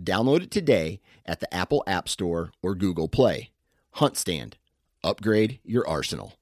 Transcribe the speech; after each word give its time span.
Download 0.00 0.42
it 0.42 0.50
today 0.50 1.00
at 1.24 1.40
the 1.40 1.52
Apple 1.54 1.82
App 1.86 2.08
Store 2.08 2.52
or 2.62 2.74
Google 2.74 3.08
Play. 3.08 3.50
Hunt 3.92 4.16
Stand. 4.16 4.56
Upgrade 5.02 5.60
your 5.64 5.86
arsenal. 5.86 6.34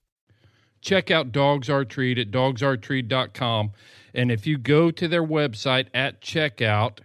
Check 0.80 1.10
out 1.10 1.32
Dogs 1.32 1.68
Are 1.68 1.84
Treat 1.84 2.18
at 2.18 2.30
dogsaretreat.com. 2.30 3.72
And 4.14 4.32
if 4.32 4.46
you 4.46 4.58
go 4.58 4.90
to 4.90 5.06
their 5.06 5.24
website 5.24 5.86
at 5.94 6.20
checkout 6.20 6.98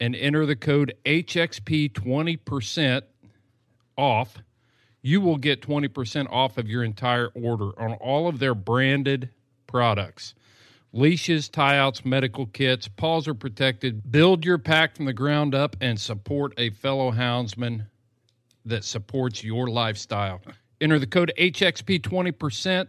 and 0.00 0.16
enter 0.16 0.46
the 0.46 0.56
code 0.56 0.94
HXP 1.04 1.92
20% 1.92 3.02
off, 3.96 4.38
you 5.02 5.20
will 5.20 5.36
get 5.36 5.60
20% 5.60 6.26
off 6.30 6.58
of 6.58 6.68
your 6.68 6.82
entire 6.82 7.28
order 7.34 7.78
on 7.78 7.92
all 7.94 8.26
of 8.26 8.38
their 8.38 8.54
branded 8.54 9.30
products 9.66 10.34
leashes, 10.94 11.48
tie 11.48 11.76
outs, 11.76 12.04
medical 12.04 12.46
kits, 12.46 12.88
paws 12.88 13.26
are 13.28 13.34
protected. 13.34 14.10
Build 14.10 14.44
your 14.44 14.58
pack 14.58 14.96
from 14.96 15.04
the 15.04 15.12
ground 15.12 15.54
up 15.54 15.76
and 15.80 16.00
support 16.00 16.54
a 16.56 16.70
fellow 16.70 17.10
houndsman 17.10 17.86
that 18.64 18.84
supports 18.84 19.44
your 19.44 19.66
lifestyle. 19.68 20.40
Enter 20.80 20.98
the 20.98 21.06
code 21.06 21.32
HXP 21.38 22.00
20% 22.00 22.88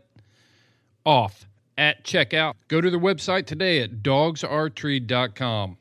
off 1.05 1.47
at 1.77 2.03
checkout. 2.03 2.53
Go 2.67 2.79
to 2.79 2.89
their 2.89 2.99
website 2.99 3.45
today 3.45 3.81
at 3.81 4.03
dogsaretreat.com. 4.03 5.77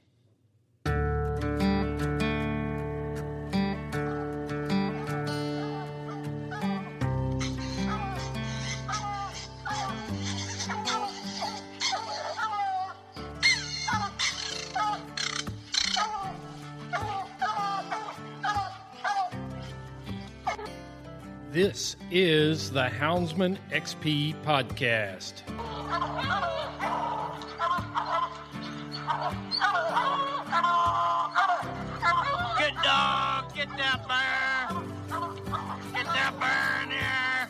This 21.55 21.95
is 22.11 22.73
the 22.73 22.87
Houndsman 22.87 23.57
XP 23.71 24.35
podcast. 24.43 25.47
Good 32.59 32.75
dog, 32.83 33.55
get 33.55 33.69
that 33.79 34.03
bear. 34.09 34.67
Get 35.93 36.07
that 36.07 36.35
in 36.83 36.91
here. 36.91 37.47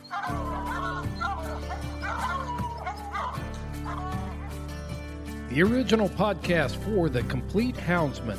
The 5.48 5.62
original 5.62 6.10
podcast 6.10 6.76
for 6.84 7.08
the 7.08 7.22
complete 7.22 7.76
houndsman. 7.76 8.38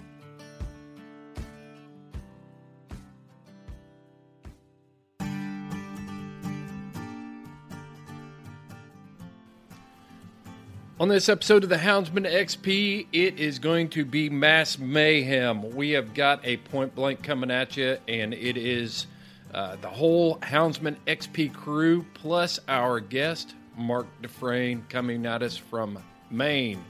On 11.01 11.07
this 11.07 11.29
episode 11.29 11.63
of 11.63 11.69
the 11.71 11.77
Houndsman 11.77 12.31
XP, 12.31 13.07
it 13.11 13.39
is 13.39 13.57
going 13.57 13.89
to 13.89 14.05
be 14.05 14.29
mass 14.29 14.77
mayhem. 14.77 15.75
We 15.75 15.89
have 15.93 16.13
got 16.13 16.45
a 16.45 16.57
point 16.57 16.93
blank 16.93 17.23
coming 17.23 17.49
at 17.49 17.75
you, 17.75 17.97
and 18.07 18.35
it 18.35 18.55
is 18.55 19.07
uh, 19.51 19.77
the 19.77 19.87
whole 19.87 20.37
Houndsman 20.41 20.95
XP 21.07 21.55
crew 21.55 22.05
plus 22.13 22.59
our 22.67 22.99
guest, 22.99 23.55
Mark 23.75 24.05
Dufresne, 24.21 24.85
coming 24.89 25.25
at 25.25 25.41
us 25.41 25.57
from 25.57 25.97
Maine. 26.29 26.85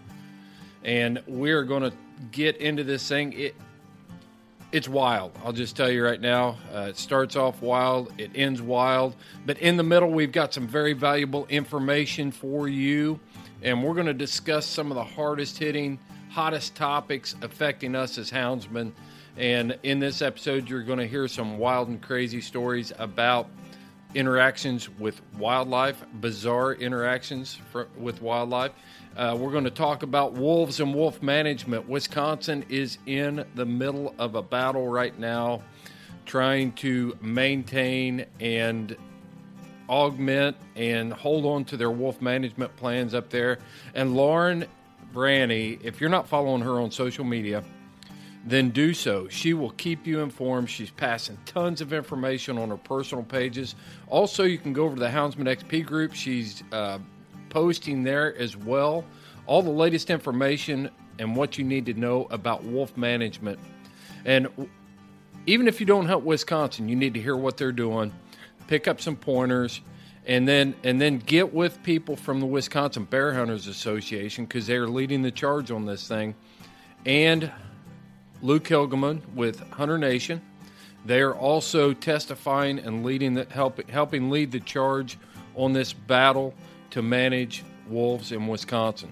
And 0.83 1.23
we're 1.25 1.63
going 1.63 1.83
to 1.83 1.93
get 2.33 2.57
into 2.57 2.83
this 2.83 3.07
thing. 3.07 3.31
It, 3.31 3.55
it's 4.73 4.89
wild. 4.89 5.31
I'll 5.43 5.53
just 5.53 5.77
tell 5.77 5.89
you 5.89 6.03
right 6.03 6.19
now. 6.19 6.57
Uh, 6.73 6.87
it 6.89 6.97
starts 6.97 7.37
off 7.37 7.61
wild, 7.61 8.11
it 8.17 8.31
ends 8.35 8.61
wild, 8.61 9.15
but 9.45 9.57
in 9.59 9.77
the 9.77 9.83
middle, 9.83 10.09
we've 10.09 10.31
got 10.33 10.53
some 10.53 10.67
very 10.67 10.91
valuable 10.91 11.45
information 11.47 12.31
for 12.31 12.67
you, 12.67 13.21
and 13.61 13.83
we're 13.83 13.93
going 13.93 14.07
to 14.07 14.13
discuss 14.13 14.65
some 14.65 14.91
of 14.91 14.95
the 14.95 15.03
hardest 15.03 15.57
hitting, 15.57 15.99
hottest 16.29 16.75
topics 16.75 17.35
affecting 17.41 17.95
us 17.95 18.17
as 18.17 18.31
houndsmen. 18.31 18.91
And 19.37 19.77
in 19.83 19.99
this 19.99 20.21
episode, 20.21 20.69
you're 20.69 20.83
going 20.83 20.99
to 20.99 21.07
hear 21.07 21.27
some 21.27 21.57
wild 21.57 21.87
and 21.87 22.01
crazy 22.01 22.41
stories 22.41 22.91
about 22.97 23.47
interactions 24.13 24.89
with 24.99 25.21
wildlife, 25.37 26.03
bizarre 26.15 26.73
interactions 26.73 27.57
for, 27.71 27.87
with 27.97 28.21
wildlife. 28.21 28.71
Uh, 29.15 29.37
we're 29.39 29.51
going 29.51 29.63
to 29.63 29.69
talk 29.69 30.03
about 30.03 30.33
wolves 30.33 30.79
and 30.79 30.93
wolf 30.93 31.21
management. 31.21 31.87
Wisconsin 31.87 32.65
is 32.69 32.97
in 33.05 33.45
the 33.55 33.65
middle 33.65 34.15
of 34.17 34.35
a 34.35 34.41
battle 34.41 34.87
right 34.87 35.17
now, 35.17 35.61
trying 36.25 36.71
to 36.73 37.17
maintain 37.21 38.25
and 38.39 38.95
augment 39.91 40.55
and 40.75 41.11
hold 41.11 41.45
on 41.45 41.65
to 41.65 41.77
their 41.77 41.91
wolf 41.91 42.21
management 42.21 42.75
plans 42.77 43.13
up 43.13 43.29
there. 43.29 43.59
And 43.93 44.15
Lauren 44.15 44.65
Branny, 45.13 45.79
if 45.83 45.99
you're 45.99 46.09
not 46.09 46.27
following 46.27 46.61
her 46.61 46.79
on 46.79 46.89
social 46.89 47.25
media, 47.25 47.63
then 48.45 48.69
do 48.69 48.93
so. 48.93 49.27
She 49.27 49.53
will 49.53 49.71
keep 49.71 50.07
you 50.07 50.21
informed. 50.21 50.69
She's 50.69 50.89
passing 50.89 51.37
tons 51.45 51.81
of 51.81 51.93
information 51.93 52.57
on 52.57 52.69
her 52.69 52.77
personal 52.77 53.23
pages. 53.23 53.75
Also, 54.07 54.45
you 54.45 54.57
can 54.57 54.73
go 54.73 54.85
over 54.85 54.95
to 54.95 55.01
the 55.01 55.09
Houndsman 55.09 55.45
XP 55.45 55.85
group. 55.85 56.13
She's 56.15 56.63
uh, 56.71 56.97
posting 57.49 58.01
there 58.01 58.35
as 58.37 58.57
well 58.57 59.03
all 59.45 59.61
the 59.61 59.69
latest 59.69 60.09
information 60.09 60.89
and 61.19 61.35
what 61.35 61.57
you 61.57 61.63
need 61.63 61.85
to 61.85 61.93
know 61.93 62.27
about 62.31 62.63
wolf 62.63 62.95
management. 62.95 63.59
And 64.23 64.47
even 65.45 65.67
if 65.67 65.79
you 65.79 65.85
don't 65.85 66.05
hunt 66.05 66.23
Wisconsin, 66.23 66.87
you 66.87 66.95
need 66.95 67.13
to 67.15 67.21
hear 67.21 67.35
what 67.35 67.57
they're 67.57 67.71
doing, 67.71 68.13
pick 68.71 68.87
up 68.87 69.01
some 69.01 69.17
pointers, 69.17 69.81
and 70.25 70.47
then 70.47 70.73
and 70.85 71.01
then 71.01 71.17
get 71.17 71.53
with 71.53 71.83
people 71.83 72.15
from 72.15 72.39
the 72.39 72.45
Wisconsin 72.45 73.03
Bear 73.03 73.33
Hunters 73.33 73.67
Association 73.67 74.45
because 74.45 74.65
they're 74.65 74.87
leading 74.87 75.23
the 75.23 75.31
charge 75.31 75.71
on 75.71 75.85
this 75.85 76.07
thing, 76.07 76.35
and 77.05 77.51
Luke 78.41 78.63
Hilgemann 78.63 79.35
with 79.35 79.59
Hunter 79.71 79.97
Nation. 79.97 80.41
They 81.05 81.19
are 81.19 81.35
also 81.35 81.91
testifying 81.91 82.79
and 82.79 83.03
leading 83.03 83.33
the 83.33 83.45
help, 83.51 83.89
helping 83.89 84.29
lead 84.29 84.53
the 84.53 84.61
charge 84.61 85.17
on 85.55 85.73
this 85.73 85.91
battle 85.91 86.53
to 86.91 87.01
manage 87.01 87.65
wolves 87.89 88.31
in 88.31 88.47
Wisconsin. 88.47 89.11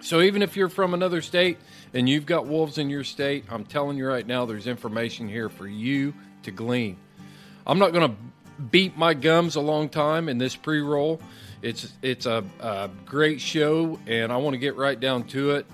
So 0.00 0.22
even 0.22 0.40
if 0.40 0.56
you're 0.56 0.70
from 0.70 0.94
another 0.94 1.20
state 1.20 1.58
and 1.92 2.08
you've 2.08 2.24
got 2.24 2.46
wolves 2.46 2.78
in 2.78 2.88
your 2.88 3.04
state, 3.04 3.44
I'm 3.50 3.66
telling 3.66 3.98
you 3.98 4.06
right 4.06 4.26
now, 4.26 4.46
there's 4.46 4.66
information 4.66 5.28
here 5.28 5.50
for 5.50 5.68
you 5.68 6.14
to 6.44 6.50
glean. 6.50 6.96
I'm 7.66 7.78
not 7.80 7.92
going 7.92 8.08
to 8.08 8.16
beat 8.70 8.96
my 8.96 9.14
gums 9.14 9.56
a 9.56 9.60
long 9.60 9.88
time 9.88 10.28
in 10.28 10.38
this 10.38 10.56
pre-roll. 10.56 11.20
It's 11.62 11.92
it's 12.02 12.26
a, 12.26 12.44
a 12.60 12.90
great 13.04 13.40
show, 13.40 13.98
and 14.06 14.32
I 14.32 14.36
want 14.36 14.54
to 14.54 14.58
get 14.58 14.76
right 14.76 14.98
down 14.98 15.24
to 15.28 15.52
it. 15.52 15.66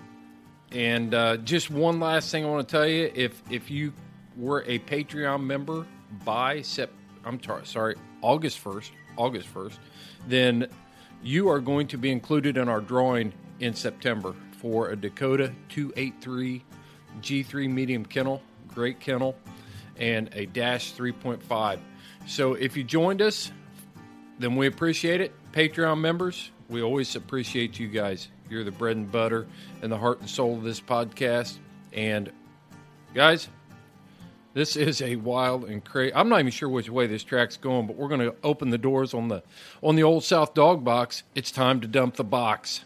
And 0.71 1.13
uh, 1.13 1.37
just 1.39 1.71
one 1.71 2.01
last 2.01 2.31
thing 2.31 2.45
I 2.45 2.49
want 2.49 2.67
to 2.67 2.73
tell 2.73 2.87
you: 2.87 3.11
if 3.15 3.43
if 3.51 3.71
you 3.71 3.93
were 4.37 4.65
a 4.67 4.79
Patreon 4.81 5.43
member 5.43 5.87
by 6.25 6.63
Sep, 6.63 6.91
I'm 7.25 7.39
tar- 7.39 7.65
sorry, 7.65 7.97
August 8.23 8.59
first, 8.59 8.93
August 9.17 9.49
first, 9.49 9.79
then 10.27 10.69
you 11.23 11.49
are 11.49 11.61
going 11.61 11.87
to 11.89 11.99
be 11.99 12.11
included 12.11 12.57
in 12.57 12.69
our 12.69 12.81
drawing 12.81 13.33
in 13.61 13.75
September 13.75 14.35
for 14.59 14.91
a 14.91 14.97
Dakota 14.97 15.53
283 15.69 16.65
G3 17.21 17.71
medium 17.71 18.05
kennel, 18.05 18.43
great 18.69 19.01
kennel, 19.01 19.37
and 19.97 20.31
a 20.33 20.47
Dash 20.47 20.95
3.5. 20.95 21.79
So 22.27 22.55
if 22.55 22.77
you 22.77 22.85
joined 22.85 23.21
us, 23.23 23.53
then 24.39 24.57
we 24.57 24.67
appreciate 24.67 25.21
it. 25.21 25.33
Patreon 25.53 26.01
members, 26.01 26.51
we 26.69 26.83
always 26.83 27.15
appreciate 27.15 27.79
you 27.79 27.89
guys. 27.89 28.29
You're 28.49 28.65
the 28.65 28.71
bread 28.71 28.97
and 28.97 29.11
butter 29.11 29.47
and 29.83 29.91
the 29.91 29.99
heart 29.99 30.21
and 30.21 30.29
soul 30.29 30.57
of 30.57 30.63
this 30.63 30.81
podcast. 30.81 31.57
And 31.93 32.31
guys, 33.15 33.49
this 34.55 34.77
is 34.77 35.01
a 35.01 35.17
wild 35.17 35.65
and 35.65 35.85
crazy. 35.85 36.15
I'm 36.15 36.29
not 36.29 36.41
even 36.41 36.53
sure 36.53 36.69
which 36.69 36.91
way 36.91 37.07
this 37.07 37.25
track's 37.25 37.57
going, 37.57 37.87
but 37.87 37.97
we're 37.97 38.09
going 38.09 38.21
to 38.21 38.35
open 38.43 38.71
the 38.71 38.79
doors 38.79 39.15
on 39.15 39.29
the 39.29 39.43
on 39.83 39.97
the 39.97 40.03
old 40.03 40.25
South 40.25 40.55
Dog 40.55 40.85
Box. 40.85 41.23
It's 41.35 41.51
time 41.51 41.81
to 41.81 41.89
dump 41.89 42.17
the 42.17 42.25
box. 42.25 42.85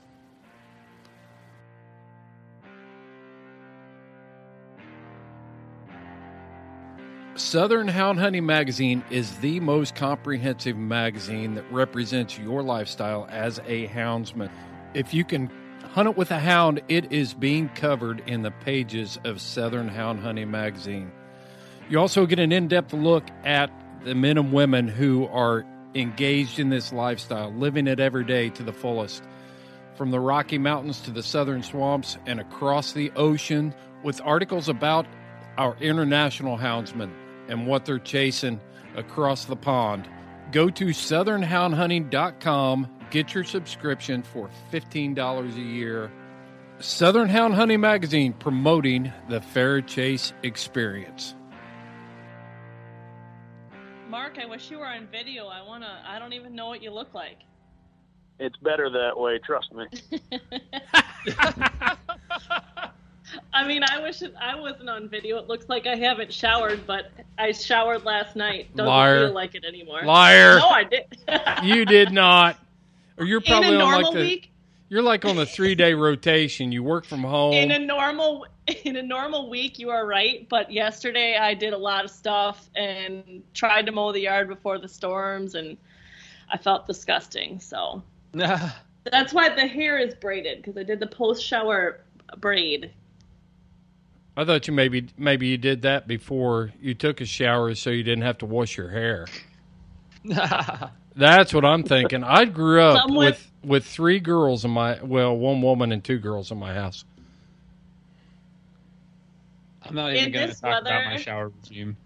Southern 7.46 7.86
Hound 7.86 8.18
Hunting 8.18 8.44
Magazine 8.44 9.04
is 9.08 9.36
the 9.36 9.60
most 9.60 9.94
comprehensive 9.94 10.76
magazine 10.76 11.54
that 11.54 11.64
represents 11.70 12.36
your 12.36 12.60
lifestyle 12.60 13.28
as 13.30 13.60
a 13.68 13.86
houndsman. 13.86 14.50
If 14.94 15.14
you 15.14 15.22
can 15.22 15.48
hunt 15.92 16.08
it 16.08 16.16
with 16.16 16.32
a 16.32 16.40
hound, 16.40 16.82
it 16.88 17.12
is 17.12 17.34
being 17.34 17.68
covered 17.68 18.20
in 18.28 18.42
the 18.42 18.50
pages 18.50 19.20
of 19.22 19.40
Southern 19.40 19.86
Hound 19.86 20.18
Hunting 20.18 20.50
Magazine. 20.50 21.12
You 21.88 22.00
also 22.00 22.26
get 22.26 22.40
an 22.40 22.50
in 22.50 22.66
depth 22.66 22.92
look 22.92 23.22
at 23.44 23.70
the 24.02 24.16
men 24.16 24.38
and 24.38 24.52
women 24.52 24.88
who 24.88 25.28
are 25.28 25.64
engaged 25.94 26.58
in 26.58 26.68
this 26.68 26.92
lifestyle, 26.92 27.52
living 27.52 27.86
it 27.86 28.00
every 28.00 28.24
day 28.24 28.50
to 28.50 28.64
the 28.64 28.72
fullest. 28.72 29.22
From 29.94 30.10
the 30.10 30.18
Rocky 30.18 30.58
Mountains 30.58 31.00
to 31.02 31.12
the 31.12 31.22
southern 31.22 31.62
swamps 31.62 32.18
and 32.26 32.40
across 32.40 32.90
the 32.90 33.12
ocean, 33.14 33.72
with 34.02 34.20
articles 34.24 34.68
about 34.68 35.06
our 35.56 35.76
international 35.80 36.58
houndsmen 36.58 37.12
and 37.48 37.66
what 37.66 37.84
they're 37.84 37.98
chasing 37.98 38.60
across 38.96 39.44
the 39.44 39.56
pond. 39.56 40.08
Go 40.52 40.70
to 40.70 40.86
southernhoundhunting.com, 40.86 42.88
get 43.10 43.34
your 43.34 43.44
subscription 43.44 44.22
for 44.22 44.48
$15 44.72 45.56
a 45.56 45.60
year. 45.60 46.10
Southern 46.78 47.28
Hound 47.28 47.54
Hunting 47.54 47.80
Magazine 47.80 48.32
promoting 48.34 49.12
the 49.28 49.40
fair 49.40 49.80
chase 49.80 50.32
experience. 50.42 51.34
Mark, 54.08 54.38
I 54.40 54.46
wish 54.46 54.70
you 54.70 54.78
were 54.78 54.86
on 54.86 55.08
video. 55.10 55.46
I 55.46 55.62
wanna. 55.62 56.02
I 56.06 56.18
don't 56.18 56.32
even 56.32 56.54
know 56.54 56.68
what 56.68 56.82
you 56.82 56.90
look 56.90 57.12
like. 57.14 57.38
It's 58.38 58.56
better 58.58 58.90
that 58.90 59.18
way, 59.18 59.40
trust 59.44 59.72
me. 59.72 59.86
I 63.56 63.66
mean, 63.66 63.82
I 63.82 64.02
wish 64.02 64.20
it, 64.20 64.34
I 64.38 64.54
wasn't 64.54 64.90
on 64.90 65.08
video. 65.08 65.38
It 65.38 65.48
looks 65.48 65.66
like 65.70 65.86
I 65.86 65.96
haven't 65.96 66.30
showered, 66.30 66.86
but 66.86 67.10
I 67.38 67.52
showered 67.52 68.04
last 68.04 68.36
night. 68.36 68.68
Doesn't 68.76 68.86
Liar. 68.86 69.26
feel 69.26 69.34
like 69.34 69.54
it 69.54 69.64
anymore. 69.64 70.02
Liar. 70.04 70.58
No, 70.58 70.68
I 70.68 70.84
did. 70.84 71.04
You 71.62 71.86
did 71.86 72.12
not. 72.12 72.58
Or 73.16 73.24
you're 73.24 73.40
probably 73.40 73.68
in 73.68 73.80
a 73.80 73.84
on 73.84 73.90
normal 73.90 74.12
like 74.12 74.14
the 74.14 74.20
week, 74.20 74.52
you're 74.90 75.02
like 75.02 75.24
on 75.24 75.36
the 75.36 75.46
three 75.46 75.74
day 75.74 75.94
rotation. 75.94 76.70
You 76.70 76.82
work 76.82 77.06
from 77.06 77.22
home. 77.22 77.54
in 77.54 77.70
a 77.70 77.78
normal 77.78 78.46
in 78.84 78.96
a 78.96 79.02
normal 79.02 79.48
week, 79.48 79.78
you 79.78 79.88
are 79.88 80.06
right. 80.06 80.46
But 80.50 80.70
yesterday, 80.70 81.38
I 81.38 81.54
did 81.54 81.72
a 81.72 81.78
lot 81.78 82.04
of 82.04 82.10
stuff 82.10 82.68
and 82.76 83.42
tried 83.54 83.86
to 83.86 83.92
mow 83.92 84.12
the 84.12 84.20
yard 84.20 84.48
before 84.48 84.78
the 84.78 84.88
storms, 84.88 85.54
and 85.54 85.78
I 86.50 86.58
felt 86.58 86.86
disgusting. 86.86 87.58
So 87.58 88.02
that's 88.32 89.32
why 89.32 89.48
the 89.48 89.66
hair 89.66 89.98
is 89.98 90.14
braided 90.14 90.58
because 90.58 90.76
I 90.76 90.82
did 90.82 91.00
the 91.00 91.06
post 91.06 91.42
shower 91.42 92.00
braid. 92.36 92.92
I 94.36 94.44
thought 94.44 94.66
you 94.68 94.74
maybe 94.74 95.08
maybe 95.16 95.46
you 95.46 95.56
did 95.56 95.82
that 95.82 96.06
before 96.06 96.70
you 96.80 96.94
took 96.94 97.20
a 97.20 97.24
shower 97.24 97.74
so 97.74 97.90
you 97.90 98.02
didn't 98.02 98.24
have 98.24 98.38
to 98.38 98.46
wash 98.46 98.76
your 98.76 98.90
hair. 98.90 99.26
That's 101.16 101.54
what 101.54 101.64
I'm 101.64 101.82
thinking. 101.82 102.22
I 102.22 102.44
grew 102.44 102.82
up 102.82 103.00
Someone- 103.00 103.26
with 103.26 103.50
with 103.64 103.84
three 103.86 104.20
girls 104.20 104.64
in 104.64 104.70
my 104.70 105.02
well, 105.02 105.36
one 105.36 105.62
woman 105.62 105.90
and 105.92 106.04
two 106.04 106.18
girls 106.18 106.50
in 106.50 106.58
my 106.58 106.74
house. 106.74 107.04
I'm 109.82 109.94
not 109.94 110.10
In 110.10 110.16
even 110.16 110.32
going 110.32 110.42
to 110.48 110.52
this 110.52 110.60
talk 110.60 110.80
about 110.82 111.04
my 111.04 111.10
weather- 111.12 111.22
shower 111.22 111.52
regime. 111.62 111.96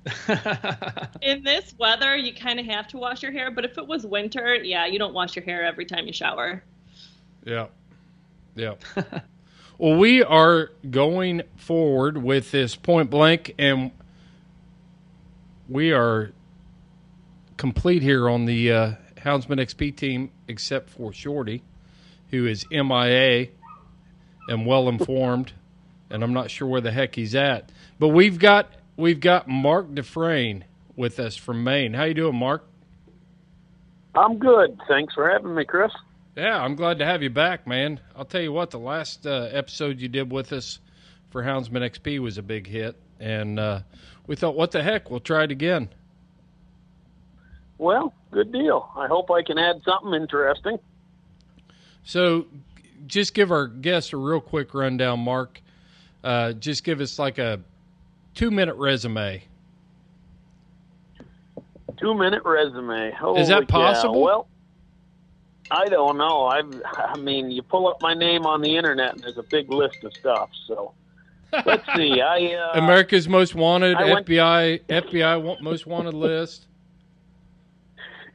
In 1.22 1.42
this 1.42 1.74
weather, 1.78 2.14
you 2.14 2.34
kind 2.34 2.60
of 2.60 2.66
have 2.66 2.86
to 2.88 2.98
wash 2.98 3.22
your 3.22 3.32
hair. 3.32 3.50
But 3.50 3.64
if 3.64 3.78
it 3.78 3.86
was 3.86 4.04
winter, 4.04 4.54
yeah, 4.56 4.84
you 4.84 4.98
don't 4.98 5.14
wash 5.14 5.34
your 5.34 5.46
hair 5.46 5.64
every 5.64 5.86
time 5.86 6.06
you 6.06 6.12
shower. 6.12 6.62
Yeah. 7.46 7.68
Yeah. 8.54 8.74
well, 9.80 9.96
we 9.96 10.22
are 10.22 10.72
going 10.90 11.40
forward 11.56 12.18
with 12.18 12.50
this 12.50 12.76
point 12.76 13.08
blank, 13.08 13.54
and 13.58 13.92
we 15.70 15.90
are 15.92 16.32
complete 17.56 18.02
here 18.02 18.28
on 18.28 18.44
the 18.44 18.70
uh, 18.70 18.92
Houndsman 19.16 19.58
XP 19.58 19.96
team, 19.96 20.32
except 20.48 20.90
for 20.90 21.14
Shorty, 21.14 21.62
who 22.30 22.46
is 22.46 22.66
MIA 22.70 23.48
and 24.48 24.66
well 24.66 24.86
informed, 24.86 25.54
and 26.10 26.22
I'm 26.22 26.34
not 26.34 26.50
sure 26.50 26.68
where 26.68 26.82
the 26.82 26.92
heck 26.92 27.14
he's 27.14 27.34
at. 27.34 27.72
But 27.98 28.08
we've 28.08 28.38
got 28.38 28.70
we've 28.98 29.20
got 29.20 29.48
Mark 29.48 29.94
Dufresne 29.94 30.66
with 30.94 31.18
us 31.18 31.36
from 31.36 31.64
Maine. 31.64 31.94
How 31.94 32.04
you 32.04 32.12
doing, 32.12 32.36
Mark? 32.36 32.66
I'm 34.14 34.36
good. 34.36 34.78
Thanks 34.86 35.14
for 35.14 35.30
having 35.30 35.54
me, 35.54 35.64
Chris. 35.64 35.92
Yeah, 36.36 36.62
I'm 36.62 36.76
glad 36.76 36.98
to 37.00 37.04
have 37.04 37.22
you 37.22 37.30
back, 37.30 37.66
man. 37.66 38.00
I'll 38.14 38.24
tell 38.24 38.40
you 38.40 38.52
what, 38.52 38.70
the 38.70 38.78
last 38.78 39.26
uh, 39.26 39.48
episode 39.50 40.00
you 40.00 40.08
did 40.08 40.30
with 40.30 40.52
us 40.52 40.78
for 41.30 41.42
Houndsman 41.42 41.82
XP 41.82 42.20
was 42.20 42.38
a 42.38 42.42
big 42.42 42.66
hit, 42.66 42.96
and 43.18 43.58
uh, 43.58 43.80
we 44.26 44.36
thought, 44.36 44.54
what 44.54 44.70
the 44.70 44.82
heck, 44.82 45.10
we'll 45.10 45.20
try 45.20 45.44
it 45.44 45.50
again. 45.50 45.88
Well, 47.78 48.14
good 48.30 48.52
deal. 48.52 48.90
I 48.96 49.06
hope 49.06 49.30
I 49.30 49.42
can 49.42 49.58
add 49.58 49.82
something 49.84 50.14
interesting. 50.14 50.78
So, 52.04 52.46
just 53.06 53.34
give 53.34 53.50
our 53.50 53.66
guests 53.66 54.12
a 54.12 54.16
real 54.16 54.40
quick 54.40 54.72
rundown, 54.72 55.20
Mark. 55.20 55.60
Uh, 56.22 56.52
just 56.52 56.84
give 56.84 57.00
us 57.00 57.18
like 57.18 57.38
a 57.38 57.60
two 58.34 58.50
minute 58.50 58.76
resume. 58.76 59.42
Two 61.98 62.14
minute 62.14 62.42
resume. 62.44 63.08
Is 63.08 63.48
that 63.48 63.54
Holy 63.54 63.66
cow. 63.66 63.66
possible? 63.66 64.22
Well, 64.22 64.46
I 65.70 65.86
don't 65.86 66.18
know. 66.18 66.46
I've, 66.46 66.82
I 66.96 67.16
mean, 67.16 67.50
you 67.50 67.62
pull 67.62 67.86
up 67.88 68.02
my 68.02 68.14
name 68.14 68.44
on 68.46 68.60
the 68.60 68.76
internet 68.76 69.14
and 69.14 69.22
there's 69.22 69.38
a 69.38 69.42
big 69.44 69.70
list 69.70 70.02
of 70.02 70.12
stuff. 70.14 70.50
So 70.66 70.94
let's 71.64 71.84
see. 71.94 72.20
I 72.24 72.54
uh, 72.54 72.78
America's 72.78 73.28
Most 73.28 73.54
Wanted 73.54 73.96
I 73.96 74.12
went- 74.12 74.26
FBI 74.26 74.80
FBI 74.88 75.60
Most 75.62 75.86
Wanted 75.86 76.14
list. 76.14 76.66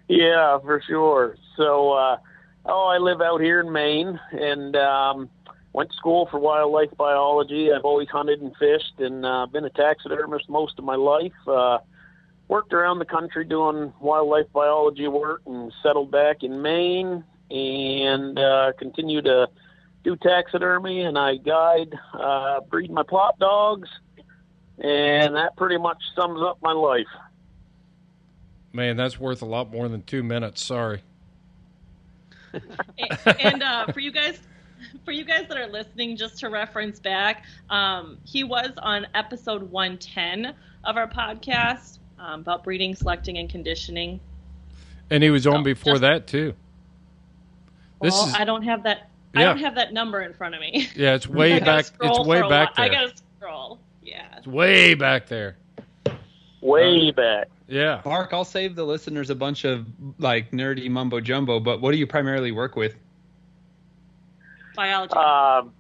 Yeah, 0.08 0.60
for 0.60 0.82
sure. 0.88 1.36
So, 1.58 1.94
uh, 1.94 2.18
oh, 2.66 2.86
I 2.88 2.98
live 2.98 3.22
out 3.22 3.42
here 3.42 3.60
in 3.60 3.72
Maine, 3.72 4.20
and 4.32 4.76
um, 4.76 5.30
went 5.74 5.90
to 5.90 5.96
school 5.96 6.28
for 6.30 6.40
wildlife 6.40 6.96
biology. 6.96 7.72
I've 7.74 7.86
always 7.86 8.08
hunted 8.10 8.42
and 8.42 8.56
fished, 8.58 9.00
and 9.00 9.26
uh, 9.26 9.48
been 9.48 9.66
a 9.66 9.70
taxidermist 9.72 10.48
most 10.48 10.78
of 10.78 10.86
my 10.86 10.96
life. 10.96 11.34
Uh, 11.48 11.80
worked 12.48 12.74
around 12.74 13.00
the 13.00 13.06
country 13.06 13.46
doing 13.46 13.94
wildlife 14.00 14.52
biology 14.54 15.08
work, 15.08 15.42
and 15.46 15.72
settled 15.82 16.12
back 16.12 16.44
in 16.44 16.62
Maine, 16.62 17.24
and 17.50 18.38
uh, 18.38 18.72
continue 18.78 19.22
to 19.22 19.48
do 20.04 20.16
taxidermy. 20.16 21.02
And 21.02 21.18
I 21.18 21.38
guide, 21.38 21.94
uh, 22.14 22.62
breed 22.62 22.92
my 22.92 23.04
Plott 23.04 23.38
dogs, 23.40 23.90
and 24.78 25.36
that 25.36 25.56
pretty 25.58 25.78
much 25.78 26.02
sums 26.16 26.42
up 26.42 26.60
my 26.62 26.72
life. 26.72 27.08
Man, 28.74 28.98
that's 28.98 29.20
worth 29.20 29.42
a 29.42 29.46
lot 29.46 29.72
more 29.72 29.88
than 29.88 30.04
two 30.04 30.22
minutes. 30.22 30.64
Sorry. 30.64 31.02
and 33.40 33.64
uh, 33.64 33.86
for 33.92 34.00
you 34.00 34.12
guys 34.12 34.40
for 35.04 35.12
you 35.12 35.26
guys 35.26 35.46
that 35.50 35.58
are 35.58 35.68
listening 35.68 36.16
just 36.16 36.38
to 36.40 36.50
reference 36.50 37.00
back 37.00 37.44
um, 37.70 38.18
he 38.24 38.44
was 38.44 38.72
on 38.78 39.06
episode 39.14 39.64
110 39.64 40.54
of 40.86 40.98
our 40.98 41.08
podcast 41.08 42.00
um, 42.20 42.42
about 42.42 42.64
breeding 42.64 42.96
selecting 42.96 43.38
and 43.38 43.50
conditioning 43.50 44.20
And 45.10 45.22
he 45.24 45.30
was 45.30 45.46
on 45.48 45.58
So, 45.60 45.64
before 45.64 45.94
just- 45.94 46.02
that 46.02 46.28
too. 46.28 46.54
This 48.02 48.14
well, 48.14 48.28
is 48.28 48.34
i 48.36 48.44
don't 48.44 48.64
have 48.64 48.84
that 48.84 49.10
i 49.36 49.44
don't 49.44 49.58
have 49.60 49.76
that 49.76 49.94
number 49.94 50.22
in 50.22 50.34
front 50.34 50.54
of 50.56 50.62
me 50.62 50.90
yeah, 50.96 51.16
it's 51.16 51.28
way 51.42 51.60
back. 51.60 51.86
It's 52.02 52.20
way 52.28 52.42
back 52.48 52.76
there. 52.76 52.86
i 52.86 52.90
gotta 52.90 53.14
scroll 53.38 53.80
yeah 54.04 54.38
It's 54.38 54.48
way 54.48 54.94
back 54.94 55.28
there. 55.28 55.58
Way 56.62 57.12
back. 57.12 57.48
Yeah. 57.68 58.02
Mark, 58.06 58.34
I'll 58.34 58.44
save 58.44 58.76
the 58.76 58.84
listeners 58.84 59.30
a 59.30 59.36
bunch 59.36 59.66
of 59.66 59.86
like 60.18 60.50
nerdy 60.52 60.90
mumbo 60.90 61.20
jumbo, 61.20 61.60
but 61.60 61.80
what 61.80 61.92
do 61.92 61.98
you 61.98 62.08
primarily 62.08 62.52
work 62.52 62.76
with? 62.76 62.96
biology 64.76 65.14
Um, 65.16 65.74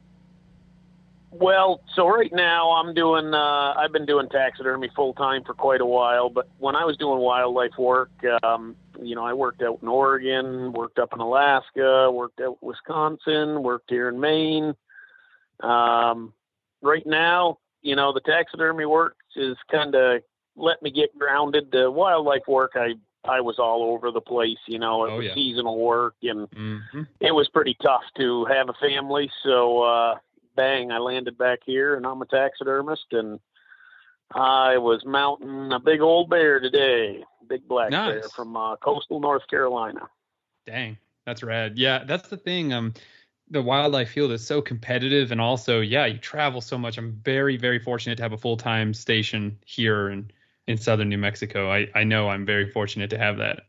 well, 1.39 1.82
so 1.96 2.08
right 2.08 2.32
now 2.34 2.72
I'm 2.72 2.94
doing. 2.94 3.34
Uh, 3.34 3.74
I've 3.77 3.92
been 3.92 4.06
doing 4.06 4.30
taxidermy 4.30 4.89
full 4.96 5.13
time 5.13 5.44
for 5.44 5.54
quite 5.54 5.82
a 5.82 5.86
while. 5.86 6.30
But 6.30 6.48
when 6.60 6.75
I 6.75 6.86
was 6.86 6.98
doing 6.98 7.20
wildlife 7.20 7.77
work, 7.77 8.12
um, 8.44 8.75
you 9.01 9.15
know, 9.15 9.25
I 9.25 9.34
worked 9.34 9.62
out 9.62 9.80
in 9.82 9.88
Oregon, 9.88 10.72
worked 10.74 11.00
up 11.00 11.13
in 11.13 11.20
Alaska, 11.20 12.10
worked 12.12 12.39
out 12.42 12.58
in 12.62 12.68
Wisconsin, 12.68 13.63
worked 13.63 13.89
here 13.89 14.10
in 14.10 14.20
Maine. 14.20 14.75
Um, 15.62 16.34
right 16.82 17.06
now, 17.06 17.60
you 17.82 17.96
know, 17.96 18.13
the 18.13 18.22
taxidermy 18.22 18.86
work 18.86 19.15
is 19.36 19.58
kind 19.72 19.96
of 19.96 20.22
let 20.56 20.82
me 20.82 20.92
get 20.92 21.18
grounded. 21.18 21.72
The 21.72 21.89
wildlife 21.92 22.48
work, 22.48 22.74
I 22.75 22.94
I 23.27 23.42
was 23.42 23.58
all 23.58 23.84
over 23.84 24.12
the 24.12 24.22
place. 24.22 24.58
You 24.68 24.80
know, 24.80 25.06
it 25.06 25.12
Oh, 25.12 25.18
was 25.18 25.25
yeah. 25.25 25.34
seasonal 25.34 25.80
work 25.80 26.15
and 26.24 26.48
Mm-hmm. 26.51 27.01
it 27.20 27.34
was 27.34 27.50
pretty 27.50 27.75
tough 27.82 28.04
to 28.18 28.46
have 28.46 28.70
a 28.70 28.74
family. 28.74 29.32
So, 29.44 29.82
uh, 29.82 30.15
bang, 30.56 30.92
I 30.92 30.98
landed 30.98 31.38
back 31.38 31.60
here 31.66 31.96
and 31.96 32.06
I'm 32.06 32.22
a 32.22 32.26
taxidermist 32.26 33.06
and 33.12 33.40
I 34.34 34.78
was 34.78 35.06
mounting 35.06 35.72
a 35.72 35.80
big 35.80 36.02
old 36.02 36.30
bear 36.30 36.60
today, 36.60 37.24
big 37.48 37.68
black 37.68 37.92
bear 37.92 38.24
from 38.24 38.58
uh, 38.58 38.76
coastal 38.78 39.20
North 39.20 39.48
Carolina. 39.48 40.10
Dang, 40.66 40.98
that's 41.26 41.44
rad. 41.44 41.78
Yeah, 41.78 42.04
that's 42.04 42.30
the 42.30 42.38
thing. 42.38 42.74
Um, 42.74 42.94
the 43.52 43.62
wildlife 43.62 44.10
field 44.10 44.32
is 44.32 44.46
so 44.46 44.62
competitive, 44.62 45.32
and 45.32 45.40
also, 45.40 45.80
yeah, 45.80 46.08
you 46.08 46.18
travel 46.18 46.62
so 46.62 46.78
much. 46.78 46.98
I'm 46.98 47.12
very, 47.24 47.58
very 47.58 47.78
fortunate 47.78 48.16
to 48.16 48.24
have 48.24 48.34
a 48.34 48.38
full 48.38 48.58
time 48.58 48.94
station 48.94 49.60
here 49.66 50.10
in 50.10 50.32
in 50.68 50.78
southern 50.78 51.10
New 51.10 51.20
Mexico. 51.20 51.72
I 51.72 51.88
I 51.94 52.04
know 52.04 52.30
I'm 52.30 52.46
very 52.46 52.72
fortunate 52.72 53.12
to 53.12 53.18
have 53.20 53.38
that. 53.38 53.62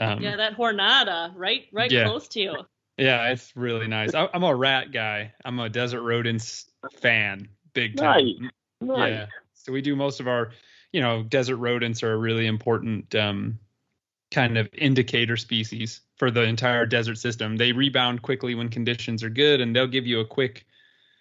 Um, 0.00 0.22
yeah 0.22 0.36
that 0.36 0.56
Jornada 0.56 1.32
right 1.34 1.66
right 1.72 1.90
Yeah. 1.90 2.04
close 2.04 2.28
to 2.28 2.40
you 2.40 2.56
Yeah, 3.00 3.30
it's 3.30 3.52
really 3.56 3.88
nice. 3.88 4.14
I, 4.14 4.28
I'm 4.34 4.42
a 4.42 4.54
rat 4.54 4.92
guy. 4.92 5.32
I'm 5.44 5.58
a 5.58 5.68
desert 5.68 6.02
rodents 6.02 6.70
fan, 7.00 7.48
big 7.72 7.96
time. 7.96 8.24
Nice. 8.24 8.50
Nice. 8.80 9.10
Yeah. 9.10 9.26
So 9.54 9.72
we 9.72 9.82
do 9.82 9.96
most 9.96 10.20
of 10.20 10.28
our, 10.28 10.50
you 10.92 11.00
know, 11.00 11.22
desert 11.22 11.56
rodents 11.56 12.02
are 12.02 12.12
a 12.12 12.16
really 12.16 12.46
important 12.46 13.14
um, 13.14 13.58
kind 14.30 14.58
of 14.58 14.68
indicator 14.72 15.36
species 15.36 16.00
for 16.16 16.30
the 16.30 16.42
entire 16.42 16.86
desert 16.86 17.16
system. 17.16 17.56
They 17.56 17.72
rebound 17.72 18.22
quickly 18.22 18.54
when 18.54 18.68
conditions 18.68 19.22
are 19.22 19.30
good, 19.30 19.60
and 19.60 19.74
they'll 19.74 19.86
give 19.86 20.06
you 20.06 20.20
a 20.20 20.26
quick 20.26 20.66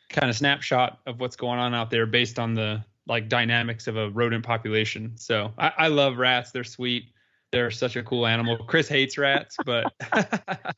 kind 0.10 0.30
of 0.30 0.36
snapshot 0.36 1.00
of 1.06 1.20
what's 1.20 1.36
going 1.36 1.60
on 1.60 1.74
out 1.74 1.92
there 1.92 2.06
based 2.06 2.40
on 2.40 2.56
the 2.56 2.84
like 3.08 3.30
dynamics 3.30 3.88
of 3.88 3.98
a 3.98 4.10
rodent 4.10 4.46
population. 4.46 5.14
So 5.16 5.54
I, 5.58 5.72
I 5.78 5.88
love 5.88 6.18
rats. 6.18 6.52
They're 6.52 6.64
sweet. 6.64 7.06
They're 7.52 7.72
such 7.72 7.96
a 7.96 8.04
cool 8.04 8.28
animal. 8.28 8.58
Chris 8.68 8.88
hates 8.88 9.18
rats, 9.18 9.58
but 9.66 9.92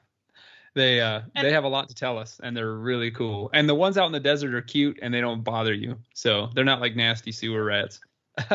they 0.73 1.01
uh 1.01 1.21
they 1.35 1.51
have 1.51 1.63
a 1.63 1.67
lot 1.67 1.89
to 1.89 1.95
tell 1.95 2.17
us 2.17 2.39
and 2.41 2.55
they're 2.55 2.75
really 2.75 3.11
cool. 3.11 3.49
And 3.53 3.67
the 3.67 3.75
ones 3.75 3.97
out 3.97 4.05
in 4.05 4.11
the 4.11 4.19
desert 4.19 4.53
are 4.53 4.61
cute 4.61 4.99
and 5.01 5.13
they 5.13 5.21
don't 5.21 5.43
bother 5.43 5.73
you. 5.73 5.97
So 6.13 6.49
they're 6.55 6.63
not 6.63 6.81
like 6.81 6.95
nasty 6.95 7.31
sewer 7.31 7.63
rats. 7.63 7.99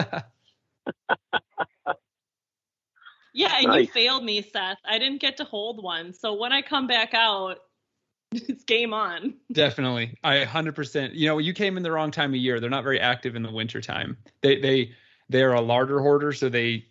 Yeah, 3.37 3.52
and 3.61 3.75
you 3.82 3.87
failed 3.87 4.25
me, 4.25 4.40
Seth. 4.40 4.78
I 4.82 4.99
didn't 4.99 5.20
get 5.20 5.37
to 5.37 5.44
hold 5.44 5.82
one. 5.82 6.14
So 6.14 6.32
when 6.32 6.52
I 6.52 6.62
come 6.62 6.87
back 6.87 7.12
out, 7.12 7.58
it's 8.32 8.64
game 8.64 8.94
on. 8.94 9.35
Definitely. 9.52 10.16
I 10.25 10.38
100%. 10.38 11.11
You 11.12 11.28
know, 11.28 11.37
you 11.37 11.52
came 11.52 11.76
in 11.76 11.82
the 11.82 11.92
wrong 11.92 12.11
time 12.11 12.30
of 12.30 12.37
year. 12.37 12.61
They're 12.61 12.70
not 12.70 12.82
very 12.82 12.99
active 12.99 13.37
in 13.37 13.42
the 13.42 13.52
winter 13.52 13.82
time. 13.82 14.16
They 14.40 14.58
they 14.58 14.92
they're 15.28 15.52
a 15.52 15.61
larder 15.61 16.00
hoarder, 16.00 16.32
so 16.32 16.49
they 16.49 16.87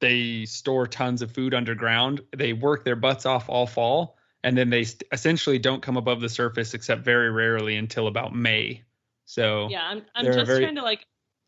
they 0.00 0.46
store 0.46 0.86
tons 0.86 1.20
of 1.20 1.32
food 1.32 1.52
underground. 1.52 2.22
They 2.34 2.54
work 2.54 2.82
their 2.82 2.96
butts 2.96 3.26
off 3.26 3.50
all 3.50 3.66
fall, 3.66 4.16
and 4.44 4.56
then 4.56 4.70
they 4.70 4.84
st- 4.84 5.04
essentially 5.12 5.58
don't 5.58 5.82
come 5.82 5.96
above 5.96 6.20
the 6.20 6.28
surface 6.28 6.74
except 6.74 7.02
very 7.04 7.30
rarely 7.30 7.76
until 7.76 8.06
about 8.06 8.34
May. 8.34 8.82
So 9.26 9.68
Yeah, 9.70 9.82
I'm 9.84 10.02
I'm 10.14 10.24
just 10.26 10.46
very- 10.46 10.62
trying 10.64 10.76
to 10.76 10.82
like 10.82 11.04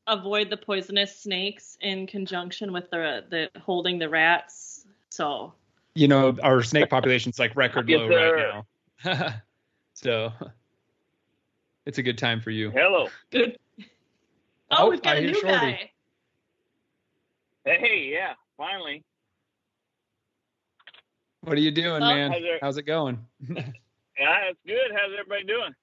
avoid 0.06 0.50
the 0.50 0.56
poisonous 0.56 1.16
snakes 1.20 1.76
in 1.80 2.06
conjunction 2.06 2.72
with 2.72 2.90
the 2.90 3.24
the 3.28 3.60
holding 3.60 3.98
the 3.98 4.08
rats. 4.08 4.86
So 5.10 5.54
you 5.94 6.08
know, 6.08 6.36
our 6.42 6.62
snake 6.62 6.88
population's 6.90 7.38
like 7.38 7.54
record 7.56 7.88
low 7.90 8.08
sir. 8.08 8.64
right 9.04 9.18
now. 9.20 9.34
so 9.94 10.32
it's 11.84 11.98
a 11.98 12.02
good 12.02 12.16
time 12.18 12.40
for 12.40 12.50
you. 12.50 12.70
Hello. 12.70 13.08
good. 13.30 13.58
Oh, 14.70 14.86
Oh, 14.86 14.90
we've 14.90 15.02
got 15.02 15.16
I 15.16 15.18
a 15.18 15.22
new 15.22 15.34
Shorty. 15.34 15.46
guy. 15.56 15.90
Hey, 17.64 18.10
yeah, 18.12 18.32
finally. 18.56 19.04
What 21.42 21.56
are 21.56 21.60
you 21.60 21.70
doing, 21.70 22.00
man? 22.00 22.30
how's 22.32 22.42
it- 22.42 22.58
How's 22.62 22.76
it 22.78 22.82
going? 22.86 23.18
Yeah, 24.18 24.50
it's 24.50 24.60
good. 24.66 24.92
How's 24.94 25.10
everybody 25.18 25.44
doing? 25.44 25.74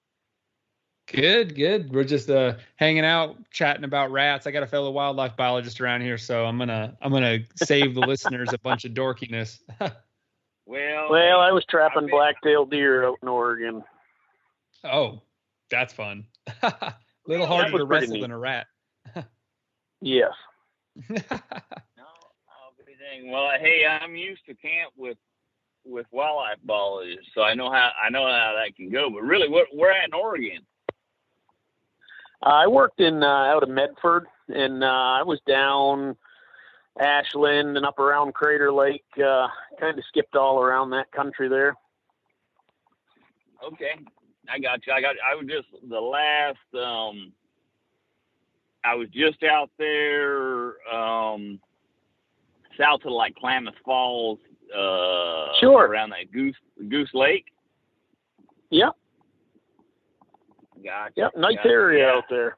Good, 1.08 1.56
good. 1.56 1.92
We're 1.92 2.04
just 2.04 2.30
uh 2.30 2.54
hanging 2.76 3.04
out, 3.04 3.36
chatting 3.50 3.82
about 3.82 4.12
rats. 4.12 4.46
I 4.46 4.52
got 4.52 4.62
a 4.62 4.68
fellow 4.68 4.92
wildlife 4.92 5.36
biologist 5.36 5.80
around 5.80 6.02
here, 6.02 6.16
so 6.16 6.46
I'm 6.46 6.56
gonna 6.56 6.96
I'm 7.02 7.10
gonna 7.12 7.40
save 7.56 7.94
the 7.94 8.00
listeners 8.02 8.52
a 8.52 8.58
bunch 8.58 8.84
of 8.84 8.92
dorkiness. 8.92 9.58
Well, 10.66 11.10
well, 11.10 11.40
I 11.40 11.50
was 11.50 11.64
trapping 11.68 12.06
black-tailed 12.06 12.70
deer 12.70 13.04
out 13.04 13.18
in 13.22 13.28
Oregon. 13.28 13.82
oh, 14.84 15.20
that's 15.68 15.92
fun. 15.92 16.26
a 16.62 16.94
Little 17.26 17.46
That 17.46 17.52
harder 17.52 17.64
to 17.64 17.70
pretty 17.78 17.84
wrestle 17.86 18.14
neat. 18.14 18.20
than 18.20 18.30
a 18.30 18.38
rat. 18.38 18.68
Yes. 20.00 20.30
No, 21.08 21.16
everything. 22.78 23.32
Well, 23.32 23.50
hey, 23.58 23.84
I'm 23.84 24.14
used 24.14 24.46
to 24.46 24.54
camp 24.54 24.92
with 24.96 25.18
with 25.84 26.06
wildlife 26.12 26.58
biologists, 26.64 27.30
so 27.34 27.42
I 27.42 27.54
know 27.54 27.70
how 27.70 27.90
I 28.02 28.10
know 28.10 28.26
how 28.26 28.54
that 28.56 28.76
can 28.76 28.90
go. 28.90 29.10
But 29.10 29.22
really, 29.22 29.48
what 29.48 29.66
we're 29.72 29.90
at 29.90 30.08
in 30.08 30.14
Oregon. 30.14 30.60
I 32.42 32.66
worked 32.66 33.00
in 33.00 33.22
uh, 33.22 33.26
out 33.26 33.62
of 33.62 33.68
Medford, 33.68 34.26
and 34.48 34.82
uh, 34.82 34.86
I 34.86 35.22
was 35.22 35.40
down 35.46 36.16
Ashland 36.98 37.76
and 37.76 37.84
up 37.84 37.98
around 37.98 38.34
Crater 38.34 38.72
Lake. 38.72 39.04
Uh, 39.16 39.48
kind 39.78 39.98
of 39.98 40.04
skipped 40.08 40.36
all 40.36 40.60
around 40.60 40.90
that 40.90 41.12
country 41.12 41.48
there. 41.48 41.74
Okay, 43.64 44.00
I 44.48 44.58
got 44.58 44.86
you. 44.86 44.92
I 44.92 45.00
got. 45.00 45.16
I 45.30 45.34
was 45.34 45.46
just 45.46 45.68
the 45.88 46.00
last. 46.00 46.56
Um, 46.74 47.32
I 48.82 48.94
was 48.94 49.08
just 49.10 49.42
out 49.42 49.70
there, 49.78 50.74
um, 50.90 51.60
south 52.78 53.00
of 53.04 53.12
like 53.12 53.34
Klamath 53.34 53.74
Falls. 53.84 54.38
Uh, 54.76 55.52
Sure. 55.60 55.86
Around 55.86 56.10
that 56.10 56.30
Goose 56.32 56.56
Goose 56.88 57.10
Lake. 57.14 57.46
Yep. 58.70 58.92
Gotcha. 60.84 61.12
Yep. 61.16 61.32
Nice 61.36 61.56
gotcha. 61.56 61.68
area 61.68 62.06
Yeah. 62.06 62.12
out 62.18 62.24
there. 62.30 62.56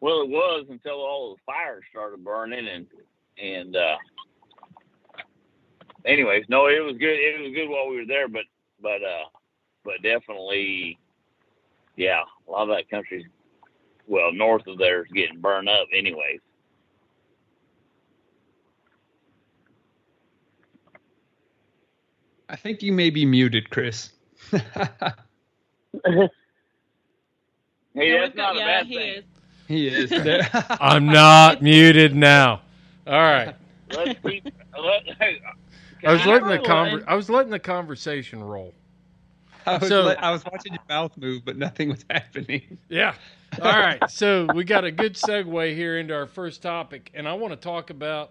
Well, 0.00 0.22
it 0.22 0.28
was 0.30 0.66
until 0.70 0.94
all 1.00 1.34
the 1.34 1.40
fires 1.44 1.84
started 1.90 2.24
burning 2.24 2.66
and 2.68 2.86
and 3.42 3.76
uh 3.76 3.96
anyways, 6.06 6.44
no, 6.48 6.66
it 6.66 6.80
was 6.82 6.96
good. 6.98 7.18
It 7.18 7.40
was 7.42 7.52
good 7.54 7.68
while 7.68 7.88
we 7.88 7.96
were 7.96 8.06
there, 8.06 8.28
but 8.28 8.44
but 8.80 9.02
uh 9.02 9.24
but 9.84 10.00
definitely 10.02 10.98
yeah, 11.96 12.22
a 12.46 12.50
lot 12.50 12.62
of 12.70 12.76
that 12.76 12.88
country 12.88 13.26
well, 14.06 14.32
north 14.32 14.66
of 14.66 14.78
there 14.78 15.02
is 15.04 15.12
getting 15.12 15.40
burned 15.40 15.68
up 15.68 15.86
anyways. 15.94 16.40
I 22.50 22.56
think 22.56 22.82
you 22.82 22.92
may 22.92 23.10
be 23.10 23.24
muted, 23.24 23.70
Chris. 23.70 24.10
Hey, 27.94 28.12
that's 28.12 28.36
not 28.36 28.56
a 28.56 28.60
bad 28.60 28.86
he 28.86 28.94
thing. 28.96 29.14
is. 29.16 29.24
he 29.66 29.88
is. 29.88 30.10
There. 30.10 30.48
I'm 30.80 31.06
not 31.06 31.60
muted 31.62 32.14
now. 32.14 32.62
All 33.06 33.14
right. 33.14 33.54
Let's 33.90 34.20
keep. 34.24 34.44
Let, 34.44 35.02
hey, 35.18 35.40
I 36.06 36.12
was 36.12 36.22
can 36.22 36.30
letting 36.30 36.48
the 36.48 36.58
conver- 36.58 37.04
I 37.08 37.16
was 37.16 37.28
letting 37.28 37.50
the 37.50 37.58
conversation 37.58 38.42
roll. 38.42 38.72
I 39.66 39.78
was, 39.78 39.88
So- 39.88 40.02
li- 40.04 40.16
I 40.18 40.30
was 40.30 40.44
watching 40.44 40.72
your 40.72 40.82
mouth 40.88 41.16
move, 41.16 41.44
but 41.44 41.56
nothing 41.56 41.88
was 41.88 42.04
happening. 42.08 42.78
Yeah. 42.88 43.14
All 43.60 43.72
right. 43.72 43.98
So 44.08 44.46
we 44.54 44.62
got 44.64 44.84
a 44.84 44.92
good 44.92 45.14
segue 45.14 45.74
here 45.74 45.98
into 45.98 46.14
our 46.14 46.26
first 46.26 46.62
topic, 46.62 47.10
and 47.14 47.28
I 47.28 47.34
want 47.34 47.52
to 47.52 47.56
talk 47.56 47.90
about. 47.90 48.30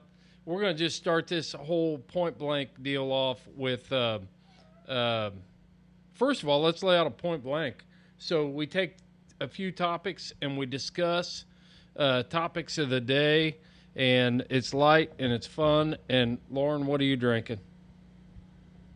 We're 0.49 0.61
going 0.61 0.75
to 0.75 0.83
just 0.83 0.97
start 0.97 1.27
this 1.27 1.53
whole 1.53 1.99
point 1.99 2.39
blank 2.39 2.69
deal 2.81 3.11
off 3.11 3.37
with. 3.55 3.93
Uh, 3.93 4.17
uh, 4.87 5.29
first 6.13 6.41
of 6.41 6.49
all, 6.49 6.59
let's 6.63 6.81
lay 6.81 6.97
out 6.97 7.05
a 7.05 7.11
point 7.11 7.43
blank. 7.43 7.85
So 8.17 8.47
we 8.47 8.65
take 8.65 8.95
a 9.39 9.47
few 9.47 9.71
topics 9.71 10.33
and 10.41 10.57
we 10.57 10.65
discuss 10.65 11.45
uh, 11.97 12.23
topics 12.23 12.79
of 12.79 12.89
the 12.89 12.99
day, 12.99 13.57
and 13.95 14.43
it's 14.49 14.73
light 14.73 15.11
and 15.19 15.31
it's 15.31 15.45
fun. 15.45 15.95
And 16.09 16.39
Lauren, 16.49 16.87
what 16.87 16.99
are 16.99 17.05
you 17.05 17.15
drinking? 17.15 17.59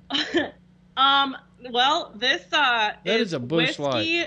Um. 0.96 1.36
Well, 1.72 2.14
this 2.16 2.44
uh 2.52 2.92
That 3.04 3.20
is 3.20 3.34
a 3.34 3.40
bush 3.40 3.80
whiskey. 3.80 4.26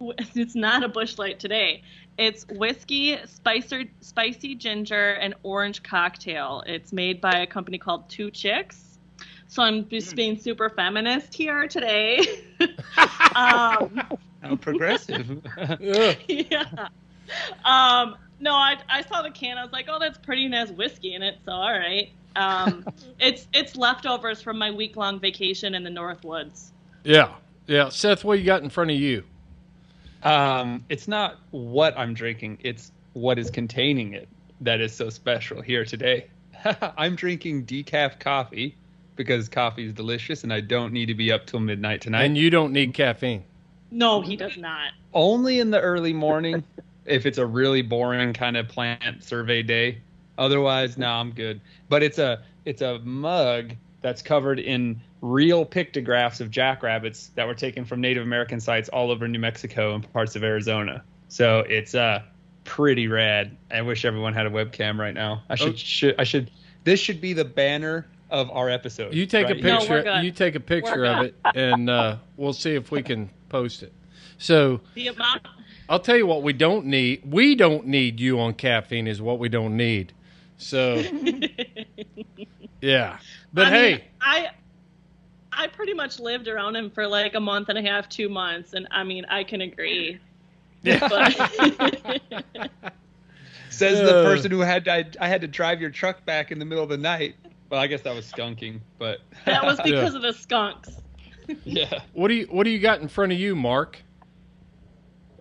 It's 0.00 0.54
not 0.54 0.84
a 0.84 0.88
Busch 0.88 1.16
Light 1.16 1.40
today. 1.40 1.82
It's 2.18 2.46
whiskey, 2.48 3.18
spicer, 3.26 3.84
spicy 4.00 4.54
ginger, 4.54 5.12
and 5.12 5.34
orange 5.42 5.82
cocktail. 5.82 6.62
It's 6.66 6.92
made 6.92 7.20
by 7.20 7.40
a 7.40 7.46
company 7.46 7.78
called 7.78 8.08
Two 8.08 8.30
Chicks. 8.30 8.98
So 9.48 9.62
I'm 9.62 9.88
just 9.88 10.10
Hmm. 10.10 10.16
being 10.16 10.38
super 10.38 10.68
feminist 10.70 11.34
here 11.34 11.68
today. 11.68 12.20
um, 13.36 14.00
How 14.42 14.56
progressive. 14.60 15.42
Yeah. 16.28 16.64
Um, 17.64 18.16
no, 18.38 18.52
I, 18.54 18.76
I 18.88 19.02
saw 19.02 19.22
the 19.22 19.30
can. 19.30 19.58
I 19.58 19.62
was 19.62 19.72
like, 19.72 19.86
oh, 19.88 19.98
that's 19.98 20.18
pretty 20.18 20.44
and 20.46 20.54
has 20.54 20.70
whiskey 20.70 21.14
in 21.14 21.22
it. 21.22 21.36
So 21.44 21.52
all 21.52 21.72
right. 21.72 22.08
Um, 22.34 22.84
it's 23.18 23.46
it's 23.52 23.76
leftovers 23.76 24.42
from 24.42 24.58
my 24.58 24.70
week 24.70 24.96
long 24.96 25.20
vacation 25.20 25.74
in 25.74 25.82
the 25.84 25.90
North 25.90 26.24
Woods. 26.24 26.72
Yeah. 27.04 27.34
Yeah. 27.66 27.88
Seth, 27.88 28.24
what 28.24 28.38
you 28.38 28.44
got 28.44 28.62
in 28.62 28.70
front 28.70 28.90
of 28.90 28.96
you? 28.96 29.24
Um, 30.22 30.84
it's 30.88 31.08
not 31.08 31.36
what 31.50 31.96
I'm 31.98 32.14
drinking; 32.14 32.58
it's 32.62 32.92
what 33.12 33.38
is 33.38 33.50
containing 33.50 34.14
it 34.14 34.28
that 34.60 34.80
is 34.80 34.94
so 34.94 35.10
special 35.10 35.60
here 35.60 35.84
today. 35.84 36.26
I'm 36.96 37.16
drinking 37.16 37.66
decaf 37.66 38.18
coffee 38.18 38.76
because 39.14 39.48
coffee 39.48 39.86
is 39.86 39.92
delicious, 39.92 40.44
and 40.44 40.52
I 40.52 40.60
don't 40.60 40.92
need 40.92 41.06
to 41.06 41.14
be 41.14 41.32
up 41.32 41.46
till 41.46 41.60
midnight 41.60 42.02
tonight. 42.02 42.24
And 42.24 42.36
you 42.36 42.50
don't 42.50 42.72
need 42.72 42.94
caffeine. 42.94 43.44
No, 43.90 44.20
he 44.20 44.36
does 44.36 44.56
not. 44.56 44.92
Only 45.14 45.60
in 45.60 45.70
the 45.70 45.80
early 45.80 46.12
morning, 46.12 46.64
if 47.06 47.26
it's 47.26 47.38
a 47.38 47.46
really 47.46 47.82
boring 47.82 48.32
kind 48.32 48.56
of 48.56 48.68
plant 48.68 49.24
survey 49.24 49.62
day. 49.62 49.98
Otherwise, 50.38 50.98
no, 50.98 51.08
I'm 51.08 51.32
good. 51.32 51.60
But 51.88 52.02
it's 52.02 52.18
a 52.18 52.42
it's 52.64 52.82
a 52.82 52.98
mug 53.00 53.74
that's 54.02 54.22
covered 54.22 54.58
in 54.58 55.00
real 55.20 55.64
pictographs 55.64 56.40
of 56.40 56.50
jackrabbits 56.50 57.28
that 57.34 57.46
were 57.46 57.54
taken 57.54 57.84
from 57.84 58.00
Native 58.00 58.22
American 58.22 58.60
sites 58.60 58.88
all 58.88 59.10
over 59.10 59.26
New 59.26 59.38
Mexico 59.38 59.94
and 59.94 60.12
parts 60.12 60.36
of 60.36 60.44
Arizona. 60.44 61.02
So 61.28 61.60
it's 61.60 61.94
uh 61.94 62.22
pretty 62.64 63.08
rad. 63.08 63.56
I 63.70 63.82
wish 63.82 64.04
everyone 64.04 64.34
had 64.34 64.46
a 64.46 64.50
webcam 64.50 64.98
right 64.98 65.14
now. 65.14 65.42
I 65.48 65.54
should 65.54 65.74
Oh. 65.74 65.76
should 65.76 66.14
I 66.20 66.24
should 66.24 66.50
this 66.84 67.00
should 67.00 67.20
be 67.20 67.32
the 67.32 67.44
banner 67.44 68.06
of 68.30 68.50
our 68.50 68.68
episode. 68.68 69.14
You 69.14 69.26
take 69.26 69.46
right 69.46 69.52
a 69.56 69.60
here. 69.60 69.64
No, 69.64 69.78
picture. 69.78 70.20
you 70.22 70.30
take 70.32 70.54
a 70.54 70.60
picture 70.60 70.98
We're 71.00 71.06
of 71.06 71.24
it, 71.26 71.34
and 71.54 71.88
uh, 71.88 72.16
we'll 72.36 72.52
see 72.52 72.74
if 72.74 72.90
we 72.90 73.02
can 73.02 73.30
post 73.48 73.82
it. 73.82 73.92
So 74.38 74.80
The 74.94 75.08
amount. 75.08 75.42
I'll 75.88 76.00
tell 76.00 76.16
you 76.16 76.26
what 76.26 76.42
we 76.42 76.52
don't 76.52 76.86
need. 76.86 77.22
We 77.24 77.54
don't 77.54 77.86
need 77.86 78.18
you 78.18 78.40
on 78.40 78.54
caffeine 78.54 79.06
is 79.06 79.22
what 79.22 79.38
we 79.38 79.48
don't 79.48 79.76
need. 79.76 80.12
So 80.58 80.96
yeah, 82.80 83.18
but 83.52 83.66
I 83.66 83.70
hey, 83.70 83.92
mean, 83.92 84.00
I 84.20 84.50
I 85.56 85.66
pretty 85.68 85.94
much 85.94 86.18
lived 86.20 86.48
around 86.48 86.76
him 86.76 86.90
for 86.90 87.06
like 87.06 87.34
a 87.34 87.40
month 87.40 87.68
and 87.68 87.78
a 87.78 87.82
half, 87.82 88.08
two 88.08 88.28
months, 88.28 88.74
and 88.74 88.86
I 88.90 89.02
mean, 89.04 89.24
I 89.26 89.42
can 89.44 89.60
agree. 89.62 90.18
But 90.84 91.32
Says 93.70 93.98
the 94.00 94.20
Uh. 94.20 94.24
person 94.24 94.50
who 94.50 94.60
had 94.60 94.86
I, 94.88 95.04
I 95.20 95.28
had 95.28 95.40
to 95.42 95.48
drive 95.48 95.80
your 95.80 95.90
truck 95.90 96.24
back 96.24 96.50
in 96.52 96.58
the 96.58 96.64
middle 96.64 96.84
of 96.84 96.90
the 96.90 96.96
night. 96.96 97.34
Well, 97.70 97.80
I 97.80 97.86
guess 97.88 98.02
that 98.02 98.14
was 98.14 98.30
skunking, 98.30 98.80
but 98.98 99.18
that 99.44 99.64
was 99.64 99.80
because 99.84 100.14
of 100.14 100.22
the 100.22 100.32
skunks. 100.32 100.90
yeah. 101.64 102.00
what 102.12 102.28
do 102.28 102.34
you 102.34 102.46
what 102.46 102.64
do 102.64 102.70
you 102.70 102.78
got 102.78 103.00
in 103.00 103.08
front 103.08 103.32
of 103.32 103.38
you, 103.38 103.56
Mark? 103.56 103.98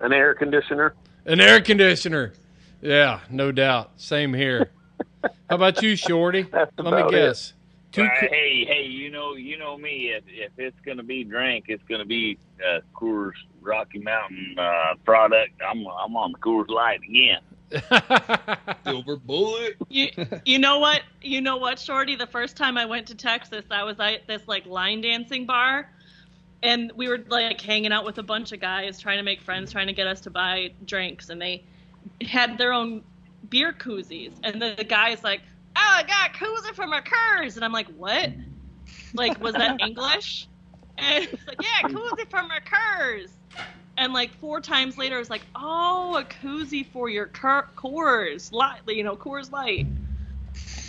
An 0.02 0.12
air 0.12 0.34
conditioner. 0.34 0.94
An 1.26 1.40
air 1.40 1.62
conditioner. 1.62 2.34
Yeah, 2.82 3.20
no 3.30 3.52
doubt. 3.52 3.92
Same 3.98 4.34
here. 4.34 4.70
How 5.50 5.56
about 5.56 5.82
you, 5.82 5.96
Shorty? 5.96 6.44
That's 6.44 6.72
Let 6.78 7.06
me 7.06 7.12
guess. 7.12 7.50
it. 7.50 7.54
Guess. 7.96 7.96
Two. 7.96 8.02
Well, 8.02 8.12
co- 8.20 8.28
hey, 8.36 8.66
hey, 8.66 8.84
you 8.84 9.10
know, 9.10 9.36
you 9.36 9.58
know 9.58 9.78
me. 9.78 10.12
If 10.12 10.24
if 10.28 10.52
it's 10.58 10.80
gonna 10.86 11.04
be 11.04 11.24
drink, 11.24 11.66
it's 11.68 11.84
gonna 11.84 12.06
be 12.06 12.38
uh, 12.60 12.80
Coors 12.94 13.34
Rocky 13.62 14.00
Mountain 14.00 14.56
uh, 14.58 14.96
product. 15.04 15.62
I'm 15.68 15.86
I'm 15.88 16.16
on 16.16 16.34
the 16.34 16.38
Coors 16.40 16.70
Light 16.70 17.02
again. 17.08 17.42
Silver 18.84 19.18
bullet. 19.18 19.76
You, 19.90 20.10
you 20.46 20.60
know 20.60 20.80
what? 20.80 21.02
You 21.22 21.42
know 21.42 21.58
what, 21.58 21.80
Shorty? 21.80 22.16
The 22.16 22.28
first 22.28 22.56
time 22.56 22.78
I 22.78 22.86
went 22.86 23.08
to 23.08 23.16
Texas, 23.16 23.66
I 23.72 23.84
was 23.84 24.00
at 24.00 24.28
this 24.28 24.48
like 24.48 24.66
line 24.66 25.02
dancing 25.02 25.46
bar, 25.46 25.90
and 26.62 26.92
we 26.96 27.08
were 27.08 27.20
like 27.28 27.60
hanging 27.60 27.92
out 27.92 28.06
with 28.06 28.18
a 28.18 28.24
bunch 28.24 28.52
of 28.52 28.60
guys, 28.60 29.00
trying 29.00 29.18
to 29.18 29.24
make 29.24 29.42
friends, 29.42 29.72
trying 29.72 29.88
to 29.88 29.94
get 29.94 30.08
us 30.08 30.22
to 30.22 30.30
buy 30.30 30.72
drinks, 30.86 31.30
and 31.30 31.42
they 31.42 31.64
had 32.22 32.58
their 32.58 32.72
own 32.72 33.04
beer 33.50 33.74
koozies, 33.74 34.34
and 34.44 34.62
the, 34.62 34.76
the 34.78 34.84
guy's 34.84 35.24
like, 35.24 35.42
"Oh, 35.76 35.94
I 35.98 36.04
got 36.04 36.34
koozie 36.34 36.76
for 36.76 36.88
my 36.88 37.02
curs," 37.02 37.56
and 37.56 37.66
I'm 37.66 37.74
like, 37.74 37.88
"What? 37.90 38.30
Like, 39.14 39.40
was 39.42 39.54
that 39.54 39.78
English?" 39.82 40.48
And 40.98 41.26
it's 41.26 41.48
like, 41.48 41.58
"Yeah, 41.62 41.90
koozie 41.90 42.30
for 42.30 42.44
my 42.44 42.60
curs." 42.66 43.30
And 43.98 44.14
like 44.14 44.34
four 44.40 44.60
times 44.60 44.98
later, 44.98 45.20
it's 45.20 45.30
like, 45.30 45.46
"Oh, 45.56 46.18
a 46.18 46.24
koozie 46.24 46.86
for 46.92 47.10
your 47.10 47.28
cur- 47.28 47.68
Coors 47.76 48.52
Light, 48.52 48.82
you 48.88 49.04
know, 49.04 49.16
Coors 49.16 49.52
Light." 49.52 49.88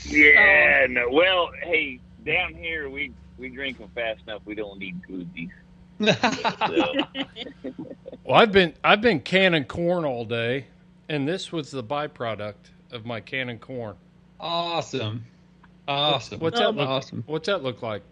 Yeah. 0.04 0.86
No. 0.88 1.08
Well, 1.10 1.50
hey, 1.62 2.00
down 2.24 2.54
here 2.54 2.88
we 2.88 3.12
we 3.38 3.48
drink 3.50 3.78
them 3.78 3.90
fast 3.94 4.22
enough. 4.26 4.42
We 4.44 4.54
don't 4.54 4.78
need 4.78 5.00
koozies. 5.08 5.50
Well, 8.24 8.40
I've 8.40 8.50
been 8.50 8.74
I've 8.82 9.00
been 9.00 9.20
canning 9.20 9.64
corn 9.64 10.04
all 10.04 10.24
day, 10.24 10.66
and 11.08 11.28
this 11.28 11.52
was 11.52 11.70
the 11.70 11.84
byproduct 11.84 12.72
of 12.90 13.06
my 13.06 13.20
canning 13.20 13.60
corn. 13.60 13.94
Awesome. 14.40 15.24
Awesome. 15.88 16.40
What's 16.40 16.58
that 16.58 16.74
look? 16.74 16.88
awesome? 16.88 17.22
What's 17.26 17.46
that 17.46 17.62
look 17.62 17.82
like? 17.82 18.02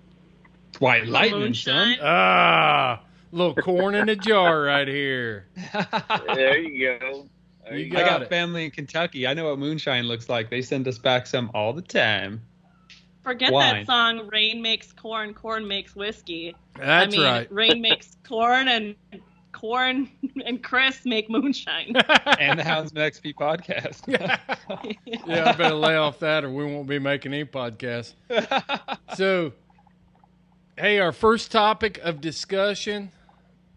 White 0.79 1.07
lightning, 1.07 1.55
son. 1.55 1.97
Ah, 2.03 3.01
little 3.33 3.55
corn 3.55 3.95
in 3.95 4.09
a 4.09 4.17
jar 4.17 4.63
right 4.63 4.87
here. 4.89 5.47
there 6.35 6.59
you 6.59 6.99
go. 7.01 7.27
There 7.65 7.77
You 7.79 7.87
you 7.87 7.91
got 7.93 8.03
I 8.03 8.09
got 8.09 8.23
it. 8.23 8.29
family 8.29 8.65
in 8.65 8.71
Kentucky. 8.71 9.27
I 9.27 9.35
know 9.35 9.49
what 9.49 9.59
moonshine 9.59 10.05
looks 10.05 10.29
like. 10.29 10.51
They 10.51 10.63
send 10.63 10.87
us 10.89 10.99
back 10.99 11.27
some 11.27 11.51
all 11.55 11.73
the 11.73 11.83
time. 11.83 12.43
Forget 13.23 13.53
Wine. 13.53 13.75
that 13.77 13.87
song. 13.87 14.29
Rain 14.31 14.61
makes 14.61 14.93
corn, 14.93 15.33
corn 15.33 15.67
makes 15.67 15.97
whiskey. 15.97 16.55
That's 16.77 17.15
I 17.15 17.17
mean, 17.17 17.27
right. 17.27 17.53
Rain 17.53 17.81
makes 17.81 18.17
corn, 18.29 18.69
and 18.69 18.95
corn 19.65 20.11
and 20.45 20.63
Chris 20.63 21.07
make 21.07 21.31
moonshine. 21.31 21.95
And 22.39 22.59
the 22.59 22.63
Houndsman 22.63 22.99
XP 22.99 23.35
podcast. 23.35 24.03
yeah, 25.27 25.49
I 25.49 25.53
better 25.53 25.75
lay 25.75 25.97
off 25.97 26.19
that, 26.19 26.45
or 26.45 26.51
we 26.51 26.67
won't 26.67 26.87
be 26.87 26.99
making 26.99 27.33
any 27.33 27.47
podcasts. 27.47 28.13
So, 29.15 29.53
hey, 30.77 30.99
our 30.99 31.13
first 31.13 31.51
topic 31.51 31.99
of 31.99 32.21
discussion, 32.21 33.11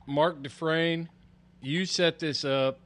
Mark 0.08 0.41
Dufresne, 0.41 1.08
you 1.62 1.86
set 1.86 2.19
this 2.19 2.43
up 2.43 2.80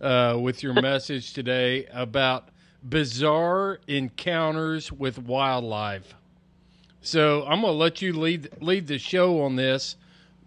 uh, 0.00 0.36
with 0.38 0.62
your 0.62 0.74
message 0.74 1.32
today 1.32 1.86
about 1.92 2.48
bizarre 2.82 3.78
encounters 3.86 4.90
with 4.90 5.18
wildlife. 5.18 6.14
So 7.00 7.44
I'm 7.44 7.62
going 7.62 7.72
to 7.72 7.78
let 7.78 8.02
you 8.02 8.12
lead 8.12 8.48
lead 8.60 8.88
the 8.88 8.98
show 8.98 9.42
on 9.42 9.56
this, 9.56 9.96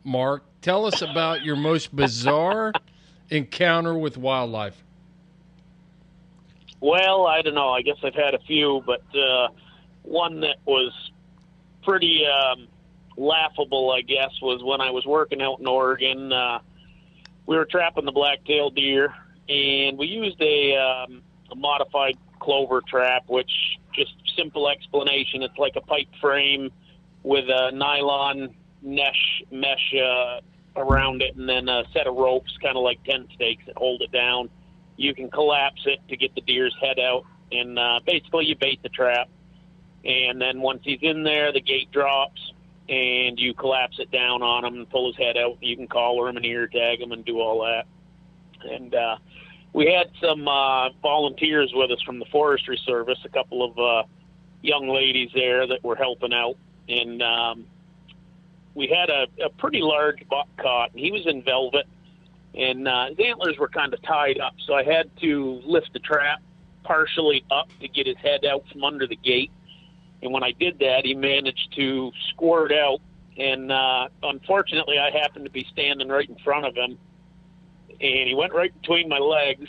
Mark. 0.03 0.43
Tell 0.61 0.85
us 0.85 1.01
about 1.01 1.43
your 1.43 1.55
most 1.55 1.95
bizarre 1.95 2.73
encounter 3.29 3.97
with 3.97 4.17
wildlife. 4.17 4.83
Well, 6.81 7.27
I 7.27 7.41
don't 7.41 7.55
know. 7.55 7.69
I 7.69 7.81
guess 7.81 7.97
I've 8.03 8.15
had 8.15 8.33
a 8.33 8.39
few, 8.39 8.81
but 8.85 9.03
uh, 9.15 9.49
one 10.03 10.41
that 10.41 10.57
was 10.65 11.11
pretty 11.83 12.23
um, 12.25 12.67
laughable, 13.17 13.91
I 13.91 14.01
guess, 14.01 14.31
was 14.41 14.63
when 14.63 14.81
I 14.81 14.91
was 14.91 15.05
working 15.05 15.41
out 15.41 15.59
in 15.59 15.67
Oregon. 15.67 16.31
Uh, 16.31 16.59
we 17.45 17.57
were 17.57 17.65
trapping 17.65 18.05
the 18.05 18.11
black-tailed 18.11 18.75
deer, 18.75 19.13
and 19.47 19.97
we 19.97 20.07
used 20.07 20.41
a, 20.41 20.75
um, 20.75 21.21
a 21.51 21.55
modified 21.55 22.17
clover 22.39 22.81
trap, 22.81 23.23
which 23.27 23.51
just 23.93 24.13
simple 24.37 24.69
explanation. 24.69 25.43
It's 25.43 25.57
like 25.57 25.75
a 25.75 25.81
pipe 25.81 26.07
frame 26.21 26.71
with 27.23 27.45
a 27.49 27.71
nylon 27.71 28.55
mesh 28.81 29.43
mesh 29.51 29.93
uh, 29.95 30.39
around 30.75 31.21
it, 31.21 31.35
and 31.35 31.47
then 31.47 31.69
a 31.69 31.83
set 31.93 32.07
of 32.07 32.15
ropes, 32.15 32.55
kind 32.61 32.77
of 32.77 32.83
like 32.83 33.03
tent 33.03 33.27
stakes 33.33 33.63
that 33.65 33.77
hold 33.77 34.01
it 34.01 34.11
down. 34.11 34.49
You 34.97 35.13
can 35.13 35.29
collapse 35.29 35.81
it 35.85 35.99
to 36.09 36.17
get 36.17 36.35
the 36.35 36.41
deer's 36.41 36.75
head 36.81 36.99
out, 36.99 37.25
and 37.51 37.77
uh, 37.77 37.99
basically 38.05 38.45
you 38.45 38.55
bait 38.55 38.81
the 38.83 38.89
trap. 38.89 39.29
And 40.05 40.41
then 40.41 40.61
once 40.61 40.81
he's 40.83 40.99
in 41.01 41.23
there, 41.23 41.51
the 41.51 41.61
gate 41.61 41.91
drops, 41.91 42.53
and 42.87 43.37
you 43.39 43.53
collapse 43.53 43.99
it 43.99 44.11
down 44.11 44.41
on 44.41 44.65
him 44.65 44.75
and 44.75 44.89
pull 44.89 45.07
his 45.07 45.17
head 45.17 45.37
out. 45.37 45.57
You 45.61 45.75
can 45.75 45.87
collar 45.87 46.29
him 46.29 46.37
and 46.37 46.45
ear 46.45 46.67
tag 46.67 47.01
him 47.01 47.11
and 47.11 47.23
do 47.25 47.39
all 47.39 47.63
that. 47.65 47.85
And 48.69 48.93
uh, 48.95 49.17
we 49.73 49.91
had 49.91 50.09
some 50.21 50.47
uh, 50.47 50.89
volunteers 51.01 51.71
with 51.73 51.91
us 51.91 52.01
from 52.01 52.19
the 52.19 52.25
Forestry 52.25 52.79
Service, 52.85 53.19
a 53.25 53.29
couple 53.29 53.63
of 53.63 53.77
uh, 53.77 54.07
young 54.61 54.89
ladies 54.89 55.29
there 55.33 55.67
that 55.67 55.83
were 55.83 55.95
helping 55.95 56.33
out, 56.33 56.57
and 56.87 57.21
um, 57.21 57.65
we 58.79 58.87
had 58.87 59.09
a, 59.09 59.27
a 59.43 59.49
pretty 59.49 59.81
large 59.81 60.25
buck 60.29 60.47
caught, 60.57 60.91
and 60.91 60.99
he 61.01 61.11
was 61.11 61.27
in 61.27 61.43
velvet, 61.43 61.85
and 62.55 62.87
uh, 62.87 63.07
his 63.07 63.19
antlers 63.19 63.57
were 63.57 63.67
kind 63.67 63.93
of 63.93 64.01
tied 64.01 64.39
up, 64.39 64.53
so 64.65 64.73
I 64.73 64.83
had 64.83 65.11
to 65.17 65.61
lift 65.65 65.91
the 65.91 65.99
trap 65.99 66.39
partially 66.85 67.43
up 67.51 67.69
to 67.81 67.89
get 67.89 68.07
his 68.07 68.15
head 68.15 68.45
out 68.45 68.63
from 68.71 68.85
under 68.85 69.05
the 69.05 69.17
gate. 69.17 69.51
And 70.23 70.31
when 70.31 70.43
I 70.43 70.53
did 70.53 70.79
that, 70.79 71.01
he 71.03 71.13
managed 71.13 71.73
to 71.75 72.13
squirt 72.29 72.71
out, 72.71 73.01
and 73.37 73.69
uh, 73.69 74.07
unfortunately, 74.23 74.97
I 74.97 75.11
happened 75.11 75.43
to 75.43 75.51
be 75.51 75.67
standing 75.73 76.07
right 76.07 76.27
in 76.27 76.37
front 76.37 76.65
of 76.65 76.73
him, 76.73 76.97
and 77.89 78.29
he 78.29 78.33
went 78.33 78.53
right 78.53 78.73
between 78.81 79.09
my 79.09 79.19
legs. 79.19 79.67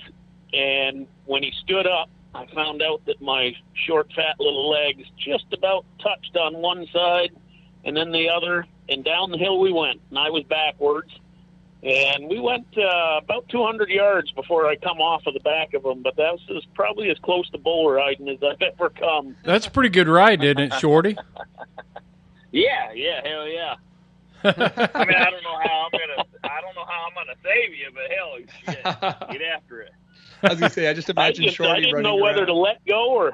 And 0.53 1.09
when 1.27 1.43
he 1.43 1.53
stood 1.65 1.89
up, 1.89 2.09
I 2.33 2.47
found 2.55 2.81
out 2.81 3.05
that 3.07 3.21
my 3.21 3.57
short, 3.75 4.13
fat 4.15 4.39
little 4.39 4.71
legs 4.71 5.03
just 5.19 5.47
about 5.53 5.85
touched 6.01 6.37
on 6.37 6.55
one 6.55 6.87
side 6.93 7.33
and 7.85 7.97
then 7.97 8.13
the 8.13 8.29
other, 8.29 8.67
and 8.91 9.05
down 9.05 9.31
the 9.31 9.39
hill 9.39 9.59
we 9.61 9.73
went. 9.73 10.01
And 10.11 10.19
I 10.19 10.31
was 10.31 10.45
backwards. 10.45 11.11
And 11.83 12.29
we 12.29 12.39
went 12.39 12.67
uh, 12.77 13.21
about 13.23 13.49
200 13.49 13.89
yards 13.89 14.31
before 14.33 14.67
I 14.67 14.77
come 14.77 14.99
off 14.99 15.23
of 15.27 15.33
the 15.33 15.41
back 15.41 15.73
of 15.73 15.83
him, 15.83 16.03
but 16.03 16.15
that 16.17 16.33
was 16.33 16.41
as, 16.55 16.63
probably 16.75 17.09
as 17.11 17.17
close 17.21 17.49
to 17.51 17.59
bull 17.59 17.91
riding 17.91 18.29
as 18.29 18.37
I've 18.43 18.61
ever 18.75 18.91
come. 18.91 19.35
That's 19.45 19.67
a 19.67 19.71
pretty 19.71 19.89
good 19.89 20.07
ride, 20.09 20.45
isn't 20.45 20.59
it, 20.59 20.75
Shorty? 20.75 21.17
Yeah, 22.53 22.93
yeah, 22.95 23.21
hell 23.25 23.47
yeah. 23.47 23.75
I 24.43 25.05
mean, 25.05 25.15
I 25.17 25.31
don't 25.31 25.43
know 25.45 25.59
how 25.63 25.87
I'm 25.87 25.91
gonna, 25.93 26.25
I 26.43 26.61
don't 26.61 26.75
know 26.75 26.85
how 26.85 27.07
I'm 27.07 27.15
gonna 27.15 27.37
save 27.45 27.75
you, 27.75 27.91
but 27.95 28.11
hell, 28.11 28.39
shit, 29.29 29.39
get 29.39 29.43
after 29.55 29.83
it. 29.83 29.93
I 30.43 30.49
was 30.49 30.59
gonna 30.59 30.71
say, 30.71 30.89
I 30.89 30.95
just 30.95 31.11
imagine 31.11 31.45
I, 31.45 31.47
just, 31.47 31.57
Shorty 31.59 31.73
I 31.73 31.77
didn't 31.77 31.95
running 31.95 32.11
know 32.11 32.17
whether 32.17 32.39
around. 32.39 32.47
to 32.47 32.55
let 32.55 32.85
go 32.87 33.11
or 33.11 33.33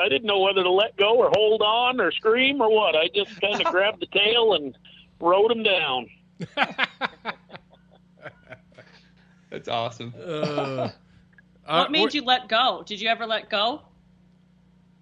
I 0.00 0.08
didn't 0.08 0.24
know 0.24 0.40
whether 0.40 0.62
to 0.62 0.70
let 0.70 0.96
go 0.96 1.16
or 1.16 1.30
hold 1.34 1.60
on 1.62 2.00
or 2.00 2.10
scream 2.12 2.60
or 2.60 2.70
what. 2.70 2.96
I 2.96 3.08
just 3.14 3.38
kind 3.40 3.60
of 3.60 3.70
grabbed 3.70 4.00
the 4.00 4.06
tail 4.06 4.54
and 4.54 4.76
rode 5.20 5.52
him 5.52 5.62
down. 5.62 6.08
That's 9.50 9.68
awesome. 9.68 10.12
Uh, 10.20 10.90
what 11.66 11.90
made 11.92 12.12
you 12.14 12.24
let 12.24 12.48
go? 12.48 12.82
Did 12.86 13.00
you 13.00 13.08
ever 13.08 13.26
let 13.26 13.48
go? 13.50 13.82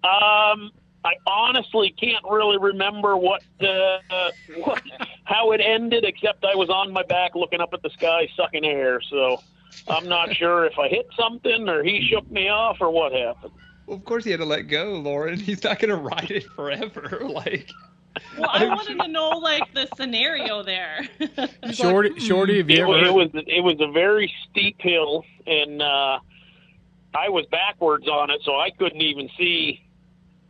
Um, 0.03 0.71
I 1.05 1.15
honestly 1.25 1.93
can't 1.99 2.23
really 2.29 2.57
remember 2.57 3.17
what, 3.17 3.41
uh, 3.61 3.97
what 4.63 4.81
how 5.23 5.51
it 5.51 5.61
ended, 5.61 6.05
except 6.05 6.45
I 6.45 6.55
was 6.55 6.69
on 6.69 6.91
my 6.91 7.03
back 7.03 7.35
looking 7.35 7.61
up 7.61 7.73
at 7.73 7.81
the 7.81 7.89
sky, 7.89 8.27
sucking 8.37 8.63
air. 8.63 9.01
So 9.09 9.41
I'm 9.87 10.07
not 10.07 10.35
sure 10.35 10.65
if 10.65 10.77
I 10.77 10.87
hit 10.87 11.07
something 11.17 11.67
or 11.67 11.83
he 11.83 12.07
shook 12.09 12.29
me 12.29 12.49
off 12.49 12.77
or 12.79 12.89
what 12.91 13.11
happened. 13.11 13.53
Well, 13.85 13.97
of 13.97 14.05
course 14.05 14.23
he 14.23 14.31
had 14.31 14.39
to 14.39 14.45
let 14.45 14.63
go, 14.67 14.93
Lauren. 14.93 15.39
He's 15.39 15.63
not 15.63 15.79
gonna 15.79 15.95
ride 15.95 16.31
it 16.31 16.43
forever. 16.55 17.21
Like, 17.27 17.69
Well, 18.37 18.49
I 18.51 18.65
wanted 18.65 18.99
to 18.99 19.07
know 19.07 19.29
like 19.29 19.73
the 19.73 19.87
scenario 19.97 20.63
there. 20.63 21.07
Shorty, 21.73 22.19
Shorty, 22.19 22.57
have 22.57 22.69
you 22.69 22.77
It, 22.77 22.81
ever? 22.81 23.05
it 23.07 23.13
was 23.13 23.29
it 23.33 23.63
was 23.63 23.77
a 23.79 23.91
very 23.91 24.31
steep 24.49 24.77
hill, 24.79 25.23
and 25.47 25.81
uh, 25.81 26.19
I 27.15 27.29
was 27.29 27.45
backwards 27.51 28.07
on 28.07 28.29
it, 28.29 28.41
so 28.43 28.55
I 28.59 28.69
couldn't 28.71 29.01
even 29.01 29.29
see 29.37 29.81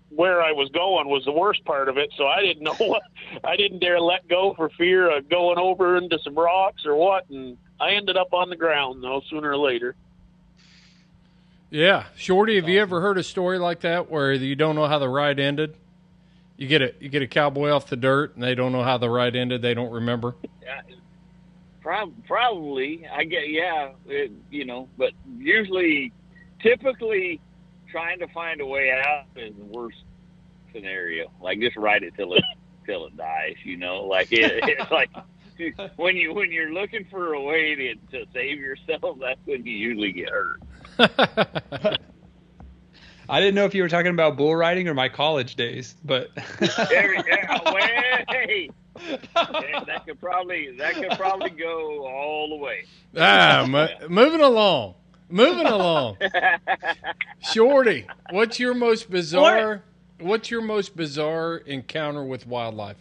where 0.09 0.41
I 0.43 0.51
was 0.51 0.69
going. 0.69 1.07
Was 1.09 1.25
the 1.25 1.31
worst 1.31 1.63
part 1.65 1.89
of 1.89 1.97
it. 1.97 2.11
So 2.17 2.27
I 2.27 2.41
didn't 2.41 2.63
know 2.63 2.73
what. 2.77 3.01
I 3.43 3.55
didn't 3.55 3.79
dare 3.79 3.99
let 3.99 4.27
go 4.27 4.53
for 4.55 4.69
fear 4.77 5.15
of 5.17 5.29
going 5.29 5.57
over 5.57 5.95
into 5.97 6.19
some 6.23 6.35
rocks 6.35 6.85
or 6.85 6.95
what, 6.95 7.29
and 7.29 7.57
I 7.79 7.91
ended 7.91 8.17
up 8.17 8.33
on 8.33 8.49
the 8.49 8.55
ground 8.57 9.03
though 9.03 9.21
sooner 9.29 9.51
or 9.51 9.57
later. 9.57 9.95
Yeah, 11.69 12.05
Shorty, 12.15 12.57
have 12.57 12.69
you 12.69 12.79
ever 12.79 13.01
heard 13.01 13.17
a 13.17 13.23
story 13.23 13.57
like 13.57 13.79
that 13.79 14.11
where 14.11 14.31
you 14.31 14.55
don't 14.55 14.75
know 14.75 14.85
how 14.87 14.99
the 14.99 15.09
ride 15.09 15.39
ended? 15.39 15.75
You 16.57 16.67
get 16.67 16.81
a 16.81 16.93
you 16.99 17.09
get 17.09 17.21
a 17.21 17.27
cowboy 17.27 17.69
off 17.69 17.87
the 17.87 17.95
dirt 17.95 18.35
and 18.35 18.43
they 18.43 18.55
don't 18.55 18.71
know 18.71 18.83
how 18.83 18.97
the 18.97 19.09
ride 19.09 19.35
ended. 19.35 19.61
They 19.61 19.73
don't 19.73 19.91
remember. 19.91 20.35
Prob- 21.81 22.13
probably, 22.25 23.05
I 23.11 23.25
get, 23.25 23.49
yeah, 23.49 23.91
it, 24.05 24.31
you 24.49 24.63
know, 24.63 24.87
but 24.97 25.11
usually, 25.37 26.13
typically, 26.61 27.41
trying 27.91 28.19
to 28.19 28.27
find 28.27 28.61
a 28.61 28.65
way 28.65 28.89
out 28.89 29.25
is 29.35 29.53
the 29.57 29.65
worst 29.65 29.97
scenario. 30.73 31.29
Like 31.41 31.59
just 31.59 31.75
ride 31.75 32.03
it 32.03 32.13
till 32.15 32.33
it 32.33 32.43
till 32.85 33.07
it 33.07 33.17
dies. 33.17 33.55
You 33.63 33.77
know, 33.77 34.03
like 34.03 34.31
it, 34.31 34.63
it's 34.63 34.91
like 34.91 35.09
when 35.97 36.15
you 36.15 36.33
when 36.33 36.51
you're 36.51 36.73
looking 36.73 37.05
for 37.09 37.33
a 37.33 37.41
way 37.41 37.75
to 37.75 37.95
to 38.11 38.25
save 38.33 38.59
yourself, 38.59 39.17
that's 39.19 39.39
when 39.45 39.65
you 39.65 39.73
usually 39.73 40.11
get 40.11 40.29
hurt. 40.29 41.99
I 43.33 43.39
didn't 43.39 43.55
know 43.55 43.65
if 43.65 43.73
you 43.73 43.81
were 43.81 43.89
talking 43.89 44.11
about 44.11 44.37
bull 44.37 44.55
riding 44.55 44.87
or 44.87 44.93
my 44.93 45.09
college 45.09 45.55
days, 45.55 45.95
but 46.05 46.29
There, 46.59 47.15
yeah, 47.15 47.73
way. 47.73 48.69
that, 49.33 49.83
that 49.87 50.05
could 50.05 50.19
probably 50.19 50.77
that 50.77 50.93
could 50.93 51.17
probably 51.17 51.49
go 51.49 52.05
all 52.05 52.49
the 52.49 52.57
way. 52.57 52.85
ah, 53.17 53.65
mo- 53.67 53.89
moving 54.07 54.41
along, 54.41 54.93
moving 55.29 55.65
along. 55.65 56.17
Shorty, 57.39 58.05
what's 58.29 58.59
your 58.59 58.75
most 58.75 59.09
bizarre? 59.09 59.81
What's 60.19 60.51
your 60.51 60.61
most 60.61 60.95
bizarre 60.95 61.55
encounter 61.55 62.23
with 62.23 62.45
wildlife? 62.45 62.97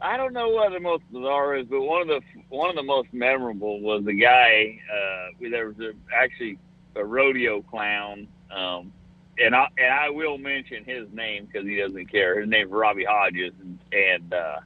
I 0.00 0.16
don't 0.16 0.32
know 0.32 0.48
what 0.48 0.72
the 0.72 0.80
most 0.80 1.02
bizarre 1.12 1.56
is, 1.56 1.66
but 1.66 1.82
one 1.82 2.00
of 2.00 2.08
the 2.08 2.20
one 2.48 2.70
of 2.70 2.76
the 2.76 2.82
most 2.82 3.12
memorable 3.12 3.82
was 3.82 4.02
the 4.06 4.14
guy. 4.14 4.80
Uh, 4.90 5.48
there 5.50 5.66
was 5.66 5.78
a, 5.80 5.92
actually 6.16 6.56
a 6.96 7.04
rodeo 7.04 7.60
clown, 7.60 8.28
um, 8.54 8.92
and 9.38 9.54
I 9.54 9.66
and 9.78 9.92
I 9.92 10.10
will 10.10 10.38
mention 10.38 10.84
his 10.84 11.08
name 11.12 11.46
because 11.46 11.66
he 11.66 11.76
doesn't 11.76 12.06
care. 12.06 12.40
His 12.40 12.48
name's 12.48 12.70
Robbie 12.70 13.04
Hodges, 13.04 13.52
and, 13.92 14.32
uh, 14.32 14.60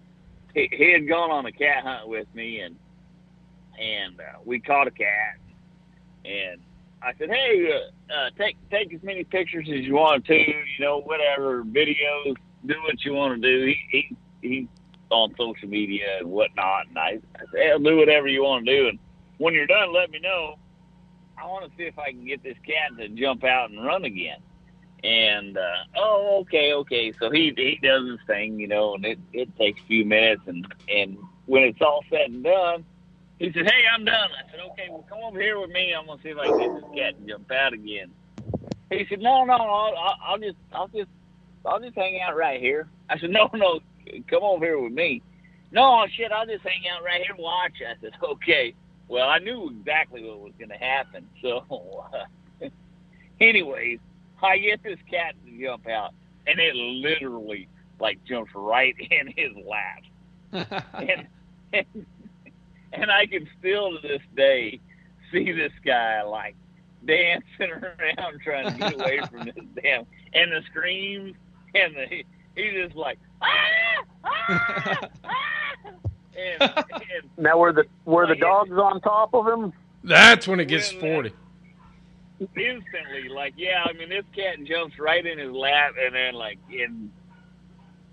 he 0.55 0.69
he 0.73 0.93
had 0.93 1.09
gone 1.09 1.31
on 1.31 1.47
a 1.47 1.53
cat 1.53 1.85
hunt 1.85 2.09
with 2.09 2.27
me, 2.35 2.61
and 2.61 2.77
and 3.81 4.21
uh, 4.21 4.39
we 4.45 4.61
caught 4.61 4.87
a 4.87 4.91
cat, 4.91 5.39
and 6.25 6.61
I 7.03 7.15
said, 7.19 7.31
hey, 7.31 7.71
uh, 7.73 8.13
uh, 8.13 8.31
take 8.37 8.57
take 8.71 8.93
as 8.93 9.03
many 9.03 9.25
pictures 9.25 9.69
as 9.73 9.85
you 9.85 9.95
want 9.95 10.25
to, 10.27 10.35
you 10.35 10.65
know, 10.81 11.01
whatever 11.01 11.63
videos, 11.63 12.35
do 12.67 12.75
what 12.83 13.05
you 13.05 13.15
want 13.15 13.41
to 13.41 13.49
do. 13.49 13.67
He 13.67 13.77
he 13.91 14.17
he 14.49 14.69
on 15.11 15.35
social 15.39 15.69
media 15.69 16.19
and 16.19 16.31
whatnot. 16.31 16.89
And 16.89 16.99
I, 16.99 17.19
I 17.37 17.41
said, 17.53 17.55
hey, 17.55 17.79
do 17.79 17.97
whatever 17.97 18.27
you 18.29 18.43
want 18.45 18.67
to 18.67 18.77
do. 18.77 18.89
And 18.89 18.99
when 19.39 19.55
you're 19.55 19.67
done, 19.67 19.93
let 19.95 20.11
me 20.11 20.19
know. 20.19 20.57
I 21.41 21.47
want 21.47 21.71
to 21.71 21.77
see 21.77 21.85
if 21.85 21.99
I 21.99 22.11
can 22.11 22.25
get 22.27 22.43
this 22.43 22.57
cat 22.67 22.97
to 22.99 23.09
jump 23.09 23.45
out 23.45 23.71
and 23.71 23.85
run 23.85 24.05
again. 24.05 24.39
And 25.05 25.57
uh, 25.57 25.85
oh, 25.97 26.39
okay, 26.41 26.73
okay. 26.73 27.13
So 27.21 27.31
he 27.31 27.53
he 27.57 27.79
does 27.83 28.09
his 28.09 28.19
thing, 28.27 28.59
you 28.59 28.67
know, 28.67 28.95
and 28.95 29.05
it 29.05 29.19
it 29.33 29.57
takes 29.57 29.81
a 29.81 29.87
few 29.87 30.05
minutes. 30.05 30.43
And 30.47 30.67
and 30.93 31.19
when 31.47 31.63
it's 31.63 31.81
all 31.81 32.05
said 32.11 32.31
and 32.31 32.43
done, 32.43 32.85
he 33.39 33.53
said, 33.53 33.71
"Hey, 33.71 33.83
I'm 33.93 34.05
done." 34.05 34.31
I 34.33 34.51
said, 34.51 34.61
"Okay, 34.73 34.89
well, 34.91 35.07
come 35.09 35.21
over 35.23 35.41
here 35.41 35.61
with 35.61 35.71
me. 35.71 35.95
I'm 35.95 36.07
gonna 36.07 36.21
see 36.23 36.31
if 36.31 36.39
I 36.39 36.47
can 36.47 36.59
get 36.59 36.75
this 36.75 36.91
cat 36.97 37.15
to 37.21 37.33
jump 37.33 37.51
out 37.53 37.73
again." 37.73 38.11
He 38.91 39.07
said, 39.09 39.21
"No, 39.21 39.45
no, 39.45 39.55
I'll, 39.55 40.17
I'll, 40.21 40.39
just, 40.39 40.57
I'll 40.73 40.89
just, 40.89 41.11
I'll 41.65 41.81
just 41.81 41.95
hang 41.95 42.21
out 42.21 42.37
right 42.37 42.61
here." 42.61 42.89
I 43.09 43.19
said, 43.19 43.31
"No, 43.31 43.49
no, 43.55 43.79
come 44.29 44.43
over 44.43 44.65
here 44.65 44.81
with 44.81 44.93
me." 44.93 45.23
No, 45.71 46.05
shit, 46.17 46.33
I'll 46.33 46.47
just 46.47 46.65
hang 46.65 46.83
out 46.93 47.05
right 47.05 47.21
here 47.21 47.35
and 47.35 47.43
watch. 47.43 47.75
I 47.87 47.95
said, 48.01 48.13
"Okay." 48.21 48.75
Well, 49.09 49.29
I 49.29 49.39
knew 49.39 49.71
exactly 49.71 50.23
what 50.25 50.41
was 50.41 50.53
going 50.59 50.71
to 50.71 50.77
happen. 50.77 51.27
So, 51.41 52.05
uh, 52.13 52.69
anyways, 53.41 54.01
I 54.43 54.59
get 54.59 54.83
this 54.83 54.99
cat 55.11 55.35
to 55.47 55.65
jump 55.65 55.87
out, 55.87 56.13
and 56.47 56.59
it 56.59 56.75
literally 56.75 57.69
like 58.01 58.23
jumps 58.25 58.51
right 58.55 58.95
in 59.11 59.29
his 59.37 59.53
lap, 59.65 60.73
and, 60.95 61.27
and 61.73 62.07
and 62.93 63.11
I 63.11 63.27
can 63.27 63.49
still 63.59 64.01
to 64.01 64.07
this 64.07 64.23
day 64.37 64.81
see 65.33 65.53
this 65.53 65.73
guy 65.85 66.23
like 66.23 66.57
dancing 67.05 67.71
around 67.71 68.41
trying 68.43 68.73
to 68.73 68.79
get 68.79 68.95
away 68.95 69.21
from 69.31 69.45
this 69.45 69.65
damn 69.83 70.07
and 70.33 70.53
the 70.53 70.63
screams 70.71 71.35
and 71.75 71.95
the 71.95 72.25
he's 72.57 72.73
just 72.73 72.97
like 72.97 73.19
ah! 73.43 74.05
Ah! 74.25 75.09
Ah 75.25 75.68
and, 76.39 76.63
and 76.93 77.31
Now 77.37 77.59
were 77.59 77.73
the 77.73 77.85
were 78.05 78.27
the 78.27 78.37
dogs 78.37 78.71
on 78.71 79.01
top 79.01 79.35
of 79.35 79.47
him? 79.47 79.73
That's 80.05 80.47
when 80.47 80.61
it 80.61 80.67
gets 80.67 80.91
forty. 80.93 81.31
Uh, 81.31 81.35
instantly 82.57 83.29
like 83.29 83.55
yeah 83.57 83.85
I 83.85 83.93
mean 83.95 84.11
this 84.11 84.25
cat 84.35 84.63
jumps 84.65 84.97
right 84.99 85.25
in 85.27 85.39
his 85.39 85.51
lap 85.51 85.95
and 86.01 86.15
then 86.15 86.35
like 86.35 86.59
in 86.71 87.11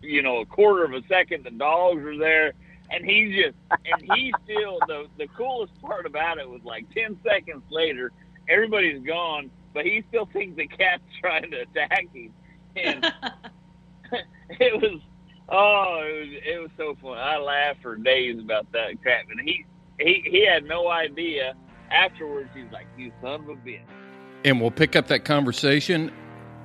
you 0.01 0.23
know 0.23 0.39
a 0.39 0.45
quarter 0.45 0.83
of 0.83 0.93
a 0.93 1.03
second 1.07 1.43
the 1.43 1.51
dogs 1.51 2.03
are 2.03 2.17
there 2.17 2.53
and 2.89 3.05
he's 3.05 3.35
just 3.35 3.55
and 3.71 4.11
he 4.15 4.33
still 4.43 4.79
the 4.87 5.07
the 5.19 5.27
coolest 5.27 5.79
part 5.79 6.07
about 6.07 6.39
it 6.39 6.49
was 6.49 6.61
like 6.63 6.91
10 6.93 7.19
seconds 7.23 7.61
later 7.69 8.11
everybody's 8.49 9.03
gone 9.05 9.51
but 9.75 9.85
he 9.85 10.03
still 10.09 10.25
thinks 10.25 10.57
the 10.57 10.67
cat's 10.67 11.03
trying 11.21 11.51
to 11.51 11.61
attack 11.61 12.07
him 12.11 12.33
and 12.75 13.13
it 14.49 14.81
was 14.81 15.01
oh 15.49 16.01
it 16.03 16.19
was 16.19 16.29
it 16.55 16.61
was 16.61 16.71
so 16.77 16.95
fun 17.01 17.17
i 17.17 17.37
laughed 17.37 17.81
for 17.81 17.97
days 17.97 18.39
about 18.39 18.71
that 18.73 19.01
crap 19.01 19.25
and 19.29 19.41
he 19.47 19.65
he 19.99 20.23
he 20.25 20.45
had 20.45 20.65
no 20.65 20.89
idea 20.89 21.53
afterwards 21.91 22.49
he's 22.53 22.71
like 22.71 22.87
you 22.97 23.11
son 23.21 23.41
of 23.41 23.49
a 23.49 23.55
bitch 23.55 23.81
And 24.43 24.59
we'll 24.61 24.71
pick 24.71 24.95
up 24.95 25.07
that 25.07 25.25
conversation 25.25 26.11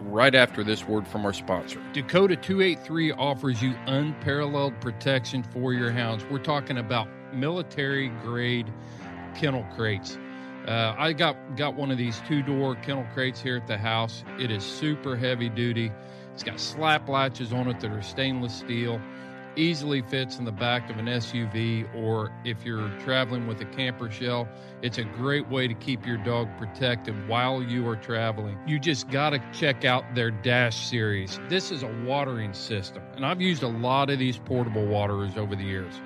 right 0.00 0.34
after 0.34 0.64
this 0.64 0.86
word 0.88 1.06
from 1.08 1.26
our 1.26 1.34
sponsor. 1.34 1.82
Dakota 1.92 2.36
283 2.36 3.12
offers 3.12 3.62
you 3.62 3.74
unparalleled 3.86 4.80
protection 4.80 5.42
for 5.42 5.74
your 5.74 5.90
hounds. 5.92 6.24
We're 6.30 6.38
talking 6.38 6.78
about 6.78 7.08
military 7.34 8.08
grade 8.24 8.72
kennel 9.36 9.66
crates. 9.76 10.18
Uh, 10.66 10.94
I 10.98 11.12
got 11.14 11.36
got 11.56 11.74
one 11.74 11.90
of 11.90 11.98
these 11.98 12.20
two 12.28 12.42
door 12.42 12.76
kennel 12.76 13.06
crates 13.14 13.40
here 13.42 13.56
at 13.56 13.66
the 13.66 13.78
house. 13.78 14.24
It 14.38 14.50
is 14.50 14.64
super 14.64 15.16
heavy 15.16 15.50
duty. 15.50 15.92
It's 16.40 16.48
got 16.48 16.58
slap 16.58 17.06
latches 17.06 17.52
on 17.52 17.68
it 17.68 17.80
that 17.80 17.90
are 17.90 18.00
stainless 18.00 18.54
steel. 18.54 18.98
Easily 19.56 20.00
fits 20.00 20.38
in 20.38 20.46
the 20.46 20.50
back 20.52 20.88
of 20.88 20.96
an 20.96 21.04
SUV, 21.04 21.86
or 21.94 22.32
if 22.46 22.64
you're 22.64 22.88
traveling 23.00 23.46
with 23.46 23.60
a 23.60 23.66
camper 23.66 24.10
shell, 24.10 24.48
it's 24.80 24.96
a 24.96 25.04
great 25.04 25.46
way 25.50 25.68
to 25.68 25.74
keep 25.74 26.06
your 26.06 26.16
dog 26.16 26.48
protected 26.56 27.28
while 27.28 27.62
you 27.62 27.86
are 27.86 27.96
traveling. 27.96 28.58
You 28.66 28.78
just 28.78 29.10
got 29.10 29.30
to 29.30 29.42
check 29.52 29.84
out 29.84 30.14
their 30.14 30.30
Dash 30.30 30.88
series. 30.88 31.38
This 31.50 31.70
is 31.70 31.82
a 31.82 32.04
watering 32.06 32.54
system, 32.54 33.02
and 33.16 33.26
I've 33.26 33.42
used 33.42 33.62
a 33.62 33.68
lot 33.68 34.08
of 34.08 34.18
these 34.18 34.38
portable 34.38 34.86
waterers 34.86 35.36
over 35.36 35.54
the 35.54 35.64
years, 35.64 36.00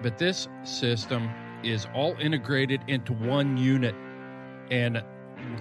but 0.00 0.16
this 0.16 0.46
system 0.62 1.28
is 1.64 1.88
all 1.92 2.14
integrated 2.20 2.82
into 2.86 3.14
one 3.14 3.56
unit. 3.56 3.96
And 4.70 5.02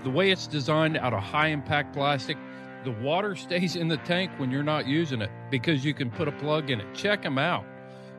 the 0.03 0.11
way 0.11 0.29
it's 0.29 0.45
designed 0.45 0.95
out 0.97 1.15
of 1.15 1.23
high 1.23 1.47
impact 1.47 1.95
plastic, 1.95 2.37
the 2.83 2.91
water 2.91 3.35
stays 3.47 3.75
in 3.75 3.87
the 3.87 3.97
tank 3.97 4.31
when 4.37 4.51
you're 4.51 4.63
not 4.63 4.87
using 4.87 5.21
it 5.21 5.31
because 5.49 5.83
you 5.85 5.93
can 5.93 6.09
put 6.09 6.27
a 6.27 6.31
plug 6.31 6.69
in 6.69 6.79
it. 6.79 6.93
Check 6.93 7.21
them 7.23 7.37
out. 7.37 7.65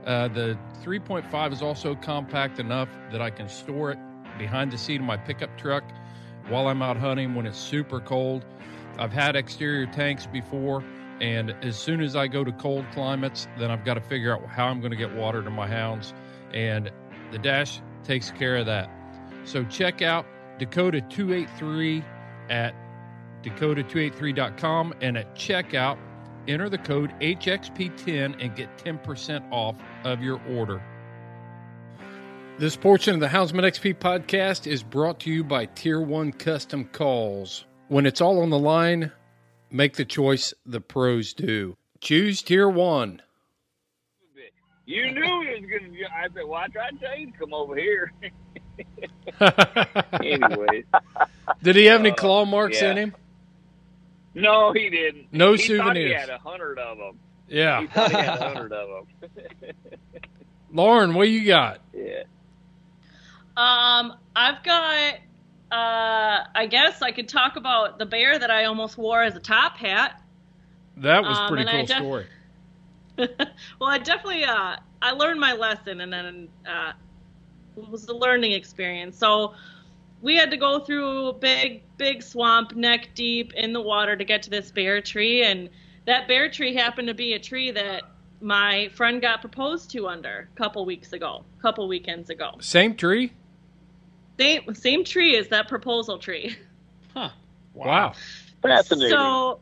Uh, 0.06 0.28
the 0.28 0.58
3.5 0.82 1.52
is 1.52 1.62
also 1.62 1.94
compact 1.94 2.58
enough 2.58 2.88
that 3.12 3.22
I 3.22 3.30
can 3.30 3.48
store 3.48 3.92
it 3.92 3.98
behind 4.38 4.72
the 4.72 4.78
seat 4.78 5.00
of 5.00 5.06
my 5.06 5.16
pickup 5.16 5.56
truck 5.56 5.84
while 6.48 6.66
I'm 6.66 6.82
out 6.82 6.96
hunting 6.96 7.34
when 7.34 7.46
it's 7.46 7.58
super 7.58 8.00
cold. 8.00 8.44
I've 8.98 9.12
had 9.12 9.36
exterior 9.36 9.86
tanks 9.86 10.26
before, 10.26 10.82
and 11.20 11.54
as 11.62 11.78
soon 11.78 12.00
as 12.00 12.16
I 12.16 12.26
go 12.26 12.42
to 12.42 12.52
cold 12.52 12.84
climates, 12.92 13.46
then 13.58 13.70
I've 13.70 13.84
got 13.84 13.94
to 13.94 14.00
figure 14.00 14.34
out 14.34 14.44
how 14.46 14.66
I'm 14.66 14.80
going 14.80 14.90
to 14.90 14.96
get 14.96 15.14
water 15.14 15.42
to 15.42 15.50
my 15.50 15.68
hounds. 15.68 16.12
And 16.52 16.90
the 17.30 17.38
Dash 17.38 17.80
takes 18.04 18.30
care 18.32 18.56
of 18.56 18.66
that. 18.66 18.90
So 19.44 19.64
check 19.64 20.02
out 20.02 20.26
Dakota 20.58 21.00
283 21.00 22.04
at 22.50 22.74
dakota283.com 23.42 24.94
and 25.00 25.16
at 25.18 25.34
checkout, 25.34 25.98
enter 26.48 26.68
the 26.68 26.78
code 26.78 27.12
HXP10 27.20 28.42
and 28.42 28.54
get 28.56 28.76
10% 28.78 29.42
off 29.50 29.76
of 30.04 30.20
your 30.22 30.40
order. 30.48 30.82
This 32.58 32.76
portion 32.76 33.14
of 33.14 33.20
the 33.20 33.28
Houndsman 33.28 33.62
XP 33.64 33.94
podcast 33.96 34.66
is 34.66 34.82
brought 34.82 35.20
to 35.20 35.30
you 35.30 35.42
by 35.42 35.66
Tier 35.66 36.00
1 36.00 36.32
Custom 36.32 36.84
Calls. 36.92 37.64
When 37.88 38.06
it's 38.06 38.20
all 38.20 38.40
on 38.42 38.50
the 38.50 38.58
line, 38.58 39.10
make 39.70 39.94
the 39.96 40.04
choice 40.04 40.52
the 40.66 40.80
pros 40.80 41.32
do. 41.32 41.76
Choose 42.00 42.42
Tier 42.42 42.68
1. 42.68 43.22
you 44.84 45.10
knew 45.12 45.20
he 45.22 45.60
was 45.62 45.70
gonna 45.70 45.92
i 46.16 46.24
said 46.34 46.42
well 46.44 46.54
i 46.60 46.66
tried 46.66 46.90
to 46.90 46.98
tell 46.98 47.16
you 47.16 47.30
to 47.30 47.38
come 47.38 47.54
over 47.54 47.76
here 47.76 48.12
anyways 50.22 50.84
Did 51.62 51.76
he 51.76 51.84
have 51.86 52.00
any 52.00 52.10
Uh, 52.10 52.14
claw 52.14 52.44
marks 52.44 52.82
yeah. 52.82 52.90
in 52.90 52.96
him? 52.98 53.14
No 54.34 54.72
he 54.72 54.88
didn't 54.90 55.26
No 55.32 55.54
he 55.54 55.76
thought 55.76 55.96
he 55.96 56.10
had 56.10 56.28
a 56.30 56.38
hundred 56.38 56.78
of 56.78 56.98
them 56.98 57.18
Yeah. 57.48 57.80
he 57.82 57.86
thought 57.88 58.10
he 58.10 58.16
had 58.16 58.38
a 58.40 58.48
hundred 58.54 58.72
of 58.72 58.88
them 58.88 59.72
Lauren, 60.72 61.14
what 61.14 61.28
you 61.28 61.46
got? 61.46 61.80
yeah 61.92 62.22
Um, 63.56 64.14
I've 64.34 64.62
got. 64.62 65.14
Uh, 65.70 66.44
I 66.54 66.66
guess 66.70 67.00
I 67.02 67.12
could 67.12 67.28
talk 67.28 67.56
about 67.56 67.98
the 67.98 68.04
bear 68.06 68.38
that 68.38 68.50
I 68.50 68.64
almost 68.64 68.96
wore 68.98 69.22
as 69.22 69.36
a 69.36 69.40
top 69.40 69.76
hat. 69.76 70.20
That 70.98 71.22
was 71.22 71.36
a 71.38 71.42
Um, 71.42 71.48
pretty 71.48 71.62
and 71.68 71.70
cool 71.70 71.86
def- 71.86 71.96
story. 71.96 72.26
well, 73.80 73.90
I 73.90 73.98
definitely 73.98 74.44
uh, 74.44 74.76
I 75.02 75.10
learned 75.12 75.40
my 75.40 75.52
lesson, 75.52 76.00
and 76.00 76.12
then 76.12 76.48
uh, 76.66 76.92
it 77.76 77.88
was 77.90 78.06
a 78.08 78.14
learning 78.14 78.52
experience. 78.52 79.18
So 79.18 79.54
we 80.22 80.36
had 80.36 80.50
to 80.52 80.56
go 80.56 80.78
through 80.78 81.26
a 81.26 81.32
big, 81.32 81.82
big 81.98 82.22
swamp, 82.22 82.74
neck 82.74 83.10
deep 83.14 83.52
in 83.54 83.72
the 83.72 83.80
water 83.80 84.16
to 84.16 84.24
get 84.24 84.42
to 84.44 84.50
this 84.50 84.70
bear 84.70 85.02
tree, 85.02 85.42
and 85.42 85.68
that 86.06 86.26
bear 86.28 86.48
tree 86.48 86.74
happened 86.74 87.08
to 87.08 87.14
be 87.14 87.34
a 87.34 87.38
tree 87.38 87.70
that 87.72 88.04
my 88.40 88.88
friend 88.94 89.20
got 89.20 89.40
proposed 89.40 89.90
to 89.90 90.08
under 90.08 90.48
a 90.52 90.56
couple 90.56 90.84
weeks 90.84 91.12
ago, 91.12 91.44
a 91.58 91.62
couple 91.62 91.86
weekends 91.86 92.30
ago. 92.30 92.52
Same 92.60 92.94
tree? 92.96 93.32
Same 94.38 94.74
same 94.74 95.04
tree 95.04 95.36
as 95.36 95.48
that 95.48 95.68
proposal 95.68 96.18
tree. 96.18 96.56
Huh. 97.14 97.30
Wow. 97.74 98.14
Fascinating. 98.62 99.10
So, 99.10 99.60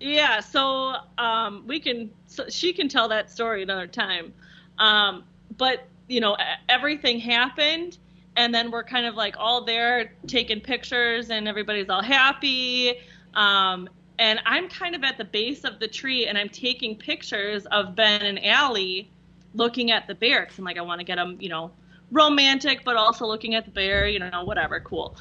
yeah, 0.00 0.40
so 0.40 0.94
um, 1.18 1.64
we 1.66 1.80
can, 1.80 2.10
so 2.26 2.44
she 2.48 2.72
can 2.72 2.88
tell 2.88 3.08
that 3.08 3.30
story 3.30 3.62
another 3.62 3.86
time. 3.86 4.32
Um, 4.78 5.24
but, 5.56 5.86
you 6.08 6.20
know, 6.20 6.36
everything 6.68 7.18
happened, 7.18 7.98
and 8.36 8.54
then 8.54 8.70
we're 8.70 8.84
kind 8.84 9.06
of 9.06 9.14
like 9.14 9.36
all 9.38 9.64
there 9.64 10.12
taking 10.26 10.60
pictures, 10.60 11.30
and 11.30 11.48
everybody's 11.48 11.88
all 11.88 12.02
happy. 12.02 12.94
Um, 13.34 13.88
and 14.18 14.40
I'm 14.46 14.68
kind 14.68 14.94
of 14.94 15.04
at 15.04 15.18
the 15.18 15.24
base 15.24 15.64
of 15.64 15.80
the 15.80 15.88
tree, 15.88 16.26
and 16.26 16.38
I'm 16.38 16.48
taking 16.48 16.96
pictures 16.96 17.66
of 17.66 17.94
Ben 17.94 18.22
and 18.22 18.44
Allie 18.44 19.10
looking 19.54 19.90
at 19.90 20.06
the 20.06 20.14
bear, 20.14 20.42
because 20.42 20.58
I'm 20.58 20.64
like, 20.64 20.78
I 20.78 20.82
want 20.82 21.00
to 21.00 21.04
get 21.04 21.16
them, 21.16 21.36
you 21.40 21.48
know, 21.48 21.70
romantic, 22.10 22.84
but 22.84 22.96
also 22.96 23.26
looking 23.26 23.54
at 23.54 23.64
the 23.64 23.70
bear, 23.70 24.06
you 24.06 24.18
know, 24.18 24.44
whatever, 24.44 24.80
cool. 24.80 25.16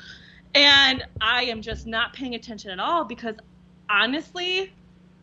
And 0.54 1.06
I 1.20 1.44
am 1.46 1.62
just 1.62 1.88
not 1.88 2.14
paying 2.14 2.36
attention 2.36 2.72
at 2.72 2.80
all 2.80 3.06
because 3.06 3.36
honestly, 3.90 4.74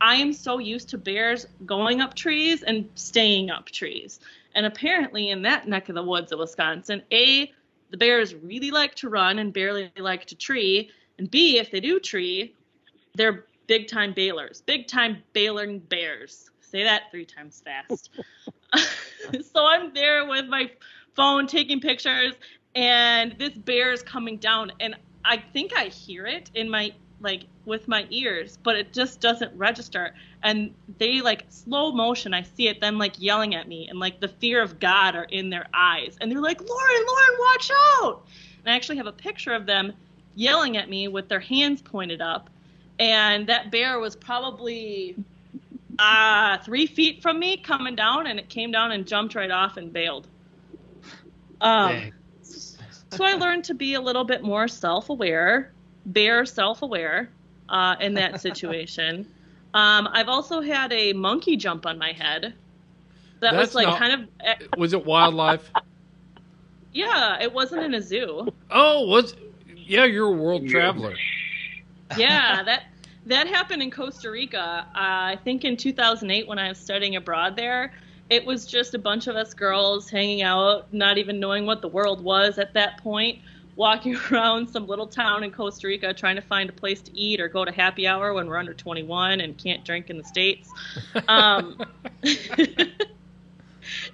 I 0.01 0.17
am 0.17 0.33
so 0.33 0.59
used 0.59 0.89
to 0.91 0.99
bears 0.99 1.47
going 1.67 2.01
up 2.01 2.15
trees 2.15 2.63
and 2.63 2.89
staying 2.95 3.51
up 3.51 3.67
trees. 3.67 4.21
And 4.55 4.65
apparently, 4.65 5.31
in 5.31 5.43
that 5.43 5.69
neck 5.69 5.89
of 5.89 5.95
the 5.95 6.03
woods 6.03 6.33
of 6.33 6.39
Wisconsin, 6.39 7.03
A, 7.13 7.53
the 7.91 7.97
bears 7.97 8.35
really 8.35 8.71
like 8.71 8.95
to 8.97 9.09
run 9.09 9.39
and 9.39 9.53
barely 9.53 9.91
like 9.97 10.27
to 10.27 10.37
tree. 10.37 10.91
And 11.19 11.31
B, 11.31 11.59
if 11.59 11.71
they 11.71 11.81
do 11.81 11.99
tree, 11.99 12.55
they're 13.15 13.47
big 13.67 13.89
time 13.89 14.13
bailers, 14.13 14.63
big 14.63 14.87
time 14.87 15.23
bailing 15.33 15.79
bears. 15.79 16.51
Say 16.61 16.83
that 16.85 17.05
three 17.11 17.25
times 17.25 17.63
fast. 17.65 18.11
so 19.53 19.65
I'm 19.67 19.93
there 19.95 20.27
with 20.27 20.47
my 20.47 20.71
phone 21.15 21.47
taking 21.47 21.81
pictures, 21.81 22.35
and 22.75 23.35
this 23.39 23.57
bear 23.57 23.93
is 23.93 24.03
coming 24.03 24.37
down, 24.37 24.73
and 24.81 24.95
I 25.25 25.39
think 25.39 25.77
I 25.77 25.87
hear 25.87 26.27
it 26.27 26.51
in 26.55 26.69
my 26.69 26.93
like 27.21 27.43
with 27.65 27.89
my 27.89 28.07
ears, 28.11 28.59
but 28.63 28.77
it 28.77 28.93
just 28.93 29.21
doesn't 29.21 29.57
register. 29.57 30.15
And 30.43 30.73
they 30.99 31.21
like 31.21 31.45
slow 31.49 31.93
motion, 31.93 32.33
I 32.33 32.43
see 32.43 32.69
it, 32.69 32.81
them 32.81 32.99
like 32.99 33.21
yelling 33.21 33.55
at 33.55 33.69
me, 33.69 33.89
and 33.89 33.99
like 33.99 34.21
the 34.21 34.29
fear 34.29 34.63
of 34.63 34.79
God 34.79 35.17
are 35.17 35.25
in 35.25 35.51
their 35.51 35.67
eyes, 35.75 36.17
and 36.21 36.31
they're 36.31 36.41
like, 36.41 36.61
Lauren, 36.61 37.07
Lauren, 37.07 37.39
watch 37.39 37.71
out! 38.01 38.27
And 38.65 38.73
I 38.73 38.77
actually 38.77 38.99
have 38.99 39.07
a 39.07 39.13
picture 39.13 39.53
of 39.53 39.67
them 39.67 39.93
yelling 40.35 40.77
at 40.77 40.89
me 40.89 41.09
with 41.09 41.29
their 41.29 41.41
hands 41.41 41.83
pointed 41.83 42.21
up, 42.21 42.51
and 42.99 43.49
that 43.49 43.71
bear 43.71 43.99
was 43.99 44.15
probably 44.15 45.17
uh, 45.99 46.59
three 46.59 46.87
feet 46.87 47.23
from 47.23 47.39
me 47.41 47.57
coming 47.57 47.97
down, 47.97 48.27
and 48.29 48.39
it 48.39 48.49
came 48.49 48.71
down 48.71 48.93
and 48.93 49.07
jumped 49.07 49.35
right 49.35 49.51
off 49.51 49.77
and 49.77 49.93
bailed. 49.93 50.29
Um, 51.61 52.13
so 52.43 53.25
I 53.25 53.35
learned 53.35 53.65
to 53.65 53.75
be 53.75 53.95
a 53.95 54.01
little 54.01 54.23
bit 54.25 54.43
more 54.43 54.69
self-aware, 54.69 55.73
bear 56.09 56.45
self-aware 56.45 57.31
uh, 57.69 57.97
in 58.01 58.15
that 58.15 58.41
situation. 58.41 59.27
um, 59.75 60.09
I've 60.13 60.29
also 60.29 60.61
had 60.61 60.93
a 60.93 61.13
monkey 61.13 61.57
jump 61.57 61.87
on 61.87 61.99
my 61.99 62.13
head. 62.13 62.55
That 63.41 63.53
That's 63.53 63.69
was 63.69 63.75
like 63.77 63.87
not- 63.87 63.99
kind 63.99 64.13
of 64.23 64.29
eh, 64.41 64.55
Was 64.77 64.93
it 64.93 65.05
wildlife? 65.07 65.71
yeah. 66.93 67.41
It 67.41 67.53
wasn't 67.53 67.83
in 67.85 67.95
a 67.95 68.03
zoo. 68.03 68.49
oh, 68.71 69.07
was 69.07 69.35
yeah, 69.77 70.05
you're 70.05 70.27
a 70.29 70.33
world 70.37 70.69
traveler. 70.69 71.15
yeah, 72.17 72.63
that 72.65 72.85
that 73.27 73.47
happened 73.47 73.83
in 73.83 73.91
Costa 73.91 74.31
Rica. 74.31 74.87
Uh, 74.95 75.35
I 75.35 75.39
think 75.45 75.65
in 75.65 75.77
2008 75.77 76.49
when 76.49 76.59
I 76.59 76.69
was 76.69 76.79
studying 76.79 77.17
abroad 77.17 77.57
there. 77.57 77.93
It 78.31 78.45
was 78.45 78.67
just 78.67 78.93
a 78.93 78.99
bunch 78.99 79.27
of 79.27 79.37
us 79.37 79.55
girls 79.55 80.11
hanging 80.11 80.43
out, 80.43 80.93
not 80.93 81.17
even 81.17 81.41
knowing 81.41 81.65
what 81.65 81.81
the 81.81 81.89
world 81.89 82.23
was 82.23 82.59
at 82.59 82.75
that 82.75 83.03
point. 83.03 83.39
Walking 83.79 84.17
around 84.31 84.69
some 84.69 84.87
little 84.87 85.07
town 85.07 85.43
in 85.43 85.51
Costa 85.51 85.87
Rica 85.87 86.13
trying 86.13 86.37
to 86.37 86.43
find 86.43 86.69
a 86.69 86.73
place 86.73 87.01
to 87.01 87.17
eat 87.17 87.41
or 87.41 87.49
go 87.49 87.65
to 87.65 87.73
happy 87.73 88.07
hour 88.07 88.35
when 88.35 88.47
we're 88.47 88.59
under 88.59 88.75
21 88.75 89.41
and 89.41 89.57
can't 89.57 89.83
drink 89.87 90.11
in 90.11 90.19
the 90.19 90.25
states. 90.25 90.71
Um, 91.29 91.81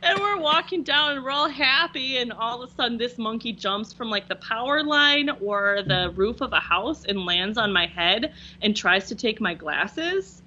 and 0.03 0.21
we're 0.21 0.39
walking 0.39 0.85
down 0.85 1.17
and 1.17 1.25
we're 1.25 1.31
all 1.31 1.49
happy 1.49 2.19
and 2.19 2.33
all 2.33 2.63
of 2.63 2.71
a 2.71 2.75
sudden 2.75 2.99
this 2.99 3.19
monkey 3.19 3.53
jumps 3.53 3.93
from 3.93 4.11
like 4.11 4.29
the 4.29 4.37
power 4.37 4.85
line 4.85 5.31
or 5.41 5.83
the 5.87 6.13
roof 6.15 6.43
of 6.43 6.53
a 6.53 6.61
house 6.61 7.07
and 7.07 7.25
lands 7.25 7.59
on 7.59 7.73
my 7.73 7.87
head 7.87 8.35
and 8.63 8.77
tries 8.77 9.09
to 9.09 9.15
take 9.15 9.41
my 9.41 9.55
glasses. 9.55 10.43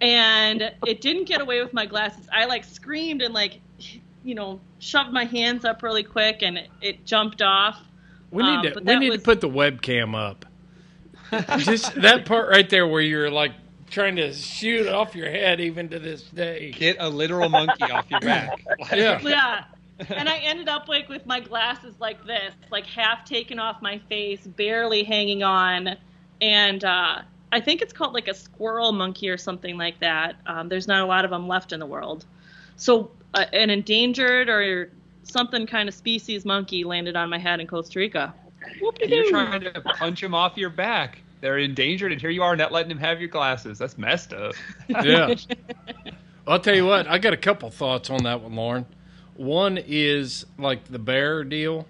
And 0.00 0.72
it 0.86 1.00
didn't 1.00 1.26
get 1.26 1.40
away 1.40 1.62
with 1.62 1.72
my 1.72 1.86
glasses. 1.86 2.28
I 2.32 2.46
like 2.46 2.64
screamed 2.64 3.22
and 3.22 3.32
like 3.32 3.60
you 4.24 4.34
know 4.34 4.58
shoved 4.80 5.12
my 5.12 5.24
hands 5.24 5.64
up 5.64 5.82
really 5.82 6.02
quick 6.02 6.42
and 6.42 6.58
it, 6.58 6.70
it 6.80 7.06
jumped 7.06 7.40
off 7.40 7.80
We 8.34 8.42
need 8.42 8.56
Um, 8.56 8.62
to 8.64 8.70
but 8.74 8.84
we 8.84 8.96
need 8.96 9.10
was- 9.10 9.20
to 9.20 9.24
put 9.24 9.40
the 9.40 9.48
webcam 9.48 10.14
up. 10.14 10.44
Just 11.58 11.94
that 12.02 12.26
part 12.26 12.48
right 12.50 12.68
there 12.68 12.86
where 12.86 13.00
you're 13.00 13.30
like 13.30 13.52
trying 13.90 14.16
to 14.16 14.32
shoot 14.32 14.86
off 14.88 15.14
your 15.14 15.30
head 15.30 15.60
even 15.60 15.88
to 15.88 15.98
this 15.98 16.22
day. 16.24 16.70
Get 16.72 16.96
a 17.00 17.08
literal 17.08 17.48
monkey 17.48 17.84
off 17.84 18.10
your 18.10 18.20
back. 18.20 18.62
Yeah. 18.94 19.20
yeah 19.22 19.64
and 20.08 20.28
i 20.28 20.38
ended 20.38 20.68
up 20.68 20.88
like 20.88 21.08
with 21.08 21.24
my 21.24 21.38
glasses 21.38 21.94
like 22.00 22.24
this 22.26 22.52
like 22.72 22.84
half 22.84 23.24
taken 23.24 23.60
off 23.60 23.80
my 23.80 23.96
face 24.08 24.40
barely 24.44 25.04
hanging 25.04 25.44
on 25.44 25.96
and 26.40 26.82
uh 26.84 27.22
i 27.52 27.60
think 27.60 27.80
it's 27.80 27.92
called 27.92 28.12
like 28.12 28.26
a 28.26 28.34
squirrel 28.34 28.90
monkey 28.90 29.28
or 29.28 29.36
something 29.38 29.78
like 29.78 29.98
that 30.00 30.34
um, 30.48 30.68
there's 30.68 30.88
not 30.88 31.00
a 31.02 31.06
lot 31.06 31.24
of 31.24 31.30
them 31.30 31.46
left 31.46 31.72
in 31.72 31.78
the 31.78 31.86
world 31.86 32.24
so 32.76 33.08
uh, 33.34 33.44
an 33.52 33.70
endangered 33.70 34.48
or 34.48 34.90
something 35.24 35.66
kind 35.66 35.88
of 35.88 35.94
species 35.94 36.44
monkey 36.44 36.84
landed 36.84 37.16
on 37.16 37.28
my 37.28 37.38
head 37.38 37.60
in 37.60 37.66
costa 37.66 37.98
rica 37.98 38.34
And 39.02 39.10
you're 39.10 39.30
trying 39.30 39.60
to 39.62 39.80
punch 39.80 40.22
him 40.22 40.34
off 40.34 40.56
your 40.56 40.70
back. 40.70 41.20
They're 41.40 41.58
endangered, 41.58 42.12
and 42.12 42.20
here 42.20 42.30
you 42.30 42.42
are 42.42 42.56
not 42.56 42.72
letting 42.72 42.90
him 42.90 42.98
have 42.98 43.20
your 43.20 43.28
glasses. 43.28 43.78
That's 43.78 43.98
messed 43.98 44.32
up. 44.32 44.54
Yeah. 44.88 45.34
I'll 46.46 46.60
tell 46.60 46.74
you 46.74 46.84
what, 46.86 47.06
I 47.06 47.18
got 47.18 47.32
a 47.32 47.38
couple 47.38 47.70
thoughts 47.70 48.10
on 48.10 48.24
that 48.24 48.42
one, 48.42 48.54
Lauren. 48.54 48.86
One 49.36 49.78
is 49.78 50.44
like 50.58 50.84
the 50.84 50.98
bear 50.98 51.42
deal. 51.42 51.86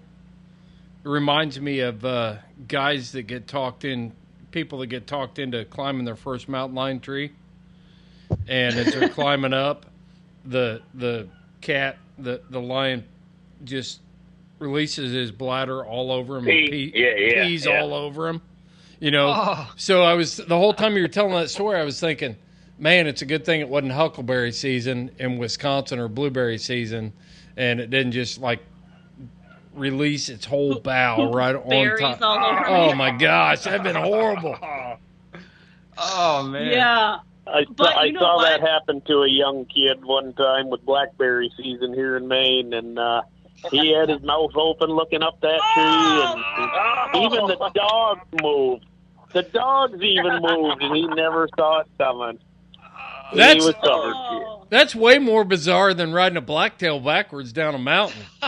It 1.03 1.09
reminds 1.09 1.59
me 1.59 1.81
of 1.81 2.03
uh, 2.03 2.37
guys 2.67 3.11
that 3.11 3.23
get 3.23 3.47
talked 3.47 3.83
in, 3.85 4.13
people 4.51 4.79
that 4.79 4.87
get 4.87 5.07
talked 5.07 5.39
into 5.39 5.65
climbing 5.65 6.05
their 6.05 6.15
first 6.15 6.47
mountain 6.47 6.75
lion 6.75 6.99
tree, 6.99 7.33
and 8.47 8.75
as 8.75 8.93
they're 8.93 9.09
climbing 9.23 9.53
up, 9.53 9.85
the 10.45 10.81
the 10.93 11.27
cat, 11.61 11.97
the 12.17 12.41
the 12.49 12.61
lion, 12.61 13.03
just 13.65 14.01
releases 14.59 15.11
his 15.11 15.31
bladder 15.31 15.83
all 15.85 16.11
over 16.11 16.37
him, 16.37 16.47
and 16.47 16.69
Pee. 16.69 16.69
pee, 16.69 16.91
Yeah, 16.95 17.15
yeah, 17.17 17.43
pees 17.43 17.65
yeah. 17.65 17.81
all 17.81 17.93
over 17.93 18.27
him. 18.29 18.41
You 18.99 19.11
know, 19.11 19.27
Oh. 19.35 19.71
so 19.75 20.03
I 20.03 20.13
was 20.13 20.37
the 20.37 20.57
whole 20.57 20.73
time 20.73 20.95
you 20.95 21.01
were 21.01 21.07
telling 21.09 21.33
that 21.33 21.49
story, 21.49 21.77
I 21.79 21.83
was 21.83 21.99
thinking, 21.99 22.37
man, 22.79 23.07
it's 23.07 23.21
a 23.21 23.25
good 23.25 23.43
thing 23.45 23.59
it 23.59 23.67
wasn't 23.67 23.91
huckleberry 23.91 24.51
season 24.53 25.11
in 25.19 25.37
Wisconsin 25.37 25.99
or 25.99 26.07
blueberry 26.07 26.57
season, 26.57 27.11
and 27.57 27.79
it 27.81 27.89
didn't 27.89 28.13
just 28.13 28.39
like 28.39 28.59
release 29.73 30.29
its 30.29 30.45
whole 30.45 30.79
bow 30.79 31.31
right 31.33 31.53
on 31.55 31.67
Berries 31.67 31.99
top. 31.99 32.21
all 32.21 32.37
over 32.57 32.65
oh 32.67 32.87
me. 32.91 32.93
my 32.93 33.11
gosh, 33.11 33.63
that'd 33.65 33.83
been 33.83 33.95
horrible. 33.95 34.57
Oh 35.97 36.43
man. 36.43 36.71
yeah 36.73 37.19
I, 37.47 37.63
saw, 37.63 37.71
But 37.77 37.95
I 37.95 38.03
you 38.05 38.17
saw 38.19 38.35
what? 38.35 38.43
that 38.49 38.61
happen 38.61 38.99
to 39.07 39.19
a 39.21 39.29
young 39.29 39.65
kid 39.65 40.03
one 40.03 40.33
time 40.33 40.69
with 40.69 40.83
blackberry 40.85 41.49
season 41.55 41.93
here 41.93 42.17
in 42.17 42.27
Maine, 42.27 42.73
and 42.73 42.97
uh, 42.99 43.21
he 43.71 43.93
had 43.93 44.09
his 44.09 44.21
mouth 44.21 44.51
open 44.55 44.89
looking 44.89 45.23
up 45.23 45.39
that 45.41 45.59
tree, 45.73 45.83
and 45.83 46.43
oh! 47.13 47.25
even 47.25 47.47
the 47.47 47.71
dogs 47.73 48.21
moved. 48.41 48.85
The 49.33 49.43
dogs 49.43 50.01
even 50.01 50.41
moved, 50.41 50.81
and 50.81 50.95
he 50.95 51.07
never 51.07 51.49
saw 51.57 51.81
it 51.81 51.87
coming. 51.97 52.39
he 53.31 53.37
That's 53.37 53.65
was 53.65 53.75
covered. 53.75 54.13
oh. 54.15 54.65
that's 54.69 54.95
way 54.95 55.19
more 55.19 55.43
bizarre 55.43 55.93
than 55.93 56.13
riding 56.13 56.37
a 56.37 56.41
blacktail 56.41 56.99
backwards 56.99 57.51
down 57.51 57.75
a 57.75 57.79
mountain. 57.79 58.21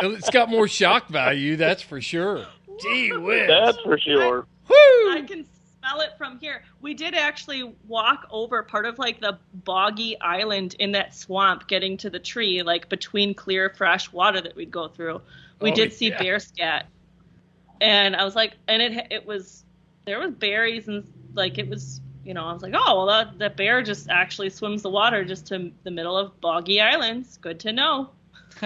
it's 0.00 0.30
got 0.30 0.48
more 0.48 0.68
shock 0.68 1.08
value, 1.08 1.56
that's 1.56 1.82
for 1.82 2.00
sure. 2.00 2.46
Gee 2.80 3.12
whiz. 3.12 3.48
That's 3.48 3.78
for 3.80 3.98
sure. 3.98 4.46
I 4.68 5.24
can 5.26 5.46
smell 5.86 6.00
it 6.00 6.10
from 6.18 6.38
here. 6.38 6.62
We 6.80 6.94
did 6.94 7.14
actually 7.14 7.74
walk 7.86 8.26
over 8.30 8.62
part 8.62 8.86
of 8.86 8.98
like 8.98 9.20
the 9.20 9.38
boggy 9.52 10.20
island 10.20 10.76
in 10.78 10.92
that 10.92 11.14
swamp, 11.14 11.68
getting 11.68 11.96
to 11.98 12.10
the 12.10 12.18
tree, 12.18 12.62
like 12.62 12.88
between 12.88 13.34
clear, 13.34 13.70
fresh 13.70 14.12
water 14.12 14.40
that 14.40 14.56
we'd 14.56 14.70
go 14.70 14.88
through. 14.88 15.20
We 15.60 15.72
Oh, 15.72 15.74
did 15.74 15.92
see 15.92 16.08
yeah. 16.10 16.18
bear 16.22 16.38
scat, 16.38 16.86
and 17.80 18.14
I 18.16 18.24
was 18.24 18.34
like, 18.34 18.54
and 18.68 18.82
it 18.82 19.06
it 19.10 19.26
was 19.26 19.64
there 20.04 20.18
was 20.18 20.32
berries 20.32 20.88
and 20.88 21.04
like 21.34 21.58
it 21.58 21.68
was. 21.68 22.00
You 22.24 22.34
know, 22.34 22.44
I 22.44 22.52
was 22.52 22.60
like, 22.60 22.74
oh, 22.76 22.96
well, 22.96 23.06
that, 23.06 23.38
that 23.38 23.56
bear 23.56 23.82
just 23.84 24.10
actually 24.10 24.50
swims 24.50 24.82
the 24.82 24.90
water 24.90 25.24
just 25.24 25.46
to 25.46 25.70
the 25.84 25.92
middle 25.92 26.18
of 26.18 26.40
boggy 26.40 26.80
islands. 26.80 27.36
Good 27.36 27.60
to 27.60 27.72
know. 27.72 28.10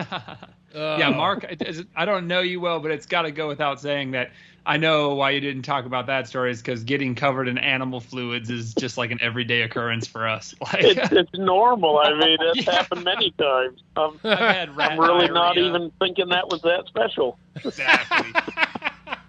yeah, 0.75 1.11
Mark, 1.11 1.45
it- 1.51 1.61
is- 1.61 1.85
I 1.95 2.07
don't 2.07 2.27
know 2.27 2.41
you 2.41 2.59
well, 2.59 2.81
but 2.81 2.91
it's 2.91 3.05
got 3.05 3.23
to 3.23 3.31
go 3.31 3.49
without 3.49 3.79
saying 3.79 4.13
that 4.13 4.31
I 4.67 4.77
know 4.77 5.15
why 5.15 5.31
you 5.31 5.41
didn't 5.41 5.63
talk 5.63 5.87
about 5.87 6.07
that 6.07 6.29
story 6.29 6.51
is 6.51 6.61
because 6.61 6.85
getting 6.85 7.15
covered 7.15 7.49
in 7.49 7.59
animal 7.59 8.01
fluids 8.01 8.51
is 8.51 8.75
just 8.75 8.99
like 8.99 9.11
an 9.11 9.19
everyday 9.21 9.63
occurrence 9.63 10.07
for 10.07 10.29
us. 10.29 10.55
Like, 10.61 10.85
It's, 10.85 11.13
it's 11.13 11.31
normal. 11.35 11.99
I 11.99 12.13
mean, 12.13 12.37
it's 12.41 12.67
Yeah. 12.67 12.73
happened 12.75 13.05
many 13.05 13.31
times. 13.33 13.83
I'm, 13.97 14.21
I've 14.25 14.39
had 14.39 14.69
I'm 14.79 15.01
really 15.01 15.29
not 15.29 15.57
even 15.57 15.91
thinking 15.99 16.29
that 16.29 16.49
was 16.49 16.61
that 16.63 16.85
special. 16.87 17.39
exactly. 17.65 18.33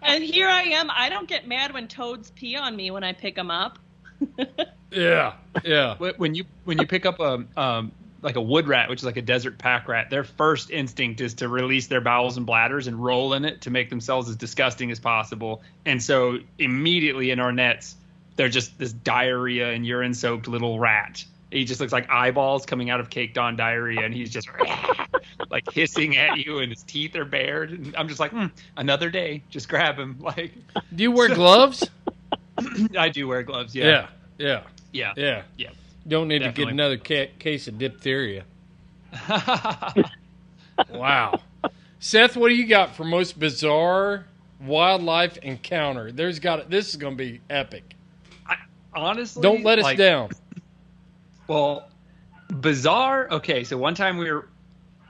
And 0.03 0.23
here 0.23 0.47
I 0.47 0.63
am. 0.63 0.89
I 0.91 1.09
don't 1.09 1.29
get 1.29 1.47
mad 1.47 1.73
when 1.73 1.87
toads 1.87 2.31
pee 2.31 2.57
on 2.57 2.75
me 2.75 2.91
when 2.91 3.03
I 3.03 3.13
pick 3.13 3.35
them 3.35 3.49
up. 3.51 3.79
Yeah, 4.91 5.33
yeah. 5.63 5.95
When 6.17 6.35
you 6.35 6.43
when 6.65 6.77
you 6.79 6.85
pick 6.87 7.05
up 7.05 7.19
a 7.19 7.45
um, 7.55 7.91
like 8.21 8.35
a 8.35 8.41
wood 8.41 8.67
rat, 8.67 8.89
which 8.89 8.99
is 8.99 9.05
like 9.05 9.17
a 9.17 9.21
desert 9.21 9.57
pack 9.57 9.87
rat, 9.87 10.09
their 10.09 10.23
first 10.23 10.69
instinct 10.69 11.21
is 11.21 11.33
to 11.35 11.47
release 11.47 11.87
their 11.87 12.01
bowels 12.01 12.37
and 12.37 12.45
bladders 12.45 12.87
and 12.87 13.03
roll 13.03 13.33
in 13.33 13.45
it 13.45 13.61
to 13.61 13.69
make 13.71 13.89
themselves 13.89 14.29
as 14.29 14.35
disgusting 14.35 14.91
as 14.91 14.99
possible. 14.99 15.61
And 15.85 16.01
so 16.01 16.37
immediately 16.59 17.31
in 17.31 17.39
our 17.39 17.51
nets, 17.51 17.95
they're 18.35 18.49
just 18.49 18.77
this 18.77 18.93
diarrhea 18.93 19.71
and 19.71 19.85
urine 19.85 20.13
soaked 20.13 20.47
little 20.47 20.79
rat. 20.79 21.25
He 21.51 21.65
just 21.65 21.81
looks 21.81 21.91
like 21.91 22.09
eyeballs 22.09 22.65
coming 22.65 22.89
out 22.89 23.01
of 23.01 23.09
caked 23.09 23.37
on 23.37 23.57
diarrhea, 23.57 24.05
and 24.05 24.13
he's 24.13 24.29
just 24.29 24.47
like 25.49 25.69
hissing 25.73 26.15
at 26.15 26.37
you, 26.37 26.59
and 26.59 26.71
his 26.71 26.81
teeth 26.83 27.13
are 27.17 27.25
bared. 27.25 27.71
And 27.71 27.95
I'm 27.97 28.07
just 28.07 28.21
like, 28.21 28.31
hmm, 28.31 28.45
another 28.77 29.09
day, 29.09 29.43
just 29.49 29.67
grab 29.67 29.99
him. 29.99 30.17
Like, 30.21 30.53
Do 30.95 31.03
you 31.03 31.11
wear 31.11 31.27
gloves? 31.27 31.89
I 32.97 33.09
do 33.09 33.27
wear 33.27 33.43
gloves. 33.43 33.75
Yeah, 33.75 34.07
Yeah, 34.37 34.63
yeah, 34.93 35.13
yeah. 35.17 35.41
yeah. 35.57 35.69
Don't 36.07 36.27
need 36.27 36.39
to 36.39 36.51
get 36.51 36.67
another 36.67 36.97
ca- 36.97 37.31
case 37.39 37.67
of 37.67 37.77
diphtheria. 37.77 38.43
Wow. 40.89 41.39
Seth, 41.99 42.35
what 42.35 42.49
do 42.49 42.55
you 42.55 42.65
got 42.65 42.95
for 42.95 43.03
most 43.03 43.39
bizarre 43.39 44.25
wildlife 44.59 45.37
encounter? 45.37 46.11
There's 46.11 46.39
got 46.39 46.69
this 46.69 46.89
is 46.89 46.95
going 46.95 47.17
to 47.17 47.23
be 47.23 47.41
epic. 47.49 47.93
I, 48.47 48.57
Honestly, 48.93 49.41
Don't 49.41 49.63
let 49.63 49.79
us 49.79 49.83
like, 49.83 49.97
down. 49.97 50.29
Well, 51.47 51.89
bizarre. 52.49 53.27
Okay, 53.31 53.63
so 53.63 53.77
one 53.77 53.95
time 53.95 54.17
we 54.17 54.31
were 54.31 54.47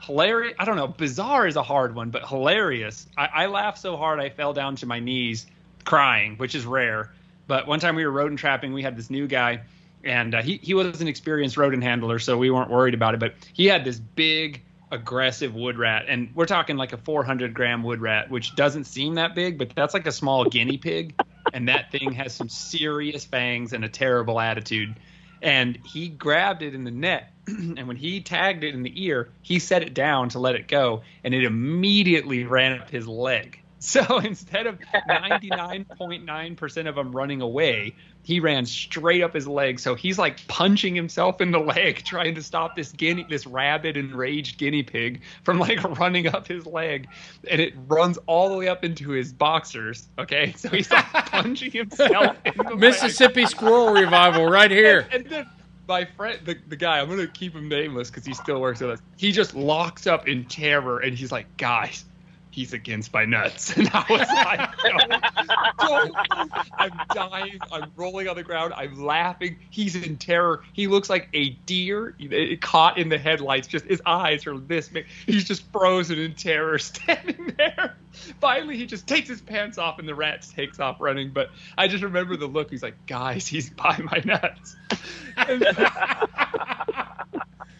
hilarious. 0.00 0.54
I 0.58 0.64
don't 0.64 0.76
know. 0.76 0.88
Bizarre 0.88 1.46
is 1.46 1.56
a 1.56 1.62
hard 1.62 1.94
one, 1.94 2.10
but 2.10 2.28
hilarious. 2.28 3.06
I, 3.16 3.26
I 3.26 3.46
laughed 3.46 3.78
so 3.78 3.96
hard 3.96 4.20
I 4.20 4.28
fell 4.28 4.52
down 4.52 4.76
to 4.76 4.86
my 4.86 5.00
knees 5.00 5.46
crying, 5.84 6.36
which 6.36 6.54
is 6.54 6.66
rare. 6.66 7.10
But 7.46 7.66
one 7.66 7.80
time 7.80 7.96
we 7.96 8.04
were 8.04 8.12
rodent 8.12 8.38
trapping. 8.38 8.72
We 8.72 8.82
had 8.82 8.96
this 8.96 9.10
new 9.10 9.26
guy, 9.26 9.62
and 10.04 10.34
uh, 10.34 10.42
he 10.42 10.58
he 10.62 10.74
was 10.74 11.00
an 11.00 11.08
experienced 11.08 11.56
rodent 11.56 11.82
handler, 11.82 12.18
so 12.18 12.36
we 12.36 12.50
weren't 12.50 12.70
worried 12.70 12.94
about 12.94 13.14
it. 13.14 13.20
But 13.20 13.34
he 13.52 13.66
had 13.66 13.84
this 13.84 13.98
big 13.98 14.62
aggressive 14.92 15.54
wood 15.54 15.78
rat. 15.78 16.04
And 16.06 16.28
we're 16.34 16.46
talking 16.46 16.76
like 16.76 16.92
a 16.92 16.98
400 16.98 17.54
gram 17.54 17.82
wood 17.82 18.00
rat 18.00 18.30
which 18.30 18.54
doesn't 18.54 18.84
seem 18.84 19.14
that 19.14 19.34
big 19.34 19.58
but 19.58 19.74
that's 19.74 19.94
like 19.94 20.06
a 20.06 20.12
small 20.12 20.44
guinea 20.50 20.76
pig. 20.76 21.14
And 21.52 21.68
that 21.68 21.90
thing 21.90 22.12
has 22.12 22.34
some 22.34 22.48
serious 22.48 23.24
fangs 23.24 23.72
and 23.72 23.84
a 23.84 23.88
terrible 23.88 24.38
attitude. 24.38 24.94
And 25.40 25.78
he 25.84 26.08
grabbed 26.08 26.62
it 26.62 26.74
in 26.74 26.84
the 26.84 26.90
net 26.90 27.32
and 27.48 27.88
when 27.88 27.96
he 27.96 28.20
tagged 28.20 28.62
it 28.62 28.74
in 28.74 28.82
the 28.82 29.04
ear 29.04 29.30
he 29.40 29.58
set 29.58 29.82
it 29.82 29.94
down 29.94 30.28
to 30.28 30.38
let 30.38 30.54
it 30.54 30.68
go 30.68 31.02
and 31.24 31.34
it 31.34 31.42
immediately 31.42 32.44
ran 32.44 32.78
up 32.78 32.88
his 32.90 33.08
leg 33.08 33.61
so 33.82 34.18
instead 34.24 34.66
of 34.66 34.78
99.9% 35.08 36.88
of 36.88 36.94
them 36.94 37.12
running 37.12 37.40
away 37.40 37.94
he 38.24 38.38
ran 38.38 38.64
straight 38.64 39.22
up 39.22 39.34
his 39.34 39.48
leg 39.48 39.80
so 39.80 39.94
he's 39.94 40.18
like 40.18 40.46
punching 40.46 40.94
himself 40.94 41.40
in 41.40 41.50
the 41.50 41.58
leg 41.58 41.96
trying 42.04 42.34
to 42.34 42.42
stop 42.42 42.76
this 42.76 42.92
guinea 42.92 43.26
this 43.28 43.46
rabid 43.46 43.96
enraged 43.96 44.58
guinea 44.58 44.82
pig 44.82 45.20
from 45.42 45.58
like 45.58 45.82
running 45.98 46.28
up 46.28 46.46
his 46.46 46.64
leg 46.66 47.08
and 47.50 47.60
it 47.60 47.74
runs 47.88 48.18
all 48.26 48.48
the 48.48 48.56
way 48.56 48.68
up 48.68 48.84
into 48.84 49.10
his 49.10 49.32
boxers 49.32 50.08
okay 50.18 50.52
so 50.56 50.68
he's 50.68 50.90
like 50.90 51.04
punching 51.04 51.70
himself 51.70 52.36
in 52.44 52.52
the 52.56 52.62
leg. 52.64 52.78
Mississippi 52.78 53.46
squirrel 53.46 53.92
revival 53.92 54.46
right 54.46 54.70
here. 54.70 55.06
And 55.10 55.26
then 55.26 55.48
my 55.88 56.04
friend, 56.04 56.38
the, 56.44 56.56
the 56.68 56.76
guy, 56.76 57.00
I'm 57.00 57.08
gonna 57.08 57.26
keep 57.26 57.54
him 57.54 57.68
nameless 57.68 58.10
because 58.10 58.24
he 58.24 58.34
still 58.34 58.60
works 58.60 58.80
with 58.80 58.90
us. 58.90 58.98
He 59.16 59.32
just 59.32 59.54
locks 59.54 60.06
up 60.06 60.28
in 60.28 60.44
terror 60.44 61.00
and 61.00 61.16
he's 61.16 61.32
like, 61.32 61.56
"Guys, 61.56 62.04
he's 62.52 62.72
against 62.72 63.12
my 63.12 63.24
nuts. 63.24 63.76
And 63.82 63.90
I 63.92 64.04
was 64.08 64.28
like, 64.28 64.70
no, 64.84 64.96
don't. 65.80 66.14
I'm 66.78 67.00
dying. 67.14 67.58
I'm 67.72 67.90
rolling 67.96 68.28
on 68.28 68.36
the 68.36 68.42
ground. 68.42 68.74
I'm 68.76 69.02
laughing. 69.02 69.56
He's 69.70 69.96
in 69.96 70.16
terror. 70.18 70.62
He 70.72 70.86
looks 70.86 71.10
like 71.10 71.28
a 71.32 71.50
deer 71.50 72.14
caught 72.60 72.98
in 72.98 73.08
the 73.08 73.18
headlights. 73.18 73.66
Just 73.66 73.86
his 73.86 74.02
eyes 74.06 74.46
are 74.46 74.58
this 74.58 74.88
big. 74.88 75.06
He's 75.26 75.44
just 75.44 75.64
frozen 75.72 76.18
in 76.18 76.34
terror, 76.34 76.78
standing 76.80 77.54
there. 77.56 77.96
Finally, 78.40 78.76
he 78.76 78.86
just 78.86 79.08
takes 79.08 79.28
his 79.28 79.40
pants 79.40 79.78
off, 79.78 79.98
and 79.98 80.06
the 80.06 80.14
rat 80.14 80.46
takes 80.54 80.78
off 80.78 81.00
running. 81.00 81.30
But 81.30 81.50
I 81.76 81.88
just 81.88 82.04
remember 82.04 82.36
the 82.36 82.46
look. 82.46 82.70
He's 82.70 82.82
like, 82.82 83.06
guys, 83.06 83.46
he's 83.46 83.70
by 83.70 83.98
my 83.98 84.22
nuts. 84.24 84.76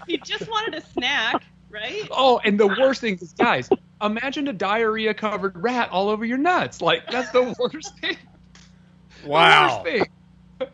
He 0.07 0.19
just 0.19 0.49
wanted 0.49 0.75
a 0.75 0.87
snack, 0.89 1.45
right? 1.71 2.09
Oh, 2.11 2.41
and 2.45 2.59
the 2.59 2.67
worst 2.67 3.01
thing 3.01 3.19
is, 3.21 3.33
guys, 3.33 3.69
imagine 4.03 4.49
a 4.49 4.53
diarrhea 4.53 5.15
covered 5.15 5.57
rat 5.57 5.91
all 5.91 6.09
over 6.09 6.25
your 6.25 6.39
nuts. 6.39 6.81
Like 6.81 7.11
that's 7.11 7.31
the 7.31 7.43
worst 7.59 7.99
thing. 8.01 8.17
Wow. 9.25 9.83
The 9.85 9.91
worst 9.91 9.97
thing. 10.61 10.69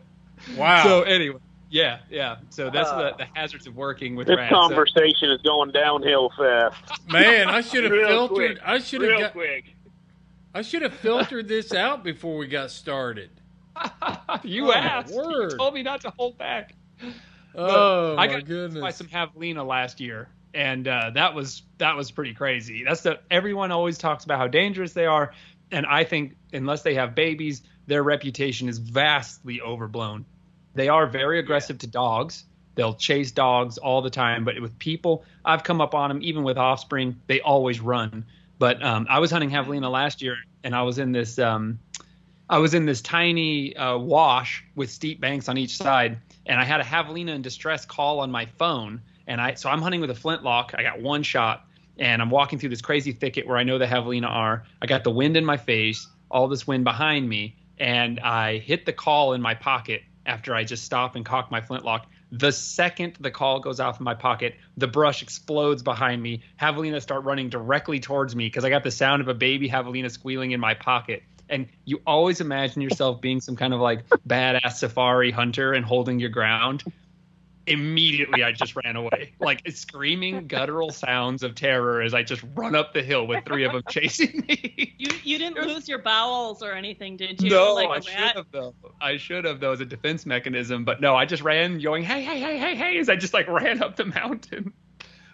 Wow. 0.57 0.83
So 0.83 1.01
anyway, 1.03 1.37
yeah, 1.69 1.99
yeah. 2.09 2.37
So 2.49 2.69
that's 2.69 2.89
Uh, 2.89 3.11
the, 3.11 3.17
the 3.25 3.27
hazards 3.35 3.67
of 3.67 3.75
working 3.75 4.15
with 4.15 4.27
This 4.27 4.37
rats. 4.37 4.49
So- 4.49 4.55
conversation 4.69 5.29
is 5.31 5.41
going 5.41 5.71
downhill 5.71 6.31
fast. 6.37 6.77
Man, 7.11 7.49
I 7.49 7.61
should 7.61 7.83
have 7.83 7.91
filtered. 7.93 8.35
quick. 8.35 8.57
I 8.65 8.79
should 8.79 9.01
Real 9.01 9.11
have 9.11 9.19
got. 9.19 9.31
quick. 9.33 9.75
I 10.55 10.61
should 10.63 10.81
have 10.81 10.93
filtered 10.93 11.47
this 11.47 11.73
out 11.73 12.03
before 12.03 12.37
we 12.37 12.47
got 12.47 12.71
started. 12.71 13.29
you 14.43 14.69
Oh, 14.69 14.73
asked. 14.73 15.13
word. 15.13 15.51
You 15.51 15.57
told 15.57 15.73
me 15.73 15.83
not 15.83 16.01
to 16.01 16.09
hold 16.17 16.37
back. 16.37 16.73
Oh 17.53 18.13
I 18.13 18.15
my 18.15 18.27
got 18.27 18.45
goodness! 18.45 18.81
by 18.81 18.91
some 18.91 19.07
javelina 19.07 19.63
last 19.67 19.99
year, 19.99 20.29
and 20.53 20.87
uh, 20.87 21.11
that 21.13 21.35
was 21.35 21.63
that 21.77 21.95
was 21.95 22.11
pretty 22.11 22.33
crazy. 22.33 22.83
That's 22.83 23.01
the 23.01 23.19
everyone 23.29 23.71
always 23.71 23.97
talks 23.97 24.23
about 24.23 24.39
how 24.39 24.47
dangerous 24.47 24.93
they 24.93 25.05
are, 25.05 25.33
and 25.71 25.85
I 25.85 26.03
think 26.03 26.35
unless 26.53 26.81
they 26.81 26.95
have 26.95 27.15
babies, 27.15 27.61
their 27.87 28.03
reputation 28.03 28.69
is 28.69 28.77
vastly 28.77 29.61
overblown. 29.61 30.25
They 30.73 30.89
are 30.89 31.07
very 31.07 31.39
aggressive 31.39 31.79
to 31.79 31.87
dogs. 31.87 32.45
They'll 32.75 32.93
chase 32.93 33.31
dogs 33.31 33.77
all 33.77 34.01
the 34.01 34.09
time, 34.09 34.45
but 34.45 34.59
with 34.61 34.79
people, 34.79 35.25
I've 35.43 35.63
come 35.63 35.81
up 35.81 35.93
on 35.93 36.09
them. 36.09 36.19
Even 36.23 36.43
with 36.43 36.57
offspring, 36.57 37.19
they 37.27 37.41
always 37.41 37.79
run. 37.79 38.25
But 38.57 38.81
um, 38.83 39.07
I 39.09 39.19
was 39.19 39.31
hunting 39.31 39.49
javelina 39.49 39.89
last 39.89 40.21
year, 40.21 40.37
and 40.63 40.75
I 40.75 40.83
was 40.83 40.99
in 40.99 41.11
this 41.11 41.39
um, 41.39 41.79
I 42.49 42.57
was 42.57 42.73
in 42.73 42.85
this 42.85 43.01
tiny 43.01 43.75
uh, 43.75 43.97
wash 43.97 44.63
with 44.75 44.89
steep 44.89 45.21
banks 45.21 45.49
on 45.49 45.57
each 45.57 45.77
side, 45.77 46.19
and 46.45 46.59
I 46.59 46.63
had 46.63 46.81
a 46.81 46.83
javelina 46.83 47.33
in 47.33 47.41
distress 47.41 47.85
call 47.85 48.19
on 48.21 48.31
my 48.31 48.45
phone. 48.45 49.01
And 49.29 49.39
I 49.39 49.53
so 49.53 49.69
I'm 49.69 49.81
hunting 49.81 50.01
with 50.01 50.09
a 50.09 50.15
flintlock. 50.15 50.73
I 50.75 50.83
got 50.83 50.99
one 50.99 51.23
shot, 51.23 51.65
and 51.99 52.21
I'm 52.21 52.31
walking 52.31 52.59
through 52.59 52.69
this 52.69 52.81
crazy 52.81 53.13
thicket 53.13 53.47
where 53.47 53.57
I 53.57 53.63
know 53.63 53.77
the 53.77 53.85
javelina 53.85 54.27
are. 54.27 54.65
I 54.81 54.87
got 54.87 55.05
the 55.05 55.11
wind 55.11 55.37
in 55.37 55.45
my 55.45 55.55
face, 55.55 56.07
all 56.31 56.47
this 56.47 56.65
wind 56.65 56.83
behind 56.83 57.29
me, 57.29 57.55
and 57.77 58.19
I 58.19 58.57
hit 58.57 58.85
the 58.87 58.91
call 58.91 59.33
in 59.33 59.41
my 59.41 59.53
pocket 59.53 60.01
after 60.25 60.55
I 60.55 60.63
just 60.63 60.83
stop 60.83 61.15
and 61.15 61.23
cock 61.23 61.51
my 61.51 61.61
flintlock. 61.61 62.07
The 62.31 62.51
second 62.51 63.17
the 63.19 63.31
call 63.31 63.59
goes 63.59 63.79
off 63.79 63.99
in 63.99 64.03
my 64.03 64.15
pocket, 64.15 64.55
the 64.77 64.87
brush 64.87 65.21
explodes 65.21 65.83
behind 65.83 66.21
me. 66.21 66.41
Javelina 66.59 66.99
start 66.99 67.23
running 67.23 67.49
directly 67.49 67.99
towards 67.99 68.35
me 68.35 68.47
because 68.47 68.65
I 68.65 68.69
got 68.69 68.83
the 68.83 68.91
sound 68.91 69.21
of 69.21 69.27
a 69.27 69.33
baby 69.35 69.69
javelina 69.69 70.09
squealing 70.09 70.51
in 70.51 70.59
my 70.59 70.73
pocket. 70.73 71.23
And 71.49 71.67
you 71.85 72.01
always 72.05 72.41
imagine 72.41 72.81
yourself 72.81 73.21
being 73.21 73.41
some 73.41 73.55
kind 73.55 73.73
of 73.73 73.79
like 73.79 74.07
badass 74.27 74.73
safari 74.73 75.31
hunter 75.31 75.73
and 75.73 75.85
holding 75.85 76.19
your 76.19 76.29
ground. 76.29 76.83
Immediately, 77.67 78.43
I 78.43 78.51
just 78.51 78.75
ran 78.75 78.95
away, 78.95 79.33
like 79.39 79.61
screaming 79.69 80.47
guttural 80.47 80.89
sounds 80.91 81.43
of 81.43 81.53
terror 81.53 82.01
as 82.01 82.13
I 82.15 82.23
just 82.23 82.43
run 82.55 82.73
up 82.73 82.93
the 82.93 83.03
hill 83.03 83.27
with 83.27 83.45
three 83.45 83.63
of 83.63 83.73
them 83.73 83.83
chasing 83.89 84.43
me. 84.47 84.95
You 84.97 85.11
you 85.23 85.37
didn't 85.37 85.67
lose 85.67 85.87
your 85.87 85.99
bowels 85.99 86.63
or 86.63 86.71
anything, 86.73 87.15
did 87.15 87.41
you? 87.41 87.51
No, 87.51 87.75
like 87.75 87.89
I 87.89 87.97
a 87.97 88.01
should 88.01 88.35
have 88.37 88.45
though. 88.51 88.73
I 88.99 89.17
should 89.17 89.45
have 89.45 89.59
though 89.59 89.71
as 89.71 89.81
a 89.81 89.85
defense 89.85 90.25
mechanism, 90.25 90.83
but 90.83 90.99
no, 90.99 91.15
I 91.15 91.25
just 91.25 91.43
ran 91.43 91.79
going, 91.79 92.03
"Hey, 92.03 92.23
hey, 92.23 92.39
hey, 92.39 92.57
hey, 92.57 92.75
hey!" 92.75 92.97
as 92.97 93.07
I 93.07 93.15
just 93.15 93.33
like 93.33 93.47
ran 93.47 93.83
up 93.83 93.95
the 93.97 94.05
mountain. 94.05 94.73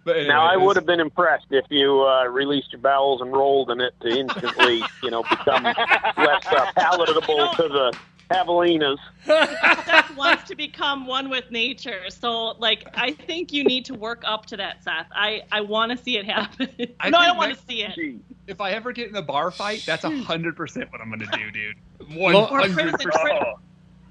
But 0.04 0.18
anyway, 0.18 0.28
now 0.34 0.46
I 0.46 0.56
was- 0.58 0.68
would 0.68 0.76
have 0.76 0.86
been 0.86 1.00
impressed 1.00 1.48
if 1.50 1.66
you 1.70 2.04
uh, 2.06 2.26
released 2.26 2.72
your 2.74 2.82
bowels 2.82 3.22
and 3.22 3.32
rolled 3.32 3.72
in 3.72 3.82
it 3.82 3.94
to 4.02 4.10
instantly, 4.10 4.84
you 5.02 5.10
know, 5.10 5.24
become 5.24 5.64
less 6.18 6.46
uh, 6.46 6.72
palatable 6.76 7.54
to 7.56 7.68
the 7.68 7.98
javelinas. 8.30 8.98
Seth 9.26 10.16
wants 10.16 10.44
to 10.50 10.56
become 10.56 11.08
one 11.08 11.30
with 11.30 11.50
nature. 11.52 12.10
So, 12.10 12.50
like, 12.60 12.88
I 12.94 13.12
think 13.12 13.54
you 13.54 13.64
need 13.64 13.86
to 13.86 13.94
work 13.94 14.24
up 14.26 14.46
to 14.48 14.58
that, 14.58 14.84
Seth. 14.84 15.08
I, 15.12 15.44
I 15.52 15.62
want 15.62 15.92
to 15.92 15.98
see 15.98 16.18
it 16.18 16.26
happen. 16.26 16.70
I 17.00 17.10
no, 17.10 17.18
I 17.18 17.28
don't 17.28 17.38
want 17.38 17.58
to 17.58 17.66
see 17.66 17.84
it. 17.84 18.22
If 18.48 18.62
I 18.62 18.72
ever 18.72 18.92
get 18.92 19.10
in 19.10 19.16
a 19.16 19.22
bar 19.22 19.52
fight, 19.52 19.84
that's 19.86 20.04
a 20.04 20.10
hmm. 20.10 20.20
hundred 20.20 20.56
percent 20.56 20.92
what 20.92 21.02
I'm 21.02 21.10
gonna 21.10 21.26
do, 21.32 21.52
dude. 21.52 21.76
Well, 22.18 22.34
One 22.34 22.36
Or 22.36 22.60
hundred 22.60 22.74
prison, 22.74 23.00
percent. 23.00 23.14
pri- 23.14 23.54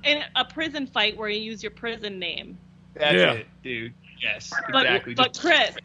in 0.04 0.22
a 0.36 0.44
prison 0.44 0.86
fight 0.86 1.16
where 1.16 1.28
you 1.28 1.40
use 1.40 1.62
your 1.62 1.72
prison 1.72 2.18
name. 2.18 2.58
That's 2.94 3.14
Yeah. 3.14 3.32
it, 3.32 3.46
dude. 3.62 3.94
Yes, 4.22 4.52
But, 4.70 4.84
exactly. 4.86 5.14
but 5.14 5.38
Chris, 5.38 5.76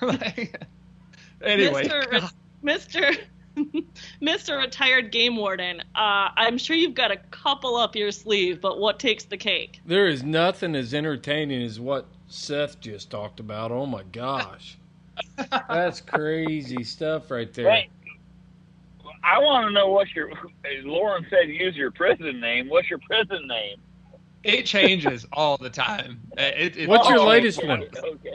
anyway, 1.42 1.88
Mr. 1.88 2.30
Mr. 2.62 3.18
Mr. 4.22 4.58
Retired 4.60 5.10
Game 5.10 5.36
Warden, 5.36 5.80
uh, 5.94 6.28
I'm 6.36 6.58
sure 6.58 6.76
you've 6.76 6.94
got 6.94 7.10
a 7.10 7.16
couple 7.30 7.76
up 7.76 7.96
your 7.96 8.10
sleeve, 8.12 8.60
but 8.60 8.78
what 8.78 8.98
takes 8.98 9.24
the 9.24 9.36
cake? 9.36 9.80
There 9.86 10.06
is 10.08 10.22
nothing 10.22 10.74
as 10.74 10.92
entertaining 10.92 11.62
as 11.62 11.80
what 11.80 12.06
Seth 12.28 12.80
just 12.80 13.10
talked 13.10 13.40
about. 13.40 13.72
Oh 13.72 13.86
my 13.86 14.02
gosh. 14.04 14.78
That's 15.68 16.00
crazy 16.00 16.84
stuff 16.84 17.30
right 17.30 17.52
there. 17.54 17.70
Hey, 17.70 17.88
I 19.24 19.38
want 19.38 19.66
to 19.66 19.72
know 19.72 19.88
what's 19.88 20.14
your. 20.14 20.30
Lauren 20.84 21.26
said 21.30 21.48
use 21.48 21.74
your 21.74 21.90
prison 21.90 22.40
name. 22.40 22.68
What's 22.68 22.90
your 22.90 23.00
prison 23.00 23.46
name? 23.48 23.78
it 24.44 24.64
changes 24.64 25.26
all 25.32 25.56
the 25.56 25.70
time. 25.70 26.20
Uh, 26.38 26.42
It, 26.42 26.76
it- 26.76 26.88
What's 26.88 27.08
your 27.08 27.20
latest 27.26 27.58
okay, 27.58 27.68
one? 27.68 27.82
Okay. 27.82 28.34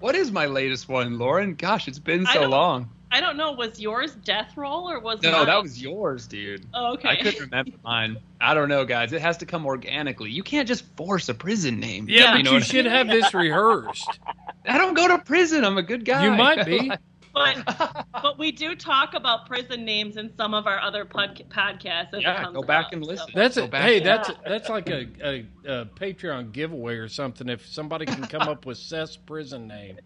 What 0.00 0.14
is 0.14 0.30
my 0.30 0.44
latest 0.44 0.88
one, 0.88 1.18
Lauren? 1.18 1.54
Gosh, 1.54 1.88
it's 1.88 1.98
been 1.98 2.26
so 2.26 2.46
long. 2.46 2.90
I 3.12 3.20
don't 3.20 3.36
know, 3.36 3.52
was 3.52 3.78
yours 3.80 4.14
Death 4.24 4.56
Roll 4.56 4.90
or 4.90 4.98
was 5.00 5.22
No, 5.22 5.30
mine? 5.32 5.46
that 5.46 5.62
was 5.62 5.80
yours, 5.80 6.26
dude. 6.26 6.66
Oh, 6.74 6.94
okay. 6.94 7.08
I 7.10 7.16
couldn't 7.16 7.40
remember 7.40 7.72
mine. 7.84 8.16
I 8.40 8.52
don't 8.52 8.68
know, 8.68 8.84
guys. 8.84 9.12
It 9.12 9.22
has 9.22 9.36
to 9.38 9.46
come 9.46 9.64
organically. 9.64 10.30
You 10.30 10.42
can't 10.42 10.66
just 10.66 10.84
force 10.96 11.28
a 11.28 11.34
prison 11.34 11.78
name. 11.78 12.06
Yeah, 12.08 12.32
but 12.32 12.42
know 12.42 12.50
you 12.50 12.54
what 12.56 12.62
I 12.64 12.66
should 12.66 12.86
have 12.86 13.06
this 13.08 13.32
rehearsed. 13.32 14.18
I 14.66 14.76
don't 14.78 14.94
go 14.94 15.06
to 15.08 15.18
prison. 15.18 15.64
I'm 15.64 15.78
a 15.78 15.82
good 15.82 16.04
guy. 16.04 16.24
You 16.24 16.32
might 16.32 16.66
be. 16.66 16.90
But 17.36 18.02
but 18.22 18.38
we 18.38 18.50
do 18.50 18.74
talk 18.74 19.12
about 19.12 19.44
prison 19.46 19.84
names 19.84 20.16
in 20.16 20.34
some 20.38 20.54
of 20.54 20.66
our 20.66 20.80
other 20.80 21.04
pod- 21.04 21.44
podcasts. 21.50 22.08
as 22.08 22.14
it 22.14 22.22
yeah, 22.22 22.42
comes 22.44 22.54
go 22.56 22.62
back 22.62 22.86
up, 22.86 22.92
and 22.94 23.04
so- 23.04 23.10
listen. 23.10 23.26
That's 23.34 23.56
Go 23.58 23.64
a, 23.64 23.68
back 23.68 23.82
hey, 23.82 23.96
and- 23.98 24.06
that's 24.06 24.30
that's 24.46 24.68
like 24.70 24.88
a, 24.88 25.06
a, 25.22 25.46
a 25.66 25.84
Patreon 25.84 26.52
giveaway 26.52 26.94
or 26.94 27.08
something. 27.08 27.50
If 27.50 27.66
somebody 27.66 28.06
can 28.06 28.22
come 28.26 28.48
up 28.48 28.64
with 28.64 28.78
Seth's 28.78 29.18
prison 29.18 29.68
name, 29.68 29.98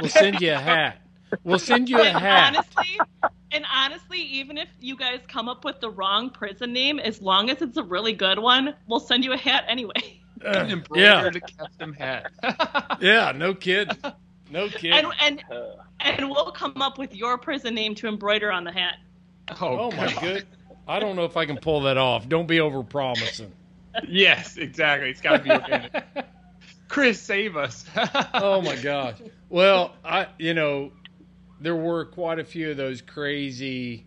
we'll 0.00 0.08
send 0.08 0.40
you 0.40 0.52
a 0.52 0.56
hat. 0.56 0.98
We'll 1.44 1.58
send 1.58 1.88
you 1.88 1.98
a 1.98 2.04
And 2.04 2.18
hat. 2.18 2.54
honestly, 2.56 2.98
and 3.52 3.64
honestly, 3.72 4.20
even 4.20 4.58
if 4.58 4.68
you 4.80 4.96
guys 4.96 5.20
come 5.28 5.48
up 5.48 5.64
with 5.64 5.80
the 5.80 5.90
wrong 5.90 6.30
prison 6.30 6.72
name, 6.72 6.98
as 6.98 7.20
long 7.22 7.50
as 7.50 7.62
it's 7.62 7.76
a 7.76 7.82
really 7.82 8.12
good 8.12 8.38
one, 8.38 8.74
we'll 8.86 9.00
send 9.00 9.24
you 9.24 9.32
a 9.32 9.36
hat 9.38 9.64
anyway. 9.68 9.92
Uh, 10.44 10.66
yeah, 10.66 10.72
embroidered 10.72 11.40
custom 11.56 11.92
hat. 11.92 12.32
yeah, 13.00 13.30
no 13.30 13.54
kidding, 13.54 13.96
no 14.50 14.68
kidding. 14.68 14.92
And 14.92 15.06
and 15.20 15.44
and 16.00 16.28
we'll 16.28 16.50
come 16.50 16.82
up 16.82 16.98
with 16.98 17.14
your 17.14 17.38
prison 17.38 17.76
name 17.76 17.94
to 17.94 18.08
embroider 18.08 18.50
on 18.50 18.64
the 18.64 18.72
hat. 18.72 18.96
oh 19.60 19.92
my 19.92 20.12
God. 20.12 20.20
good. 20.20 20.46
I 20.88 20.98
don't 20.98 21.14
know 21.14 21.26
if 21.26 21.36
I 21.36 21.46
can 21.46 21.58
pull 21.58 21.82
that 21.82 21.96
off. 21.96 22.28
Don't 22.28 22.48
be 22.48 22.58
over 22.58 22.82
promising. 22.82 23.52
Yes, 24.08 24.56
exactly. 24.56 25.10
It's 25.10 25.20
got 25.20 25.36
to 25.36 25.42
be 25.44 25.50
organic. 25.52 25.92
Chris, 26.88 27.20
save 27.20 27.56
us. 27.56 27.84
oh 28.34 28.60
my 28.62 28.74
gosh. 28.74 29.18
Well, 29.48 29.94
I 30.04 30.26
you 30.40 30.54
know, 30.54 30.90
there 31.62 31.76
were 31.76 32.04
quite 32.04 32.38
a 32.38 32.44
few 32.44 32.72
of 32.72 32.76
those 32.76 33.00
crazy 33.00 34.04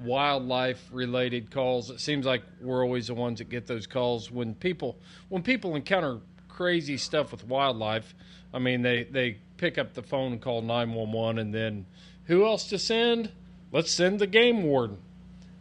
wildlife 0.00 0.86
related 0.92 1.50
calls. 1.50 1.90
It 1.90 2.00
seems 2.00 2.26
like 2.26 2.42
we're 2.60 2.84
always 2.84 3.06
the 3.06 3.14
ones 3.14 3.38
that 3.38 3.48
get 3.48 3.66
those 3.66 3.86
calls 3.86 4.30
when 4.30 4.54
people 4.54 4.98
when 5.28 5.42
people 5.42 5.76
encounter 5.76 6.20
crazy 6.48 6.96
stuff 6.96 7.32
with 7.32 7.44
wildlife. 7.46 8.14
I 8.52 8.58
mean, 8.58 8.82
they 8.82 9.04
they 9.04 9.38
pick 9.56 9.78
up 9.78 9.94
the 9.94 10.02
phone 10.02 10.32
and 10.32 10.42
call 10.42 10.60
911 10.62 11.38
and 11.38 11.54
then 11.54 11.86
who 12.24 12.44
else 12.44 12.68
to 12.68 12.78
send? 12.78 13.32
Let's 13.72 13.90
send 13.90 14.18
the 14.18 14.26
game 14.26 14.62
warden. 14.62 14.98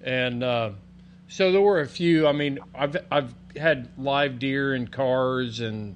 And 0.02 0.44
uh, 0.44 0.72
so 1.28 1.52
there 1.52 1.62
were 1.62 1.80
a 1.80 1.88
few. 1.88 2.28
I 2.28 2.34
mean, 2.34 2.60
I've 2.76 2.98
I've 3.10 3.34
had 3.56 3.90
live 3.98 4.40
deer 4.40 4.76
in 4.76 4.88
cars 4.88 5.62
and 5.62 5.96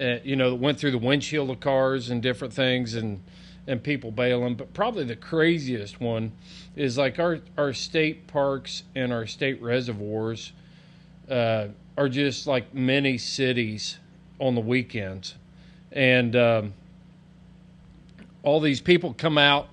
uh, 0.00 0.16
you 0.22 0.36
know, 0.36 0.54
went 0.54 0.78
through 0.78 0.92
the 0.92 0.98
windshield 0.98 1.50
of 1.50 1.60
cars 1.60 2.10
and 2.10 2.22
different 2.22 2.52
things 2.52 2.94
and 2.94 3.22
and 3.66 3.82
people 3.82 4.10
bailing. 4.10 4.54
But 4.54 4.72
probably 4.74 5.04
the 5.04 5.16
craziest 5.16 6.00
one 6.00 6.32
is 6.76 6.98
like 6.98 7.18
our 7.18 7.40
our 7.56 7.72
state 7.72 8.26
parks 8.26 8.84
and 8.94 9.12
our 9.12 9.26
state 9.26 9.60
reservoirs 9.62 10.52
uh, 11.30 11.68
are 11.96 12.08
just 12.08 12.46
like 12.46 12.74
mini 12.74 13.18
cities 13.18 13.98
on 14.38 14.54
the 14.54 14.60
weekends, 14.60 15.34
and 15.92 16.34
um, 16.36 16.74
all 18.42 18.60
these 18.60 18.80
people 18.80 19.14
come 19.14 19.38
out 19.38 19.68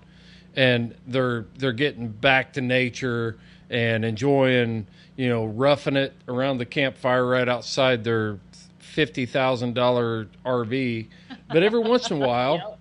and 0.55 0.95
they're 1.07 1.45
they're 1.57 1.71
getting 1.71 2.07
back 2.07 2.53
to 2.53 2.61
nature 2.61 3.37
and 3.69 4.03
enjoying 4.03 4.85
you 5.15 5.29
know 5.29 5.45
roughing 5.45 5.95
it 5.95 6.13
around 6.27 6.57
the 6.57 6.65
campfire 6.65 7.25
right 7.25 7.47
outside 7.47 8.03
their 8.03 8.37
fifty 8.79 9.25
thousand 9.25 9.73
dollar 9.73 10.27
RV. 10.45 11.07
But 11.47 11.63
every 11.63 11.79
once 11.79 12.09
in 12.11 12.21
a 12.21 12.25
while, 12.25 12.77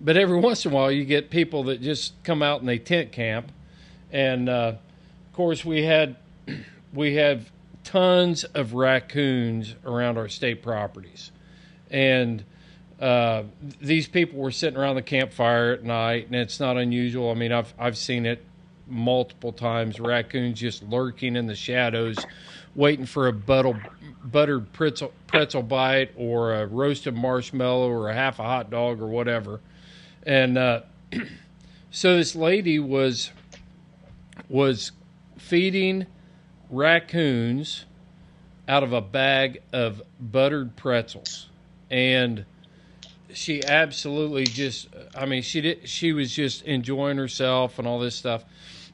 but 0.00 0.16
every 0.16 0.38
once 0.38 0.64
in 0.64 0.72
a 0.72 0.74
while, 0.74 0.90
you 0.90 1.04
get 1.04 1.30
people 1.30 1.64
that 1.64 1.80
just 1.80 2.12
come 2.24 2.42
out 2.42 2.60
and 2.60 2.68
they 2.68 2.78
tent 2.78 3.12
camp, 3.12 3.50
and 4.12 4.48
uh, 4.48 4.72
of 4.74 5.32
course 5.32 5.64
we 5.64 5.84
had 5.84 6.16
we 6.92 7.14
have 7.14 7.50
tons 7.84 8.44
of 8.44 8.74
raccoons 8.74 9.74
around 9.84 10.18
our 10.18 10.28
state 10.28 10.62
properties, 10.62 11.30
and 11.90 12.44
uh, 13.00 13.42
these 13.80 14.06
people 14.06 14.38
were 14.38 14.50
sitting 14.50 14.78
around 14.78 14.96
the 14.96 15.02
campfire 15.02 15.72
at 15.72 15.84
night, 15.84 16.26
and 16.26 16.34
it's 16.34 16.60
not 16.60 16.76
unusual. 16.76 17.30
I 17.30 17.34
mean, 17.34 17.52
I've 17.52 17.72
I've 17.78 17.96
seen 17.96 18.26
it 18.26 18.44
multiple 18.86 19.52
times. 19.52 19.98
Raccoons 20.00 20.58
just 20.58 20.82
lurking 20.82 21.36
in 21.36 21.46
the 21.46 21.54
shadows, 21.54 22.16
waiting 22.74 23.06
for 23.06 23.28
a 23.28 23.32
buttle, 23.32 23.76
buttered 24.24 24.72
pretzel 24.72 25.12
pretzel 25.26 25.62
bite 25.62 26.12
or 26.16 26.54
a 26.54 26.66
roasted 26.66 27.14
marshmallow 27.14 27.90
or 27.90 28.10
a 28.10 28.14
half 28.14 28.38
a 28.38 28.42
hot 28.42 28.70
dog 28.70 29.00
or 29.00 29.06
whatever. 29.06 29.60
And 30.26 30.58
uh, 30.58 30.80
so 31.90 32.16
this 32.16 32.34
lady 32.34 32.78
was 32.78 33.30
was 34.48 34.92
feeding 35.38 36.06
raccoons 36.68 37.84
out 38.68 38.82
of 38.82 38.92
a 38.92 39.00
bag 39.00 39.62
of 39.72 40.02
buttered 40.20 40.76
pretzels. 40.76 41.48
And 41.90 42.44
she 43.32 43.62
absolutely 43.64 44.44
just 44.44 44.88
i 45.14 45.26
mean 45.26 45.42
she 45.42 45.60
did 45.60 45.86
she 45.86 46.12
was 46.12 46.32
just 46.32 46.62
enjoying 46.62 47.18
herself 47.18 47.78
and 47.78 47.86
all 47.86 47.98
this 47.98 48.16
stuff. 48.16 48.44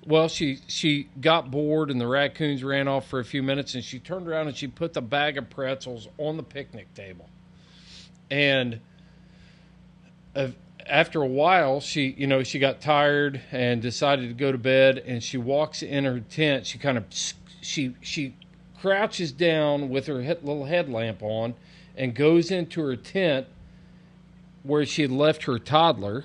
Well 0.07 0.29
she 0.29 0.59
she 0.67 1.09
got 1.21 1.51
bored 1.51 1.91
and 1.91 2.01
the 2.01 2.09
raccoons 2.09 2.63
ran 2.63 2.89
off 2.89 3.09
for 3.09 3.21
a 3.21 3.25
few 3.25 3.43
minutes 3.43 3.75
and 3.75 3.85
she 3.85 3.99
turned 3.99 4.29
around 4.29 4.49
and 4.49 4.57
she 4.57 4.67
put 4.67 4.93
the 4.93 5.01
bag 5.03 5.39
of 5.39 5.49
pretzels 5.49 6.09
on 6.19 6.37
the 6.37 6.43
picnic 6.43 6.93
table. 6.95 7.29
And 8.31 8.81
uh, 10.35 10.49
after 10.87 11.23
a 11.23 11.27
while 11.27 11.81
she 11.81 12.15
you 12.19 12.27
know 12.27 12.43
she 12.43 12.59
got 12.59 12.81
tired 12.81 13.41
and 13.51 13.81
decided 13.83 14.29
to 14.29 14.35
go 14.35 14.53
to 14.53 14.59
bed 14.59 14.99
and 14.99 15.23
she 15.23 15.39
walks 15.39 15.83
in 15.83 16.05
her 16.05 16.21
tent. 16.21 16.67
She 16.67 16.79
kind 16.79 16.99
of 16.99 17.05
she 17.61 17.95
she 18.01 18.35
crouches 18.81 19.33
down 19.33 19.89
with 19.89 20.07
her 20.07 20.23
he- 20.23 20.29
little 20.29 20.65
headlamp 20.65 21.23
on 21.23 21.55
and 21.97 22.15
goes 22.15 22.51
into 22.51 22.81
her 22.83 22.97
tent 22.97 23.47
where 24.63 24.85
she 24.85 25.03
had 25.03 25.11
left 25.11 25.45
her 25.45 25.59
toddler 25.59 26.25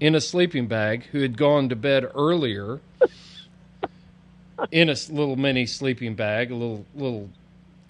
in 0.00 0.14
a 0.14 0.20
sleeping 0.20 0.66
bag 0.66 1.04
who 1.12 1.20
had 1.20 1.36
gone 1.36 1.68
to 1.68 1.76
bed 1.76 2.10
earlier 2.14 2.80
in 4.70 4.88
a 4.88 4.96
little 5.10 5.36
mini 5.36 5.66
sleeping 5.66 6.14
bag 6.14 6.50
a 6.50 6.54
little 6.54 6.86
little 6.94 7.28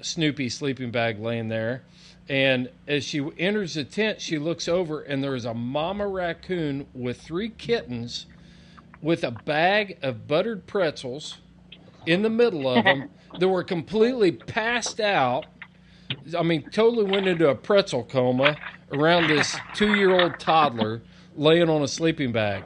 snoopy 0.00 0.48
sleeping 0.48 0.90
bag 0.90 1.18
laying 1.18 1.48
there 1.48 1.82
and 2.28 2.70
as 2.88 3.04
she 3.04 3.26
enters 3.38 3.74
the 3.74 3.84
tent 3.84 4.20
she 4.20 4.38
looks 4.38 4.66
over 4.68 5.02
and 5.02 5.22
there's 5.22 5.44
a 5.44 5.54
mama 5.54 6.06
raccoon 6.06 6.86
with 6.94 7.20
three 7.20 7.50
kittens 7.50 8.26
with 9.02 9.22
a 9.22 9.30
bag 9.30 9.98
of 10.02 10.26
buttered 10.26 10.66
pretzels 10.66 11.38
in 12.06 12.22
the 12.22 12.30
middle 12.30 12.66
of 12.68 12.84
them 12.84 13.10
that 13.38 13.48
were 13.48 13.62
completely 13.62 14.32
passed 14.32 14.98
out. 14.98 15.46
I 16.36 16.42
mean, 16.42 16.68
totally 16.70 17.04
went 17.04 17.26
into 17.26 17.48
a 17.48 17.54
pretzel 17.54 18.04
coma 18.04 18.56
around 18.92 19.28
this 19.28 19.56
two 19.74 19.94
year 19.94 20.18
old 20.18 20.38
toddler 20.38 21.02
laying 21.36 21.68
on 21.68 21.82
a 21.82 21.88
sleeping 21.88 22.32
bag. 22.32 22.64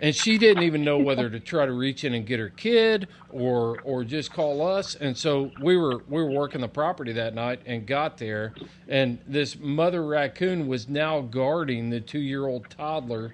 And 0.00 0.14
she 0.14 0.38
didn't 0.38 0.62
even 0.62 0.84
know 0.84 0.98
whether 0.98 1.28
to 1.28 1.40
try 1.40 1.66
to 1.66 1.72
reach 1.72 2.04
in 2.04 2.14
and 2.14 2.24
get 2.24 2.38
her 2.38 2.50
kid 2.50 3.08
or 3.30 3.80
or 3.82 4.04
just 4.04 4.32
call 4.32 4.66
us. 4.66 4.94
And 4.94 5.16
so 5.16 5.50
we 5.60 5.76
were 5.76 5.98
we 6.08 6.22
were 6.22 6.30
working 6.30 6.60
the 6.60 6.68
property 6.68 7.12
that 7.14 7.34
night 7.34 7.60
and 7.66 7.84
got 7.86 8.18
there 8.18 8.52
and 8.88 9.18
this 9.26 9.58
mother 9.58 10.04
raccoon 10.06 10.68
was 10.68 10.88
now 10.88 11.20
guarding 11.20 11.90
the 11.90 12.00
two 12.00 12.20
year 12.20 12.46
old 12.46 12.70
toddler 12.70 13.32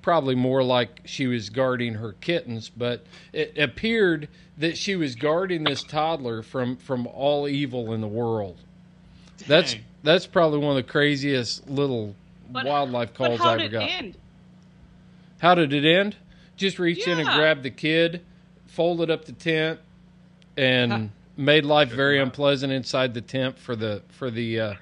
probably 0.00 0.34
more 0.34 0.62
like 0.62 1.00
she 1.04 1.26
was 1.26 1.50
guarding 1.50 1.94
her 1.94 2.12
kittens, 2.20 2.70
but 2.70 3.04
it 3.34 3.58
appeared 3.58 4.28
that 4.56 4.78
she 4.78 4.96
was 4.96 5.14
guarding 5.14 5.64
this 5.64 5.82
toddler 5.82 6.42
from 6.42 6.76
from 6.76 7.06
all 7.08 7.46
evil 7.46 7.92
in 7.92 8.00
the 8.00 8.08
world. 8.08 8.56
That's 9.46 9.74
Dang. 9.74 9.84
that's 10.02 10.26
probably 10.26 10.60
one 10.60 10.70
of 10.78 10.86
the 10.86 10.90
craziest 10.90 11.68
little 11.68 12.14
But- 12.50 12.64
wildlife 12.64 13.10
But 13.12 13.26
calls 13.26 13.40
how 13.40 13.50
I 13.50 13.52
ever 13.54 13.62
did 13.64 13.72
got. 13.72 13.82
it 13.82 13.90
end? 13.90 14.16
How 15.38 15.54
did 15.54 15.72
it 15.72 15.84
end? 15.84 16.16
Just 16.56 16.78
reached 16.78 17.06
in 17.06 17.18
and 17.18 17.28
grabbed 17.28 17.62
the 17.62 17.70
kid, 17.70 18.24
folded 18.66 19.10
up 19.10 19.24
the 19.24 19.32
tent, 19.32 19.80
and 20.56 21.10
made 21.36 21.64
life 21.64 21.88
very 21.90 22.18
unpleasant 22.18 22.72
inside 22.72 23.14
the 23.14 23.20
tent 23.20 23.58
for 23.58 23.76
the 23.76 24.02
for 24.08 24.30
the 24.30 24.60
uh, 24.60 24.74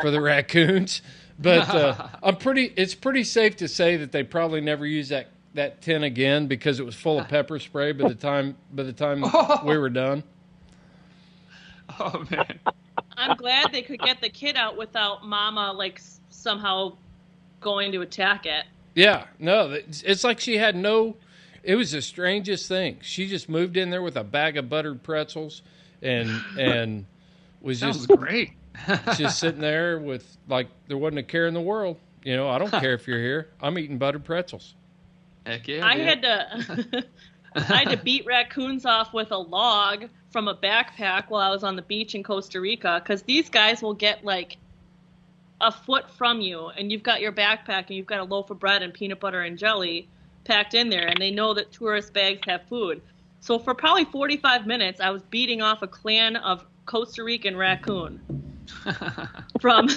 for 0.00 0.10
the 0.10 0.20
raccoons. 0.22 1.02
But 1.38 1.68
uh, 1.68 2.08
I'm 2.22 2.36
pretty. 2.36 2.72
It's 2.76 2.94
pretty 2.94 3.24
safe 3.24 3.56
to 3.56 3.68
say 3.68 3.96
that 3.96 4.12
they 4.12 4.22
probably 4.22 4.60
never 4.60 4.86
used 4.86 5.10
that 5.10 5.28
that 5.54 5.82
tent 5.82 6.04
again 6.04 6.46
because 6.46 6.80
it 6.80 6.86
was 6.86 6.94
full 6.94 7.18
of 7.18 7.28
pepper 7.28 7.58
spray 7.58 7.92
by 7.92 8.08
the 8.08 8.14
time 8.14 8.56
by 8.72 8.84
the 8.84 8.92
time 8.92 9.24
we 9.64 9.76
were 9.76 9.90
done. 9.90 10.22
Oh 11.98 12.24
man. 12.30 12.58
I'm 13.16 13.36
glad 13.36 13.72
they 13.72 13.82
could 13.82 14.00
get 14.00 14.20
the 14.20 14.28
kid 14.28 14.56
out 14.56 14.76
without 14.76 15.24
Mama 15.24 15.72
like 15.72 16.00
somehow 16.30 16.96
going 17.60 17.92
to 17.92 18.00
attack 18.00 18.46
it. 18.46 18.64
Yeah, 18.94 19.26
no, 19.38 19.70
it's, 19.72 20.02
it's 20.02 20.24
like 20.24 20.40
she 20.40 20.56
had 20.56 20.76
no. 20.76 21.16
It 21.62 21.76
was 21.76 21.92
the 21.92 22.02
strangest 22.02 22.68
thing. 22.68 22.98
She 23.02 23.26
just 23.26 23.48
moved 23.48 23.76
in 23.76 23.90
there 23.90 24.02
with 24.02 24.16
a 24.16 24.24
bag 24.24 24.56
of 24.56 24.68
buttered 24.68 25.02
pretzels, 25.02 25.62
and 26.02 26.30
and 26.58 27.06
was 27.60 27.80
Sounds 27.80 28.06
just 28.06 28.20
great. 28.20 28.52
just 29.16 29.38
sitting 29.38 29.60
there 29.60 29.98
with 29.98 30.36
like 30.48 30.68
there 30.88 30.98
wasn't 30.98 31.18
a 31.18 31.22
care 31.22 31.46
in 31.46 31.54
the 31.54 31.60
world. 31.60 31.98
You 32.22 32.36
know, 32.36 32.48
I 32.48 32.58
don't 32.58 32.70
care 32.70 32.94
if 32.94 33.06
you're 33.06 33.18
here. 33.18 33.48
I'm 33.60 33.78
eating 33.78 33.98
buttered 33.98 34.24
pretzels. 34.24 34.74
Heck 35.46 35.68
yeah. 35.68 35.86
I 35.86 35.96
dude. 35.96 36.06
had 36.06 36.22
to 36.22 37.04
I 37.56 37.60
had 37.60 37.90
to 37.90 37.96
beat 37.96 38.26
raccoons 38.26 38.84
off 38.84 39.12
with 39.12 39.30
a 39.30 39.38
log 39.38 40.06
from 40.30 40.48
a 40.48 40.54
backpack 40.54 41.28
while 41.28 41.40
I 41.40 41.50
was 41.50 41.62
on 41.62 41.76
the 41.76 41.82
beach 41.82 42.14
in 42.14 42.22
Costa 42.22 42.60
Rica 42.60 43.00
because 43.02 43.22
these 43.22 43.48
guys 43.48 43.82
will 43.82 43.94
get 43.94 44.24
like 44.24 44.56
a 45.64 45.72
foot 45.72 46.10
from 46.10 46.40
you 46.40 46.68
and 46.68 46.92
you've 46.92 47.02
got 47.02 47.20
your 47.20 47.32
backpack 47.32 47.86
and 47.88 47.96
you've 47.96 48.06
got 48.06 48.20
a 48.20 48.24
loaf 48.24 48.50
of 48.50 48.58
bread 48.58 48.82
and 48.82 48.92
peanut 48.92 49.18
butter 49.18 49.40
and 49.40 49.58
jelly 49.58 50.08
packed 50.44 50.74
in 50.74 50.90
there 50.90 51.06
and 51.06 51.18
they 51.18 51.30
know 51.30 51.54
that 51.54 51.72
tourist 51.72 52.12
bags 52.12 52.40
have 52.46 52.62
food. 52.68 53.00
So 53.40 53.58
for 53.58 53.74
probably 53.74 54.04
45 54.04 54.66
minutes 54.66 55.00
I 55.00 55.10
was 55.10 55.22
beating 55.22 55.62
off 55.62 55.82
a 55.82 55.88
clan 55.88 56.36
of 56.36 56.64
Costa 56.84 57.24
Rican 57.24 57.56
raccoon 57.56 58.20
from 59.60 59.88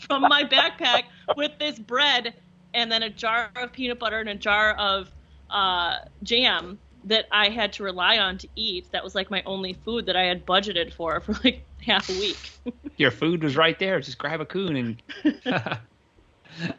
from 0.00 0.22
my 0.22 0.44
backpack 0.44 1.04
with 1.36 1.52
this 1.58 1.78
bread 1.78 2.34
and 2.74 2.92
then 2.92 3.02
a 3.02 3.10
jar 3.10 3.50
of 3.56 3.72
peanut 3.72 3.98
butter 3.98 4.20
and 4.20 4.28
a 4.28 4.34
jar 4.34 4.74
of 4.74 5.10
uh, 5.50 5.96
jam 6.22 6.78
that 7.04 7.26
I 7.30 7.48
had 7.48 7.72
to 7.74 7.84
rely 7.84 8.18
on 8.18 8.38
to 8.38 8.48
eat. 8.56 8.90
That 8.92 9.02
was 9.02 9.14
like 9.14 9.30
my 9.30 9.42
only 9.46 9.72
food 9.72 10.06
that 10.06 10.16
I 10.16 10.24
had 10.24 10.44
budgeted 10.44 10.92
for 10.92 11.20
for 11.20 11.32
like 11.44 11.64
half 11.80 12.08
a 12.08 12.12
week. 12.12 12.50
Your 12.96 13.10
food 13.10 13.42
was 13.42 13.56
right 13.56 13.78
there. 13.78 14.00
Just 14.00 14.18
grab 14.18 14.40
a 14.40 14.46
coon 14.46 14.76
and. 14.76 15.02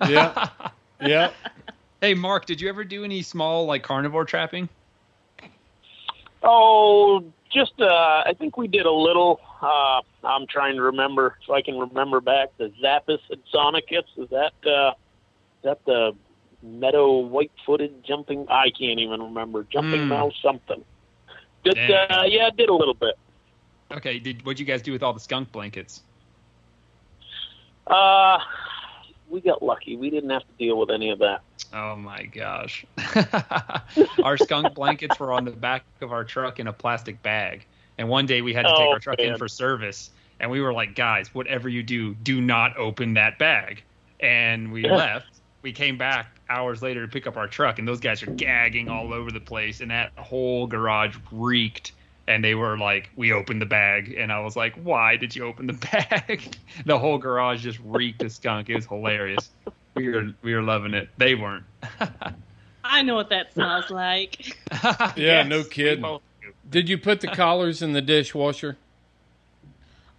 Yeah. 0.08 0.48
Yeah. 1.00 1.30
Hey, 2.02 2.14
Mark, 2.14 2.46
did 2.46 2.60
you 2.62 2.70
ever 2.70 2.84
do 2.84 3.04
any 3.04 3.22
small 3.22 3.66
like 3.66 3.84
carnivore 3.84 4.26
trapping? 4.26 4.70
Oh, 6.42 7.24
just 7.54 7.74
uh, 7.80 7.86
I 8.26 8.34
think 8.38 8.58
we 8.58 8.68
did 8.68 8.86
a 8.86 8.92
little. 8.92 9.40
Uh, 9.62 10.02
I'm 10.24 10.48
trying 10.48 10.76
to 10.76 10.84
remember 10.84 11.38
so 11.46 11.54
I 11.54 11.62
can 11.62 11.78
remember 11.78 12.22
back 12.22 12.50
the 12.58 12.72
Zappus 12.84 13.20
and 13.30 13.42
Sonicus. 13.54 14.06
Is 14.18 14.30
that 14.30 14.54
uh, 14.66 14.90
is 14.92 15.64
that 15.64 15.86
the 15.86 16.16
meadow 16.64 17.18
white-footed 17.18 18.04
jumping? 18.04 18.48
I 18.50 18.72
can't 18.72 19.00
even 19.00 19.22
remember 19.22 19.66
jumping 19.72 20.04
Hmm. 20.04 20.10
mouse 20.10 20.34
something. 20.42 20.84
Did, 21.64 21.78
uh, 21.78 22.24
yeah, 22.26 22.48
I 22.48 22.50
did 22.52 22.70
a 22.70 22.74
little 22.74 22.94
bit. 22.94 23.16
Okay, 23.92 24.20
did 24.20 24.46
what'd 24.46 24.60
you 24.60 24.66
guys 24.66 24.82
do 24.82 24.92
with 24.92 25.04
all 25.04 25.14
the 25.14 25.20
skunk 25.20 25.52
blankets? 25.52 26.02
Uh, 27.90 28.40
we 29.30 29.42
got 29.42 29.62
lucky. 29.62 29.96
We 29.96 30.10
didn't 30.10 30.30
have 30.30 30.44
to 30.44 30.54
deal 30.58 30.78
with 30.78 30.90
any 30.90 31.10
of 31.10 31.20
that. 31.20 31.42
Oh 31.74 31.96
my 31.96 32.24
gosh. 32.24 32.86
our 34.24 34.38
skunk 34.38 34.74
blankets 34.74 35.20
were 35.20 35.34
on 35.34 35.46
the 35.46 35.52
back 35.52 35.84
of 36.02 36.12
our 36.12 36.24
truck 36.24 36.60
in 36.60 36.68
a 36.68 36.74
plastic 36.74 37.22
bag. 37.24 37.66
And 37.98 38.10
one 38.10 38.26
day 38.26 38.42
we 38.42 38.54
had 38.54 38.64
to 38.64 38.70
take 38.70 38.80
Oh, 38.80 38.92
our 38.92 39.00
truck 39.00 39.20
in 39.20 39.38
for 39.38 39.48
service. 39.48 40.12
And 40.40 40.52
we 40.52 40.62
were 40.62 40.72
like, 40.72 40.96
guys, 40.96 41.34
whatever 41.34 41.68
you 41.68 41.84
do, 41.84 42.14
do 42.16 42.40
not 42.42 42.78
open 42.78 43.16
that 43.16 43.40
bag. 43.40 43.84
And 44.20 44.72
we 44.72 44.84
left. 44.88 45.28
We 45.64 45.72
came 45.72 45.98
back 45.98 46.28
hours 46.50 46.82
later 46.82 47.06
to 47.06 47.12
pick 47.12 47.28
up 47.28 47.36
our 47.36 47.48
truck, 47.48 47.80
and 47.80 47.88
those 47.88 48.00
guys 48.00 48.24
are 48.24 48.32
gagging 48.32 48.88
all 48.88 49.14
over 49.14 49.32
the 49.32 49.40
place. 49.40 49.82
And 49.82 49.92
that 49.92 50.12
whole 50.18 50.68
garage 50.68 51.18
reeked. 51.32 51.92
And 52.28 52.44
they 52.44 52.56
were 52.56 52.78
like, 52.78 53.10
we 53.16 53.32
opened 53.32 53.62
the 53.62 53.66
bag. 53.66 54.14
And 54.18 54.32
I 54.32 54.40
was 54.42 54.56
like, 54.56 54.76
why 54.76 55.16
did 55.16 55.36
you 55.36 55.46
open 55.46 55.68
the 55.68 55.74
bag? 55.92 56.58
the 56.86 57.00
whole 57.00 57.18
garage 57.18 57.64
just 57.64 57.80
reeked 57.84 58.22
of 58.24 58.32
skunk. 58.32 58.70
It 58.70 58.76
was 58.76 58.86
hilarious. 58.86 59.50
We 59.96 60.10
were, 60.10 60.34
we 60.42 60.54
were 60.54 60.62
loving 60.62 60.94
it. 60.94 61.10
They 61.18 61.36
weren't. 61.36 61.64
I 62.00 62.34
I 62.84 63.02
know 63.02 63.16
what 63.16 63.30
that 63.30 63.54
smells 63.54 63.90
like. 63.90 64.56
Yeah, 64.84 65.14
Yes, 65.16 65.48
no 65.48 65.60
we 65.60 65.64
kidding. 65.66 66.20
Did 66.70 66.90
you 66.90 66.98
put 66.98 67.22
the 67.22 67.28
collars 67.28 67.82
in 67.82 67.94
the 67.94 68.02
dishwasher? 68.02 68.78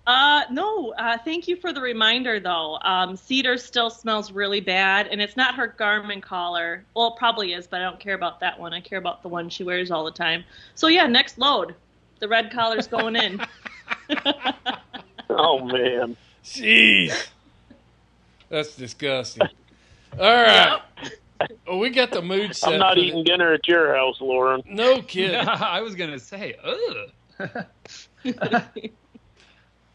Uh, 0.06 0.44
no, 0.50 0.94
uh, 0.96 1.18
thank 1.18 1.46
you 1.46 1.54
for 1.56 1.70
the 1.70 1.80
reminder 1.82 2.40
though. 2.40 2.78
Um, 2.80 3.14
Cedar 3.14 3.58
still 3.58 3.90
smells 3.90 4.32
really 4.32 4.60
bad, 4.60 5.06
and 5.08 5.20
it's 5.20 5.36
not 5.36 5.54
her 5.56 5.74
Garmin 5.78 6.22
collar. 6.22 6.82
Well, 6.96 7.08
it 7.08 7.18
probably 7.18 7.52
is, 7.52 7.66
but 7.66 7.82
I 7.82 7.84
don't 7.84 8.00
care 8.00 8.14
about 8.14 8.40
that 8.40 8.58
one. 8.58 8.72
I 8.72 8.80
care 8.80 8.98
about 8.98 9.22
the 9.22 9.28
one 9.28 9.50
she 9.50 9.64
wears 9.64 9.90
all 9.90 10.04
the 10.06 10.10
time. 10.10 10.44
So 10.74 10.86
yeah, 10.86 11.06
next 11.06 11.36
load, 11.36 11.74
the 12.20 12.28
red 12.28 12.50
collar's 12.52 12.86
going 12.86 13.16
in. 13.16 13.40
Oh 15.30 15.60
man. 15.60 16.16
Jeez. 16.42 17.28
That's 18.48 18.74
disgusting. 18.76 19.46
All 20.18 20.26
right. 20.26 20.80
Well, 21.66 21.78
we 21.78 21.90
got 21.90 22.10
the 22.10 22.22
mood 22.22 22.56
set. 22.56 22.72
I'm 22.72 22.78
not 22.80 22.94
for 22.94 23.00
the- 23.00 23.06
eating 23.06 23.24
dinner 23.24 23.52
at 23.52 23.68
your 23.68 23.94
house, 23.94 24.20
Lauren. 24.20 24.62
No 24.66 25.02
kidding. 25.02 25.36
I 25.46 25.80
was 25.82 25.94
gonna 25.94 26.18
say, 26.18 26.56
ugh. 26.64 27.10
it's 28.24 28.90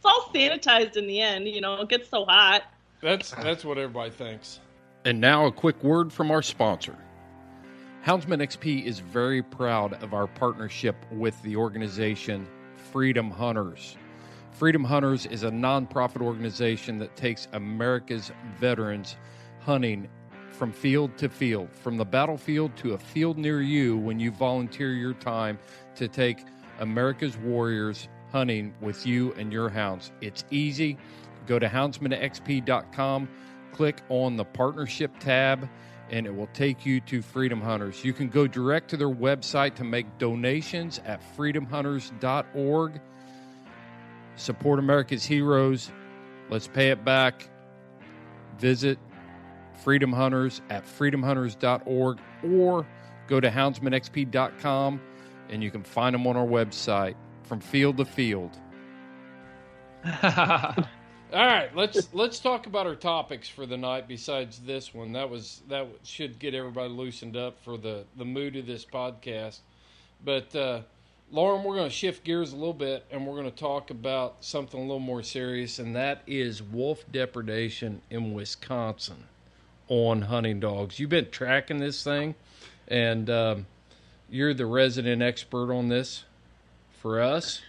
all 0.05 0.29
sanitized 0.33 0.95
in 0.97 1.07
the 1.07 1.19
end. 1.19 1.47
You 1.47 1.61
know, 1.61 1.81
it 1.81 1.89
gets 1.89 2.09
so 2.09 2.25
hot. 2.25 2.63
That's 3.01 3.31
that's 3.31 3.65
what 3.65 3.77
everybody 3.77 4.11
thinks. 4.11 4.59
And 5.03 5.19
now 5.19 5.47
a 5.47 5.51
quick 5.51 5.83
word 5.83 6.13
from 6.13 6.31
our 6.31 6.41
sponsor. 6.41 6.95
Houndsman 8.05 8.41
XP 8.41 8.83
is 8.83 8.99
very 8.99 9.41
proud 9.41 9.93
of 10.03 10.13
our 10.13 10.27
partnership 10.27 10.97
with 11.09 11.41
the 11.41 11.55
organization 11.55 12.45
Freedom 12.75 13.31
Hunters. 13.31 13.95
Freedom 14.51 14.83
Hunters 14.83 15.25
is 15.25 15.43
a 15.43 15.49
nonprofit 15.49 16.21
organization 16.21 16.97
that 16.99 17.15
takes 17.15 17.47
America's 17.53 18.33
veterans 18.59 19.15
hunting 19.61 20.09
from 20.49 20.73
field 20.73 21.17
to 21.17 21.29
field, 21.29 21.69
from 21.71 21.95
the 21.95 22.03
battlefield 22.03 22.75
to 22.75 22.91
a 22.91 22.97
field 22.97 23.37
near 23.37 23.61
you 23.61 23.97
when 23.97 24.19
you 24.19 24.31
volunteer 24.31 24.91
your 24.91 25.13
time 25.13 25.57
to 25.95 26.09
take 26.09 26.39
America's 26.79 27.37
warriors 27.37 28.09
hunting 28.33 28.73
with 28.81 29.07
you 29.07 29.31
and 29.35 29.53
your 29.53 29.69
hounds. 29.69 30.11
It's 30.19 30.43
easy. 30.51 30.97
Go 31.47 31.57
to 31.57 31.69
houndsmanxp.com, 31.69 33.29
click 33.71 34.01
on 34.09 34.35
the 34.35 34.43
partnership 34.43 35.17
tab, 35.19 35.69
and 36.13 36.27
it 36.27 36.35
will 36.35 36.49
take 36.53 36.85
you 36.85 37.01
to 37.01 37.23
Freedom 37.23 37.59
Hunters. 37.59 38.05
You 38.05 38.13
can 38.13 38.29
go 38.29 38.45
direct 38.45 38.91
to 38.91 38.97
their 38.97 39.09
website 39.09 39.73
to 39.77 39.83
make 39.83 40.19
donations 40.19 41.01
at 41.05 41.19
freedomhunters.org. 41.35 43.01
Support 44.35 44.77
America's 44.77 45.25
heroes. 45.25 45.91
Let's 46.51 46.67
pay 46.67 46.91
it 46.91 47.03
back. 47.03 47.49
Visit 48.59 48.99
Freedom 49.83 50.13
Hunters 50.13 50.61
at 50.69 50.85
freedomhunters.org 50.85 52.19
or 52.43 52.85
go 53.25 53.39
to 53.39 53.49
houndsmanxp.com 53.49 55.01
and 55.49 55.63
you 55.63 55.71
can 55.71 55.83
find 55.83 56.13
them 56.13 56.27
on 56.27 56.37
our 56.37 56.45
website 56.45 57.15
from 57.41 57.59
field 57.59 57.97
to 57.97 58.05
field. 58.05 58.55
All 61.33 61.47
right, 61.47 61.75
let's 61.75 62.13
let's 62.13 62.37
talk 62.39 62.67
about 62.67 62.85
our 62.85 62.93
topics 62.93 63.49
for 63.49 63.65
the 63.65 63.75
night. 63.75 64.07
Besides 64.07 64.59
this 64.59 64.93
one, 64.93 65.13
that 65.13 65.31
was 65.31 65.63
that 65.67 65.87
should 66.03 66.37
get 66.37 66.53
everybody 66.53 66.89
loosened 66.89 67.35
up 67.35 67.57
for 67.63 67.75
the 67.75 68.03
the 68.17 68.25
mood 68.25 68.55
of 68.55 68.67
this 68.67 68.85
podcast. 68.85 69.61
But 70.23 70.55
uh, 70.55 70.81
Lauren, 71.31 71.63
we're 71.63 71.75
going 71.75 71.89
to 71.89 71.95
shift 71.95 72.23
gears 72.23 72.53
a 72.53 72.55
little 72.55 72.71
bit, 72.71 73.05
and 73.09 73.25
we're 73.25 73.33
going 73.33 73.49
to 73.49 73.57
talk 73.57 73.89
about 73.89 74.35
something 74.41 74.79
a 74.79 74.83
little 74.83 74.99
more 74.99 75.23
serious, 75.23 75.79
and 75.79 75.95
that 75.95 76.21
is 76.27 76.61
wolf 76.61 77.03
depredation 77.11 78.03
in 78.11 78.35
Wisconsin 78.35 79.23
on 79.87 80.21
hunting 80.21 80.59
dogs. 80.59 80.99
You've 80.99 81.09
been 81.09 81.31
tracking 81.31 81.79
this 81.79 82.03
thing, 82.03 82.35
and 82.87 83.27
um, 83.31 83.65
you're 84.29 84.53
the 84.53 84.67
resident 84.67 85.23
expert 85.23 85.73
on 85.73 85.89
this 85.89 86.25
for 87.01 87.19
us. 87.19 87.63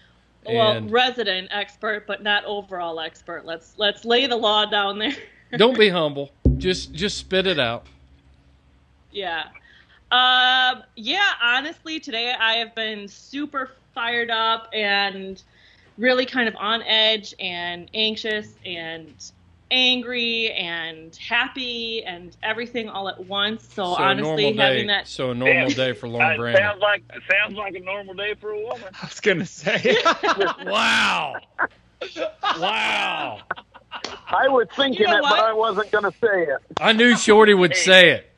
Well, 0.47 0.73
And- 0.73 0.91
resident 0.91 1.49
expert, 1.51 2.07
but 2.07 2.23
not 2.23 2.45
overall 2.45 3.01
expert. 3.01 3.45
Let's 3.47 3.75
let's 3.79 4.05
lay 4.05 4.27
the 4.27 4.37
law 4.37 4.67
down 4.67 4.99
there. 4.99 5.17
Don't 5.57 5.79
be 5.79 5.89
humble. 5.89 6.31
Just 6.59 6.93
just 6.93 7.17
spit 7.19 7.47
it 7.47 7.59
out. 7.59 7.87
Yeah. 9.11 9.45
Um, 10.11 10.83
yeah, 10.97 11.31
honestly, 11.43 11.99
today 11.99 12.33
I 12.39 12.55
have 12.55 12.75
been 12.75 13.09
super 13.09 13.71
fired 13.95 14.31
up 14.31 14.69
and 14.73 15.43
really 15.99 16.27
kind 16.27 16.49
of 16.49 16.55
on 16.57 16.83
edge 16.83 17.35
and 17.41 17.89
anxious 17.95 18.55
and 18.67 19.13
angry 19.75 20.51
and 20.53 21.15
happy 21.17 22.05
and 22.05 22.37
everything 22.43 22.89
all 22.89 23.09
at 23.09 23.27
once. 23.27 23.69
So, 23.75 23.83
a 23.83 23.95
honestly, 23.95 24.45
normal 24.53 24.63
having 24.63 24.87
that 24.87 25.09
So 25.09 25.33
a 25.33 25.35
normal 25.35 25.71
day 25.71 25.93
for 25.93 26.09
Lauren 26.09 26.35
Uh, 26.35 26.37
Brandon. 26.37 26.63
sounds 26.63 26.81
like 26.81 27.03
sounds 27.31 27.57
like 27.57 27.75
a 27.75 27.81
normal 27.81 28.15
day 28.15 28.35
for 28.41 28.51
a 28.51 28.61
woman. 28.61 28.89
I 29.03 29.07
was 29.07 29.21
gonna 29.21 29.45
say, 29.47 29.99
wow. 30.65 31.35
Wow. 32.59 33.41
I 34.27 34.49
was 34.49 34.67
thinking 34.77 35.03
You 35.03 35.07
know 35.09 35.19
it, 35.19 35.23
what? 35.23 35.31
but 35.37 35.45
I 35.45 35.53
wasn't 35.53 35.91
going 35.93 36.05
to 36.05 36.11
say 36.21 36.43
it. 36.43 36.59
I 36.81 36.93
knew 36.93 37.17
Shorty 37.17 37.55
would 37.55 37.75
say 37.77 38.11
it. 38.11 38.31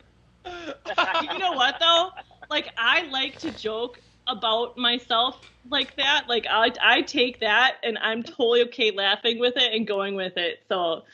you 0.45 1.39
know 1.39 1.53
what 1.53 1.77
though? 1.81 2.11
Like 2.51 2.69
I 2.79 3.03
like 3.09 3.39
to 3.41 3.51
joke 3.53 4.01
about 4.27 4.77
myself 4.77 5.41
like 5.71 5.97
that. 5.97 6.25
Like 6.29 6.47
I 6.49 6.73
I 6.83 7.03
take 7.03 7.41
that 7.41 7.77
and 7.83 7.99
I'm 7.99 8.23
totally 8.23 8.63
okay 8.65 8.91
laughing 8.91 9.39
with 9.39 9.57
it 9.57 9.73
and 9.75 9.87
going 9.87 10.15
with 10.15 10.37
it. 10.37 10.63
So, 10.69 11.05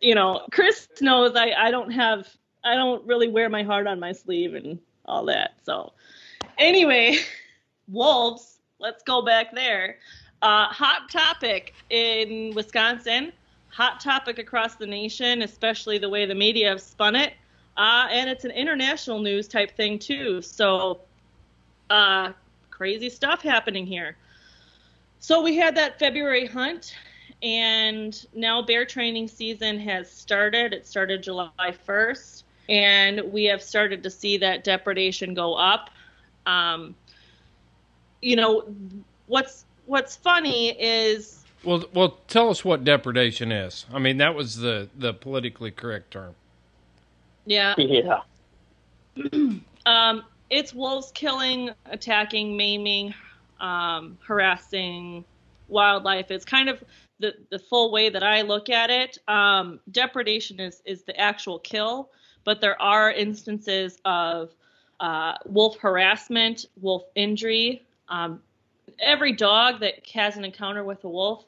you 0.00 0.14
know, 0.14 0.46
Chris 0.50 0.88
knows 1.00 1.34
I 1.34 1.52
I 1.52 1.70
don't 1.70 1.90
have 1.92 2.28
I 2.64 2.74
don't 2.74 3.04
really 3.06 3.28
wear 3.28 3.48
my 3.48 3.62
heart 3.62 3.86
on 3.86 4.00
my 4.00 4.12
sleeve 4.12 4.54
and 4.54 4.78
all 5.04 5.24
that. 5.26 5.54
So, 5.64 5.92
anyway, 6.58 7.18
wolves. 7.88 8.58
Let's 8.78 9.02
go 9.02 9.22
back 9.22 9.54
there. 9.54 9.96
Uh, 10.42 10.66
hot 10.66 11.08
topic 11.10 11.72
in 11.88 12.54
Wisconsin. 12.54 13.32
Hot 13.70 14.00
topic 14.00 14.38
across 14.38 14.74
the 14.74 14.86
nation, 14.86 15.42
especially 15.42 15.96
the 15.96 16.08
way 16.08 16.26
the 16.26 16.34
media 16.34 16.68
have 16.68 16.80
spun 16.80 17.16
it. 17.16 17.34
Uh, 17.76 18.06
and 18.10 18.28
it's 18.28 18.44
an 18.44 18.50
international 18.50 19.18
news 19.18 19.48
type 19.48 19.76
thing 19.76 19.98
too. 19.98 20.42
So, 20.42 21.00
uh, 21.88 22.32
crazy 22.76 23.08
stuff 23.08 23.40
happening 23.42 23.86
here. 23.86 24.16
So 25.18 25.42
we 25.42 25.56
had 25.56 25.74
that 25.76 25.98
February 25.98 26.46
hunt, 26.46 26.94
and 27.42 28.26
now 28.34 28.60
bear 28.62 28.84
training 28.84 29.28
season 29.28 29.78
has 29.80 30.10
started. 30.10 30.74
It 30.74 30.86
started 30.86 31.22
July 31.22 31.50
1st, 31.58 32.42
and 32.68 33.32
we 33.32 33.44
have 33.44 33.62
started 33.62 34.02
to 34.02 34.10
see 34.10 34.36
that 34.38 34.62
depredation 34.62 35.32
go 35.32 35.54
up. 35.54 35.88
Um, 36.44 36.94
you 38.20 38.36
know, 38.36 38.64
what's 39.26 39.64
what's 39.86 40.16
funny 40.16 40.70
is 40.70 41.44
Well, 41.64 41.84
well, 41.94 42.18
tell 42.28 42.50
us 42.50 42.64
what 42.64 42.84
depredation 42.84 43.52
is. 43.52 43.86
I 43.92 43.98
mean, 43.98 44.18
that 44.18 44.34
was 44.34 44.58
the 44.58 44.88
the 44.96 45.14
politically 45.14 45.70
correct 45.70 46.10
term. 46.10 46.34
yeah, 47.46 47.74
Yeah. 47.78 48.20
Um, 49.86 50.24
it's 50.50 50.74
wolves 50.74 51.10
killing, 51.12 51.70
attacking, 51.86 52.56
maiming, 52.56 53.14
um, 53.60 54.18
harassing 54.24 55.24
wildlife. 55.68 56.30
It's 56.30 56.44
kind 56.44 56.68
of 56.68 56.82
the, 57.18 57.34
the 57.50 57.58
full 57.58 57.90
way 57.90 58.08
that 58.10 58.22
I 58.22 58.42
look 58.42 58.68
at 58.68 58.90
it. 58.90 59.18
Um, 59.28 59.80
depredation 59.90 60.60
is, 60.60 60.82
is 60.84 61.02
the 61.02 61.18
actual 61.18 61.58
kill, 61.58 62.10
but 62.44 62.60
there 62.60 62.80
are 62.80 63.10
instances 63.10 63.98
of 64.04 64.54
uh, 65.00 65.34
wolf 65.46 65.78
harassment, 65.78 66.66
wolf 66.80 67.04
injury. 67.14 67.84
Um, 68.08 68.40
every 68.98 69.32
dog 69.32 69.80
that 69.80 70.06
has 70.14 70.36
an 70.36 70.44
encounter 70.44 70.84
with 70.84 71.02
a 71.04 71.08
wolf, 71.08 71.44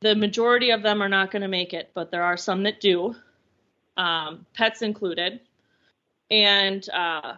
the 0.00 0.14
majority 0.14 0.70
of 0.70 0.82
them 0.82 1.02
are 1.02 1.08
not 1.08 1.30
going 1.30 1.42
to 1.42 1.48
make 1.48 1.72
it, 1.72 1.90
but 1.94 2.10
there 2.10 2.22
are 2.22 2.36
some 2.36 2.62
that 2.64 2.80
do, 2.80 3.14
um, 3.96 4.44
pets 4.54 4.82
included 4.82 5.40
and 6.30 6.88
uh, 6.90 7.34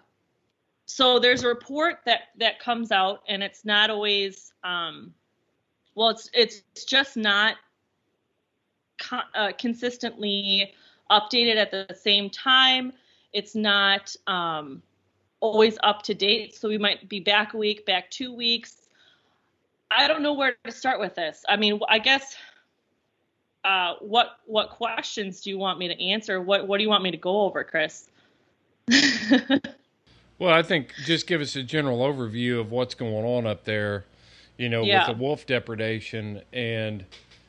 so 0.87 1.19
there's 1.19 1.43
a 1.43 1.49
report 1.49 1.99
that 2.07 2.29
that 2.39 2.61
comes 2.61 2.93
out 2.93 3.23
and 3.29 3.43
it's 3.43 3.65
not 3.65 3.91
always 3.91 4.53
um, 4.65 5.13
well 5.95 6.11
it's 6.11 6.31
it's 6.33 6.85
just 6.85 7.17
not 7.17 7.57
uh, 9.35 9.53
consistently 9.59 10.73
updated 11.11 11.57
at 11.57 11.71
the 11.71 11.95
same 11.95 12.31
time. 12.31 12.93
It's 13.33 13.55
not 13.55 14.15
um, 14.27 14.83
always 15.41 15.77
up 15.83 16.03
to 16.03 16.15
date. 16.15 16.55
So 16.55 16.69
we 16.69 16.79
might 16.79 17.09
be 17.09 17.21
back 17.21 17.55
a 17.55 17.57
week 17.57 17.85
back 17.85 18.11
two 18.11 18.33
weeks. 18.33 18.89
I 19.91 20.09
don't 20.09 20.23
know 20.23 20.33
where 20.33 20.57
to 20.65 20.73
start 20.73 21.01
with 21.01 21.15
this. 21.15 21.45
I 21.49 21.57
mean 21.57 21.81
i 21.89 21.99
guess 21.99 22.37
uh, 23.65 23.95
what 24.01 24.39
what 24.47 24.71
questions 24.71 25.41
do 25.41 25.51
you 25.51 25.59
want 25.59 25.79
me 25.81 25.89
to 25.89 26.01
answer? 26.01 26.41
What 26.41 26.69
what 26.69 26.79
do 26.79 26.85
you 26.85 26.89
want 26.89 27.03
me 27.03 27.11
to 27.11 27.17
go 27.17 27.43
over 27.43 27.65
chris 27.65 28.09
Well, 30.39 30.53
I 30.53 30.63
think 30.63 30.93
just 31.05 31.27
give 31.27 31.41
us 31.41 31.57
a 31.57 31.63
general 31.63 31.99
overview 32.01 32.61
of 32.61 32.71
what's 32.71 32.95
going 32.95 33.25
on 33.25 33.47
up 33.47 33.65
there, 33.65 34.05
you 34.59 34.69
know, 34.69 34.83
Yeah. 34.85 35.09
with 35.09 35.17
the 35.17 35.23
wolf 35.23 35.47
depredation 35.47 36.43
and 36.53 37.05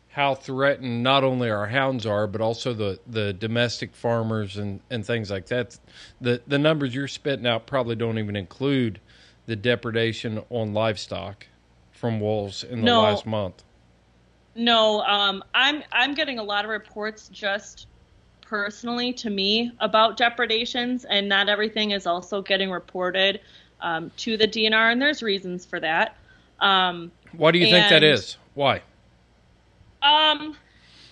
how 0.10 0.34
threatened 0.34 1.04
not 1.04 1.24
only 1.24 1.50
our 1.50 1.68
hounds 1.68 2.06
are, 2.06 2.26
but 2.28 2.42
also 2.42 2.74
the, 2.74 3.00
the 3.06 3.34
domestic 3.34 3.94
farmers 3.96 4.58
and, 4.58 4.80
and 4.90 5.06
things 5.06 5.30
like 5.30 5.48
that. 5.48 5.78
The 6.22 6.42
the 6.48 6.58
numbers 6.58 6.96
you're 6.96 7.08
spitting 7.08 7.46
out 7.46 7.68
probably 7.68 7.96
don't 7.96 8.18
even 8.18 8.36
include 8.36 9.00
the 9.46 9.56
depredation 9.56 10.44
on 10.50 10.74
livestock 10.74 11.46
from 11.92 12.20
wolves 12.20 12.64
in 12.64 12.80
the 12.80 12.86
No. 12.86 13.02
last 13.02 13.26
month. 13.26 13.64
No, 14.56 15.02
um, 15.04 15.44
I'm 15.54 15.84
I'm 15.92 16.16
getting 16.16 16.40
a 16.40 16.44
lot 16.44 16.66
of 16.66 16.72
reports 16.72 17.30
just 17.30 17.86
personally 18.48 19.12
to 19.12 19.30
me 19.30 19.72
about 19.80 20.18
depredations, 20.18 21.06
and 21.06 21.28
not 21.28 21.50
everything 21.50 21.92
is 21.92 22.08
also 22.08 22.42
getting 22.42 22.72
reported 22.72 23.42
um, 23.82 24.10
to 24.18 24.38
the 24.38 24.48
DNR, 24.48 24.92
and 24.92 25.02
there's 25.02 25.22
reasons 25.22 25.66
for 25.66 25.80
that. 25.80 26.16
Um, 26.60 27.12
Why 27.34 27.52
do 27.52 27.60
you 27.60 27.66
think 27.66 27.90
that 27.90 28.04
is? 28.04 28.38
Why? 28.54 28.82
Um, 30.02 30.56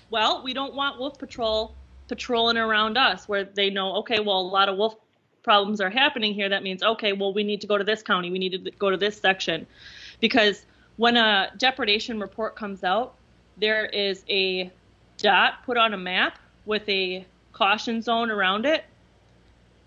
well, 0.10 0.44
we 0.44 0.54
don't 0.54 0.74
want 0.74 0.98
wolf 0.98 1.20
patrol 1.20 1.76
patrolling 2.08 2.58
around 2.58 2.98
us 2.98 3.28
where 3.28 3.44
they 3.44 3.70
know, 3.70 3.96
okay, 3.96 4.20
well, 4.20 4.40
a 4.40 4.42
lot 4.42 4.70
of 4.70 4.78
wolf 4.78 4.96
problems 5.44 5.82
are 5.82 5.90
happening 5.90 6.34
here. 6.34 6.48
That 6.48 6.64
means, 6.64 6.84
okay, 6.84 7.14
well, 7.14 7.34
we 7.34 7.44
need 7.44 7.62
to 7.62 7.68
go 7.68 7.78
to 7.78 7.84
this 7.84 8.02
county, 8.02 8.32
we 8.32 8.40
need 8.40 8.64
to 8.64 8.72
go 8.72 8.90
to 8.90 8.98
this 8.98 9.20
section, 9.20 9.68
because 10.20 10.66
when 10.98 11.18
a 11.18 11.52
depredation 11.58 12.20
report 12.20 12.56
comes 12.56 12.84
out, 12.84 13.16
there 13.58 13.86
is 13.88 14.24
a 14.30 14.72
dot 15.18 15.64
put 15.66 15.78
on 15.78 15.94
a 15.94 15.98
map 15.98 16.40
with 16.66 16.88
a 16.90 17.26
caution 17.54 18.02
zone 18.02 18.32
around 18.32 18.66
it, 18.66 18.84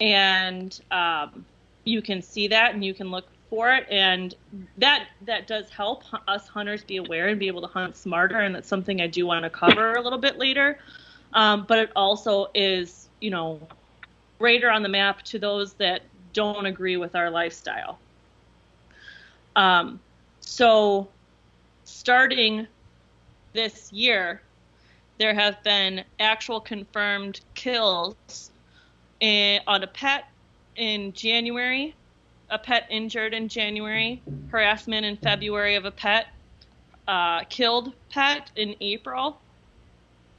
and 0.00 0.80
um, 0.90 1.44
you 1.84 2.02
can 2.02 2.22
see 2.22 2.48
that 2.48 2.74
and 2.74 2.84
you 2.84 2.94
can 2.94 3.10
look 3.10 3.26
for 3.50 3.72
it. 3.72 3.86
And 3.90 4.34
that 4.78 5.08
that 5.22 5.46
does 5.46 5.70
help 5.70 6.04
us 6.26 6.48
hunters 6.48 6.84
be 6.84 6.98
aware 6.98 7.28
and 7.28 7.38
be 7.38 7.46
able 7.46 7.62
to 7.62 7.66
hunt 7.66 7.96
smarter. 7.96 8.38
And 8.38 8.54
that's 8.54 8.68
something 8.68 9.00
i 9.00 9.06
do 9.06 9.26
want 9.26 9.44
to 9.44 9.50
cover 9.50 9.92
a 9.94 10.02
little 10.02 10.18
bit 10.18 10.38
later. 10.38 10.78
Um, 11.32 11.64
but 11.68 11.78
it 11.78 11.90
also 11.96 12.48
is 12.54 13.08
you 13.20 13.30
know 13.30 13.60
radar 14.38 14.70
on 14.70 14.82
the 14.82 14.88
map 14.88 15.22
to 15.22 15.38
those 15.38 15.74
that 15.74 16.02
don't 16.32 16.66
agree 16.66 16.96
with 16.96 17.14
our 17.14 17.30
lifestyle. 17.30 17.98
Um, 19.56 19.98
so 20.40 21.08
starting 21.84 22.66
this 23.54 23.92
year 23.92 24.40
there 25.18 25.34
have 25.34 25.62
been 25.62 26.04
actual 26.20 26.60
confirmed 26.60 27.40
kills 27.54 28.50
in, 29.20 29.60
on 29.66 29.82
a 29.82 29.86
pet 29.86 30.24
in 30.76 31.12
January, 31.12 31.94
a 32.50 32.58
pet 32.58 32.86
injured 32.88 33.34
in 33.34 33.48
January, 33.48 34.22
harassment 34.50 35.04
in 35.04 35.16
February 35.16 35.74
of 35.74 35.84
a 35.84 35.90
pet, 35.90 36.28
uh, 37.08 37.42
killed 37.44 37.92
pet 38.10 38.50
in 38.56 38.76
April, 38.80 39.40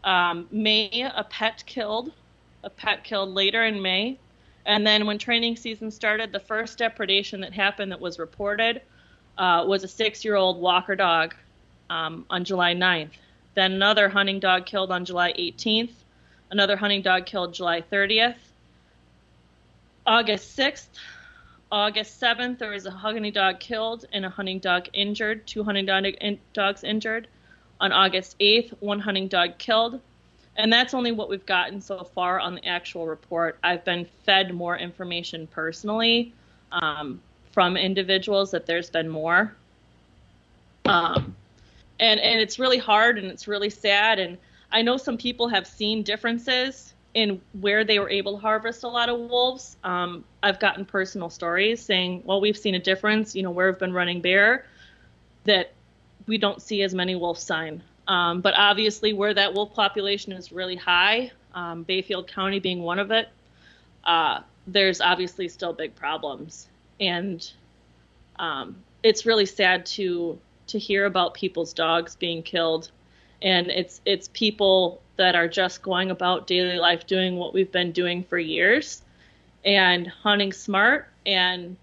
um, 0.04 0.48
May, 0.52 1.10
a 1.14 1.24
pet 1.26 1.64
killed, 1.66 2.14
a 2.64 2.70
pet 2.70 3.04
killed 3.04 3.30
later 3.30 3.66
in 3.66 3.82
May. 3.82 4.18
And 4.66 4.86
then 4.86 5.06
when 5.06 5.18
training 5.18 5.58
season 5.58 5.92
started, 5.92 6.32
the 6.32 6.40
first 6.40 6.78
depredation 6.78 7.42
that 7.42 7.54
happened 7.54 7.92
that 7.92 8.00
was 8.00 8.20
reported 8.20 8.82
uh, 9.38 9.66
was 9.68 9.84
a 9.84 9.88
six 9.88 10.24
year 10.24 10.36
old 10.36 10.62
walker 10.62 10.96
dog 10.96 11.36
um, 11.90 12.26
on 12.30 12.46
July 12.46 12.74
9th. 12.76 13.12
Then 13.56 13.74
another 13.74 14.10
hunting 14.10 14.40
dog 14.40 14.66
killed 14.66 14.92
on 14.92 15.06
July 15.06 15.34
18th. 15.34 15.92
Another 16.52 16.76
hunting 16.76 17.02
dog 17.02 17.26
killed 17.26 17.54
July 17.54 17.82
30th. 17.82 18.36
August 20.06 20.58
6th, 20.58 20.88
August 21.72 22.20
7th, 22.20 22.58
there 22.58 22.72
was 22.72 22.88
a 22.88 22.92
hunting 22.92 23.32
dog 23.32 23.60
killed 23.60 24.06
and 24.12 24.26
a 24.26 24.30
hunting 24.30 24.58
dog 24.58 24.88
injured, 24.94 25.46
two 25.46 25.64
hunting 25.64 25.86
dog 25.86 26.06
in, 26.06 26.40
dogs 26.54 26.84
injured. 26.84 27.28
On 27.80 27.92
August 27.92 28.38
8th, 28.40 28.74
one 28.80 29.00
hunting 29.00 29.28
dog 29.28 29.58
killed. 29.58 30.02
And 30.58 30.74
that's 30.74 30.94
only 30.94 31.12
what 31.12 31.30
we've 31.30 31.46
gotten 31.46 31.80
so 31.80 32.04
far 32.04 32.40
on 32.40 32.56
the 32.56 32.66
actual 32.66 33.08
report. 33.08 33.58
I've 33.64 33.86
been 33.86 34.06
fed 34.26 34.54
more 34.54 34.78
information 34.78 35.48
personally 35.48 36.34
um, 36.72 37.22
from 37.52 37.78
individuals 37.78 38.52
that 38.52 38.66
there's 38.66 38.90
been 38.90 39.08
more. 39.08 39.56
Um, 40.86 41.36
and 42.00 42.20
and 42.20 42.40
it's 42.40 42.60
really 42.60 42.78
hard 42.78 43.18
and 43.18 43.28
it's 43.28 43.48
really 43.48 43.70
sad. 43.70 44.20
And 44.20 44.38
i 44.72 44.82
know 44.82 44.98
some 44.98 45.18
people 45.18 45.48
have 45.48 45.66
seen 45.66 46.04
differences 46.04 46.94
in 47.16 47.42
where 47.60 47.84
they 47.84 47.98
were 47.98 48.10
able 48.10 48.34
to 48.34 48.38
harvest 48.40 48.84
a 48.84 48.88
lot 48.88 49.10
of 49.10 49.20
wolves. 49.20 49.78
Um, 49.84 50.24
i've 50.44 50.60
gotten 50.60 50.86
personal 50.86 51.30
stories 51.30 51.82
saying 51.82 52.24
well 52.26 52.42
we've 52.42 52.58
seen 52.58 52.76
a 52.76 52.80
difference. 52.80 53.36
You 53.36 53.44
know 53.44 53.52
where 53.52 53.72
we've 53.72 53.80
been 53.80 53.94
running 53.94 54.22
bear 54.22 54.66
that 55.46 55.74
we 56.28 56.38
don't 56.38 56.62
see 56.62 56.84
as 56.84 56.94
many 56.94 57.16
wolf 57.16 57.40
sign. 57.40 57.82
Um, 58.08 58.42
but 58.42 58.54
obviously 58.56 59.14
where 59.14 59.34
that 59.34 59.54
wolf 59.54 59.74
population 59.74 60.34
is 60.34 60.52
really 60.52 60.76
high 60.76 61.32
um, 61.54 61.84
bayfield 61.84 62.28
county 62.28 62.60
being 62.60 62.82
one 62.82 63.00
of 63.00 63.12
it 63.12 63.30
uh, 64.04 64.42
there's 64.68 65.02
obviously 65.02 65.48
still 65.48 65.74
big 65.74 65.96
problems. 65.96 66.68
And 67.00 67.50
um, 68.38 68.78
it's 69.04 69.26
really 69.26 69.46
sad 69.46 69.86
to 69.88 70.40
to 70.70 70.80
hear 70.80 71.06
about 71.06 71.34
people's 71.34 71.74
dogs 71.74 72.16
being 72.16 72.44
killed. 72.44 72.92
And 73.42 73.68
it's 73.68 74.02
it's 74.06 74.30
people 74.34 75.02
that 75.18 75.36
are 75.36 75.48
just 75.48 75.82
going 75.82 76.12
about 76.12 76.48
daily 76.48 76.78
life 76.78 77.06
doing 77.06 77.36
what 77.36 77.54
we've 77.54 77.72
been 77.72 77.92
doing 77.92 78.24
for 78.24 78.38
years 78.38 79.02
and 79.66 80.08
hunting 80.08 80.54
smart 80.54 81.10
and 81.26 81.76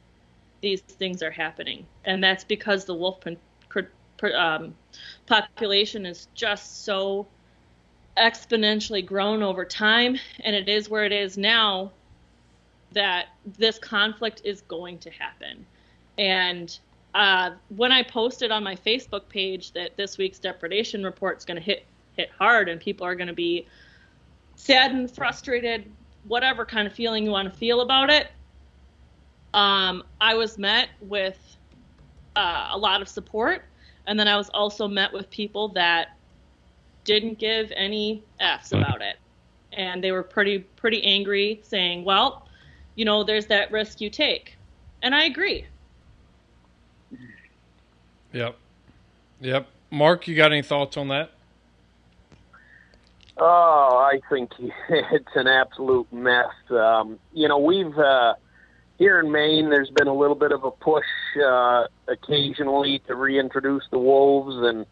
these 0.62 0.80
things 0.80 1.22
are 1.22 1.30
happening. 1.30 1.86
And 2.04 2.22
that's 2.24 2.44
because 2.44 2.84
the 2.84 2.94
wolf 2.94 3.22
um, 4.34 4.74
population 5.26 6.06
is 6.06 6.28
just 6.34 6.84
so 6.84 7.26
exponentially 8.16 9.04
grown 9.04 9.42
over 9.42 9.64
time 9.64 10.16
and 10.40 10.56
it 10.56 10.68
is 10.68 10.88
where 10.88 11.04
it 11.04 11.12
is 11.12 11.36
now 11.36 11.92
that 12.92 13.26
this 13.58 13.78
conflict 13.78 14.40
is 14.44 14.62
going 14.62 14.98
to 14.98 15.10
happen. 15.10 15.66
And 16.16 16.76
uh, 17.16 17.54
when 17.74 17.92
I 17.92 18.02
posted 18.02 18.50
on 18.50 18.62
my 18.62 18.76
Facebook 18.76 19.26
page 19.30 19.72
that 19.72 19.96
this 19.96 20.18
week's 20.18 20.38
depredation 20.38 21.02
report 21.02 21.38
is 21.38 21.46
going 21.46 21.56
to 21.56 21.62
hit 21.62 21.86
hit 22.14 22.30
hard 22.38 22.68
and 22.68 22.78
people 22.78 23.06
are 23.06 23.14
going 23.14 23.26
to 23.26 23.32
be 23.32 23.66
sad 24.54 24.90
and 24.90 25.10
frustrated, 25.10 25.90
whatever 26.28 26.66
kind 26.66 26.86
of 26.86 26.92
feeling 26.92 27.24
you 27.24 27.30
want 27.30 27.50
to 27.50 27.58
feel 27.58 27.80
about 27.80 28.10
it, 28.10 28.28
um, 29.54 30.02
I 30.20 30.34
was 30.34 30.58
met 30.58 30.88
with 31.00 31.38
uh, 32.36 32.68
a 32.72 32.78
lot 32.78 33.00
of 33.00 33.08
support, 33.08 33.64
and 34.06 34.20
then 34.20 34.28
I 34.28 34.36
was 34.36 34.50
also 34.50 34.86
met 34.86 35.10
with 35.10 35.30
people 35.30 35.68
that 35.68 36.18
didn't 37.04 37.38
give 37.38 37.72
any 37.74 38.22
f's 38.40 38.72
about 38.72 39.00
it, 39.00 39.16
and 39.72 40.04
they 40.04 40.12
were 40.12 40.22
pretty 40.22 40.58
pretty 40.58 41.02
angry, 41.02 41.62
saying, 41.64 42.04
"Well, 42.04 42.46
you 42.94 43.06
know, 43.06 43.24
there's 43.24 43.46
that 43.46 43.72
risk 43.72 44.02
you 44.02 44.10
take," 44.10 44.58
and 45.00 45.14
I 45.14 45.24
agree. 45.24 45.64
Yep. 48.36 48.56
Yep. 49.40 49.66
Mark, 49.90 50.28
you 50.28 50.36
got 50.36 50.52
any 50.52 50.60
thoughts 50.60 50.98
on 50.98 51.08
that? 51.08 51.30
Oh, 53.38 54.10
I 54.12 54.20
think 54.28 54.50
it's 54.90 55.34
an 55.34 55.46
absolute 55.48 56.12
mess. 56.12 56.52
Um, 56.68 57.18
you 57.32 57.48
know, 57.48 57.56
we've 57.56 57.96
uh, 57.96 58.34
here 58.98 59.20
in 59.20 59.32
Maine. 59.32 59.70
There's 59.70 59.88
been 59.88 60.06
a 60.06 60.14
little 60.14 60.34
bit 60.34 60.52
of 60.52 60.64
a 60.64 60.70
push 60.70 61.06
uh, 61.42 61.86
occasionally 62.08 62.98
to 63.06 63.14
reintroduce 63.14 63.84
the 63.90 63.98
wolves, 63.98 64.54
and 64.66 64.84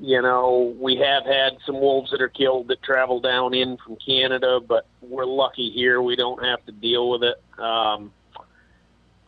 you 0.00 0.20
know, 0.20 0.74
we 0.80 0.96
have 0.96 1.24
had 1.24 1.58
some 1.64 1.80
wolves 1.80 2.10
that 2.10 2.20
are 2.20 2.28
killed 2.28 2.66
that 2.68 2.82
travel 2.82 3.20
down 3.20 3.54
in 3.54 3.76
from 3.76 3.96
Canada, 4.04 4.58
but 4.58 4.88
we're 5.00 5.26
lucky 5.26 5.70
here; 5.70 6.02
we 6.02 6.16
don't 6.16 6.44
have 6.44 6.66
to 6.66 6.72
deal 6.72 7.08
with 7.08 7.22
it. 7.22 7.40
Um, 7.56 8.12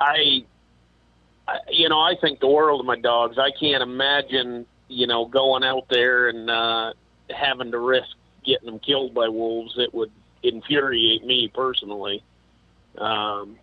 I, 0.01 0.45
I, 1.49 1.59
you 1.71 1.89
know, 1.89 2.01
I 2.01 2.15
think 2.21 2.41
the 2.41 2.49
world 2.49 2.81
of 2.81 2.87
my 2.87 2.99
dogs. 2.99 3.39
I 3.39 3.51
can't 3.51 3.83
imagine, 3.83 4.67
you 4.89 5.07
know, 5.07 5.27
going 5.27 5.65
out 5.65 5.89
there 5.89 6.29
and 6.29 6.51
uh, 6.51 6.93
having 7.31 7.71
to 7.71 7.79
risk 7.79 8.09
getting 8.45 8.67
them 8.67 8.79
killed 8.79 9.15
by 9.15 9.29
wolves. 9.29 9.75
It 9.77 9.93
would 9.95 10.11
infuriate 10.43 11.25
me 11.25 11.49
personally. 11.53 12.23
Um, 12.99 13.59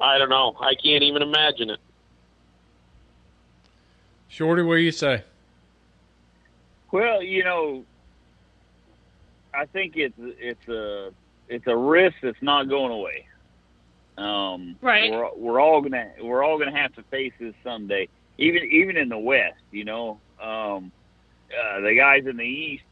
I 0.00 0.18
don't 0.18 0.28
know. 0.28 0.56
I 0.60 0.74
can't 0.74 1.02
even 1.02 1.22
imagine 1.22 1.70
it. 1.70 1.80
Shorty, 4.28 4.62
what 4.62 4.76
do 4.76 4.82
you 4.82 4.92
say? 4.92 5.24
Well, 6.92 7.22
you 7.22 7.44
know, 7.44 7.84
I 9.54 9.66
think 9.66 9.96
it's 9.96 10.14
it's 10.18 10.68
a 10.68 11.10
it's 11.48 11.66
a 11.66 11.76
risk 11.76 12.16
that's 12.22 12.42
not 12.42 12.68
going 12.68 12.92
away. 12.92 13.26
Um, 14.18 14.76
Right. 14.80 15.10
We're, 15.10 15.30
we're 15.36 15.60
all 15.60 15.80
gonna 15.82 16.10
we're 16.22 16.42
all 16.42 16.58
gonna 16.58 16.76
have 16.76 16.94
to 16.94 17.02
face 17.04 17.32
this 17.38 17.54
someday. 17.62 18.08
Even 18.38 18.62
even 18.70 18.96
in 18.96 19.08
the 19.08 19.18
West, 19.18 19.60
you 19.70 19.84
know, 19.84 20.18
um, 20.42 20.90
uh, 21.50 21.80
the 21.80 21.94
guys 21.96 22.26
in 22.26 22.36
the 22.36 22.44
East 22.44 22.84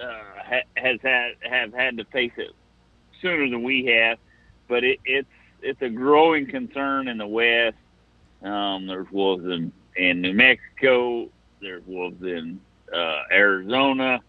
uh, 0.00 0.06
ha- 0.44 0.68
has 0.76 0.98
had 1.02 1.32
have 1.42 1.72
had 1.72 1.96
to 1.96 2.04
face 2.06 2.32
it 2.36 2.52
sooner 3.20 3.48
than 3.50 3.62
we 3.62 3.84
have, 3.86 4.18
but 4.68 4.84
it, 4.84 4.98
it's 5.04 5.28
it's 5.62 5.82
a 5.82 5.88
growing 5.90 6.46
concern 6.46 7.08
in 7.08 7.18
the 7.18 7.26
West. 7.26 7.76
Um, 8.42 8.86
there's 8.86 9.10
wolves 9.10 9.44
in 9.44 9.72
in 9.96 10.20
New 10.20 10.34
Mexico. 10.34 11.28
There's 11.60 11.82
wolves 11.86 12.22
in 12.22 12.60
uh, 12.94 13.22
Arizona. 13.32 14.20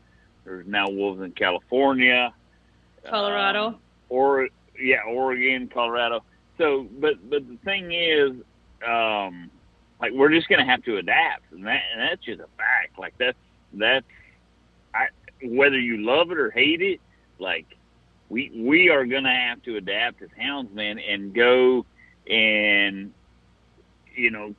There's 0.44 0.68
now 0.68 0.90
wolves 0.90 1.22
in 1.22 1.32
California, 1.32 2.34
Colorado. 3.08 3.68
um, 3.68 3.80
or 4.10 4.48
yeah, 4.80 5.02
Oregon, 5.08 5.70
Colorado. 5.74 6.24
So, 6.62 6.88
but 7.00 7.28
but 7.28 7.48
the 7.48 7.58
thing 7.66 7.92
is, 7.92 8.34
um, 8.88 9.50
like 10.00 10.12
we're 10.14 10.30
just 10.30 10.48
gonna 10.48 10.66
have 10.66 10.84
to 10.84 10.98
adapt, 10.98 11.52
and 11.52 11.66
that 11.66 11.82
and 11.92 12.02
that's 12.02 12.24
just 12.24 12.40
a 12.40 12.48
fact. 12.56 13.00
Like 13.00 13.16
that's 13.18 13.38
that's 13.74 14.06
I 14.94 15.08
whether 15.44 15.80
you 15.80 16.06
love 16.06 16.30
it 16.30 16.38
or 16.38 16.52
hate 16.52 16.84
it, 16.84 17.02
like 17.40 17.66
we 18.30 18.52
we 18.56 18.90
are 18.90 19.08
gonna 19.08 19.34
have 19.34 19.64
to 19.64 19.78
adapt 19.78 20.22
as 20.22 20.30
houndsmen 20.40 21.02
and 21.12 21.34
go 21.34 21.84
and 22.30 23.12
you 24.16 24.30
know 24.30 24.54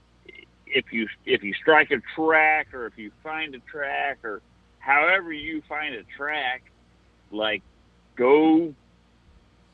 if 0.67 0.93
you 0.93 1.07
if 1.25 1.45
you 1.45 1.55
strike 1.55 1.93
a 1.93 2.01
track 2.17 2.75
or 2.75 2.87
if 2.87 2.99
you 2.99 3.13
find 3.23 3.55
a 3.55 3.61
track 3.61 4.19
or 4.25 4.43
however 4.81 5.33
you 5.33 5.63
find 5.69 5.95
a 5.95 6.03
track, 6.17 6.65
like 7.31 7.63
go 8.17 8.75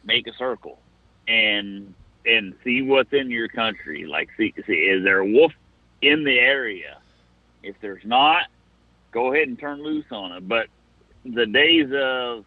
make 0.05 0.27
a 0.27 0.33
circle 0.35 0.79
and 1.27 1.95
and 2.27 2.55
see 2.65 2.83
what's 2.83 3.13
in 3.13 3.31
your 3.31 3.49
country. 3.49 4.07
Like 4.07 4.29
see 4.37 4.55
see 4.67 4.73
is 4.73 5.05
there 5.05 5.19
a 5.19 5.27
wolf 5.27 5.53
in 6.03 6.25
the 6.25 6.39
area? 6.39 6.99
If 7.63 7.77
there's 7.81 8.05
not, 8.05 8.45
go 9.13 9.33
ahead 9.33 9.49
and 9.49 9.59
turn 9.59 9.83
loose 9.83 10.07
on 10.11 10.33
it. 10.33 10.49
But 10.49 10.69
the 11.25 11.47
days 11.47 11.91
of 11.93 12.45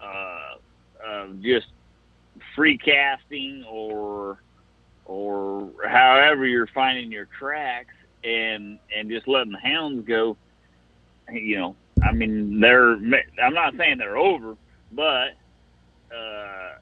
uh, 0.00 0.54
of 1.04 1.42
just 1.42 1.66
free 2.54 2.78
casting 2.78 3.64
or 3.68 4.38
or 5.04 5.70
however 5.88 6.46
you're 6.46 6.68
finding 6.68 7.10
your 7.10 7.26
tracks 7.38 7.94
and 8.24 8.78
and 8.96 9.10
just 9.10 9.26
letting 9.26 9.52
the 9.52 9.58
hounds 9.58 10.06
go 10.06 10.36
you 11.32 11.56
know 11.56 11.76
i 12.02 12.12
mean 12.12 12.60
they're 12.60 12.92
i'm 13.42 13.54
not 13.54 13.74
saying 13.76 13.98
they're 13.98 14.16
over 14.16 14.56
but 14.92 15.30
uh 16.14 16.74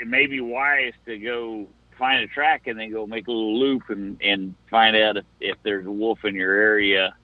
it 0.00 0.06
may 0.06 0.26
be 0.26 0.40
wise 0.40 0.92
to 1.06 1.18
go 1.18 1.66
find 1.98 2.22
a 2.22 2.26
track 2.26 2.66
and 2.66 2.78
then 2.78 2.90
go 2.90 3.06
make 3.06 3.26
a 3.28 3.30
little 3.30 3.58
loop 3.58 3.90
and 3.90 4.20
and 4.22 4.54
find 4.70 4.96
out 4.96 5.16
if, 5.16 5.24
if 5.40 5.56
there's 5.62 5.86
a 5.86 5.90
wolf 5.90 6.24
in 6.24 6.34
your 6.34 6.52
area 6.54 7.14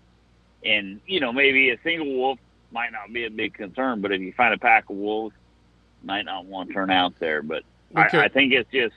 and 0.64 1.00
you 1.06 1.18
know 1.20 1.32
maybe 1.32 1.70
a 1.70 1.78
single 1.82 2.14
wolf 2.14 2.38
might 2.70 2.92
not 2.92 3.12
be 3.12 3.24
a 3.24 3.30
big 3.30 3.54
concern 3.54 4.00
but 4.00 4.12
if 4.12 4.20
you 4.20 4.32
find 4.32 4.52
a 4.52 4.58
pack 4.58 4.90
of 4.90 4.96
wolves 4.96 5.34
might 6.02 6.24
not 6.26 6.44
want 6.44 6.68
to 6.68 6.74
turn 6.74 6.90
out 6.90 7.18
there 7.18 7.42
but 7.42 7.62
Okay. 7.94 8.18
I, 8.18 8.24
I 8.24 8.28
think 8.28 8.52
it's 8.52 8.70
just 8.70 8.94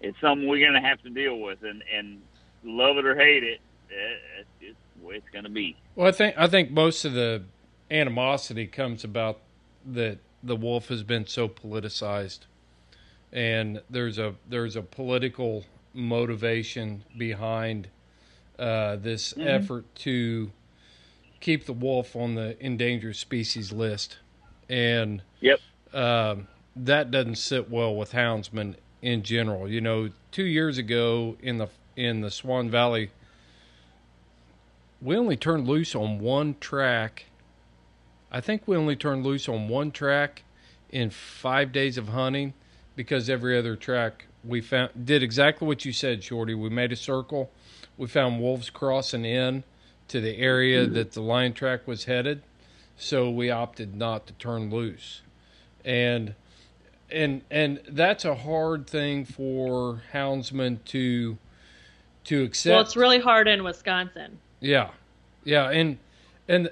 it's 0.00 0.18
something 0.20 0.48
we're 0.48 0.64
gonna 0.64 0.86
have 0.86 1.02
to 1.02 1.10
deal 1.10 1.38
with, 1.38 1.62
and 1.62 1.82
and 1.94 2.20
love 2.64 2.96
it 2.98 3.06
or 3.06 3.16
hate 3.16 3.44
it, 3.44 3.60
eh, 3.90 4.40
it's 4.40 4.48
just 4.60 4.78
the 4.98 5.06
way 5.06 5.16
it's 5.16 5.28
gonna 5.32 5.48
be. 5.48 5.76
Well, 5.94 6.08
I 6.08 6.12
think 6.12 6.36
I 6.36 6.46
think 6.46 6.70
most 6.70 7.04
of 7.04 7.12
the 7.12 7.44
animosity 7.90 8.66
comes 8.66 9.04
about 9.04 9.40
that 9.84 10.18
the 10.42 10.56
wolf 10.56 10.88
has 10.88 11.02
been 11.02 11.26
so 11.26 11.48
politicized, 11.48 12.40
and 13.32 13.80
there's 13.90 14.18
a 14.18 14.34
there's 14.48 14.76
a 14.76 14.82
political 14.82 15.64
motivation 15.92 17.04
behind 17.16 17.88
uh, 18.58 18.96
this 18.96 19.32
Mhm. 19.34 19.46
effort 19.46 19.94
to 19.96 20.50
keep 21.40 21.66
the 21.66 21.72
wolf 21.72 22.16
on 22.16 22.34
the 22.34 22.56
endangered 22.64 23.16
species 23.16 23.72
list, 23.72 24.18
and 24.68 25.22
Yep. 25.40 25.60
um, 25.92 26.48
that 26.74 27.10
doesn't 27.10 27.36
sit 27.36 27.70
well 27.70 27.94
with 27.94 28.12
houndsmen 28.12 28.76
in 29.02 29.22
general. 29.22 29.68
You 29.70 29.80
know, 29.80 30.10
two 30.32 30.44
years 30.44 30.78
ago 30.78 31.36
in 31.42 31.58
the 31.58 31.68
in 31.96 32.20
the 32.20 32.30
Swan 32.30 32.68
Valley, 32.70 33.10
we 35.00 35.16
only 35.16 35.36
turned 35.36 35.66
loose 35.66 35.94
on 35.94 36.18
one 36.18 36.56
track. 36.60 37.26
I 38.30 38.40
think 38.40 38.66
we 38.66 38.76
only 38.76 38.96
turned 38.96 39.24
loose 39.24 39.48
on 39.48 39.68
one 39.68 39.90
track 39.92 40.42
in 40.90 41.10
five 41.10 41.72
days 41.72 41.96
of 41.98 42.08
hunting 42.08 42.54
because 42.96 43.30
every 43.30 43.56
other 43.56 43.76
track 43.76 44.26
we 44.42 44.60
found 44.60 44.90
did 45.04 45.22
exactly 45.22 45.68
what 45.68 45.84
you 45.84 45.92
said, 45.92 46.24
Shorty. 46.24 46.54
We 46.54 46.70
made 46.70 46.92
a 46.92 46.96
circle. 46.96 47.50
We 47.96 48.06
found 48.08 48.40
wolves 48.40 48.70
crossing 48.70 49.24
in 49.24 49.64
to 50.08 50.20
the 50.20 50.38
area 50.38 50.86
that 50.86 51.12
the 51.12 51.20
lion 51.20 51.52
track 51.52 51.86
was 51.86 52.04
headed, 52.04 52.42
so 52.96 53.30
we 53.30 53.50
opted 53.50 53.96
not 53.96 54.26
to 54.26 54.32
turn 54.34 54.70
loose. 54.70 55.22
And 55.84 56.34
and 57.10 57.42
and 57.50 57.80
that's 57.88 58.24
a 58.24 58.34
hard 58.34 58.86
thing 58.86 59.24
for 59.24 60.02
houndsmen 60.12 60.78
to 60.86 61.38
to 62.24 62.42
accept. 62.42 62.72
Well, 62.72 62.82
it's 62.82 62.96
really 62.96 63.20
hard 63.20 63.48
in 63.48 63.62
Wisconsin. 63.64 64.38
Yeah, 64.60 64.90
yeah, 65.44 65.70
and 65.70 65.98
and 66.48 66.70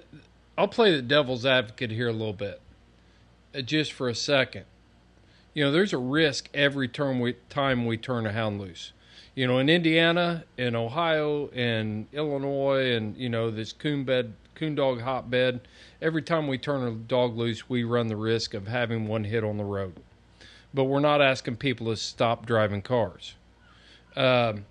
I'll 0.57 0.69
play 0.69 0.95
the 0.95 1.03
devil's 1.03 1.47
advocate 1.47 1.91
here 1.91 2.09
a 2.09 2.13
little 2.13 2.33
bit, 2.33 2.61
uh, 3.55 3.61
just 3.61 3.93
for 3.93 4.09
a 4.09 4.15
second. 4.15 4.65
You 5.55 5.65
know, 5.65 5.71
there's 5.71 5.93
a 5.93 5.99
risk 5.99 6.51
every 6.53 6.89
turn 6.89 7.21
we, 7.21 7.35
time 7.49 7.87
we 7.87 7.97
turn 7.97 8.27
a 8.27 8.33
hound 8.33 8.61
loose. 8.61 8.93
You 9.37 9.47
know, 9.47 9.59
in 9.59 9.69
Indiana, 9.69 10.45
in 10.59 10.75
Ohio, 10.75 11.47
in 11.49 12.09
Illinois, 12.13 12.93
and 12.93 13.17
you 13.17 13.29
know 13.29 13.51
this 13.51 13.73
coon 13.73 14.05
bed, 14.05 14.35
coon 14.57 14.75
dog 14.75 15.01
hotbed. 15.01 15.61
Every 16.03 16.23
time 16.23 16.49
we 16.49 16.59
turn 16.59 16.87
a 16.87 16.93
dog 16.93 17.37
loose, 17.37 17.69
we 17.69 17.85
run 17.85 18.09
the 18.09 18.17
risk 18.17 18.53
of 18.53 18.67
having 18.67 19.07
one 19.07 19.25
hit 19.25 19.43
on 19.43 19.57
the 19.57 19.65
road. 19.65 19.95
But 20.73 20.85
we're 20.85 21.01
not 21.01 21.23
asking 21.23 21.57
people 21.57 21.87
to 21.87 21.97
stop 21.97 22.47
driving 22.47 22.83
cars. 22.83 23.35
Um, 24.17 24.67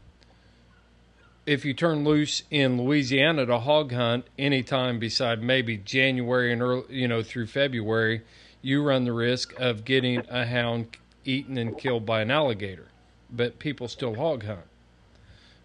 if 1.45 1.65
you 1.65 1.73
turn 1.73 2.03
loose 2.03 2.43
in 2.49 2.81
Louisiana 2.81 3.45
to 3.45 3.59
hog 3.59 3.91
hunt 3.91 4.25
anytime 4.37 4.99
beside 4.99 5.41
maybe 5.41 5.77
January 5.77 6.53
and 6.53 6.61
early, 6.61 6.83
you 6.89 7.07
know 7.07 7.23
through 7.23 7.47
February, 7.47 8.21
you 8.63 8.81
run 8.81 9.03
the 9.03 9.13
risk 9.13 9.53
of 9.59 9.85
getting 9.85 10.23
a 10.29 10.45
hound 10.45 10.97
eaten 11.25 11.57
and 11.57 11.77
killed 11.77 12.05
by 12.05 12.21
an 12.21 12.31
alligator. 12.31 12.87
But 13.29 13.59
people 13.59 13.87
still 13.87 14.15
hog 14.15 14.43
hunt. 14.45 14.65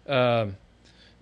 Um, 0.07 0.57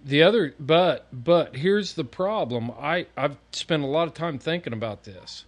the 0.04 0.24
other, 0.24 0.54
but 0.60 1.08
but 1.12 1.56
here's 1.56 1.94
the 1.94 2.04
problem. 2.04 2.72
I 2.72 3.08
I've 3.16 3.38
spent 3.52 3.84
a 3.84 3.88
lot 3.88 4.08
of 4.08 4.14
time 4.14 4.40
thinking 4.40 4.74
about 4.74 5.04
this. 5.04 5.46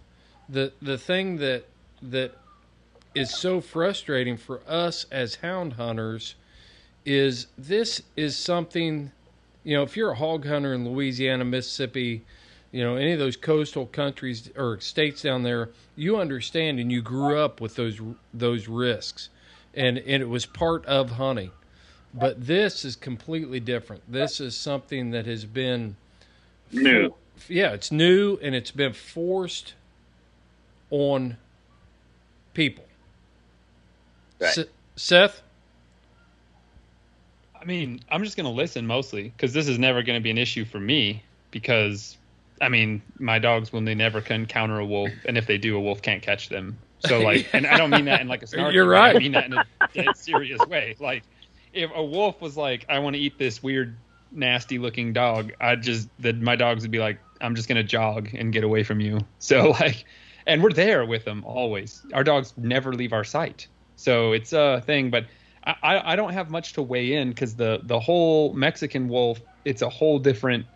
The 0.48 0.72
the 0.80 0.98
thing 0.98 1.36
that 1.38 1.64
that 2.02 2.36
is 3.14 3.34
so 3.34 3.60
frustrating 3.60 4.36
for 4.36 4.60
us 4.68 5.06
as 5.10 5.36
hound 5.36 5.74
hunters 5.74 6.36
is 7.04 7.46
this 7.58 8.02
is 8.16 8.36
something 8.36 9.10
you 9.64 9.76
know 9.76 9.82
if 9.82 9.96
you're 9.96 10.12
a 10.12 10.16
hog 10.16 10.46
hunter 10.46 10.74
in 10.74 10.88
Louisiana, 10.88 11.44
Mississippi, 11.44 12.24
you 12.72 12.84
know 12.84 12.96
any 12.96 13.12
of 13.12 13.18
those 13.18 13.36
coastal 13.36 13.86
countries 13.86 14.50
or 14.56 14.80
states 14.80 15.22
down 15.22 15.42
there, 15.42 15.70
you 15.96 16.18
understand 16.18 16.78
and 16.78 16.90
you 16.90 17.02
grew 17.02 17.38
up 17.38 17.60
with 17.60 17.76
those 17.76 18.00
those 18.32 18.68
risks, 18.68 19.28
and 19.74 19.98
and 19.98 20.22
it 20.22 20.28
was 20.28 20.46
part 20.46 20.84
of 20.86 21.12
hunting. 21.12 21.50
But 22.12 22.44
this 22.44 22.84
is 22.84 22.96
completely 22.96 23.60
different. 23.60 24.02
This 24.10 24.40
is 24.40 24.56
something 24.56 25.10
that 25.12 25.26
has 25.26 25.44
been 25.44 25.96
New. 26.72 27.14
yeah, 27.48 27.72
it's 27.72 27.92
new 27.92 28.38
and 28.42 28.54
it's 28.54 28.72
been 28.72 28.92
forced 28.92 29.74
on 30.90 31.36
people. 32.54 32.84
Right. 34.40 34.52
Se- 34.52 34.68
Seth, 34.96 35.42
I 37.60 37.64
mean, 37.64 38.00
I'm 38.10 38.24
just 38.24 38.36
going 38.36 38.44
to 38.44 38.50
listen 38.52 38.86
mostly 38.86 39.24
because 39.24 39.52
this 39.52 39.68
is 39.68 39.78
never 39.78 40.02
going 40.02 40.18
to 40.18 40.22
be 40.22 40.30
an 40.30 40.38
issue 40.38 40.64
for 40.64 40.80
me 40.80 41.22
because, 41.50 42.16
I 42.60 42.68
mean, 42.68 43.02
my 43.18 43.38
dogs 43.38 43.72
will 43.72 43.80
they 43.80 43.94
never 43.94 44.20
can 44.20 44.42
encounter 44.42 44.78
a 44.78 44.84
wolf, 44.84 45.10
and 45.24 45.38
if 45.38 45.46
they 45.46 45.58
do, 45.58 45.76
a 45.76 45.80
wolf 45.80 46.02
can't 46.02 46.22
catch 46.22 46.48
them. 46.48 46.78
So 47.06 47.20
like, 47.20 47.48
and 47.54 47.66
I 47.66 47.78
don't 47.78 47.90
mean 47.90 48.04
that 48.04 48.20
in 48.20 48.28
like 48.28 48.42
a 48.42 48.46
snarky 48.46 48.72
You're 48.74 48.88
way, 48.88 48.96
I 48.96 49.12
right. 49.12 49.16
mean 49.16 49.32
that 49.32 49.46
in 49.46 49.54
a 49.54 49.64
dead 49.94 50.16
serious 50.16 50.60
way. 50.66 50.94
Like, 51.00 51.22
if 51.72 51.90
a 51.94 52.04
wolf 52.04 52.40
was 52.40 52.56
like, 52.56 52.84
I 52.88 52.98
want 52.98 53.16
to 53.16 53.20
eat 53.20 53.38
this 53.38 53.62
weird, 53.62 53.96
nasty 54.30 54.78
looking 54.78 55.12
dog, 55.12 55.52
I 55.60 55.76
just 55.76 56.08
that 56.18 56.36
my 56.40 56.56
dogs 56.56 56.82
would 56.82 56.90
be 56.90 56.98
like, 56.98 57.18
I'm 57.40 57.54
just 57.54 57.68
gonna 57.68 57.82
jog 57.82 58.28
and 58.34 58.52
get 58.52 58.64
away 58.64 58.82
from 58.82 59.00
you. 59.00 59.20
So 59.38 59.70
like, 59.70 60.04
and 60.46 60.62
we're 60.62 60.72
there 60.72 61.06
with 61.06 61.24
them 61.24 61.44
always. 61.46 62.02
Our 62.12 62.24
dogs 62.24 62.52
never 62.56 62.92
leave 62.92 63.12
our 63.12 63.24
sight. 63.24 63.66
So 63.96 64.32
it's 64.32 64.52
a 64.52 64.82
thing, 64.84 65.10
but 65.10 65.26
I, 65.64 65.74
I 65.82 66.12
I 66.12 66.16
don't 66.16 66.32
have 66.32 66.50
much 66.50 66.74
to 66.74 66.82
weigh 66.82 67.14
in 67.14 67.30
because 67.30 67.56
the 67.56 67.80
the 67.82 67.98
whole 67.98 68.52
Mexican 68.52 69.08
wolf, 69.08 69.40
it's 69.64 69.82
a 69.82 69.88
whole 69.88 70.18
different 70.18 70.66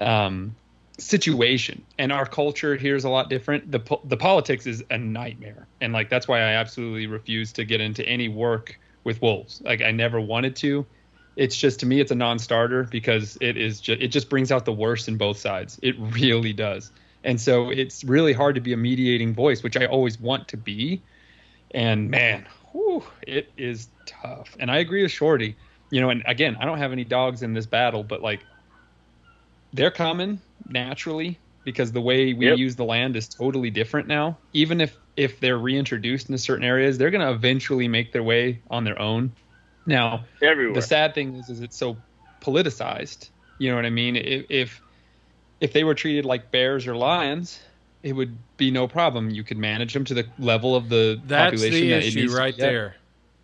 um, 0.00 0.54
situation, 1.00 1.84
and 1.98 2.12
our 2.12 2.26
culture 2.26 2.76
here 2.76 2.94
is 2.94 3.04
a 3.04 3.08
lot 3.08 3.28
different. 3.28 3.70
The 3.70 3.80
po- 3.80 4.00
the 4.04 4.16
politics 4.16 4.66
is 4.66 4.84
a 4.90 4.98
nightmare, 4.98 5.66
and 5.80 5.92
like 5.92 6.08
that's 6.08 6.28
why 6.28 6.40
I 6.40 6.52
absolutely 6.52 7.06
refuse 7.06 7.52
to 7.54 7.64
get 7.64 7.80
into 7.80 8.06
any 8.06 8.28
work 8.28 8.78
with 9.04 9.20
wolves. 9.22 9.62
Like 9.64 9.82
I 9.82 9.90
never 9.90 10.20
wanted 10.20 10.56
to. 10.56 10.86
It's 11.36 11.56
just 11.56 11.80
to 11.80 11.86
me, 11.86 12.00
it's 12.00 12.10
a 12.10 12.14
non-starter 12.14 12.84
because 12.84 13.38
it 13.40 13.56
is 13.56 13.80
just 13.80 14.00
it 14.00 14.08
just 14.08 14.28
brings 14.28 14.52
out 14.52 14.64
the 14.64 14.72
worst 14.72 15.08
in 15.08 15.16
both 15.16 15.38
sides. 15.38 15.78
It 15.82 15.96
really 15.98 16.52
does, 16.52 16.92
and 17.24 17.40
so 17.40 17.70
it's 17.70 18.04
really 18.04 18.32
hard 18.32 18.54
to 18.54 18.60
be 18.60 18.72
a 18.72 18.76
mediating 18.76 19.34
voice, 19.34 19.62
which 19.62 19.76
I 19.76 19.86
always 19.86 20.20
want 20.20 20.48
to 20.48 20.56
be. 20.56 21.02
And 21.72 22.10
man, 22.10 22.46
whew, 22.72 23.04
it 23.22 23.50
is 23.56 23.88
tough. 24.06 24.56
And 24.58 24.70
I 24.70 24.78
agree 24.78 25.02
with 25.02 25.12
Shorty. 25.12 25.56
You 25.90 26.00
know, 26.00 26.10
and 26.10 26.22
again, 26.26 26.56
I 26.60 26.66
don't 26.66 26.78
have 26.78 26.92
any 26.92 27.04
dogs 27.04 27.42
in 27.42 27.52
this 27.52 27.66
battle, 27.66 28.04
but 28.04 28.22
like 28.22 28.44
they're 29.72 29.90
coming 29.90 30.40
naturally. 30.68 31.38
because 31.62 31.92
the 31.92 32.00
way 32.00 32.32
we 32.32 32.46
Yep. 32.46 32.56
use 32.58 32.76
the 32.76 32.84
land 32.84 33.16
is 33.16 33.28
totally 33.28 33.68
different 33.70 34.08
now. 34.08 34.38
Even 34.54 34.80
if 34.80 34.96
if 35.16 35.40
they're 35.40 35.58
reintroduced 35.58 36.30
into 36.30 36.38
certain 36.38 36.64
areas, 36.64 36.96
they're 36.96 37.10
going 37.10 37.20
to 37.20 37.30
eventually 37.32 37.86
make 37.86 38.12
their 38.12 38.22
way 38.22 38.60
on 38.70 38.84
their 38.84 38.98
own. 38.98 39.32
Now, 39.84 40.24
Everywhere. 40.40 40.74
the 40.74 40.80
sad 40.82 41.14
thing 41.14 41.34
is, 41.34 41.50
is 41.50 41.60
it's 41.60 41.76
so 41.76 41.98
politicized. 42.40 43.28
You 43.58 43.70
know 43.70 43.76
what 43.76 43.84
I 43.84 43.90
mean? 43.90 44.16
If 44.16 44.46
if, 44.48 44.82
if 45.60 45.72
they 45.74 45.84
were 45.84 45.94
treated 45.94 46.24
like 46.24 46.50
bears 46.50 46.86
or 46.86 46.96
lions, 46.96 47.60
it 48.02 48.14
would 48.14 48.36
be 48.56 48.70
no 48.70 48.88
problem. 48.88 49.28
You 49.30 49.44
could 49.44 49.58
manage 49.58 49.92
them 49.92 50.04
to 50.06 50.14
the 50.14 50.26
level 50.38 50.74
of 50.74 50.88
the 50.88 51.20
That's 51.26 51.50
population 51.60 51.80
the 51.80 51.90
that 51.90 51.98
it 52.02 52.06
issue 52.06 52.20
needs 52.22 52.34
right 52.34 52.56
be 52.56 52.62
there. 52.62 52.96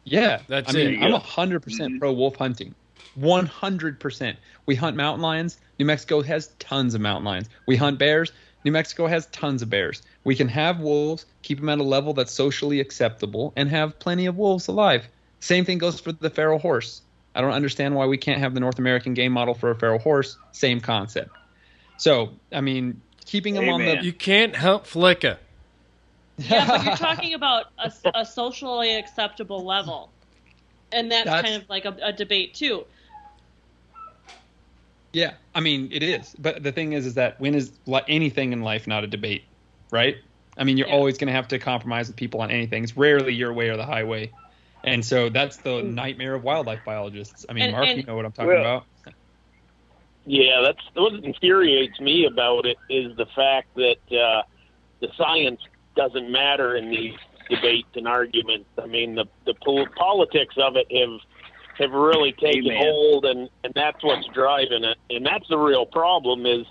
Yeah, 0.05 0.41
That's 0.49 0.75
I 0.75 0.79
it. 0.79 0.91
mean, 0.93 1.03
I'm 1.03 1.21
hundred 1.21 1.61
percent 1.61 1.91
mm-hmm. 1.93 1.99
pro 1.99 2.13
wolf 2.13 2.37
hunting. 2.37 2.75
One 3.17 3.47
hundred 3.47 3.99
percent. 3.99 4.39
We 4.67 4.75
hunt 4.75 4.97
mountain 4.97 5.23
lions. 5.23 5.59
New 5.79 5.87
Mexico 5.87 6.23
has 6.23 6.49
tons 6.59 6.95
of 6.95 7.01
mountain 7.01 7.25
lions. 7.25 7.49
We 7.67 7.77
hunt 7.77 7.99
bears. 7.99 8.31
New 8.65 8.73
Mexico 8.73 9.07
has 9.07 9.27
tons 9.27 9.63
of 9.63 9.71
bears. 9.71 10.03
We 10.25 10.35
can 10.35 10.49
have 10.49 10.81
wolves, 10.81 11.25
keep 11.43 11.59
them 11.61 11.69
at 11.69 11.79
a 11.79 11.83
level 11.85 12.15
that's 12.15 12.33
socially 12.33 12.81
acceptable, 12.81 13.53
and 13.57 13.69
have 13.71 13.99
plenty 13.99 14.27
of 14.27 14.37
wolves 14.37 14.69
alive. 14.69 15.07
Same 15.41 15.65
thing 15.65 15.79
goes 15.79 16.01
for 16.01 16.13
the 16.13 16.31
feral 16.31 16.59
horse. 16.59 17.03
I 17.35 17.43
don't 17.43 17.53
understand 17.53 17.95
why 17.95 18.07
we 18.07 18.17
can't 18.19 18.41
have 18.41 18.55
the 18.55 18.61
North 18.61 18.79
American 18.79 19.15
game 19.15 19.33
model 19.33 19.55
for 19.55 19.71
a 19.71 19.75
feral 19.77 19.99
horse. 19.99 20.37
Same 20.53 20.81
concept. 20.81 21.31
So, 21.99 22.31
I 22.53 22.61
mean, 22.61 23.01
keeping 23.25 23.55
them 23.55 23.69
on 23.69 23.85
the 23.85 24.03
You 24.03 24.13
can't 24.13 24.55
help 24.57 24.87
flicka. 24.87 25.39
Yeah, 26.39 26.67
but 26.67 26.85
you're 26.85 26.97
talking 26.97 27.33
about 27.33 27.67
a, 27.79 27.91
a 28.15 28.27
socially 28.27 28.95
acceptable 28.97 29.65
level, 29.65 30.11
and 30.93 31.11
that's, 31.11 31.25
That's- 31.25 31.45
kind 31.45 31.63
of 31.63 31.71
like 31.71 31.87
a, 31.87 31.97
a 32.03 32.13
debate 32.13 32.53
too. 32.53 32.85
Yeah, 35.17 35.33
I 35.55 35.61
mean 35.61 35.89
it 35.93 36.03
is, 36.03 36.37
but 36.39 36.63
the 36.63 36.73
thing 36.73 36.93
is, 36.93 37.07
is 37.07 37.15
that 37.15 37.41
when 37.41 37.55
is 37.55 37.73
li- 37.87 38.03
anything 38.07 38.53
in 38.53 38.61
life 38.61 38.87
not 38.87 39.03
a 39.03 39.07
debate, 39.07 39.45
right? 39.91 40.17
I 40.59 40.65
mean, 40.65 40.77
you're 40.77 40.91
always 40.91 41.17
going 41.17 41.29
to 41.29 41.33
have 41.33 41.49
to 41.49 41.59
compromise 41.59 42.09
with 42.09 42.17
people 42.17 42.43
on 42.43 42.51
anything. 42.51 42.85
It's 42.85 42.95
rarely 42.99 43.33
your 43.33 43.51
way 43.55 43.71
or 43.71 43.79
the 43.79 43.87
highway, 43.87 44.31
and 44.85 45.03
so 45.03 45.31
that's 45.31 45.57
the 45.57 45.83
nightmare 45.83 46.35
of 46.35 46.45
wildlife 46.45 46.81
biologists. 46.85 47.47
I 47.49 47.55
mean, 47.55 47.65
And- 47.65 47.73
Mark, 47.73 47.87
and- 47.89 47.97
you 47.97 48.05
know 48.05 48.15
what 48.15 48.27
I'm 48.27 48.33
talking 48.33 48.49
Well- 48.49 48.61
about. 48.61 49.15
Yeah, 50.27 50.61
that's 50.61 50.83
what 50.93 51.15
infuriates 51.25 51.99
me 51.99 52.27
about 52.27 52.67
it 52.67 52.77
is 52.91 53.17
the 53.17 53.27
fact 53.35 53.69
that 53.77 53.97
uh, 54.13 54.43
the 55.01 55.09
science 55.17 55.63
doesn't 55.97 56.31
matter 56.31 56.77
in 56.77 56.91
these 56.91 57.15
debates 57.49 57.89
and 57.95 58.07
arguments. 58.07 58.69
I 58.77 58.85
mean, 58.85 59.15
the 59.15 59.25
the 59.47 59.55
pol- 59.65 59.89
politics 59.97 60.57
of 60.59 60.77
it 60.77 60.89
have 60.95 61.21
have 61.79 61.93
really 61.93 62.33
taken 62.33 62.67
Amen. 62.67 62.79
hold, 62.79 63.25
and 63.25 63.49
and 63.65 63.73
that's 63.75 64.03
what's 64.03 64.27
driving 64.29 64.85
it. 64.85 64.99
And 65.11 65.25
that's 65.25 65.49
the 65.49 65.59
real 65.59 65.87
problem 65.87 66.47
is 66.47 66.67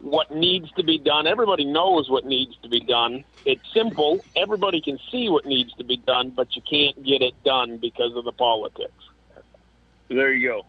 what 0.00 0.30
needs 0.30 0.70
to 0.72 0.82
be 0.82 0.98
done. 0.98 1.26
Everybody 1.26 1.64
knows 1.64 2.10
what 2.10 2.26
needs 2.26 2.56
to 2.62 2.68
be 2.68 2.80
done. 2.80 3.24
It's 3.44 3.62
simple. 3.72 4.20
Everybody 4.36 4.80
can 4.80 4.98
see 5.10 5.28
what 5.28 5.46
needs 5.46 5.72
to 5.74 5.84
be 5.84 5.96
done, 5.96 6.30
but 6.30 6.54
you 6.54 6.62
can't 6.68 7.02
get 7.04 7.22
it 7.22 7.34
done 7.44 7.78
because 7.78 8.14
of 8.14 8.24
the 8.24 8.32
politics. 8.32 8.92
There 10.08 10.32
you 10.32 10.48
go. 10.48 10.66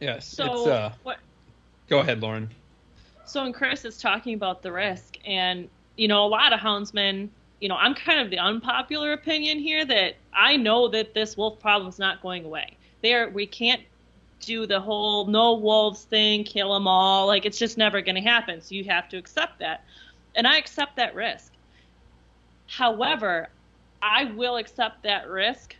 Yes, 0.00 0.26
So 0.26 0.52
it's 0.52 0.66
uh. 0.66 0.92
what? 1.04 1.18
Go 1.88 2.00
ahead, 2.00 2.20
Lauren. 2.20 2.50
So 3.24 3.42
when 3.42 3.52
Chris 3.52 3.84
is 3.84 3.98
talking 3.98 4.34
about 4.34 4.62
the 4.62 4.72
risk, 4.72 5.16
and 5.24 5.68
you 5.96 6.08
know, 6.08 6.24
a 6.24 6.28
lot 6.28 6.52
of 6.52 6.60
houndsmen, 6.60 7.28
you 7.62 7.68
know, 7.68 7.76
I'm 7.76 7.94
kind 7.94 8.18
of 8.18 8.28
the 8.28 8.40
unpopular 8.40 9.12
opinion 9.12 9.60
here 9.60 9.84
that 9.84 10.16
I 10.34 10.56
know 10.56 10.88
that 10.88 11.14
this 11.14 11.36
wolf 11.36 11.60
problem 11.60 11.88
is 11.88 11.96
not 11.96 12.20
going 12.20 12.44
away. 12.44 12.76
There, 13.02 13.28
we 13.28 13.46
can't 13.46 13.82
do 14.40 14.66
the 14.66 14.80
whole 14.80 15.26
no 15.26 15.54
wolves 15.54 16.02
thing, 16.02 16.42
kill 16.42 16.74
them 16.74 16.88
all. 16.88 17.28
Like 17.28 17.46
it's 17.46 17.58
just 17.58 17.78
never 17.78 18.00
going 18.00 18.16
to 18.16 18.20
happen. 18.20 18.60
So 18.60 18.74
you 18.74 18.82
have 18.84 19.08
to 19.10 19.16
accept 19.16 19.60
that, 19.60 19.84
and 20.34 20.44
I 20.44 20.58
accept 20.58 20.96
that 20.96 21.14
risk. 21.14 21.52
However, 22.66 23.48
I 24.02 24.24
will 24.24 24.56
accept 24.56 25.04
that 25.04 25.28
risk 25.28 25.76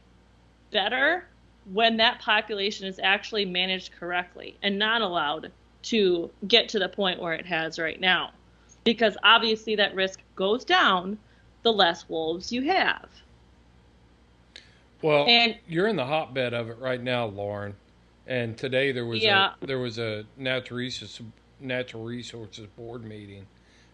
better 0.71 1.27
when 1.73 1.97
that 1.97 2.21
population 2.21 2.87
is 2.87 3.01
actually 3.03 3.45
managed 3.45 3.91
correctly 3.99 4.57
and 4.63 4.79
not 4.79 5.03
allowed 5.03 5.51
to 5.83 6.31
get 6.47 6.69
to 6.69 6.79
the 6.79 6.89
point 6.89 7.21
where 7.21 7.35
it 7.35 7.47
has 7.47 7.81
right 7.81 8.01
now. 8.01 8.31
Because 8.85 9.17
obviously 9.25 9.75
that 9.77 9.97
risk 9.97 10.21
goes 10.37 10.65
down 10.65 11.19
the 11.63 11.73
less 11.73 12.09
wolves 12.09 12.53
you 12.53 12.63
have. 12.63 13.09
Well, 15.01 15.27
And- 15.27 15.59
you're 15.69 15.89
in 15.89 15.97
the 15.97 16.07
hotbed 16.07 16.55
of 16.55 16.69
it 16.71 16.79
right 16.79 17.03
now, 17.03 17.27
Lauren. 17.27 17.75
And 18.27 18.57
today 18.57 18.93
there 18.93 19.05
was 19.07 19.23
Yeah. 19.23 19.55
a 19.61 19.67
there 19.67 19.79
was 19.81 19.99
a 19.99 20.25
natural 20.37 20.79
resources 20.79 21.23
natural 21.61 22.05
resources 22.05 22.67
board 22.77 23.05
meeting 23.05 23.47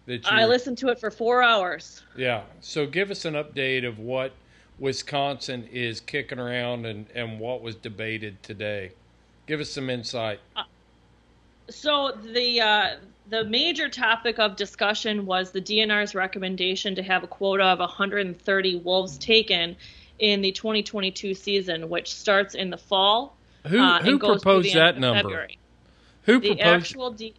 that 0.06 0.24
you 0.24 0.30
I 0.30 0.46
listened 0.46 0.78
to 0.78 0.88
it 0.88 0.98
for 0.98 1.10
four 1.10 1.42
hours. 1.42 2.02
Yeah. 2.16 2.44
So 2.60 2.86
give 2.86 3.10
us 3.10 3.24
an 3.24 3.34
update 3.34 3.86
of 3.86 3.98
what 3.98 4.32
Wisconsin 4.78 5.68
is 5.72 6.00
kicking 6.00 6.38
around 6.38 6.86
and, 6.86 7.06
and 7.14 7.38
what 7.40 7.62
was 7.62 7.74
debated 7.74 8.42
today. 8.42 8.92
Give 9.46 9.60
us 9.60 9.70
some 9.70 9.90
insight. 9.90 10.40
Uh, 10.56 10.62
So 11.70 12.12
the 12.12 12.60
uh, 12.60 12.96
the 13.28 13.44
major 13.44 13.88
topic 13.88 14.38
of 14.38 14.56
discussion 14.56 15.26
was 15.26 15.50
the 15.50 15.60
DNR's 15.60 16.14
recommendation 16.14 16.94
to 16.94 17.02
have 17.02 17.24
a 17.24 17.26
quota 17.26 17.64
of 17.64 17.78
130 17.78 18.76
wolves 18.76 19.18
taken 19.18 19.76
in 20.18 20.40
the 20.40 20.52
2022 20.52 21.34
season, 21.34 21.88
which 21.88 22.12
starts 22.12 22.54
in 22.54 22.70
the 22.70 22.78
fall. 22.78 23.36
Who 23.66 23.78
uh, 23.78 24.00
who 24.02 24.12
and 24.12 24.20
goes 24.20 24.42
through 24.42 24.52
proposed 24.52 24.74
that 24.74 24.98
number? 24.98 25.22
February. 25.22 25.58
Who 26.24 26.40
the 26.40 26.48
proposed 26.56 26.66
actual 26.66 27.10
D- 27.12 27.34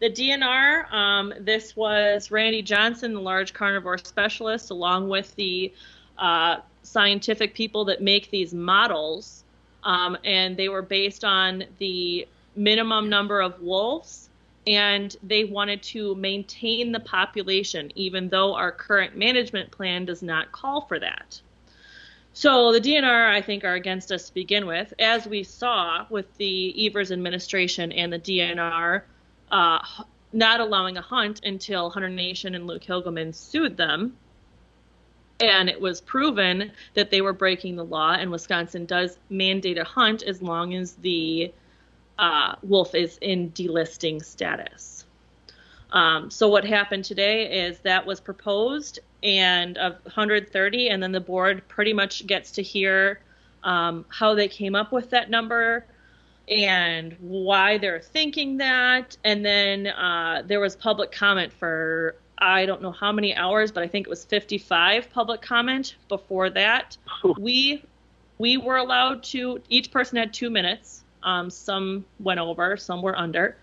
the 0.00 0.10
DNR. 0.10 0.92
Um, 0.92 1.34
this 1.40 1.76
was 1.76 2.30
Randy 2.30 2.62
Johnson, 2.62 3.14
the 3.14 3.20
large 3.20 3.52
carnivore 3.52 3.98
specialist, 3.98 4.70
along 4.70 5.08
with 5.08 5.34
the 5.36 5.72
uh, 6.16 6.58
scientific 6.82 7.54
people 7.54 7.84
that 7.86 8.00
make 8.02 8.30
these 8.30 8.54
models, 8.54 9.44
um, 9.84 10.16
and 10.24 10.56
they 10.56 10.68
were 10.68 10.82
based 10.82 11.24
on 11.24 11.64
the 11.78 12.26
minimum 12.58 13.08
number 13.08 13.40
of 13.40 13.60
wolves. 13.60 14.28
And 14.66 15.16
they 15.22 15.44
wanted 15.44 15.82
to 15.84 16.14
maintain 16.16 16.92
the 16.92 17.00
population, 17.00 17.90
even 17.94 18.28
though 18.28 18.54
our 18.54 18.70
current 18.70 19.16
management 19.16 19.70
plan 19.70 20.04
does 20.04 20.22
not 20.22 20.52
call 20.52 20.82
for 20.82 20.98
that. 20.98 21.40
So 22.34 22.72
the 22.72 22.80
DNR, 22.80 23.32
I 23.32 23.40
think, 23.40 23.64
are 23.64 23.74
against 23.74 24.12
us 24.12 24.28
to 24.28 24.34
begin 24.34 24.66
with, 24.66 24.92
as 24.98 25.26
we 25.26 25.42
saw 25.42 26.06
with 26.10 26.36
the 26.36 26.86
Evers 26.86 27.10
administration 27.10 27.90
and 27.90 28.12
the 28.12 28.18
DNR 28.18 29.02
uh, 29.50 29.78
not 30.32 30.60
allowing 30.60 30.96
a 30.96 31.02
hunt 31.02 31.40
until 31.44 31.90
Hunter 31.90 32.08
Nation 32.08 32.54
and 32.54 32.66
Luke 32.66 32.84
Hilgemann 32.84 33.34
sued 33.34 33.76
them. 33.76 34.16
And 35.40 35.68
it 35.68 35.80
was 35.80 36.00
proven 36.00 36.72
that 36.94 37.10
they 37.10 37.20
were 37.20 37.32
breaking 37.32 37.76
the 37.76 37.84
law, 37.84 38.12
and 38.12 38.30
Wisconsin 38.30 38.86
does 38.86 39.18
mandate 39.30 39.78
a 39.78 39.84
hunt 39.84 40.22
as 40.22 40.42
long 40.42 40.74
as 40.74 40.92
the 40.94 41.52
uh, 42.18 42.56
wolf 42.62 42.94
is 42.94 43.18
in 43.20 43.50
delisting 43.52 44.24
status. 44.24 45.04
Um, 45.92 46.30
so 46.30 46.48
what 46.48 46.64
happened 46.64 47.04
today 47.04 47.66
is 47.66 47.78
that 47.80 48.04
was 48.04 48.20
proposed 48.20 48.98
and 49.22 49.78
of 49.78 49.94
130, 50.04 50.88
and 50.90 51.02
then 51.02 51.12
the 51.12 51.20
board 51.20 51.66
pretty 51.68 51.92
much 51.92 52.26
gets 52.26 52.52
to 52.52 52.62
hear 52.62 53.20
um, 53.64 54.04
how 54.08 54.34
they 54.34 54.48
came 54.48 54.74
up 54.74 54.92
with 54.92 55.10
that 55.10 55.30
number 55.30 55.84
and 56.48 57.16
why 57.20 57.78
they're 57.78 58.00
thinking 58.00 58.58
that. 58.58 59.16
And 59.24 59.44
then 59.44 59.88
uh, 59.88 60.42
there 60.46 60.60
was 60.60 60.76
public 60.76 61.12
comment 61.12 61.52
for 61.52 62.16
I 62.40 62.66
don't 62.66 62.80
know 62.80 62.92
how 62.92 63.10
many 63.10 63.34
hours, 63.34 63.72
but 63.72 63.82
I 63.82 63.88
think 63.88 64.06
it 64.06 64.10
was 64.10 64.24
55 64.24 65.10
public 65.10 65.42
comment 65.42 65.96
before 66.08 66.50
that. 66.50 66.96
we 67.38 67.82
we 68.38 68.56
were 68.56 68.76
allowed 68.76 69.24
to 69.24 69.60
each 69.68 69.90
person 69.90 70.16
had 70.16 70.32
two 70.32 70.48
minutes. 70.48 71.02
Um, 71.22 71.50
some 71.50 72.04
went 72.20 72.40
over, 72.40 72.76
some 72.76 73.02
were 73.02 73.18
under, 73.18 73.56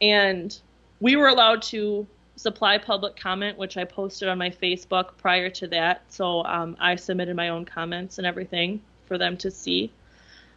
and 0.00 0.58
we 1.00 1.16
were 1.16 1.28
allowed 1.28 1.62
to 1.62 2.06
supply 2.36 2.78
public 2.78 3.16
comment, 3.16 3.58
which 3.58 3.76
I 3.76 3.84
posted 3.84 4.28
on 4.28 4.38
my 4.38 4.50
Facebook 4.50 5.16
prior 5.18 5.50
to 5.50 5.66
that. 5.68 6.02
So 6.08 6.44
um, 6.44 6.76
I 6.78 6.94
submitted 6.96 7.34
my 7.34 7.48
own 7.48 7.64
comments 7.64 8.18
and 8.18 8.26
everything 8.26 8.80
for 9.06 9.18
them 9.18 9.36
to 9.38 9.50
see. 9.50 9.92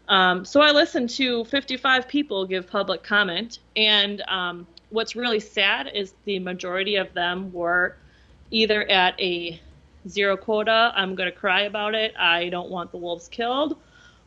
Um, 0.08 0.46
so 0.46 0.62
I 0.62 0.72
listened 0.72 1.10
to 1.12 1.46
55 1.46 2.08
people 2.08 2.46
give 2.46 2.68
public 2.68 3.02
comment, 3.02 3.60
and 3.76 4.22
um, 4.28 4.68
what's 4.90 5.16
really 5.16 5.40
sad 5.40 5.90
is 5.94 6.14
the 6.26 6.40
majority 6.40 6.98
of 6.98 7.14
them 7.14 7.52
were 7.52 7.96
either 8.52 8.84
at 8.90 9.20
a 9.20 9.60
zero 10.08 10.36
quota, 10.36 10.92
I'm 10.96 11.16
going 11.16 11.32
to 11.32 11.36
cry 11.38 11.62
about 11.62 11.96
it, 11.96 12.14
I 12.18 12.50
don't 12.50 12.70
want 12.70 12.92
the 12.92 12.98
wolves 12.98 13.28
killed, 13.28 13.78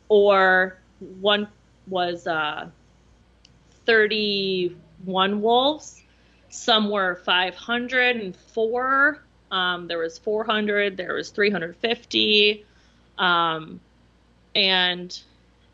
or 0.09 0.77
one 1.19 1.47
was 1.87 2.27
uh, 2.27 2.69
31 3.85 5.41
wolves. 5.41 6.01
Some 6.49 6.89
were 6.89 7.15
504. 7.15 9.19
Um, 9.51 9.87
there 9.87 9.97
was 9.97 10.17
400. 10.17 10.97
There 10.97 11.13
was 11.13 11.29
350. 11.29 12.65
Um, 13.17 13.79
and 14.55 15.21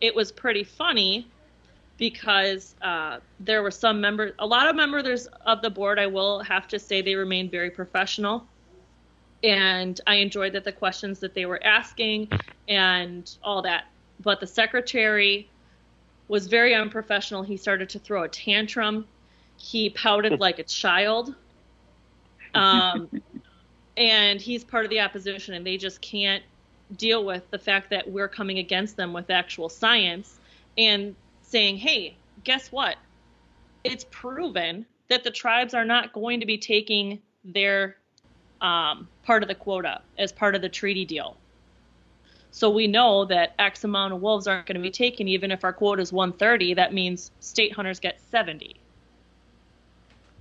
it 0.02 0.16
was 0.16 0.32
pretty 0.32 0.64
funny 0.64 1.28
because 1.98 2.74
uh, 2.82 3.20
there 3.40 3.62
were 3.62 3.70
some 3.70 4.02
members, 4.02 4.34
a 4.40 4.46
lot 4.46 4.68
of 4.68 4.76
members 4.76 5.28
of 5.46 5.62
the 5.62 5.70
board. 5.70 6.00
I 6.00 6.08
will 6.08 6.40
have 6.40 6.68
to 6.70 6.80
say 6.80 7.04
they 7.04 7.14
remained 7.14 7.52
very 7.52 7.70
professional, 7.70 8.48
and 9.44 10.02
I 10.08 10.16
enjoyed 10.16 10.54
that 10.54 10.64
the 10.64 10.72
questions 10.72 11.20
that 11.20 11.36
they 11.36 11.46
were 11.46 11.64
asking 11.64 12.30
and 12.68 13.32
all 13.44 13.62
that. 13.62 13.86
But 14.20 14.40
the 14.40 14.48
secretary 14.48 15.51
was 16.32 16.48
very 16.48 16.74
unprofessional. 16.74 17.44
He 17.44 17.58
started 17.58 17.90
to 17.90 18.00
throw 18.00 18.24
a 18.24 18.30
tantrum. 18.30 19.06
He 19.58 19.90
pouted 19.90 20.40
like 20.40 20.60
a 20.60 20.64
child. 20.64 21.36
Um, 22.54 23.10
and 23.98 24.40
he's 24.40 24.64
part 24.64 24.86
of 24.86 24.92
the 24.92 25.02
opposition, 25.02 25.56
and 25.56 25.68
they 25.68 25.76
just 25.76 26.00
can't 26.00 26.42
deal 26.98 27.26
with 27.26 27.44
the 27.52 27.60
fact 27.60 27.90
that 27.90 28.10
we're 28.10 28.30
coming 28.30 28.60
against 28.60 28.96
them 28.96 29.12
with 29.12 29.30
actual 29.30 29.68
science 29.68 30.40
and 30.78 31.18
saying, 31.42 31.76
hey, 31.76 32.16
guess 32.46 32.72
what? 32.72 32.96
It's 33.84 34.06
proven 34.10 34.86
that 35.10 35.26
the 35.26 35.32
tribes 35.32 35.74
are 35.74 35.84
not 35.84 36.14
going 36.14 36.40
to 36.40 36.46
be 36.46 36.58
taking 36.58 37.22
their 37.44 37.98
um, 38.62 39.10
part 39.24 39.44
of 39.44 39.50
the 39.50 39.56
quota 39.56 40.00
as 40.18 40.32
part 40.32 40.56
of 40.56 40.62
the 40.62 40.70
treaty 40.70 41.04
deal. 41.04 41.36
So 42.52 42.70
we 42.70 42.88
know 42.88 43.26
that 43.26 43.56
X 43.60 43.84
amount 43.86 44.14
of 44.14 44.22
wolves 44.22 44.46
aren't 44.46 44.66
going 44.68 44.76
to 44.76 44.82
be 44.82 44.92
taken, 44.92 45.28
even 45.28 45.52
if 45.52 45.64
our 45.64 45.72
quota 45.74 46.02
is 46.02 46.12
130. 46.12 46.74
That 46.74 46.94
means 46.94 47.32
state 47.40 47.74
hunters 47.74 48.00
get 48.00 48.20
70 48.30 48.76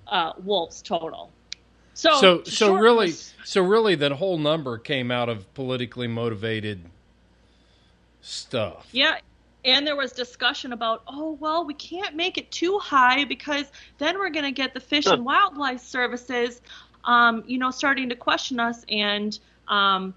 uh, 0.09 0.33
wolves 0.43 0.83
total. 0.83 1.31
So, 1.95 2.21
so, 2.21 2.43
so 2.45 2.75
really, 2.75 3.07
was- 3.07 3.35
so 3.45 3.63
really, 3.63 3.95
that 3.97 4.13
whole 4.13 4.39
number 4.39 4.79
came 4.79 5.11
out 5.11 5.29
of 5.29 5.53
politically 5.55 6.09
motivated 6.09 6.81
stuff. 8.23 8.89
Yeah, 8.93 9.19
and 9.65 9.87
there 9.87 9.97
was 9.97 10.13
discussion 10.13 10.73
about, 10.73 11.03
oh 11.07 11.37
well, 11.41 11.65
we 11.65 11.75
can't 11.75 12.17
make 12.17 12.39
it 12.39 12.51
too 12.51 12.79
high 12.79 13.25
because 13.25 13.67
then 13.99 14.19
we're 14.19 14.31
going 14.31 14.45
to 14.47 14.53
get 14.53 14.75
the 14.75 14.81
Fish 14.81 15.07
and 15.07 15.25
Wildlife 15.25 15.81
Services, 15.81 16.61
um, 17.05 17.45
you 17.47 17.59
know, 17.59 17.71
starting 17.71 18.09
to 18.09 18.17
question 18.17 18.59
us 18.59 18.85
and 18.89 19.39
um, 19.69 20.15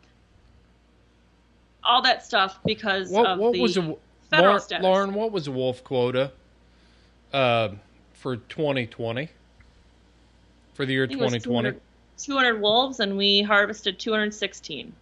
all 1.84 2.02
that 2.04 2.26
stuff 2.26 2.60
because 2.66 3.10
What, 3.10 3.26
of 3.26 3.40
what 3.40 3.54
the 3.54 3.62
was 3.62 3.78
a 3.78 3.96
federal 4.30 4.48
Lauren, 4.54 4.62
status. 4.62 4.84
Lauren? 4.84 5.14
What 5.14 5.32
was 5.32 5.46
the 5.46 5.52
wolf 5.52 5.84
quota 5.84 6.32
uh, 7.32 7.70
for 8.14 8.38
2020? 8.38 9.30
For 10.74 10.86
the 10.86 10.94
year 10.94 11.04
I 11.04 11.08
think 11.08 11.20
it 11.20 11.24
was 11.24 11.34
2020, 11.34 11.72
200, 11.72 11.82
200 12.18 12.62
wolves, 12.62 13.00
and 13.00 13.16
we 13.16 13.44
harvested 13.44 14.00
216. 14.00 14.94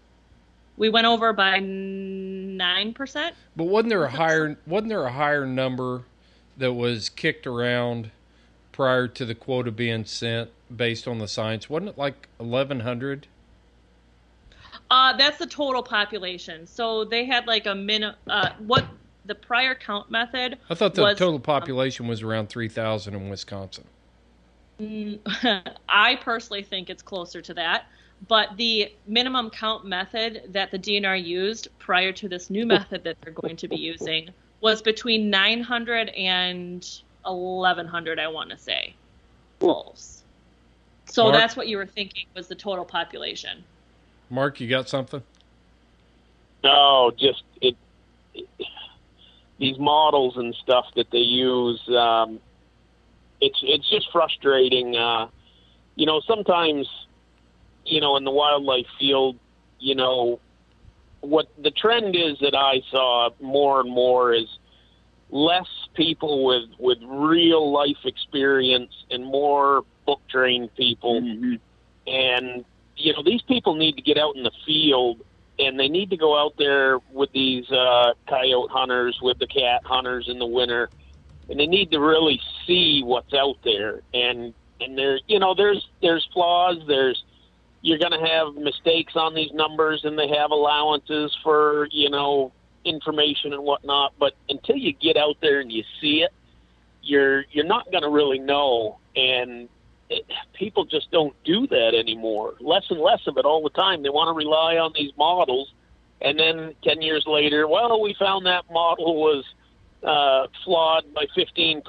We 0.77 0.89
went 0.89 1.05
over 1.07 1.31
by 1.31 1.59
nine 1.59 2.93
percent. 2.93 3.35
but 3.55 3.65
wasn't 3.65 3.89
there 3.89 4.03
a 4.03 4.09
higher 4.09 4.57
wasn't 4.65 4.89
there 4.89 5.03
a 5.05 5.11
higher 5.11 5.45
number 5.45 6.03
that 6.57 6.73
was 6.73 7.09
kicked 7.09 7.45
around 7.47 8.11
prior 8.71 9.07
to 9.07 9.25
the 9.25 9.35
quota 9.35 9.71
being 9.71 10.05
sent 10.05 10.49
based 10.75 11.07
on 11.07 11.19
the 11.19 11.27
science? 11.27 11.69
Wasn't 11.69 11.89
it 11.89 11.97
like 11.97 12.27
1100? 12.37 13.27
Uh, 14.91 15.13
that's 15.15 15.37
the 15.37 15.47
total 15.47 15.81
population. 15.81 16.67
So 16.67 17.05
they 17.05 17.23
had 17.25 17.47
like 17.47 17.65
a 17.65 17.73
min. 17.73 18.13
Uh, 18.27 18.49
what 18.59 18.85
the 19.23 19.33
prior 19.33 19.73
count 19.73 20.11
method? 20.11 20.57
I 20.69 20.75
thought 20.75 20.95
the 20.95 21.03
was, 21.03 21.17
total 21.17 21.39
population 21.39 22.07
was 22.07 22.21
around 22.21 22.49
3,000 22.49 23.15
in 23.15 23.29
Wisconsin. 23.29 23.85
I 25.87 26.17
personally 26.17 26.63
think 26.63 26.89
it's 26.89 27.01
closer 27.01 27.41
to 27.41 27.53
that. 27.53 27.85
But 28.27 28.57
the 28.57 28.91
minimum 29.07 29.49
count 29.49 29.85
method 29.85 30.43
that 30.49 30.71
the 30.71 30.77
DNR 30.77 31.23
used 31.23 31.69
prior 31.79 32.11
to 32.11 32.27
this 32.27 32.49
new 32.49 32.65
method 32.65 33.05
that 33.05 33.15
they're 33.21 33.33
going 33.33 33.55
to 33.55 33.69
be 33.69 33.77
using 33.77 34.29
was 34.59 34.81
between 34.81 35.29
900 35.29 36.09
and 36.09 36.85
1100, 37.23 38.19
I 38.19 38.27
want 38.27 38.49
to 38.49 38.57
say, 38.57 38.93
wolves. 39.61 40.23
So 41.05 41.23
Mark? 41.23 41.35
that's 41.35 41.55
what 41.55 41.67
you 41.69 41.77
were 41.77 41.85
thinking 41.85 42.25
was 42.35 42.47
the 42.47 42.55
total 42.55 42.85
population. 42.85 43.63
Mark, 44.31 44.61
you 44.61 44.67
got 44.67 44.87
something? 44.87 45.21
No, 46.63 47.11
just 47.17 47.43
it, 47.61 47.75
it 48.33 48.47
these 49.59 49.77
models 49.77 50.37
and 50.37 50.55
stuff 50.55 50.85
that 50.95 51.11
they 51.11 51.19
use. 51.19 51.81
Um, 51.89 52.39
it's 53.41 53.59
it's 53.61 53.89
just 53.89 54.11
frustrating. 54.11 54.95
Uh, 54.95 55.27
you 55.95 56.05
know, 56.05 56.21
sometimes, 56.25 56.87
you 57.85 57.99
know, 57.99 58.15
in 58.15 58.23
the 58.23 58.31
wildlife 58.31 58.87
field, 58.97 59.37
you 59.79 59.95
know, 59.95 60.39
what 61.19 61.47
the 61.61 61.71
trend 61.71 62.15
is 62.15 62.39
that 62.39 62.55
I 62.55 62.81
saw 62.89 63.29
more 63.41 63.81
and 63.81 63.91
more 63.91 64.33
is 64.33 64.47
less 65.29 65.67
people 65.93 66.45
with 66.45 66.69
with 66.79 66.99
real 67.03 67.71
life 67.71 68.05
experience 68.05 68.93
and 69.09 69.25
more 69.25 69.83
book 70.05 70.21
trained 70.29 70.73
people. 70.75 71.17
And 72.07 72.65
you 73.01 73.13
know, 73.13 73.23
these 73.23 73.41
people 73.41 73.75
need 73.75 73.95
to 73.95 74.01
get 74.01 74.17
out 74.17 74.35
in 74.35 74.43
the 74.43 74.51
field 74.65 75.21
and 75.59 75.79
they 75.79 75.87
need 75.87 76.09
to 76.09 76.17
go 76.17 76.37
out 76.37 76.53
there 76.57 76.99
with 77.11 77.31
these 77.31 77.69
uh, 77.71 78.13
coyote 78.27 78.71
hunters, 78.71 79.19
with 79.21 79.37
the 79.39 79.47
cat 79.47 79.81
hunters 79.83 80.27
in 80.27 80.39
the 80.39 80.45
winter, 80.45 80.89
and 81.49 81.59
they 81.59 81.67
need 81.67 81.91
to 81.91 81.99
really 81.99 82.41
see 82.65 83.03
what's 83.03 83.33
out 83.33 83.57
there. 83.63 84.01
And 84.13 84.53
and 84.79 84.97
there, 84.97 85.19
you 85.27 85.39
know, 85.39 85.53
there's 85.53 85.87
there's 86.01 86.27
flaws. 86.33 86.77
There's 86.87 87.23
you're 87.81 87.99
going 87.99 88.11
to 88.11 88.27
have 88.27 88.55
mistakes 88.55 89.13
on 89.15 89.33
these 89.35 89.51
numbers, 89.53 90.03
and 90.03 90.17
they 90.17 90.29
have 90.29 90.51
allowances 90.51 91.35
for 91.43 91.87
you 91.91 92.09
know 92.09 92.51
information 92.83 93.53
and 93.53 93.63
whatnot. 93.63 94.13
But 94.19 94.33
until 94.49 94.77
you 94.77 94.93
get 94.93 95.17
out 95.17 95.37
there 95.41 95.59
and 95.59 95.71
you 95.71 95.83
see 95.99 96.23
it, 96.23 96.31
you're 97.03 97.45
you're 97.51 97.65
not 97.65 97.91
going 97.91 98.03
to 98.03 98.09
really 98.09 98.39
know. 98.39 98.97
And 99.15 99.69
it, 100.11 100.25
people 100.53 100.85
just 100.85 101.09
don't 101.11 101.35
do 101.43 101.67
that 101.67 101.93
anymore. 101.95 102.55
Less 102.59 102.83
and 102.89 102.99
less 102.99 103.21
of 103.27 103.37
it 103.37 103.45
all 103.45 103.63
the 103.63 103.69
time. 103.69 104.03
They 104.03 104.09
want 104.09 104.27
to 104.27 104.33
rely 104.33 104.77
on 104.77 104.91
these 104.93 105.11
models, 105.17 105.71
and 106.21 106.37
then 106.37 106.75
ten 106.83 107.01
years 107.01 107.25
later, 107.25 107.67
well, 107.67 108.01
we 108.01 108.13
found 108.13 108.45
that 108.45 108.69
model 108.69 109.15
was 109.15 109.45
uh, 110.03 110.47
flawed 110.63 111.13
by 111.13 111.25
15%, 111.37 111.83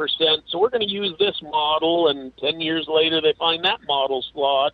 so 0.47 0.59
we're 0.59 0.69
going 0.69 0.87
to 0.87 0.93
use 0.93 1.15
this 1.19 1.41
model, 1.43 2.09
and 2.09 2.37
10 2.39 2.61
years 2.61 2.87
later 2.89 3.21
they 3.21 3.33
find 3.39 3.65
that 3.65 3.81
model's 3.89 4.31
flawed. 4.35 4.73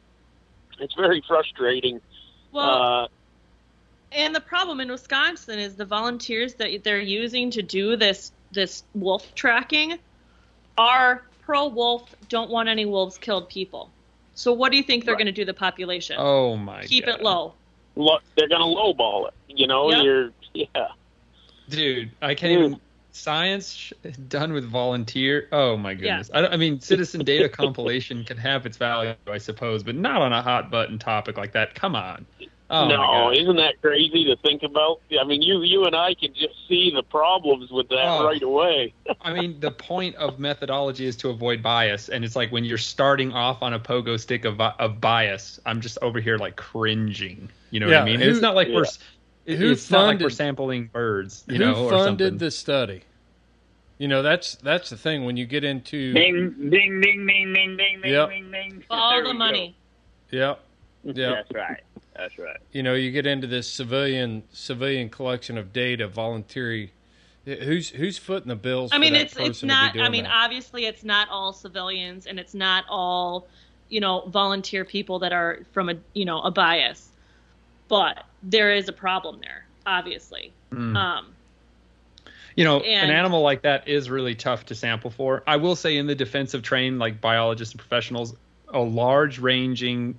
It's 0.81 0.95
very 0.95 1.23
frustrating. 1.27 2.01
Well, 2.53 2.69
uh, 3.05 3.09
And 4.11 4.35
the 4.35 4.41
problem 4.41 4.81
in 4.81 4.91
Wisconsin 4.91 5.59
is 5.59 5.77
the 5.77 5.85
volunteers 5.85 6.55
that 6.55 6.83
they're 6.83 7.01
using 7.01 7.51
to 7.53 7.63
do 7.63 7.97
this 7.97 8.33
this 8.51 8.83
wolf 8.95 9.35
tracking 9.35 9.99
are 10.79 11.23
pro 11.49 11.67
wolf, 11.67 12.15
don't 12.29 12.51
want 12.51 12.69
any 12.69 12.85
wolves 12.85 13.17
killed 13.17 13.49
people. 13.49 13.91
So 14.35 14.53
what 14.53 14.71
do 14.71 14.77
you 14.77 14.83
think 14.83 15.07
they're 15.07 15.15
going 15.17 15.25
to 15.27 15.33
do 15.33 15.47
the 15.47 15.55
population? 15.55 16.17
Oh 16.19 16.57
my 16.59 16.85
Keep 16.85 17.07
god. 17.07 17.15
it 17.21 17.23
low. 17.23 17.55
lo- 17.97 18.19
they're 18.37 18.49
going 18.51 18.61
to 18.61 18.67
lowball 18.67 19.29
it. 19.29 19.35
You 19.49 19.67
know, 19.67 19.91
Yep. 19.91 20.05
you're, 20.05 20.31
yeah. 20.53 20.89
Dude, 21.71 22.11
I 22.21 22.35
can't 22.35 22.53
even 22.53 22.81
science 23.13 23.73
sh- 23.73 23.95
done 24.29 24.53
with 24.53 24.65
volunteer. 24.67 25.49
Oh 25.51 25.79
my 25.79 25.95
goodness. 25.95 26.31
I, 26.35 26.49
I 26.49 26.57
mean, 26.59 26.81
citizen 26.81 27.25
data 27.25 27.49
compilation 27.49 28.25
can 28.25 28.37
have 28.37 28.67
its 28.67 28.77
value, 28.77 29.15
I 29.27 29.39
suppose, 29.39 29.83
but 29.83 29.95
not 29.97 30.21
on 30.21 30.35
a 30.35 30.43
hot 30.43 30.71
button 30.71 30.99
topic 30.99 31.39
like 31.39 31.53
that. 31.53 31.75
Come 31.75 31.97
on. 31.97 32.27
Oh 32.71 32.87
no, 32.87 33.33
isn't 33.33 33.57
that 33.57 33.81
crazy 33.81 34.27
to 34.27 34.37
think 34.43 34.63
about? 34.63 35.01
I 35.19 35.25
mean, 35.25 35.41
you 35.41 35.63
you 35.63 35.85
and 35.87 35.97
I 35.97 36.13
can 36.13 36.35
just 36.35 36.55
see 36.69 36.91
the 36.95 37.03
problems 37.03 37.71
with 37.71 37.89
that 37.89 38.07
Oh. 38.07 38.27
right 38.27 38.43
away. 38.43 38.93
I 39.23 39.33
mean, 39.33 39.59
the 39.61 39.71
point 39.71 40.15
of 40.17 40.39
methodology 40.39 41.07
is 41.07 41.17
to 41.19 41.31
avoid 41.31 41.63
bias, 41.63 42.11
and 42.11 42.25
it's 42.27 42.37
like 42.37 42.53
when 42.53 42.65
you're 42.65 42.77
starting 42.77 43.33
off 43.33 43.63
on 43.63 43.73
a 43.73 43.81
pogo 43.81 44.21
stick 44.21 44.45
of, 44.45 44.61
of 44.61 45.01
bias, 45.01 45.59
I'm 45.65 45.81
just 45.81 45.97
over 46.03 46.21
here 46.21 46.37
like 46.37 46.57
cringing. 46.57 47.49
You 47.71 47.81
know 47.81 47.87
what 47.87 47.97
I 47.97 48.05
mean? 48.05 48.21
who- 48.21 48.29
it's 48.31 48.43
not 48.43 48.55
like 48.55 48.69
we're 48.69 48.85
yeah. 48.85 49.55
it- 49.55 49.59
Who 49.59 49.71
it's 49.73 49.91
not 49.91 50.05
like 50.05 50.17
we're 50.17 50.25
funded- 50.29 50.37
sampling 50.37 50.91
birds, 50.93 51.45
you 51.49 51.55
Who 51.57 51.65
know, 51.65 51.87
or 51.87 51.91
funded 51.91 52.39
the 52.39 52.51
study? 52.51 53.01
You 53.97 54.09
know, 54.09 54.21
that's 54.23 54.57
that's 54.57 54.91
the 54.91 54.97
thing 54.99 55.25
when 55.25 55.37
you 55.39 55.47
get 55.47 55.65
into 55.65 56.13
Ding, 56.13 56.55
ding, 56.69 56.71
ding, 56.71 57.01
ding, 57.01 57.27
ding, 57.27 57.55
ding, 57.55 57.77
ding, 58.03 58.13
Yep. 58.13 58.29
ding, 58.29 58.51
ding. 58.53 58.85
Follow 58.89 59.15
There 59.15 59.23
the 59.25 59.29
we 59.31 59.33
go. 59.33 59.39
money. 59.39 59.77
yeah, 60.31 60.55
yeah. 61.05 61.31
That's 61.31 61.51
right. 61.53 61.81
That's 62.19 62.37
right. 62.39 62.57
you 62.73 62.83
know, 62.83 62.95
you 62.95 63.11
get 63.13 63.27
into 63.27 63.47
this 63.47 63.71
civilian 63.71 64.43
civilian 64.53 65.09
collection 65.09 65.57
of 65.57 65.73
data, 65.73 66.09
voluntary. 66.09 66.93
Who's 67.45 67.89
who's 67.91 68.19
footing 68.19 68.49
the 68.49 68.57
bills? 68.57 68.91
I 68.93 68.97
for 68.97 69.01
mean, 69.01 69.13
that 69.15 69.23
it's 69.23 69.33
it's 69.37 69.39
person 69.39 69.69
to 69.71 69.75
be 69.93 69.99
not. 69.99 70.07
I 70.07 70.09
mean, 70.11 70.25
that? 70.25 70.35
obviously, 70.35 70.85
it's 70.87 71.05
not 71.05 71.29
all 71.31 71.53
civilians, 71.53 72.27
and 72.27 72.39
it's 72.39 72.53
not 72.55 72.85
all, 72.91 73.47
you 73.89 74.01
know, 74.01 74.23
volunteer 74.29 74.85
people 74.85 75.21
that 75.21 75.33
are 75.33 75.61
from 75.73 75.89
a 75.89 75.95
you 76.13 76.25
know 76.27 76.41
a 76.43 76.51
bias, 76.51 77.09
but 77.87 78.25
there 78.43 78.75
is 78.75 78.89
a 78.89 78.93
problem 78.93 79.41
there, 79.41 79.65
obviously. 79.87 80.53
Mm. 80.73 80.97
Um, 80.97 81.35
You 82.57 82.65
know, 82.65 82.81
And- 82.81 83.11
an 83.11 83.17
animal 83.17 83.41
like 83.43 83.63
that 83.63 83.87
is 83.87 84.11
really 84.11 84.35
tough 84.35 84.67
to 84.67 84.75
sample 84.75 85.11
for. 85.11 85.45
I 85.47 85.57
will 85.57 85.77
say, 85.77 85.97
in 85.97 86.07
the 86.09 86.15
defense 86.17 86.55
of 86.55 86.63
trained 86.63 86.99
like 86.99 87.21
biologists 87.21 87.73
and 87.73 87.79
professionals, 87.79 88.35
a 88.75 88.81
large 88.81 89.39
ranging 89.39 90.19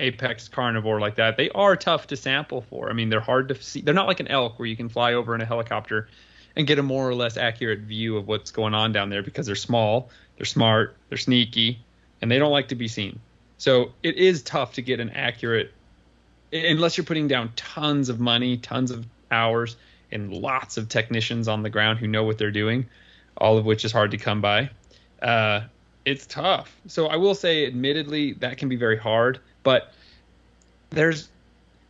apex 0.00 0.48
carnivore 0.48 1.00
like 1.00 1.16
that, 1.16 1.36
they 1.36 1.50
are 1.50 1.76
tough 1.76 2.06
to 2.08 2.16
sample 2.16 2.62
for. 2.62 2.90
I 2.90 2.92
mean, 2.92 3.08
they're 3.08 3.20
hard 3.20 3.48
to 3.48 3.54
see. 3.62 3.80
They're 3.80 3.94
not 3.94 4.06
like 4.06 4.20
an 4.20 4.28
elk 4.28 4.58
where 4.58 4.66
you 4.66 4.76
can 4.76 4.88
fly 4.88 5.14
over 5.14 5.34
in 5.34 5.40
a 5.40 5.44
helicopter 5.44 6.08
and 6.56 6.66
get 6.66 6.78
a 6.78 6.82
more 6.82 7.08
or 7.08 7.14
less 7.14 7.36
accurate 7.36 7.80
view 7.80 8.16
of 8.16 8.26
what's 8.26 8.50
going 8.50 8.74
on 8.74 8.92
down 8.92 9.10
there 9.10 9.22
because 9.22 9.46
they're 9.46 9.54
small, 9.54 10.10
they're 10.36 10.46
smart, 10.46 10.96
they're 11.08 11.18
sneaky, 11.18 11.80
and 12.20 12.30
they 12.30 12.38
don't 12.38 12.52
like 12.52 12.68
to 12.68 12.74
be 12.74 12.88
seen. 12.88 13.20
So 13.58 13.92
it 14.02 14.16
is 14.16 14.42
tough 14.42 14.74
to 14.74 14.82
get 14.82 15.00
an 15.00 15.10
accurate 15.10 15.72
unless 16.52 16.96
you're 16.96 17.04
putting 17.04 17.28
down 17.28 17.52
tons 17.56 18.08
of 18.08 18.18
money, 18.18 18.56
tons 18.56 18.90
of 18.90 19.06
hours, 19.30 19.76
and 20.10 20.32
lots 20.32 20.76
of 20.76 20.88
technicians 20.88 21.48
on 21.48 21.62
the 21.62 21.70
ground 21.70 21.98
who 21.98 22.06
know 22.06 22.24
what 22.24 22.38
they're 22.38 22.50
doing, 22.50 22.86
all 23.36 23.58
of 23.58 23.64
which 23.64 23.84
is 23.84 23.92
hard 23.92 24.10
to 24.10 24.16
come 24.16 24.40
by. 24.40 24.70
Uh, 25.22 25.62
it's 26.04 26.26
tough. 26.26 26.74
So 26.86 27.06
I 27.06 27.16
will 27.16 27.34
say, 27.34 27.66
admittedly, 27.66 28.32
that 28.34 28.58
can 28.58 28.68
be 28.68 28.76
very 28.76 28.96
hard. 28.96 29.38
But 29.62 29.92
there's, 30.90 31.28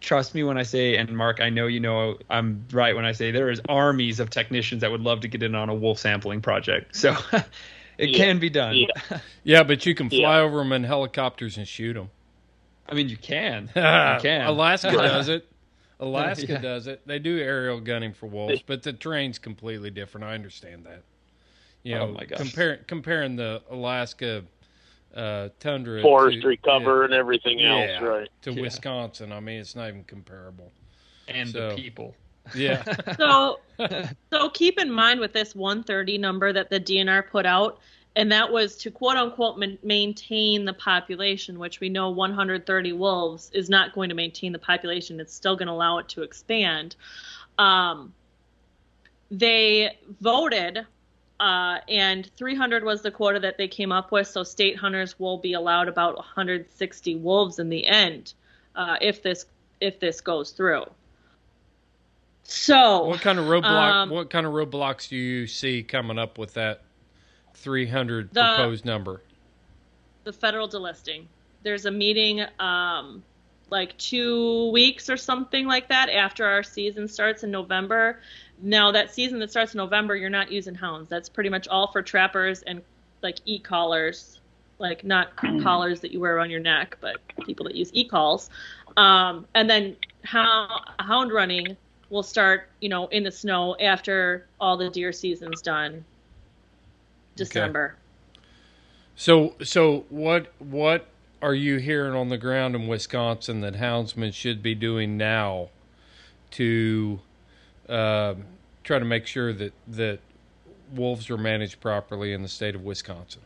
trust 0.01 0.35
me 0.35 0.43
when 0.43 0.59
I 0.59 0.63
say, 0.63 0.97
and 0.97 1.11
Mark, 1.17 1.41
I 1.41 1.51
know 1.51 1.67
you 1.67 1.81
know 1.81 2.19
I'm 2.29 2.65
right 2.73 2.95
when 2.95 3.05
I 3.05 3.13
say 3.13 3.31
there 3.31 3.51
is 3.51 3.61
armies 3.69 4.21
of 4.21 4.31
technicians 4.31 4.81
that 4.83 4.91
would 4.91 5.01
love 5.03 5.21
to 5.21 5.29
get 5.29 5.43
in 5.43 5.55
on 5.55 5.69
a 5.69 5.75
wolf 5.75 5.99
sampling 5.99 6.41
project. 6.41 6.97
So 6.97 7.17
it 7.99 8.11
Yeah. 8.11 8.17
can 8.17 8.39
be 8.39 8.51
done. 8.51 8.77
Yeah. 8.77 9.19
Yeah, 9.43 9.63
but 9.63 9.87
you 9.87 9.95
can 9.95 10.11
fly 10.11 10.19
Yeah. 10.19 10.41
over 10.41 10.59
them 10.59 10.73
in 10.73 10.85
helicopters 10.85 11.57
and 11.57 11.67
shoot 11.67 11.95
them. 11.95 12.11
I 12.89 12.95
mean, 12.95 13.09
you 13.09 13.17
can. 13.17 13.71
You 13.75 14.19
can. 14.21 14.47
Alaska 14.47 14.91
does 14.91 15.29
it. 15.29 15.47
Alaska 15.99 16.47
Yeah. 16.47 16.59
does 16.59 16.87
it. 16.87 17.01
They 17.07 17.19
do 17.19 17.39
aerial 17.39 17.81
gunning 17.81 18.13
for 18.13 18.27
wolves, 18.27 18.63
but 18.67 18.83
the 18.83 18.93
terrain's 18.93 19.39
completely 19.39 19.91
different. 19.91 20.25
I 20.27 20.35
understand 20.35 20.85
that. 20.85 21.03
You 21.83 21.95
oh 21.97 21.99
know, 21.99 22.05
Oh, 22.09 22.13
my 22.13 22.25
gosh. 22.25 22.39
compare, 22.39 22.77
comparing 22.87 23.37
the 23.37 23.63
Alaska 23.71 24.43
uh, 25.15 25.49
tundra 25.59 26.01
Forestry 26.03 26.57
to, 26.57 26.63
cover 26.63 26.99
yeah, 27.01 27.05
and 27.07 27.15
everything 27.15 27.63
else, 27.63 28.01
right? 28.01 28.29
to 28.43 28.53
Yeah. 28.53 28.63
Wisconsin. 28.63 29.33
I 29.33 29.41
mean, 29.41 29.59
it's 29.61 29.75
not 29.77 29.89
even 29.89 30.05
comparable. 30.05 30.73
and 31.29 31.49
So- 31.49 31.71
the 31.71 31.75
people. 31.77 32.15
Yeah. 32.55 32.83
So, 33.17 33.61
so 34.33 34.49
keep 34.51 34.79
in 34.81 34.91
mind 34.91 35.21
with 35.21 35.33
this 35.33 35.55
130 35.55 36.19
number 36.19 36.53
that 36.53 36.71
the 36.71 36.81
DNR 36.81 37.29
put 37.31 37.45
out, 37.47 37.79
and 38.17 38.33
that 38.33 38.51
was 38.51 38.77
to 38.79 38.91
quote 38.91 39.17
unquote 39.17 39.59
ma- 39.59 39.67
maintain 39.85 40.65
the 40.65 40.73
population, 40.73 41.59
which 41.59 41.81
we 41.81 41.89
know 41.89 42.11
130 42.11 42.93
wolves 42.95 43.51
is 43.55 43.69
not 43.71 43.93
going 43.95 44.09
to 44.09 44.15
maintain 44.15 44.53
the 44.53 44.59
population. 44.59 45.21
It's 45.21 45.35
still 45.35 45.55
going 45.55 45.69
to 45.69 45.73
allow 45.73 45.99
it 45.99 46.09
to 46.11 46.23
expand. 46.23 46.97
Um, 47.59 48.13
they 49.31 49.97
voted, 50.21 50.87
uh, 51.41 51.79
and 51.89 52.31
300 52.37 52.85
was 52.85 53.03
the 53.03 53.11
quota 53.11 53.41
that 53.41 53.57
they 53.59 53.67
came 53.67 53.91
up 53.91 54.13
with. 54.13 54.29
So 54.29 54.45
state 54.45 54.77
hunters 54.77 55.19
will 55.19 55.39
be 55.39 55.55
allowed 55.55 55.89
about 55.89 56.15
160 56.17 57.17
wolves 57.17 57.59
in 57.59 57.69
the 57.71 57.87
end, 57.87 58.35
uh, 58.77 58.97
if 59.01 59.23
this 59.23 59.47
if 59.81 59.99
this 59.99 60.21
goes 60.21 60.51
through. 60.51 60.85
So 62.43 63.05
What 63.07 63.21
kind 63.21 63.39
of 63.39 63.47
roadblock? 63.47 63.65
Um, 63.93 64.11
what 64.11 64.29
kind 64.31 64.45
of 64.47 64.53
roadblocks 64.53 65.09
do 65.09 65.17
you 65.17 65.47
see 65.47 65.83
coming 65.83 66.19
up 66.19 66.37
with 66.39 66.55
that 66.55 66.83
300 67.55 68.33
The- 68.33 68.41
proposed 68.43 68.85
number? 68.85 69.23
the 70.25 70.33
federal 70.35 70.69
delisting. 70.69 71.25
There's 71.63 71.87
a 71.87 71.91
meeting 71.91 72.45
um, 72.59 73.23
like 73.71 73.97
two 73.97 74.71
weeks 74.71 75.09
or 75.09 75.17
something 75.17 75.67
like 75.67 75.89
that 75.89 76.11
after 76.11 76.45
our 76.45 76.63
season 76.63 77.09
starts 77.09 77.43
in 77.43 77.51
November. 77.51 78.21
Now 78.63 78.93
that 78.93 79.15
season 79.15 79.39
that 79.41 79.51
starts 79.51 79.75
in 79.75 79.79
November, 79.79 80.17
you're 80.17 80.31
not 80.31 80.51
using 80.51 80.75
hounds. 80.75 81.09
That's 81.09 81.29
pretty 81.29 81.51
much 81.51 81.69
all 81.69 81.91
for 81.91 82.03
trappers 82.03 82.63
and 82.63 82.83
like 83.23 83.39
e-collars, 83.45 84.41
like 84.79 85.05
not 85.05 85.37
collars 85.63 86.01
that 86.01 86.11
you 86.11 86.21
wear 86.21 86.37
around 86.37 86.51
your 86.51 86.61
neck, 86.61 86.97
but 87.01 87.17
people 87.45 87.65
that 87.65 87.75
use 87.75 87.91
e-calls. 87.93 88.51
Um, 88.97 89.47
and 89.55 89.69
then 89.69 89.97
hound, 90.25 90.71
hound 90.99 91.33
running 91.33 91.77
will 92.11 92.23
start, 92.23 92.69
you 92.81 92.89
know, 92.89 93.07
in 93.09 93.23
the 93.23 93.31
snow 93.31 93.77
after 93.81 94.47
all 94.61 94.77
the 94.77 94.91
deer 94.91 95.13
season's 95.13 95.63
done. 95.63 96.05
December. 97.37 97.97
So, 99.17 99.55
so 99.63 100.05
what 100.09 100.53
what 100.59 101.07
are 101.43 101.55
you 101.55 101.77
hearing 101.77 102.15
on 102.15 102.29
the 102.29 102.39
ground 102.39 102.75
in 102.75 102.87
Wisconsin 102.87 103.61
that 103.63 103.75
houndsmen 103.75 104.33
should 104.33 104.63
be 104.63 104.75
doing 104.75 105.17
now 105.17 105.69
to 106.53 107.21
um 107.91 108.45
try 108.85 108.99
to 108.99 109.05
make 109.05 109.27
sure 109.27 109.53
that 109.53 109.73
that 109.89 110.21
wolves 110.95 111.29
are 111.31 111.37
managed 111.37 111.81
properly 111.81 112.33
in 112.33 112.43
the 112.43 112.49
state 112.49 112.75
of 112.75 112.83
Wisconsin? 112.85 113.43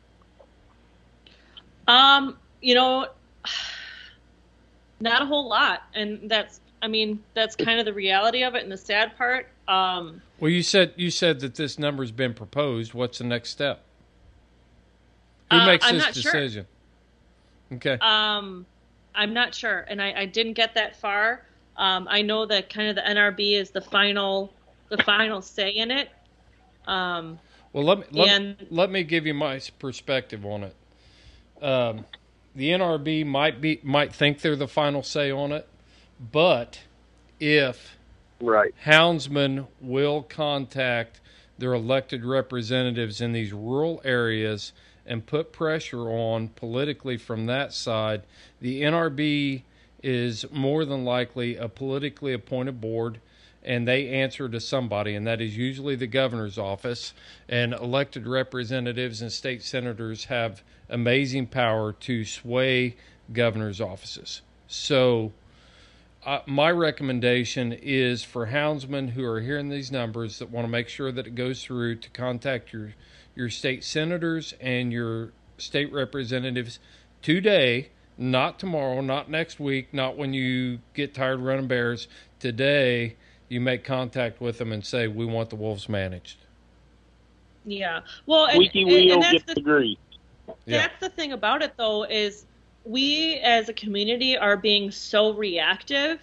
Um, 1.86 2.38
you 2.60 2.74
know, 2.74 3.08
not 5.00 5.22
a 5.22 5.26
whole 5.26 5.48
lot, 5.48 5.82
and 5.94 6.30
that's 6.30 6.60
I 6.82 6.88
mean 6.88 7.22
that's 7.34 7.56
kind 7.56 7.78
of 7.78 7.84
the 7.86 7.92
reality 7.92 8.42
of 8.44 8.54
it. 8.54 8.62
And 8.62 8.72
the 8.72 8.76
sad 8.76 9.16
part, 9.16 9.48
um, 9.68 10.22
Well, 10.40 10.50
you 10.50 10.62
said 10.62 10.92
you 10.96 11.10
said 11.10 11.40
that 11.40 11.54
this 11.56 11.78
number's 11.78 12.10
been 12.12 12.34
proposed. 12.34 12.94
What's 12.94 13.18
the 13.18 13.24
next 13.24 13.50
step? 13.50 13.82
Who 15.50 15.58
Uh, 15.58 15.66
makes 15.66 15.86
I'm 15.86 15.94
this 15.96 16.04
not 16.04 16.14
sure. 16.14 16.32
decision? 16.32 16.66
Okay. 17.74 17.98
um, 18.00 18.66
I'm 19.14 19.32
not 19.34 19.54
sure, 19.54 19.80
and 19.88 20.00
I, 20.02 20.12
I 20.20 20.26
didn't 20.26 20.54
get 20.54 20.74
that 20.74 20.96
far. 20.96 21.42
Um, 21.76 22.06
I 22.10 22.22
know 22.22 22.46
that 22.46 22.70
kind 22.70 22.88
of 22.88 22.96
the 22.96 23.02
NRB 23.02 23.58
is 23.60 23.70
the 23.70 23.80
final 23.80 24.52
the 24.90 25.02
final 25.02 25.40
say 25.42 25.70
in 25.70 25.90
it. 25.90 26.08
Um, 26.86 27.38
Well, 27.72 27.84
let 27.84 27.98
me 27.98 28.04
let, 28.12 28.28
And- 28.28 28.66
let 28.70 28.90
me 28.90 29.02
give 29.02 29.26
you 29.26 29.34
my 29.34 29.60
perspective 29.78 30.44
on 30.46 30.64
it. 30.64 30.76
Um, 31.62 32.04
the 32.54 32.70
NRB 32.70 33.24
might 33.26 33.60
be 33.60 33.80
might 33.82 34.12
think 34.12 34.40
they're 34.40 34.54
the 34.56 34.68
final 34.68 35.02
say 35.02 35.30
on 35.30 35.50
it, 35.52 35.66
but 36.32 36.80
if 37.40 37.96
Right. 38.40 38.74
houndsmen 38.84 39.66
will 39.80 40.22
contact 40.22 41.20
their 41.58 41.72
elected 41.72 42.24
representatives 42.24 43.20
in 43.20 43.32
these 43.32 43.52
rural 43.52 44.00
areas 44.04 44.72
and 45.06 45.24
put 45.24 45.52
pressure 45.52 46.08
on 46.10 46.48
politically 46.48 47.16
from 47.16 47.46
that 47.46 47.72
side, 47.72 48.22
the 48.60 48.82
NRB 48.82 49.62
is 50.04 50.44
more 50.52 50.84
than 50.84 51.04
likely 51.04 51.56
a 51.56 51.68
politically 51.68 52.32
appointed 52.32 52.80
board 52.80 53.18
and 53.64 53.88
they 53.88 54.08
answer 54.08 54.48
to 54.48 54.60
somebody, 54.60 55.14
and 55.14 55.26
that 55.26 55.40
is 55.40 55.56
usually 55.56 55.96
the 55.96 56.06
governor's 56.06 56.58
office. 56.58 57.14
And 57.48 57.72
elected 57.72 58.26
representatives 58.26 59.22
and 59.22 59.32
state 59.32 59.62
senators 59.62 60.26
have 60.26 60.62
amazing 60.90 61.46
power 61.46 61.92
to 61.92 62.24
sway 62.24 62.96
governor's 63.32 63.80
offices. 63.80 64.42
So, 64.68 65.32
uh, 66.26 66.40
my 66.46 66.70
recommendation 66.70 67.72
is 67.72 68.22
for 68.22 68.46
houndsmen 68.46 69.10
who 69.10 69.24
are 69.24 69.40
hearing 69.40 69.68
these 69.70 69.90
numbers 69.90 70.38
that 70.38 70.50
want 70.50 70.66
to 70.66 70.70
make 70.70 70.88
sure 70.88 71.12
that 71.12 71.26
it 71.26 71.34
goes 71.34 71.62
through 71.62 71.96
to 71.96 72.10
contact 72.10 72.72
your 72.72 72.94
your 73.34 73.50
state 73.50 73.82
senators 73.82 74.54
and 74.60 74.92
your 74.92 75.32
state 75.58 75.92
representatives 75.92 76.78
today, 77.20 77.88
not 78.16 78.58
tomorrow, 78.58 79.00
not 79.00 79.30
next 79.30 79.58
week, 79.60 79.92
not 79.92 80.16
when 80.16 80.32
you 80.32 80.78
get 80.94 81.14
tired 81.14 81.40
running 81.40 81.66
bears. 81.66 82.08
Today, 82.38 83.16
you 83.48 83.60
make 83.60 83.84
contact 83.84 84.40
with 84.40 84.58
them 84.58 84.72
and 84.72 84.84
say, 84.84 85.08
"We 85.08 85.24
want 85.24 85.50
the 85.50 85.56
wolves 85.56 85.88
managed." 85.88 86.38
yeah, 87.64 88.00
well, 88.26 88.46
and, 88.46 88.54
Squeaky 88.54 88.82
and, 88.82 88.90
wheel 88.90 89.14
and 89.14 89.22
that's 89.22 89.32
gets 89.32 89.44
the 89.46 89.54
the 89.54 89.60
grease. 89.60 89.98
Yeah. 90.66 90.78
That's 90.78 91.00
the 91.00 91.08
thing 91.08 91.32
about 91.32 91.62
it, 91.62 91.72
though, 91.76 92.04
is 92.04 92.44
we 92.84 93.36
as 93.36 93.68
a 93.68 93.72
community 93.72 94.36
are 94.36 94.56
being 94.56 94.90
so 94.90 95.32
reactive. 95.32 96.20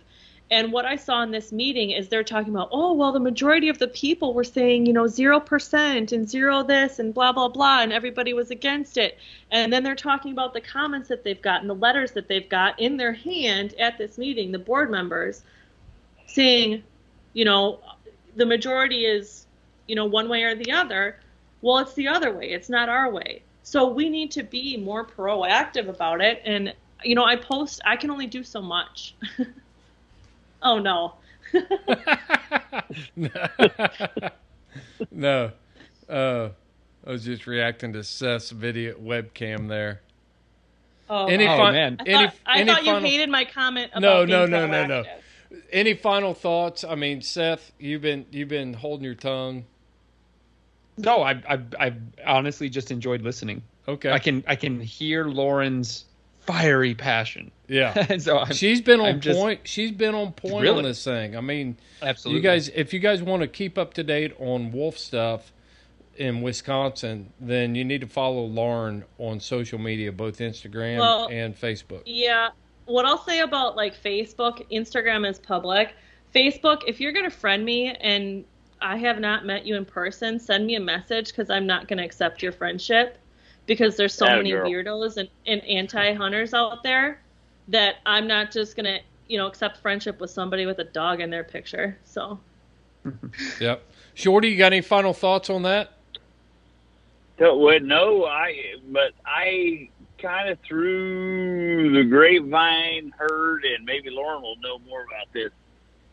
And 0.52 0.73
what 0.73 0.86
I 0.86 0.98
saw 0.98 1.23
in 1.23 1.32
this 1.32 1.53
meeting 1.53 1.91
is 1.91 2.10
they're 2.10 2.26
talking 2.26 2.53
about, 2.53 2.68
oh, 2.73 2.91
well, 2.91 3.14
the 3.14 3.22
majority 3.22 3.69
of 3.69 3.80
the 3.80 3.88
people 3.88 4.34
were 4.34 4.44
saying, 4.44 4.86
you 4.86 4.91
know, 4.91 5.06
0% 5.06 6.11
and 6.11 6.30
zero 6.30 6.61
this 6.61 6.99
and 6.99 7.14
blah, 7.14 7.32
blah, 7.32 7.48
blah, 7.48 7.80
and 7.82 7.94
everybody 7.94 8.34
was 8.34 8.52
against 8.52 8.98
it. 8.98 9.18
And 9.49 9.72
then 9.72 9.82
they're 9.82 9.95
talking 9.95 10.34
about 10.34 10.53
the 10.53 10.60
comments 10.60 11.07
that 11.07 11.23
they've 11.23 11.41
gotten, 11.41 11.69
the 11.69 11.76
letters 11.76 12.11
that 12.11 12.28
they've 12.28 12.49
got 12.49 12.78
in 12.82 12.98
their 12.98 13.14
hand 13.14 13.76
at 13.76 13.98
this 13.98 14.18
meeting, 14.18 14.52
the 14.52 14.60
board 14.60 14.91
members 14.91 15.41
saying, 16.28 16.84
you 17.32 17.45
know, 17.45 17.80
the 18.36 18.45
majority 18.45 19.06
is, 19.06 19.48
you 19.88 19.95
know, 19.95 20.06
one 20.06 20.28
way 20.28 20.44
or 20.44 20.53
the 20.53 20.73
other. 20.73 21.18
Well, 21.61 21.78
it's 21.78 21.94
the 21.94 22.10
other 22.10 22.34
way. 22.34 22.49
It's 22.49 22.68
not 22.68 22.90
our 22.90 23.10
way. 23.10 23.44
So 23.64 23.88
we 23.88 24.10
need 24.10 24.32
to 24.32 24.44
be 24.44 24.76
more 24.76 25.06
proactive 25.06 25.88
about 25.88 26.19
it. 26.19 26.41
And, 26.44 26.73
you 27.06 27.15
know, 27.15 27.23
I 27.23 27.38
post, 27.38 27.82
I 27.86 27.95
can 27.95 28.11
only 28.11 28.28
do 28.28 28.44
so 28.44 28.61
much. 28.61 29.15
oh, 30.64 30.80
no. 30.80 31.14
no, 35.12 35.52
uh, 36.10 36.50
I 37.06 37.10
was 37.10 37.26
just 37.26 37.48
reacting 37.48 37.94
to 37.94 38.04
Seth's 38.04 38.52
video 38.52 38.96
webcam 38.96 39.68
there. 39.68 40.02
Oh, 41.10 41.26
Any 41.28 41.48
Oh, 41.48 41.58
fin- 41.58 41.74
man. 41.74 41.98
I 42.00 42.04
any 42.04 42.14
thought, 42.28 42.36
I 42.46 42.60
any 42.60 42.72
thought 42.72 42.84
you 42.84 42.92
final- 42.94 43.10
hated 43.10 43.30
my 43.30 43.46
comment 43.46 43.92
about 43.94 44.02
No, 44.02 44.26
being 44.26 44.30
no, 44.52 44.68
no, 44.68 44.68
no, 44.68 44.86
no. 44.88 45.04
Any 45.72 45.94
final 45.94 46.34
thoughts? 46.34 46.84
I 46.86 46.96
mean, 46.96 47.22
Seth, 47.22 47.72
you've 47.78 48.02
been 48.02 48.26
you've 48.32 48.48
been 48.48 48.74
holding 48.74 49.04
your 49.04 49.16
tongue. 49.16 49.66
No, 50.98 51.22
I, 51.24 51.32
I 51.50 51.60
I 51.78 51.94
honestly 52.26 52.70
just 52.70 52.90
enjoyed 52.92 53.22
listening. 53.22 53.62
Okay. 53.88 54.12
I 54.12 54.20
can 54.20 54.44
I 54.48 54.56
can 54.56 54.80
hear 54.80 55.26
Lauren's 55.26 56.06
fiery 56.42 56.94
passion. 56.96 57.52
Yeah. 57.68 58.06
And 58.10 58.22
so 58.22 58.40
I'm, 58.40 58.52
she's 58.54 58.82
been 58.82 59.00
on 59.00 59.06
I'm 59.08 59.20
just- 59.22 59.40
point. 59.40 59.62
She's 59.64 59.92
been 59.92 60.14
on 60.16 60.34
point 60.34 60.56
on 60.56 60.62
Really? 60.62 60.84
this 60.84 61.04
thing. 61.04 61.36
I 61.38 61.42
mean, 61.42 61.78
Absolutely. 62.02 62.38
You 62.42 62.44
guys, 62.44 62.70
if 62.70 62.94
you 62.94 63.00
guys 63.00 63.22
want 63.22 63.42
to 63.42 63.48
keep 63.48 63.78
up 63.78 63.94
to 63.96 64.04
date 64.04 64.34
on 64.40 64.72
wolf 64.72 64.98
stuff 64.98 65.54
in 66.18 66.42
Wisconsin, 66.42 67.32
then 67.40 67.74
you 67.76 67.86
need 67.86 68.02
to 68.02 68.08
follow 68.08 68.44
Lauren 68.44 69.06
on 69.18 69.40
social 69.40 69.80
media, 69.80 70.12
both 70.12 70.40
Instagram 70.40 71.00
Well, 71.00 71.28
and 71.32 71.56
Facebook. 71.56 72.02
Yeah. 72.06 72.50
What 72.86 73.06
I'll 73.06 73.24
say 73.24 73.40
about 73.40 73.76
like 73.76 73.96
Facebook, 73.96 74.70
Instagram 74.72 75.30
is 75.30 75.40
public. 75.40 75.96
Facebook, 76.36 76.82
if 76.88 77.00
you're 77.00 77.14
going 77.14 77.30
to 77.30 77.36
friend 77.36 77.64
me 77.64 77.90
and 78.02 78.44
I 78.82 78.98
have 78.98 79.20
not 79.20 79.46
met 79.46 79.66
you 79.66 79.76
in 79.76 79.86
person, 79.86 80.40
send 80.40 80.66
me 80.66 80.76
a 80.76 80.80
message 80.80 81.28
because 81.28 81.50
I'm 81.50 81.68
not 81.68 81.88
going 81.88 81.98
to 82.00 82.04
accept 82.04 82.42
your 82.42 82.52
friendship 82.52 83.18
because 83.66 83.96
there's 83.96 84.14
so 84.14 84.26
Atta 84.26 84.38
many 84.38 84.52
girl. 84.52 84.70
weirdos 84.70 85.18
and, 85.18 85.30
and 85.46 85.62
anti 85.64 86.14
hunters 86.14 86.54
out 86.54 86.84
there 86.84 87.22
that 87.68 87.96
I'm 88.06 88.28
not 88.28 88.52
just 88.52 88.76
going 88.76 88.86
to, 88.86 89.00
you 89.28 89.38
know, 89.38 89.48
accept 89.48 89.78
friendship 89.78 90.20
with 90.20 90.30
somebody 90.32 90.66
with 90.66 90.80
a 90.80 90.84
dog 90.84 91.22
in 91.22 91.30
their 91.30 91.44
picture. 91.44 91.98
So, 92.04 92.40
Yep. 93.60 93.84
Shorty, 94.14 94.50
you 94.50 94.58
got 94.58 94.74
any 94.74 94.82
final 94.82 95.14
thoughts 95.14 95.50
on 95.50 95.64
that? 95.64 95.94
So, 97.40 97.58
well, 97.58 97.80
no, 97.80 98.26
I 98.26 98.76
but 98.90 99.14
I 99.26 99.90
kind 100.20 100.50
of 100.50 100.60
through 100.60 101.92
the 101.94 102.04
grapevine 102.04 103.12
heard, 103.18 103.64
and 103.64 103.86
maybe 103.86 104.10
Lauren 104.12 104.42
will 104.42 104.58
know 104.58 104.78
more 104.80 105.02
about 105.04 105.32
this. 105.34 105.52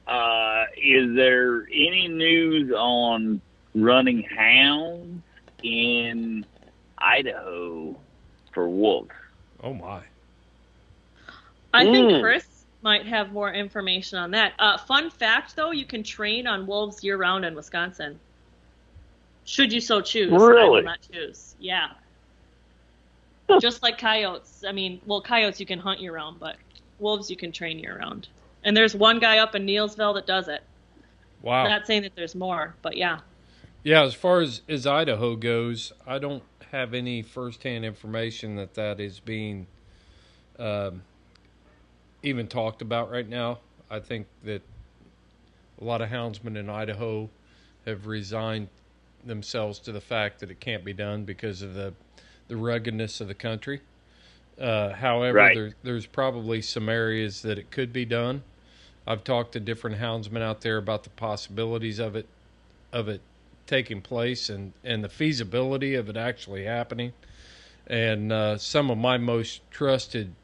Uh, 0.06 0.64
is 0.82 1.14
there 1.14 1.66
any 1.66 2.08
news 2.08 2.72
on 2.72 3.42
running 3.74 4.22
hounds 4.22 5.22
in 5.62 6.46
Idaho 7.00 7.96
for 8.52 8.68
wolves? 8.68 9.10
Oh 9.62 9.74
my! 9.74 10.00
I 11.74 11.84
think 11.84 12.10
Mm. 12.10 12.20
Chris 12.22 12.46
might 12.82 13.06
have 13.06 13.32
more 13.32 13.52
information 13.52 14.18
on 14.18 14.30
that. 14.32 14.52
Uh, 14.58 14.78
fun 14.78 15.10
fact, 15.10 15.56
though, 15.56 15.70
you 15.72 15.84
can 15.84 16.02
train 16.02 16.46
on 16.46 16.66
wolves 16.66 17.02
year 17.02 17.16
round 17.16 17.44
in 17.44 17.54
Wisconsin. 17.54 18.18
Should 19.44 19.72
you 19.72 19.80
so 19.80 20.00
choose. 20.00 20.32
I 20.32 20.36
will 20.36 20.46
Really? 20.48 20.82
not 20.82 20.98
choose. 21.12 21.54
Yeah. 21.58 21.88
Just 23.60 23.82
like 23.82 23.98
coyotes. 23.98 24.62
I 24.66 24.72
mean, 24.72 25.00
well, 25.06 25.20
coyotes 25.20 25.58
you 25.58 25.66
can 25.66 25.78
hunt 25.78 26.00
year 26.00 26.14
round, 26.14 26.38
but 26.38 26.56
wolves 26.98 27.30
you 27.30 27.36
can 27.36 27.50
train 27.52 27.78
year 27.78 27.98
round. 27.98 28.28
And 28.64 28.76
there's 28.76 28.94
one 28.94 29.18
guy 29.18 29.38
up 29.38 29.54
in 29.54 29.64
Neillsville 29.66 30.14
that 30.14 30.26
does 30.26 30.48
it. 30.48 30.62
Wow. 31.42 31.66
Not 31.66 31.86
saying 31.86 32.02
that 32.02 32.14
there's 32.14 32.34
more, 32.34 32.74
but 32.82 32.96
yeah. 32.96 33.20
Yeah, 33.84 34.02
as 34.02 34.12
far 34.14 34.40
as, 34.40 34.62
as 34.68 34.86
Idaho 34.86 35.34
goes, 35.36 35.92
I 36.06 36.18
don't 36.18 36.42
have 36.70 36.94
any 36.94 37.22
firsthand 37.22 37.84
information 37.84 38.56
that 38.56 38.74
that 38.74 39.00
is 39.00 39.20
being 39.20 39.66
um, 40.58 41.02
even 42.22 42.46
talked 42.46 42.82
about 42.82 43.10
right 43.10 43.28
now. 43.28 43.58
I 43.90 44.00
think 44.00 44.26
that 44.44 44.62
a 45.80 45.84
lot 45.84 46.00
of 46.02 46.10
houndsmen 46.10 46.56
in 46.56 46.68
Idaho 46.68 47.30
have 47.86 48.06
resigned 48.06 48.68
themselves 49.24 49.78
to 49.80 49.92
the 49.92 50.00
fact 50.00 50.40
that 50.40 50.50
it 50.50 50.60
can't 50.60 50.84
be 50.84 50.92
done 50.92 51.24
because 51.24 51.62
of 51.62 51.74
the 51.74 51.94
the 52.48 52.56
ruggedness 52.56 53.20
of 53.20 53.28
the 53.28 53.34
country. 53.34 53.80
Uh, 54.58 54.90
however, 54.94 55.36
Right. 55.36 55.54
there, 55.54 55.74
there's 55.82 56.06
probably 56.06 56.62
some 56.62 56.88
areas 56.88 57.42
that 57.42 57.58
it 57.58 57.70
could 57.70 57.92
be 57.92 58.04
done. 58.04 58.42
I've 59.06 59.22
talked 59.22 59.52
to 59.52 59.60
different 59.60 59.98
houndsmen 59.98 60.42
out 60.42 60.62
there 60.62 60.78
about 60.78 61.04
the 61.04 61.10
possibilities 61.10 61.98
of 61.98 62.16
it 62.16 62.26
of 62.92 63.08
it 63.08 63.20
taking 63.68 64.00
place 64.00 64.48
and, 64.48 64.72
and 64.82 65.04
the 65.04 65.08
feasibility 65.08 65.94
of 65.94 66.08
it 66.08 66.16
actually 66.16 66.64
happening. 66.64 67.12
And 67.86 68.32
uh, 68.32 68.58
some 68.58 68.90
of 68.90 68.98
my 68.98 69.18
most 69.18 69.60
trusted 69.70 70.34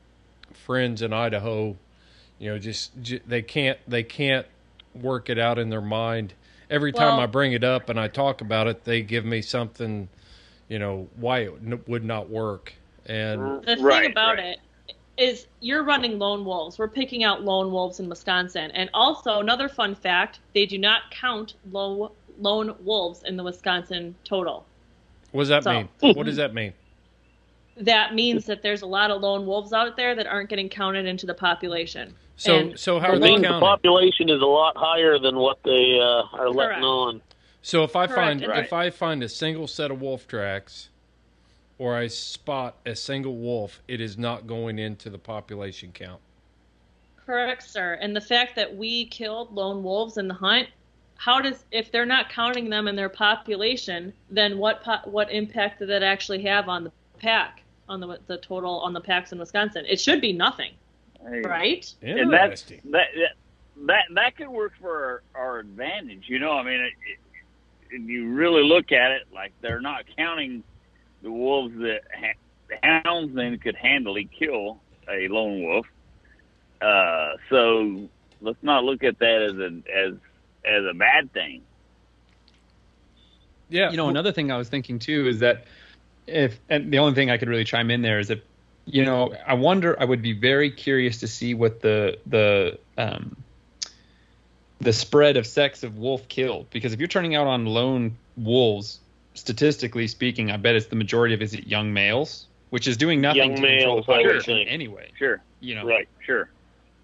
friends 0.53 1.03
in 1.03 1.13
Idaho, 1.13 1.77
you 2.39 2.51
know, 2.51 2.59
just, 2.59 2.93
j 3.03 3.21
they 3.27 3.43
can't 3.43 3.79
they 3.89 4.03
can't 4.03 4.47
work 4.95 5.29
it 5.29 5.39
out 5.39 5.59
in 5.59 5.71
their 5.71 5.81
mind. 5.81 6.35
Every 6.71 6.93
time 6.93 7.17
Well- 7.17 7.21
I 7.21 7.27
bring 7.27 7.53
it 7.53 7.65
up 7.65 7.89
and 7.89 7.99
I 7.99 8.09
talk 8.09 8.41
about 8.41 8.67
it, 8.69 8.85
they 8.85 9.03
give 9.03 9.25
me 9.25 9.43
something, 9.43 10.09
you 10.69 10.79
know, 10.79 11.09
why 11.17 11.41
it 11.41 11.53
n- 11.65 11.83
would 11.87 12.05
not 12.05 12.31
work. 12.31 12.75
And 13.07 13.63
The 13.65 13.77
thing 13.77 14.11
about 14.11 14.39
it 14.39 14.61
is 15.17 15.47
you're 15.61 15.85
running 15.85 16.19
lone 16.19 16.45
wolves. 16.45 16.79
We're 16.79 16.89
picking 16.89 17.23
out 17.23 17.45
lone 17.45 17.71
wolves 17.71 18.01
in 18.01 18.09
Wisconsin. 18.09 18.71
And 18.73 18.89
also, 18.95 19.41
another 19.41 19.69
fun 19.69 19.95
fact 19.95 20.41
they 20.55 20.67
do 20.67 20.79
not 20.79 21.03
count 21.11 21.55
low, 21.71 22.13
lone 22.39 22.75
wolves 22.81 23.23
in 23.25 23.37
the 23.37 23.43
Wisconsin 23.45 24.15
total. 24.25 24.65
what 25.33 25.43
does 25.43 25.49
that 25.49 25.65
So- 25.65 25.73
mean? 25.73 25.89
What 26.17 26.27
does 26.27 26.37
that 26.37 26.55
mean? 26.55 26.73
That 27.77 28.15
means 28.15 28.47
that 28.47 28.63
there's 28.63 28.83
a 28.83 28.87
lot 28.87 29.11
of 29.11 29.21
lone 29.21 29.47
wolves 29.47 29.73
out 29.73 29.97
there 29.97 30.15
that 30.15 30.27
aren't 30.29 30.49
getting 30.49 30.69
counted 30.69 31.07
into 31.07 31.27
the 31.27 31.35
population. 31.35 32.15
So 32.37 32.57
And 32.57 32.79
so 32.79 33.01
how 33.01 33.09
the 33.09 33.17
are 33.17 33.19
they 33.19 33.31
lone- 33.33 33.43
The 33.43 33.61
population 33.61 34.29
is 34.31 34.41
a 34.41 34.47
lot 34.47 34.77
higher 34.77 35.19
than 35.19 35.37
what 35.37 35.59
they 35.65 35.99
uh, 36.01 36.05
are 36.05 36.23
Correct. 36.53 36.55
letting 36.57 36.85
on. 36.85 37.23
So 37.63 37.83
if 37.83 37.97
I 37.97 38.07
Correct, 38.07 38.15
find 38.21 38.43
and 38.45 38.53
if 38.65 38.73
I 38.73 38.91
find 38.91 39.23
a 39.23 39.29
single 39.29 39.67
set 39.67 39.91
of 39.91 40.01
wolf 40.01 40.29
tracks, 40.29 40.91
or 41.79 41.97
I 41.97 42.07
spot 42.07 42.77
a 42.87 42.95
single 42.95 43.37
wolf, 43.37 43.83
it 43.89 44.01
is 44.01 44.17
not 44.17 44.47
going 44.47 44.79
into 44.79 45.11
the 45.11 45.19
population 45.19 45.91
count. 45.93 46.21
Correct, 47.27 47.63
sir. 47.63 47.95
And 48.01 48.15
the 48.15 48.21
fact 48.21 48.55
that 48.57 48.77
we 48.77 49.07
killed 49.07 49.53
lone 49.53 49.83
wolves 49.83 50.19
in 50.19 50.29
the 50.29 50.35
hunt, 50.35 50.69
how 51.17 51.41
does 51.41 51.65
if 51.71 51.91
they're 51.91 52.07
not 52.07 52.29
counting 52.31 52.69
them 52.69 52.89
in 52.89 52.97
their 52.97 53.09
population, 53.09 54.13
then 54.31 54.59
what 54.59 54.83
po- 54.83 55.01
what 55.05 55.31
impact 55.33 55.79
did 55.79 55.89
that 55.89 56.03
actually 56.03 56.43
have 56.43 56.69
on 56.69 56.85
the 56.85 56.93
pack, 57.19 57.63
on 57.89 58.01
the 58.01 58.19
the 58.27 58.39
total 58.39 58.81
on 58.81 58.93
the 58.93 59.01
packs 59.01 59.33
in 59.33 59.39
Wisconsin? 59.39 59.85
It 59.89 60.01
should 60.01 60.21
be 60.21 60.33
nothing, 60.33 60.73
right? 61.23 61.93
and 62.03 62.33
that, 62.33 62.65
that 62.91 63.07
that 63.87 64.05
that 64.15 64.37
could 64.37 64.49
work 64.49 64.73
for 64.81 65.23
our, 65.35 65.43
our 65.43 65.59
advantage. 65.61 66.25
You 66.29 66.39
know, 66.39 66.53
I 66.53 66.63
mean, 66.63 66.81
it, 66.81 66.93
it, 67.11 67.19
if 67.91 68.09
you 68.09 68.33
really 68.33 68.65
look 68.65 68.93
at 68.93 69.13
it, 69.13 69.23
like 69.33 69.53
they're 69.61 69.81
not 69.81 70.05
counting 70.17 70.63
the 71.23 71.31
wolves 71.31 71.75
that 71.79 72.01
ha- 72.13 72.39
the 72.69 72.77
hounds 72.83 73.35
then 73.35 73.59
could 73.59 73.77
handily 73.77 74.29
kill 74.39 74.81
a 75.09 75.29
lone 75.29 75.63
wolf. 75.63 75.87
Uh, 76.81 77.33
so 77.51 78.09
let's 78.41 78.63
not 78.63 78.85
look 78.85 79.03
at 79.05 79.19
that 79.19 79.43
as 79.43 79.59
a 79.59 79.83
as 79.97 80.15
as 80.65 80.85
a 80.85 80.95
bad 80.95 81.33
thing. 81.33 81.63
Yeah. 83.69 83.91
You 83.91 83.97
know, 83.97 84.09
another 84.09 84.33
thing 84.33 84.51
I 84.51 84.57
was 84.57 84.69
thinking 84.69 84.99
too 84.99 85.27
is 85.29 85.41
that 85.41 85.65
if, 86.27 86.59
and 86.69 86.93
the 86.93 86.99
only 86.99 87.15
thing 87.15 87.31
I 87.31 87.39
could 87.39 87.49
really 87.49 87.65
chime 87.65 87.91
in 87.91 88.03
there 88.03 88.19
is 88.19 88.31
if, 88.31 88.41
you 88.87 89.05
know, 89.05 89.35
I 89.47 89.55
wonder, 89.55 89.99
I 89.99 90.05
would 90.05 90.23
be 90.23 90.33
very 90.33 90.71
curious 90.71 91.21
to 91.21 91.27
see 91.29 91.55
what 91.55 91.81
the, 91.81 92.19
the, 92.27 92.79
um, 92.99 93.37
the 94.81 94.93
spread 94.93 95.37
of 95.39 95.47
sex 95.47 95.83
of 95.83 95.97
wolf 95.97 96.29
killed. 96.29 96.69
Because 96.71 96.93
if 96.93 96.99
you're 97.01 97.09
turning 97.09 97.35
out 97.35 97.47
on 97.47 97.65
lone 97.65 98.17
wolves, 98.37 99.01
statistically 99.33 100.07
speaking, 100.07 100.51
I 100.51 100.59
bet 100.59 100.77
it's 100.77 100.87
the 100.87 100.97
majority 100.97 101.35
of 101.35 101.41
is 101.43 101.55
it 101.55 101.67
young 101.67 101.93
males, 101.95 102.47
which 102.71 102.87
is 102.87 102.97
doing 102.99 103.21
nothing 103.23 103.39
Young 103.39 103.57
to 103.57 103.63
control 103.63 103.79
the 103.79 103.85
males, 103.85 104.05
I 104.09 104.11
would 104.11 104.25
population 104.25 104.55
think. 104.57 104.71
anyway. 104.71 105.11
Sure. 105.19 105.41
You 105.61 105.77
know, 105.77 105.87
Right. 105.87 106.09
Sure. 106.21 106.49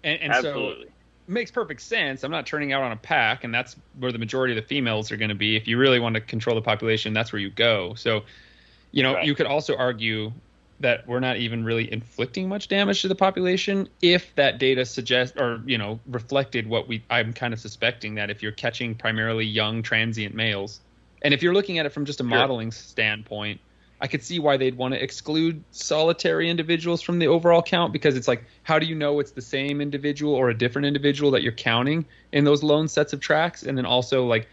and, 0.03 0.21
and 0.21 0.31
Absolutely. 0.33 0.83
so 0.85 0.89
it 0.89 0.91
makes 1.31 1.51
perfect 1.51 1.81
sense. 1.81 2.23
I'm 2.23 2.31
not 2.31 2.45
turning 2.45 2.73
out 2.73 2.83
on 2.83 2.91
a 2.91 2.97
pack, 2.97 3.43
and 3.43 3.53
that's 3.53 3.75
where 3.99 4.11
the 4.11 4.19
majority 4.19 4.57
of 4.57 4.61
the 4.63 4.67
females 4.67 5.11
are 5.11 5.17
going 5.17 5.29
to 5.29 5.35
be. 5.35 5.55
If 5.55 5.67
you 5.67 5.77
really 5.77 5.99
want 5.99 6.15
to 6.15 6.21
control 6.21 6.55
the 6.55 6.61
population, 6.61 7.13
that's 7.13 7.31
where 7.31 7.39
you 7.39 7.49
go. 7.49 7.93
So, 7.95 8.23
you 8.91 9.03
know, 9.03 9.15
Right. 9.15 9.25
you 9.25 9.35
could 9.35 9.45
also 9.47 9.75
argue 9.75 10.31
that 10.81 11.07
we're 11.07 11.19
not 11.19 11.37
even 11.37 11.63
really 11.63 11.91
inflicting 11.91 12.49
much 12.49 12.67
damage 12.67 13.01
to 13.03 13.07
the 13.07 13.15
population 13.15 13.87
if 14.01 14.33
that 14.35 14.57
data 14.57 14.83
suggests 14.85 15.37
or 15.39 15.61
you 15.65 15.77
know 15.77 15.99
reflected 16.07 16.67
what 16.67 16.87
we 16.87 17.03
I'm 17.09 17.33
kind 17.33 17.53
of 17.53 17.59
suspecting 17.59 18.15
that 18.15 18.29
if 18.31 18.41
you're 18.41 18.51
catching 18.51 18.95
primarily 18.95 19.45
young 19.45 19.83
transient 19.83 20.33
males 20.33 20.81
and 21.21 21.33
if 21.35 21.43
you're 21.43 21.53
looking 21.53 21.77
at 21.77 21.85
it 21.85 21.89
from 21.89 22.05
just 22.05 22.19
a 22.19 22.23
modeling 22.23 22.71
standpoint 22.71 23.61
I 24.01 24.07
could 24.07 24.23
see 24.23 24.39
why 24.39 24.57
they'd 24.57 24.75
want 24.75 24.95
to 24.95 25.03
exclude 25.03 25.63
solitary 25.69 26.49
individuals 26.49 27.03
from 27.03 27.19
the 27.19 27.27
overall 27.27 27.61
count 27.61 27.93
because 27.93 28.17
it's 28.17 28.27
like, 28.27 28.43
how 28.63 28.79
do 28.79 28.87
you 28.87 28.95
know 28.95 29.19
it's 29.19 29.31
the 29.33 29.43
same 29.43 29.79
individual 29.79 30.33
or 30.33 30.49
a 30.49 30.57
different 30.57 30.87
individual 30.87 31.29
that 31.31 31.43
you're 31.43 31.51
counting 31.51 32.05
in 32.33 32.43
those 32.43 32.63
lone 32.63 32.87
sets 32.87 33.13
of 33.13 33.19
tracks? 33.19 33.61
And 33.61 33.77
then 33.77 33.85
also, 33.85 34.25
like, 34.25 34.47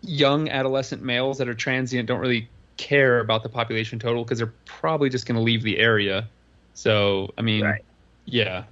young 0.00 0.48
adolescent 0.48 1.02
males 1.02 1.38
that 1.38 1.48
are 1.48 1.54
transient 1.54 2.08
don't 2.08 2.20
really 2.20 2.48
care 2.78 3.20
about 3.20 3.42
the 3.42 3.48
population 3.50 3.98
total 3.98 4.24
because 4.24 4.38
they're 4.38 4.54
probably 4.64 5.10
just 5.10 5.26
going 5.26 5.36
to 5.36 5.42
leave 5.42 5.62
the 5.62 5.78
area. 5.78 6.30
So, 6.72 7.28
I 7.36 7.42
mean, 7.42 7.70
yeah, 8.24 8.64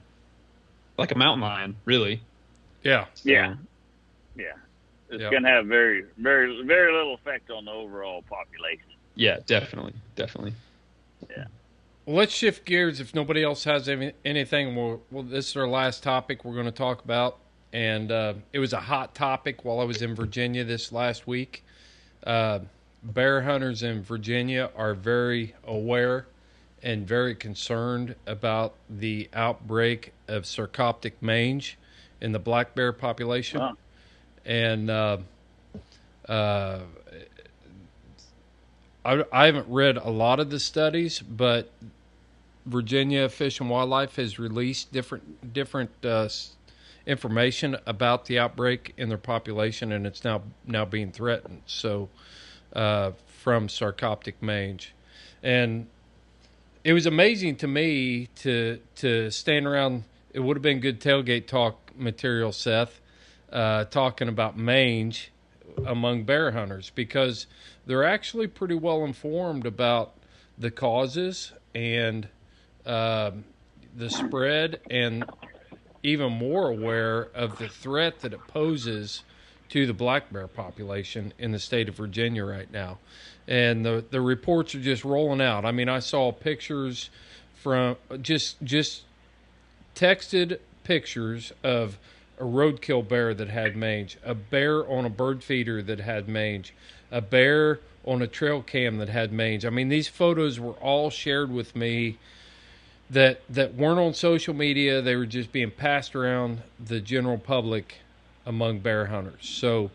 like 0.97 1.13
a 1.13 1.19
mountain 1.19 1.43
lion, 1.43 1.77
really. 1.85 2.23
Yeah. 2.83 3.07
Yeah. 3.23 3.57
Yeah. 4.35 4.45
It's 5.11 5.21
Yep. 5.21 5.31
going 5.31 5.43
to 5.43 5.49
have 5.51 5.67
very, 5.67 6.05
very, 6.17 6.65
very 6.65 6.93
little 6.93 7.15
effect 7.15 7.51
on 7.51 7.65
the 7.67 7.71
overall 7.71 8.23
population. 8.23 8.96
Yeah, 9.17 9.39
definitely, 9.47 9.95
definitely. 10.15 10.53
Yeah. 11.29 11.47
Well, 12.05 12.17
let's 12.17 12.33
shift 12.33 12.65
gears. 12.65 13.01
If 13.01 13.15
nobody 13.15 13.43
else 13.43 13.65
has 13.65 13.89
any, 13.89 14.13
anything, 14.25 14.77
we'll, 14.77 15.03
well, 15.11 15.25
this 15.25 15.49
is 15.49 15.57
our 15.57 15.67
last 15.67 16.05
topic 16.05 16.45
we're 16.45 16.55
going 16.55 16.67
to 16.67 16.71
talk 16.71 17.03
about. 17.03 17.39
And 17.73 18.13
uh, 18.13 18.35
it 18.53 18.61
was 18.61 18.73
a 18.73 18.81
hot 18.81 19.15
topic 19.15 19.65
while 19.65 19.81
I 19.81 19.85
was 19.85 20.03
in 20.03 20.15
Virginia 20.15 20.63
this 20.63 20.93
last 20.93 21.27
week. 21.27 21.65
Uh, 22.25 22.61
bear 23.03 23.43
hunters 23.43 23.83
in 23.83 24.03
Virginia 24.03 24.71
are 24.77 24.95
very 24.95 25.55
aware 25.67 26.27
and 26.83 27.07
very 27.07 27.35
concerned 27.35 28.15
about 28.27 28.75
the 28.89 29.29
outbreak 29.33 30.13
of 30.29 30.45
sarcoptic 30.45 31.13
mange 31.21 31.77
in 32.21 32.33
the 32.33 32.39
black 32.39 32.75
bear 32.75 32.93
population. 32.93 33.61
Huh. 33.61 33.73
And 34.45 34.91
uh, 34.91 35.19
uh, 36.29 36.81
I, 39.07 39.25
I 39.33 39.47
haven't 39.47 39.69
read 39.69 39.97
a 39.97 40.11
lot 40.11 40.41
of 40.41 40.51
the 40.51 40.59
studies, 40.59 41.21
but 41.21 41.71
Virginia 42.67 43.29
Fish 43.29 43.61
and 43.61 43.71
Wildlife 43.71 44.17
has 44.17 44.39
released 44.39 44.93
different 44.93 45.53
different 45.55 45.91
uh, 46.05 46.29
information 47.07 47.77
about 47.87 48.25
the 48.25 48.41
outbreak 48.41 48.93
in 48.97 49.09
their 49.09 49.17
population, 49.19 49.93
and 49.93 50.07
it's 50.07 50.25
now 50.25 50.43
now 50.67 50.85
being 50.85 51.13
threatened. 51.13 51.63
So, 51.67 52.09
uh, 52.73 53.13
from 53.29 53.69
sarcoptic 53.69 54.35
mange, 54.41 54.93
and 55.41 55.87
it 56.83 56.93
was 56.93 57.07
amazing 57.07 57.57
to 57.57 57.69
me 57.69 58.27
to 58.37 58.81
to 58.97 59.31
stand 59.31 59.67
around. 59.67 60.03
It 60.33 60.41
would 60.41 60.57
have 60.57 60.63
been 60.63 60.81
good 60.81 61.01
tailgate 61.01 61.47
talk 61.47 61.93
material, 61.97 62.51
Seth, 62.51 63.01
uh, 63.53 63.85
talking 63.85 64.29
about 64.29 64.59
mange 64.59 65.31
among 65.85 66.25
bear 66.25 66.53
hunters 66.53 66.91
because 66.95 67.47
they're 67.87 68.05
actually 68.05 68.47
pretty 68.47 68.75
well 68.75 69.05
informed 69.05 69.67
about 69.67 70.15
the 70.59 70.71
causes 70.71 71.53
and 71.75 72.29
um 72.87 73.45
the 73.97 74.11
spread, 74.11 74.81
and 74.91 75.25
even 76.03 76.33
more 76.33 76.69
aware 76.69 77.29
of 77.35 77.59
the 77.59 77.69
threat 77.69 78.21
that 78.21 78.33
it 78.33 78.41
poses 78.47 79.23
to 79.71 79.87
the 79.87 79.95
black 79.95 80.33
bear 80.33 80.47
population 80.47 81.33
in 81.39 81.51
the 81.51 81.59
state 81.59 81.89
of 81.89 81.97
Virginia 81.97 82.45
right 82.45 82.71
now. 82.71 82.99
And 83.49 83.85
the 83.85 84.05
the 84.11 84.21
reports 84.21 84.75
are 84.75 84.81
just 84.81 85.05
rolling 85.05 85.41
out. 85.41 85.65
I 85.65 85.73
mean, 85.73 85.89
I 85.89 86.01
saw 86.01 86.31
pictures 86.31 87.11
from 87.55 87.97
just 88.21 88.63
just 88.63 89.03
texted 89.95 90.59
pictures 90.85 91.53
of 91.65 91.99
a 92.39 92.45
roadkill 92.45 93.07
bear 93.07 93.35
that 93.35 93.49
had 93.49 93.77
mange, 93.77 94.19
a 94.25 94.35
bear 94.35 94.89
on 94.89 95.05
a 95.05 95.11
bird 95.11 95.43
feeder 95.43 95.83
that 95.83 96.01
had 96.01 96.29
mange, 96.29 96.75
a 97.11 97.21
bear 97.21 97.81
on 98.05 98.23
a 98.23 98.27
trail 98.27 98.63
cam 98.63 98.99
that 98.99 99.09
had 99.09 99.33
mange. 99.33 99.65
I 99.65 99.71
mean, 99.71 99.89
these 99.89 100.09
photos 100.09 100.61
were 100.61 100.75
all 100.75 101.11
shared 101.11 101.51
with 101.51 101.75
me 101.75 102.19
that 103.09 103.41
that 103.49 103.75
weren't 103.75 103.99
on 103.99 104.15
social 104.15 104.55
media. 104.55 105.01
They 105.01 105.17
were 105.17 105.27
just 105.27 105.53
being 105.53 105.71
passed 105.71 106.15
around 106.15 106.63
the 106.85 107.01
general 107.01 107.39
public 107.39 107.97
among 108.45 108.81
bear 108.81 109.07
hunters. 109.07 109.49
So, 109.49 109.91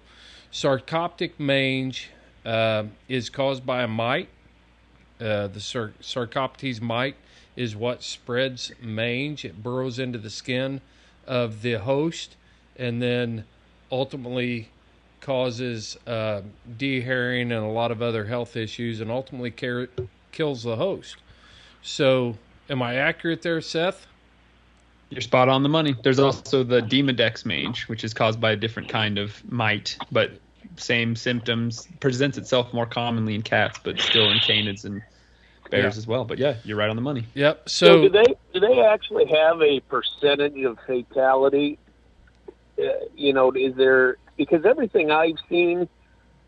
sarcoptic 0.52 1.40
mange 1.40 2.10
uh, 2.46 2.86
is 3.08 3.30
caused 3.30 3.66
by 3.66 3.84
a 3.84 3.88
mite. 3.88 4.30
Uh, 5.20 5.48
the 5.48 5.60
sar- 5.60 5.94
Sarcoptes 6.02 6.82
mite 6.82 7.16
is 7.56 7.76
what 7.76 8.02
spreads 8.02 8.72
mange. 8.82 9.46
It 9.46 9.62
burrows 9.62 10.00
into 10.00 10.18
the 10.18 10.32
skin 10.32 10.82
of 11.32 11.62
the 11.62 11.76
host 11.76 12.36
and 12.76 13.02
then 13.02 13.46
ultimately 13.90 14.68
causes 15.22 15.98
uh, 16.06 16.42
dehairing 16.78 17.44
and 17.44 17.54
a 17.54 17.70
lot 17.70 17.90
of 17.90 18.02
other 18.02 18.26
health 18.26 18.58
issues 18.58 19.00
and 19.00 19.10
ultimately 19.10 19.50
car- 19.50 19.88
kills 20.34 20.64
the 20.64 20.76
host. 20.76 21.16
So, 21.82 22.36
am 22.70 22.82
I 22.82 22.96
accurate 22.96 23.42
there, 23.42 23.62
Seth? 23.62 24.06
You're 25.10 25.22
spot 25.22 25.48
on 25.48 25.64
the 25.64 25.70
money. 25.70 25.96
There's 26.04 26.20
also 26.20 26.64
the 26.64 26.82
Demodex 26.82 27.46
mange, 27.46 27.88
which 27.88 28.04
is 28.04 28.14
caused 28.14 28.40
by 28.42 28.52
a 28.52 28.56
different 28.56 28.90
kind 28.90 29.18
of 29.18 29.42
mite, 29.50 29.98
but 30.12 30.32
same 30.76 31.16
symptoms. 31.16 31.88
Presents 32.02 32.38
itself 32.38 32.74
more 32.74 32.86
commonly 32.86 33.36
in 33.36 33.42
cats, 33.42 33.80
but 33.84 34.00
still 34.00 34.30
in 34.30 34.38
canids 34.40 34.84
and 34.86 35.02
bears 35.72 35.96
Yeah. 35.96 36.00
as 36.00 36.06
well. 36.08 36.26
But 36.26 36.38
yeah, 36.38 36.56
you're 36.64 36.78
right 36.78 36.90
on 36.90 36.96
the 36.96 37.02
money. 37.02 37.26
Yep. 37.34 37.70
So, 37.70 37.86
So, 37.86 38.02
do 38.04 38.10
they 38.10 38.36
do 38.54 38.60
they 38.60 38.82
actually 38.82 39.26
have 39.26 39.62
a 39.62 39.80
percentage 39.82 40.64
of 40.64 40.78
fatality? 40.86 41.80
Uh, 42.78 42.84
you 43.16 43.34
know, 43.34 43.52
is 43.52 43.76
there 43.76 44.18
because 44.38 44.66
everything 44.66 45.10
I've 45.12 45.38
seen 45.50 45.90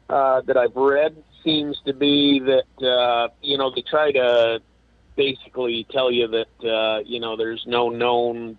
uh, 0.10 0.42
that 0.42 0.58
I've 0.58 0.76
read 0.76 1.16
seems 1.44 1.80
to 1.86 1.94
be 1.94 2.40
that 2.40 2.86
uh, 2.88 3.30
you 3.42 3.58
know 3.58 3.72
they 3.74 3.82
try 3.82 4.12
to 4.12 4.62
basically 5.16 5.88
tell 5.92 6.12
you 6.12 6.28
that 6.28 6.70
uh, 6.70 7.00
you 7.06 7.20
know 7.20 7.36
there's 7.38 7.64
no 7.66 7.90
known 7.90 8.58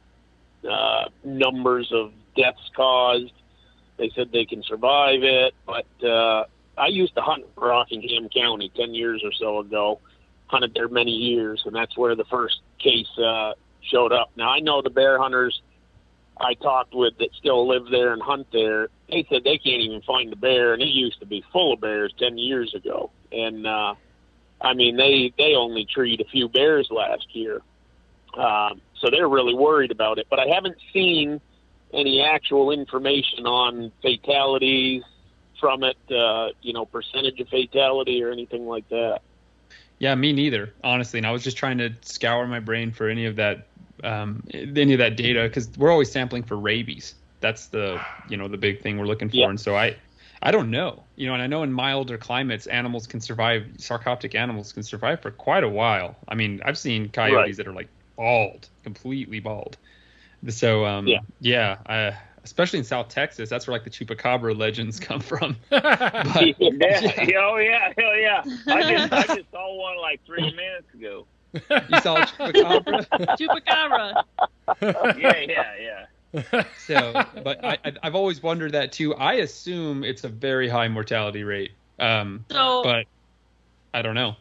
uh, 0.69 1.05
numbers 1.25 1.93
of 1.93 2.13
deaths 2.37 2.71
caused. 2.75 3.33
They 3.97 4.11
said 4.15 4.33
they 4.33 4.45
can 4.45 4.63
survive 4.65 5.23
it, 5.23 5.55
but 5.67 5.87
uh, 6.05 6.45
I 6.77 6.89
used 6.89 7.15
to 7.15 7.23
hunt 7.23 7.45
in 7.45 7.63
Rockingham 7.63 8.29
County 8.29 8.71
ten 8.75 8.95
years 8.95 9.23
or 9.25 9.33
so 9.33 9.59
ago. 9.59 10.01
Hunted 10.55 10.73
there 10.75 10.87
many 10.87 11.11
years, 11.11 11.63
and 11.67 11.75
that's 11.75 11.97
where 11.97 12.15
the 12.15 12.25
first 12.27 12.61
case 12.79 13.09
uh, 13.19 13.55
showed 13.91 14.13
up. 14.13 14.31
Now 14.37 14.51
I 14.51 14.61
know 14.61 14.83
the 14.83 14.91
bear 14.91 15.19
hunters 15.19 15.61
I 16.37 16.55
talked 16.55 16.95
with 16.95 17.19
that 17.19 17.29
still 17.39 17.69
live 17.69 17.91
there 17.91 18.13
and 18.13 18.21
hunt 18.21 18.49
there. 18.53 18.89
They 19.09 19.27
said 19.29 19.45
they 19.45 19.59
can't 19.59 19.83
even 19.83 20.01
find 20.03 20.33
the 20.33 20.37
bear, 20.37 20.73
and 20.73 20.83
it 20.83 20.89
used 20.89 21.21
to 21.21 21.27
be 21.27 21.45
full 21.53 21.75
of 21.75 21.81
bears 21.81 22.13
ten 22.19 22.39
years 22.39 22.75
ago. 22.75 23.11
And 23.31 23.67
uh, 23.67 23.95
I 24.61 24.75
mean, 24.75 24.97
they 24.97 25.33
they 25.39 25.55
only 25.55 25.85
treed 25.85 26.21
a 26.21 26.25
few 26.25 26.49
bears 26.49 26.89
last 26.91 27.27
year, 27.35 27.63
um, 28.37 28.81
so 29.01 29.11
they're 29.11 29.29
really 29.29 29.55
worried 29.55 29.91
about 29.91 30.19
it. 30.19 30.27
But 30.29 30.41
I 30.41 30.47
haven't 30.47 30.77
seen 30.93 31.41
any 31.93 32.23
actual 32.23 32.73
information 32.73 33.47
on 33.47 33.93
fatalities 34.03 35.03
from 35.61 35.85
it. 35.85 35.97
Uh, 36.11 36.49
you 36.63 36.73
know, 36.73 36.85
percentage 36.85 37.39
of 37.41 37.49
fatality 37.49 38.23
or 38.23 38.33
anything 38.33 38.67
like 38.67 38.89
that. 38.89 39.21
Yeah, 40.05 40.15
me 40.17 40.35
neither, 40.35 40.75
honestly. 40.85 41.19
And 41.19 41.27
I 41.27 41.31
was 41.31 41.43
just 41.43 41.57
trying 41.57 41.79
to 41.79 41.91
scour 42.03 42.47
my 42.47 42.61
brain 42.61 42.93
for 42.93 43.09
any 43.09 43.25
of 43.25 43.37
that, 43.37 43.69
um, 44.03 44.43
any 44.53 44.93
of 44.93 44.99
that 44.99 45.17
data, 45.17 45.45
because 45.45 45.71
we're 45.79 45.91
always 45.91 46.13
sampling 46.13 46.43
for 46.43 46.59
rabies. 46.59 47.15
That's 47.41 47.69
the, 47.69 47.99
you 48.29 48.37
know, 48.37 48.47
the 48.47 48.59
big 48.59 48.83
thing 48.83 48.99
we're 48.99 49.07
looking 49.07 49.31
for. 49.31 49.37
Yeah. 49.37 49.49
And 49.49 49.59
so 49.59 49.75
I, 49.75 49.97
I 50.43 50.51
don't 50.51 50.71
know, 50.71 51.05
you 51.17 51.27
know, 51.27 51.33
and 51.33 51.43
I 51.43 51.47
know 51.47 51.63
in 51.63 51.73
milder 51.73 52.19
climates, 52.19 52.67
animals 52.67 53.07
can 53.07 53.19
survive. 53.19 53.63
Sarcoptic 53.79 54.35
animals 54.35 54.75
can 54.75 54.83
survive 54.83 55.23
for 55.23 55.31
quite 55.31 55.65
a 55.65 55.71
while. 55.71 56.19
I 56.29 56.35
mean, 56.35 56.61
I've 56.67 56.77
seen 56.77 57.09
coyotes 57.09 57.35
Right. 57.35 57.57
that 57.57 57.67
are 57.67 57.73
like 57.73 57.89
bald, 58.15 58.69
completely 58.83 59.41
bald. 59.41 59.79
So, 60.51 60.85
um, 60.85 61.09
Yeah. 61.09 61.21
yeah, 61.41 61.77
I, 61.87 62.19
especially 62.45 62.79
in 62.79 62.85
South 62.85 63.09
Texas, 63.09 63.49
that's 63.49 63.67
where 63.67 63.75
like 63.75 63.85
the 63.85 63.91
chupacabra 63.91 64.57
legends 64.57 65.01
come 65.01 65.21
from. 65.21 65.57
yeah, 65.71 65.83
Yeah. 66.59 67.41
oh 67.41 67.57
yeah, 67.57 67.93
hell 67.97 68.17
yeah. 68.17 68.43
I 68.69 68.83
just 68.83 69.13
I 69.13 69.23
just 69.37 69.51
saw 69.51 69.75
one 69.75 69.99
like 70.01 70.21
three 70.27 70.43
minutes 70.55 70.93
ago. 70.95 71.27
you 71.55 72.01
saw 72.01 72.17
a 72.17 72.27
chupacabra? 72.27 73.07
Chupacabra. 73.39 74.25
Yeah, 75.19 75.41
yeah, 75.41 75.75
yeah. 75.81 76.65
so 76.79 77.13
but 77.45 77.65
I, 77.65 77.79
I 77.85 77.93
i've 78.03 78.17
always 78.17 78.43
wondered 78.43 78.73
that 78.73 78.91
too 78.91 79.15
i 79.15 79.35
assume 79.35 80.03
it's 80.03 80.25
a 80.25 80.29
very 80.29 80.69
high 80.69 80.89
mortality 80.89 81.45
rate 81.45 81.71
um 82.01 82.45
So, 82.51 82.83
but 82.83 83.07
i 83.93 84.03
don't 84.03 84.17
know 84.17 84.35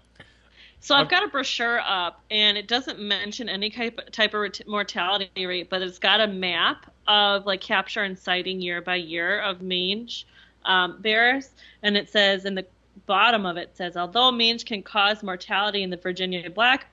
so 0.84 0.96
I've 0.96 1.08
got 1.08 1.24
a 1.24 1.30
brochure 1.30 1.80
up, 1.80 2.22
and 2.30 2.58
it 2.58 2.68
doesn't 2.68 3.00
mention 3.00 3.48
any 3.48 3.70
type 3.70 4.02
type 4.12 4.34
of 4.34 4.52
mortality 4.68 5.46
rate, 5.46 5.70
but 5.70 5.82
it's 5.82 5.98
got 5.98 6.20
a 6.20 6.28
map 6.28 6.93
of 7.08 7.46
like 7.46 7.62
capture 7.62 8.04
and 8.04 8.18
sighting 8.18 8.62
year 8.62 8.82
by 8.82 8.96
year 8.96 9.40
of 9.42 9.62
mange 9.62 10.26
um, 10.66 11.02
bears, 11.02 11.50
and 11.82 11.98
it 11.98 12.10
says 12.10 12.46
in 12.46 12.56
the 12.56 12.66
bottom 13.06 13.46
of 13.46 13.58
it 13.58 13.76
says 13.76 13.98
although 13.98 14.32
mange 14.32 14.66
can 14.66 14.84
cause 14.84 15.24
mortality 15.24 15.84
in 15.84 15.90
the 15.90 15.98
Virginia 15.98 16.50
black 16.50 16.88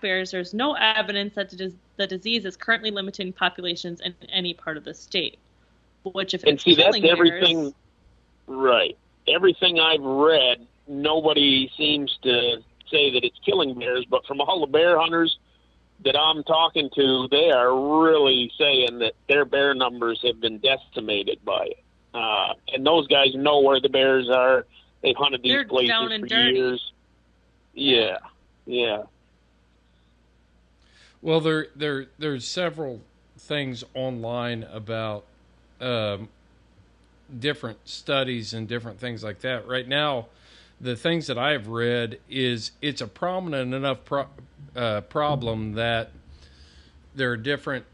bears, 0.00 0.30
there's 0.30 0.52
no 0.52 0.74
evidence 0.74 1.34
that 1.34 1.50
the, 1.50 1.72
the 1.96 2.06
disease 2.06 2.44
is 2.44 2.56
currently 2.56 2.90
limiting 2.90 3.32
populations 3.32 4.00
in 4.00 4.14
any 4.28 4.52
part 4.52 4.76
of 4.76 4.84
the 4.84 4.94
state. 4.94 5.38
Which, 6.04 6.34
if 6.34 6.42
and 6.42 6.54
it's 6.54 6.64
see 6.64 6.74
that's 6.74 6.96
killing 6.96 7.08
everything 7.08 7.72
right 8.46 8.96
everything 9.28 9.78
i've 9.78 10.02
read 10.02 10.66
nobody 10.88 11.70
seems 11.76 12.18
to 12.22 12.56
say 12.90 13.12
that 13.12 13.24
it's 13.24 13.38
killing 13.44 13.78
bears 13.78 14.04
but 14.10 14.26
from 14.26 14.40
all 14.40 14.60
the 14.60 14.66
bear 14.66 14.98
hunters 14.98 15.38
that 16.04 16.16
i'm 16.16 16.42
talking 16.44 16.88
to 16.94 17.28
they 17.30 17.50
are 17.50 18.02
really 18.02 18.50
saying 18.58 18.98
that 18.98 19.12
their 19.28 19.44
bear 19.44 19.74
numbers 19.74 20.20
have 20.24 20.40
been 20.40 20.58
decimated 20.58 21.38
by 21.44 21.64
it 21.66 21.82
uh, 22.14 22.52
and 22.68 22.84
those 22.86 23.06
guys 23.08 23.28
know 23.34 23.60
where 23.60 23.80
the 23.80 23.88
bears 23.88 24.28
are 24.30 24.66
they've 25.02 25.16
hunted 25.16 25.42
these 25.42 25.52
They're 25.52 25.64
places 25.64 25.88
down 25.90 26.12
and 26.12 26.22
for 26.24 26.28
dirty. 26.28 26.56
years 26.58 26.92
yeah 27.74 28.18
yeah 28.66 29.02
well, 31.22 31.40
there 31.40 31.68
there 31.76 32.06
there's 32.18 32.46
several 32.46 33.00
things 33.38 33.84
online 33.94 34.64
about 34.64 35.24
um, 35.80 36.28
different 37.38 37.78
studies 37.84 38.52
and 38.52 38.66
different 38.66 38.98
things 38.98 39.22
like 39.22 39.40
that. 39.40 39.66
Right 39.68 39.86
now, 39.86 40.26
the 40.80 40.96
things 40.96 41.28
that 41.28 41.38
I've 41.38 41.68
read 41.68 42.18
is 42.28 42.72
it's 42.82 43.00
a 43.00 43.06
prominent 43.06 43.72
enough 43.72 44.04
pro- 44.04 44.26
uh, 44.76 45.00
problem 45.02 45.72
that 45.72 46.10
there 47.14 47.30
are 47.30 47.36
different 47.36 47.84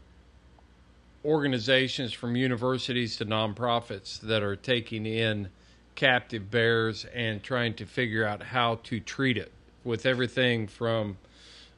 organizations 1.25 2.13
from 2.13 2.35
universities 2.35 3.17
to 3.17 3.25
nonprofits 3.25 4.19
that 4.21 4.41
are 4.41 4.55
taking 4.55 5.05
in 5.05 5.49
captive 5.95 6.49
bears 6.49 7.05
and 7.13 7.43
trying 7.43 7.73
to 7.73 7.85
figure 7.85 8.25
out 8.25 8.41
how 8.41 8.75
to 8.83 8.99
treat 8.99 9.37
it 9.37 9.51
with 9.83 10.05
everything 10.05 10.67
from 10.67 11.17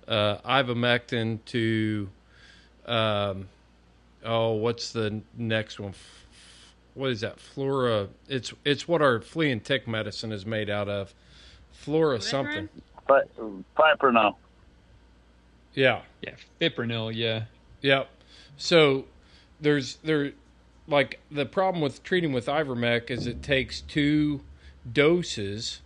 uh, 0.07 0.38
ivermectin 0.45 1.40
to, 1.45 2.07
um, 2.86 3.48
oh, 4.23 4.52
what's 4.53 4.91
the 4.91 5.22
next 5.36 5.80
one? 5.80 5.94
What 6.94 7.10
is 7.11 7.22
that? 7.22 7.40
Flora. 7.40 8.10
It's 8.28 8.53
it's 8.65 8.86
what 8.86 9.02
our 9.02 9.22
flea 9.22 9.52
and 9.52 9.64
tick 9.64 9.88
medicine 9.88 10.32
is 10.34 10.45
made 10.45 10.69
out 10.69 10.90
of. 10.90 11.14
Flora 11.72 12.22
something. 12.22 12.68
But 13.07 13.30
Piper, 13.76 14.11
no. 14.11 14.36
Yeah. 15.73 16.02
Yeah, 16.22 16.35
fipronil. 16.60 17.14
Yeah. 17.15 17.43
Yep. 17.81 18.10
So 18.57 19.06
there's 19.60 19.95
there 20.03 20.34
like 20.88 21.19
the 21.30 21.45
problem 21.45 21.81
with 21.81 22.03
treating 22.03 22.34
with 22.34 22.48
ivermec 22.48 23.10
is 23.10 23.27
it 23.27 23.41
takes 23.41 23.81
two 23.81 24.41
doses 24.91 25.81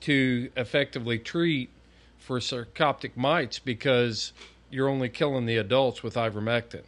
to 0.00 0.50
effectively 0.56 1.18
treat 1.18 1.70
for 2.18 2.38
sarcoptic 2.40 3.16
mites 3.16 3.58
because 3.58 4.32
you're 4.70 4.88
only 4.88 5.08
killing 5.08 5.46
the 5.46 5.56
adults 5.56 6.02
with 6.02 6.14
ivermectin. 6.14 6.82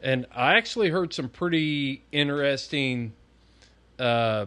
And 0.00 0.26
I 0.34 0.54
actually 0.54 0.90
heard 0.90 1.12
some 1.12 1.28
pretty 1.28 2.02
interesting 2.12 3.12
uh, 3.98 4.46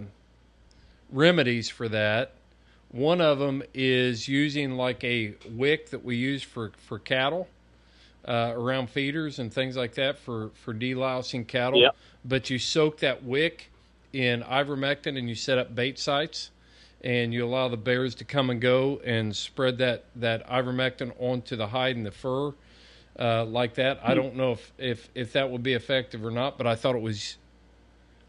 remedies 1.11 1.69
for 1.69 1.89
that. 1.89 2.33
One 2.91 3.21
of 3.21 3.39
them 3.39 3.63
is 3.73 4.27
using 4.27 4.71
like 4.71 5.03
a 5.03 5.33
wick 5.49 5.91
that 5.91 6.03
we 6.03 6.17
use 6.17 6.43
for, 6.43 6.71
for 6.77 6.99
cattle 6.99 7.47
uh, 8.27 8.53
around 8.53 8.89
feeders 8.89 9.39
and 9.39 9.51
things 9.51 9.77
like 9.77 9.95
that 9.95 10.17
for, 10.19 10.49
for 10.53 10.73
delousing 10.73 11.47
cattle. 11.47 11.79
Yep. 11.79 11.95
But 12.25 12.49
you 12.49 12.59
soak 12.59 12.99
that 12.99 13.23
wick 13.23 13.71
in 14.11 14.41
ivermectin 14.43 15.17
and 15.17 15.29
you 15.29 15.35
set 15.35 15.57
up 15.57 15.73
bait 15.73 15.97
sites 15.97 16.51
and 17.03 17.33
you 17.33 17.45
allow 17.45 17.69
the 17.69 17.77
bears 17.77 18.13
to 18.15 18.25
come 18.25 18.49
and 18.49 18.59
go 18.59 18.99
and 19.05 19.35
spread 19.35 19.77
that, 19.77 20.05
that 20.17 20.47
ivermectin 20.47 21.13
onto 21.17 21.55
the 21.55 21.67
hide 21.67 21.95
and 21.95 22.05
the 22.05 22.11
fur 22.11 22.53
uh, 23.17 23.45
like 23.45 23.75
that. 23.75 23.99
I 24.03 24.13
don't 24.13 24.35
know 24.35 24.51
if, 24.51 24.73
if, 24.77 25.09
if 25.15 25.33
that 25.33 25.49
would 25.49 25.63
be 25.63 25.73
effective 25.73 26.25
or 26.25 26.31
not, 26.31 26.57
but 26.57 26.67
I 26.67 26.75
thought 26.75 26.95
it 26.95 27.01
was. 27.01 27.37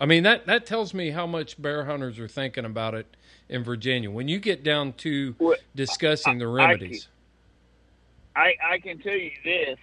I 0.01 0.07
mean 0.07 0.25
that 0.25 0.47
that 0.47 0.67
tells 0.67 0.93
me 0.95 1.11
how 1.11 1.29
much 1.29 1.63
bear 1.63 1.85
hunters 1.85 2.19
are 2.19 2.27
thinking 2.27 2.65
about 2.65 2.95
it 2.95 3.07
in 3.49 3.65
Virginia. 3.65 4.11
When 4.11 4.29
you 4.29 4.39
get 4.39 4.63
down 4.63 4.93
to 4.95 5.35
discussing 5.75 6.39
the 6.39 6.49
remedies, 6.49 7.09
I 8.35 8.55
I 8.65 8.79
can 8.79 8.99
tell 8.99 9.17
you 9.17 9.31
this: 9.45 9.79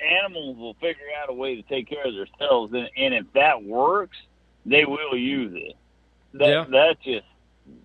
animals 0.00 0.56
will 0.56 0.74
figure 0.74 1.06
out 1.22 1.30
a 1.30 1.32
way 1.32 1.56
to 1.56 1.62
take 1.62 1.88
care 1.88 2.04
of 2.04 2.14
themselves, 2.14 2.72
and, 2.72 2.88
and 2.96 3.14
if 3.14 3.32
that 3.34 3.62
works, 3.62 4.18
they 4.66 4.84
will 4.84 5.16
use 5.16 5.52
it. 5.54 5.76
That 6.34 6.48
Yeah. 6.48 6.64
that's 6.68 7.04
just 7.04 7.26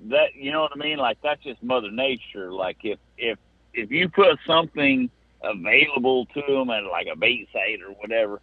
that 0.06 0.36
you 0.36 0.52
know 0.52 0.62
what 0.62 0.72
I 0.74 0.78
mean. 0.78 0.98
Like 0.98 1.18
that's 1.22 1.44
just 1.44 1.62
Mother 1.64 1.92
Nature. 1.92 2.52
Like 2.52 2.78
if 2.84 3.00
if 3.18 3.38
if 3.74 3.92
you 3.92 4.10
put 4.10 4.40
something 4.46 5.10
available 5.44 6.26
to 6.28 6.42
them 6.48 6.70
at 6.70 6.84
like 6.86 7.08
a 7.12 7.16
bait 7.16 7.48
site 7.54 7.82
or 7.82 7.92
whatever, 7.94 8.42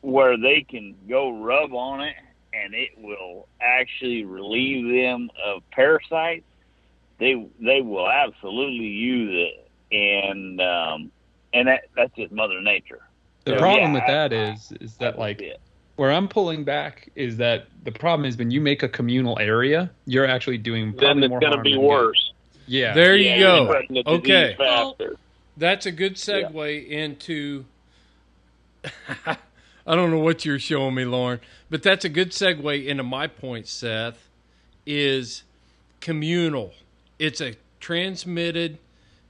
where 0.00 0.36
they 0.36 0.62
can 0.68 0.94
go 1.08 1.30
rub 1.42 1.72
on 1.72 2.00
it 2.00 2.14
and 2.52 2.74
it 2.74 2.90
will 2.98 3.48
actually 3.60 4.24
relieve 4.24 4.86
them 4.86 5.28
of 5.44 5.62
parasites, 5.72 6.44
they 7.18 7.34
they 7.60 7.80
will 7.80 8.08
absolutely 8.08 8.86
use 8.86 9.48
it, 9.48 9.70
and 9.94 10.60
um, 10.60 11.12
and 11.52 11.68
that 11.68 11.82
that's 11.96 12.14
just 12.16 12.32
Mother 12.32 12.60
Nature. 12.62 13.00
The 13.44 13.52
So, 13.52 13.58
problem 13.58 13.90
yeah, 13.90 13.94
with 13.94 14.02
I- 14.04 14.12
that 14.12 14.32
is 14.32 14.72
is 14.80 14.96
that 14.96 15.18
like 15.18 15.42
where 15.96 16.10
I'm 16.12 16.28
pulling 16.28 16.64
back 16.64 17.10
is 17.14 17.36
that 17.38 17.66
the 17.82 17.92
problem 17.92 18.26
is 18.26 18.36
when 18.36 18.50
you 18.50 18.60
make 18.60 18.82
a 18.82 18.88
communal 18.88 19.38
area, 19.38 19.90
you're 20.06 20.26
actually 20.26 20.58
doing 20.58 20.94
Then 20.96 21.18
it's 21.22 21.28
more 21.28 21.40
going 21.40 21.50
to 21.50 21.56
harm 21.56 21.64
be 21.64 21.72
than 21.72 21.80
good. 21.80 21.86
worse. 21.86 22.32
Yeah. 22.66 22.94
There 22.94 23.16
Yeah, 23.16 23.34
you 23.34 23.40
you're 23.40 23.66
go. 23.66 24.02
the 24.04 24.10
Okay. 24.10 24.54
faster. 24.56 25.16
That's 25.56 25.84
a 25.86 25.92
good 25.92 26.14
segue 26.14 26.88
into. 26.88 27.66
I 29.86 29.94
don't 29.94 30.10
know 30.10 30.18
what 30.18 30.44
you're 30.44 30.58
showing 30.58 30.94
me, 30.94 31.04
Lauren, 31.04 31.40
but 31.68 31.82
that's 31.82 32.04
a 32.04 32.08
good 32.08 32.30
segue 32.30 32.86
into 32.86 33.02
my 33.02 33.26
point, 33.26 33.66
Seth. 33.68 34.28
Is 34.86 35.44
communal. 36.00 36.72
It's 37.18 37.40
a 37.40 37.54
transmitted 37.78 38.78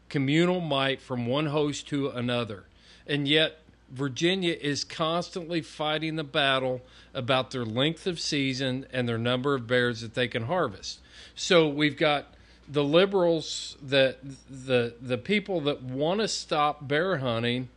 communal 0.09 0.61
mite 0.61 1.01
from 1.01 1.27
one 1.27 1.47
host 1.47 1.89
to 1.89 2.09
another. 2.09 2.65
And 3.07 3.27
yet, 3.27 3.59
Virginia 3.91 4.57
is 4.61 4.85
constantly 4.85 5.61
fighting 5.61 6.17
the 6.17 6.25
battle 6.25 6.81
about 7.13 7.51
their 7.51 7.65
length 7.65 8.07
of 8.07 8.21
season 8.21 8.87
and 8.93 9.09
their 9.09 9.19
number 9.19 9.55
of 9.55 9.67
bears 9.67 10.01
that 10.01 10.15
they 10.15 10.29
can 10.29 10.45
harvest. 10.45 11.01
So 11.35 11.69
we've 11.69 11.97
got 11.97 12.35
the 12.69 12.85
liberals 12.85 13.77
that 13.83 14.19
the 14.49 14.95
the 15.01 15.19
people 15.19 15.61
that 15.63 15.83
want 15.83 16.21
to 16.21 16.29
stop 16.29 16.87
bear 16.87 17.17
hunting 17.17 17.69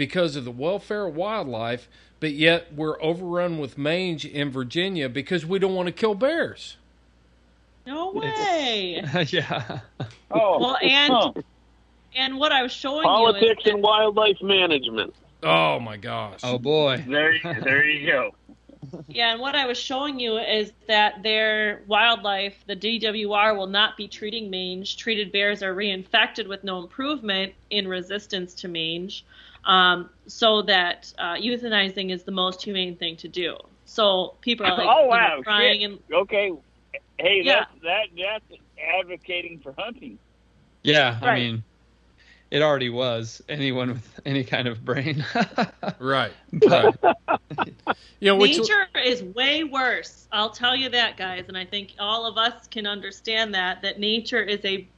because 0.00 0.34
of 0.34 0.46
the 0.46 0.50
welfare 0.50 1.04
of 1.06 1.14
wildlife, 1.14 1.86
but 2.20 2.32
yet 2.32 2.72
we're 2.72 2.98
overrun 3.02 3.58
with 3.58 3.76
mange 3.76 4.24
in 4.24 4.50
Virginia 4.50 5.10
because 5.10 5.44
we 5.44 5.58
don't 5.58 5.74
want 5.74 5.88
to 5.88 5.92
kill 5.92 6.14
bears. 6.14 6.78
No 7.86 8.10
way. 8.12 9.04
yeah. 9.28 9.80
Oh, 10.32 10.58
Well, 10.60 10.78
and 10.80 11.44
and 12.14 12.38
what 12.38 12.50
I 12.50 12.62
was 12.62 12.72
showing 12.72 13.02
Politics 13.02 13.62
you 13.66 13.72
is 13.72 13.74
and 13.74 13.82
wildlife 13.82 14.40
management. 14.40 15.12
Oh 15.42 15.78
my 15.80 15.98
gosh. 15.98 16.40
Oh 16.44 16.56
boy. 16.58 17.04
There, 17.08 17.34
there 17.42 17.84
you 17.84 18.06
go. 18.06 18.34
Yeah, 19.08 19.32
and 19.32 19.40
what 19.40 19.54
I 19.54 19.66
was 19.66 19.76
showing 19.76 20.18
you 20.18 20.38
is 20.38 20.72
that 20.88 21.22
their 21.22 21.82
wildlife, 21.86 22.54
the 22.66 22.76
DWR, 22.76 23.54
will 23.56 23.66
not 23.66 23.96
be 23.98 24.08
treating 24.08 24.48
mange. 24.48 24.96
Treated 24.96 25.30
bears 25.32 25.62
are 25.62 25.74
reinfected 25.74 26.48
with 26.48 26.64
no 26.64 26.78
improvement 26.78 27.52
in 27.68 27.86
resistance 27.86 28.54
to 28.54 28.68
mange, 28.68 29.24
um, 29.64 30.10
so 30.26 30.62
that 30.62 31.12
uh, 31.18 31.34
euthanizing 31.34 32.10
is 32.10 32.24
the 32.24 32.32
most 32.32 32.62
humane 32.62 32.96
thing 32.96 33.16
to 33.18 33.28
do. 33.28 33.56
So 33.84 34.34
people 34.40 34.66
are 34.66 34.76
like, 34.76 34.88
oh 34.88 35.00
you 35.04 35.04
know, 35.04 35.06
wow, 35.08 35.40
crying 35.42 35.80
shit. 35.80 35.90
and 35.90 35.98
okay. 36.12 36.52
Hey, 37.18 37.42
Yeah. 37.44 37.66
that's 37.82 37.82
that 37.82 38.06
that's 38.48 38.60
advocating 38.98 39.60
for 39.60 39.74
hunting. 39.76 40.18
Yeah, 40.82 41.18
I 41.20 41.34
mean, 41.34 41.64
it 42.50 42.62
already 42.62 42.88
was. 42.88 43.42
Anyone 43.48 43.90
with 43.90 44.20
any 44.24 44.44
kind 44.44 44.68
of 44.68 44.84
brain. 44.84 45.24
Right. 45.98 46.32
But 46.52 46.96
You 48.20 48.26
know, 48.28 48.36
which 48.36 48.56
nature 48.56 48.86
is 49.04 49.22
way 49.22 49.64
worse. 49.64 50.26
I'll 50.32 50.50
tell 50.50 50.74
you 50.74 50.88
that, 50.90 51.16
guys, 51.18 51.44
and 51.48 51.58
I 51.58 51.64
think 51.66 51.94
all 51.98 52.24
of 52.26 52.38
us 52.38 52.66
can 52.68 52.86
understand 52.86 53.54
that 53.54 53.82
that 53.82 53.98
nature 54.00 54.42
is 54.42 54.64
a 54.64 54.88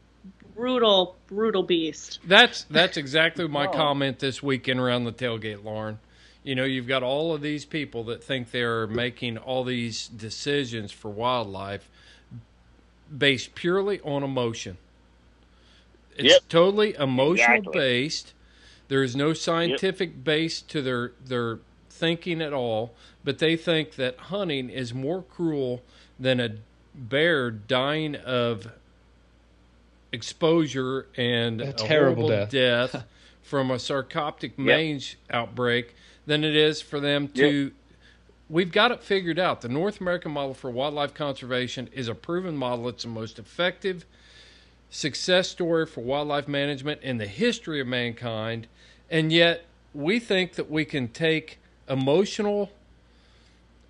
brutal, 0.54 1.16
brutal 1.26 1.62
beast. 1.62 2.20
That's 2.26 2.64
that's 2.64 2.96
exactly 2.96 3.46
my 3.48 3.66
Oh. 3.68 3.72
comment 3.72 4.18
this 4.18 4.42
weekend 4.42 4.80
around 4.80 5.04
the 5.04 5.12
tailgate, 5.12 5.64
Lauren. 5.64 5.98
You 6.44 6.54
know, 6.56 6.64
you've 6.64 6.88
got 6.88 7.02
all 7.04 7.34
of 7.34 7.40
these 7.40 7.64
people 7.64 8.04
that 8.04 8.22
think 8.24 8.50
they're 8.50 8.86
making 8.88 9.38
all 9.38 9.62
these 9.62 10.08
decisions 10.08 10.90
for 10.90 11.08
wildlife 11.08 11.88
based 13.16 13.54
purely 13.54 14.00
on 14.00 14.22
emotion. 14.22 14.76
It's 16.16 16.32
Yep. 16.34 16.40
totally 16.48 16.94
emotional 16.94 17.32
Exactly. 17.58 17.72
based. 17.78 18.32
There 18.88 19.02
is 19.02 19.14
no 19.16 19.32
scientific 19.32 20.24
base 20.24 20.60
to 20.62 20.82
their 20.82 21.12
their 21.24 21.60
thinking 21.88 22.42
at 22.42 22.52
all, 22.52 22.94
but 23.22 23.38
they 23.38 23.54
think 23.56 23.92
that 23.94 24.16
hunting 24.18 24.68
is 24.68 24.92
more 24.92 25.22
cruel 25.22 25.82
than 26.18 26.40
a 26.40 26.56
bear 26.94 27.50
dying 27.50 28.16
of 28.16 28.72
exposure 30.12 31.06
and 31.16 31.60
A 31.60 31.70
a, 31.70 31.72
terrible 31.72 32.28
horrible 32.28 32.28
death. 32.28 32.92
death 32.92 33.04
from 33.42 33.70
a 33.70 33.76
sarcoptic 33.76 34.58
mange 34.58 35.18
outbreak 35.30 35.94
than 36.26 36.44
it 36.44 36.54
is 36.54 36.80
for 36.80 37.00
them 37.00 37.28
to. 37.28 37.72
We've 38.48 38.72
got 38.72 38.92
it 38.92 39.02
figured 39.02 39.38
out. 39.38 39.62
The 39.62 39.68
North 39.68 40.00
American 40.00 40.32
model 40.32 40.52
for 40.52 40.70
wildlife 40.70 41.14
conservation 41.14 41.88
is 41.92 42.08
a 42.08 42.14
proven 42.14 42.56
model. 42.56 42.88
It's 42.88 43.04
the 43.04 43.08
most 43.08 43.38
effective 43.38 44.04
success 44.90 45.48
story 45.48 45.86
for 45.86 46.02
wildlife 46.02 46.46
management 46.46 47.00
in 47.02 47.16
the 47.16 47.26
history 47.26 47.80
of 47.80 47.86
mankind. 47.86 48.66
And 49.10 49.32
yet, 49.32 49.64
we 49.94 50.20
think 50.20 50.54
that 50.54 50.70
we 50.70 50.84
can 50.84 51.08
take 51.08 51.58
emotional 51.88 52.70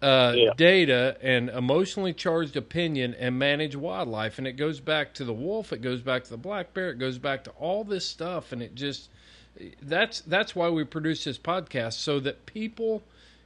uh, 0.03 0.35
Yeah. 0.37 0.53
data 0.57 1.17
and 1.23 1.49
emotionally 1.51 2.13
charged 2.13 2.57
opinion 2.57 3.15
and 3.15 3.39
manage 3.39 3.77
wildlife. 3.77 4.39
And 4.39 4.47
it 4.47 4.53
goes 4.55 4.81
back 4.81 5.15
to 5.15 5.25
the 5.25 5.33
wolf, 5.33 5.73
it 5.73 5.81
goes 5.83 6.03
back 6.03 6.25
to 6.25 6.31
the 6.31 6.37
black 6.37 6.75
bear, 6.75 6.91
it 6.91 6.99
goes 6.99 7.19
back 7.19 7.45
to 7.45 7.51
all 7.53 7.85
this 7.85 8.07
stuff. 8.07 8.53
And 8.53 8.63
it 8.63 8.75
just 8.75 9.09
that's 9.83 10.21
that's 10.23 10.57
why 10.57 10.69
we 10.71 10.85
produce 10.85 11.25
this 11.25 11.39
podcast 11.39 11.95
so 11.95 12.19
that 12.21 12.47
people 12.47 13.03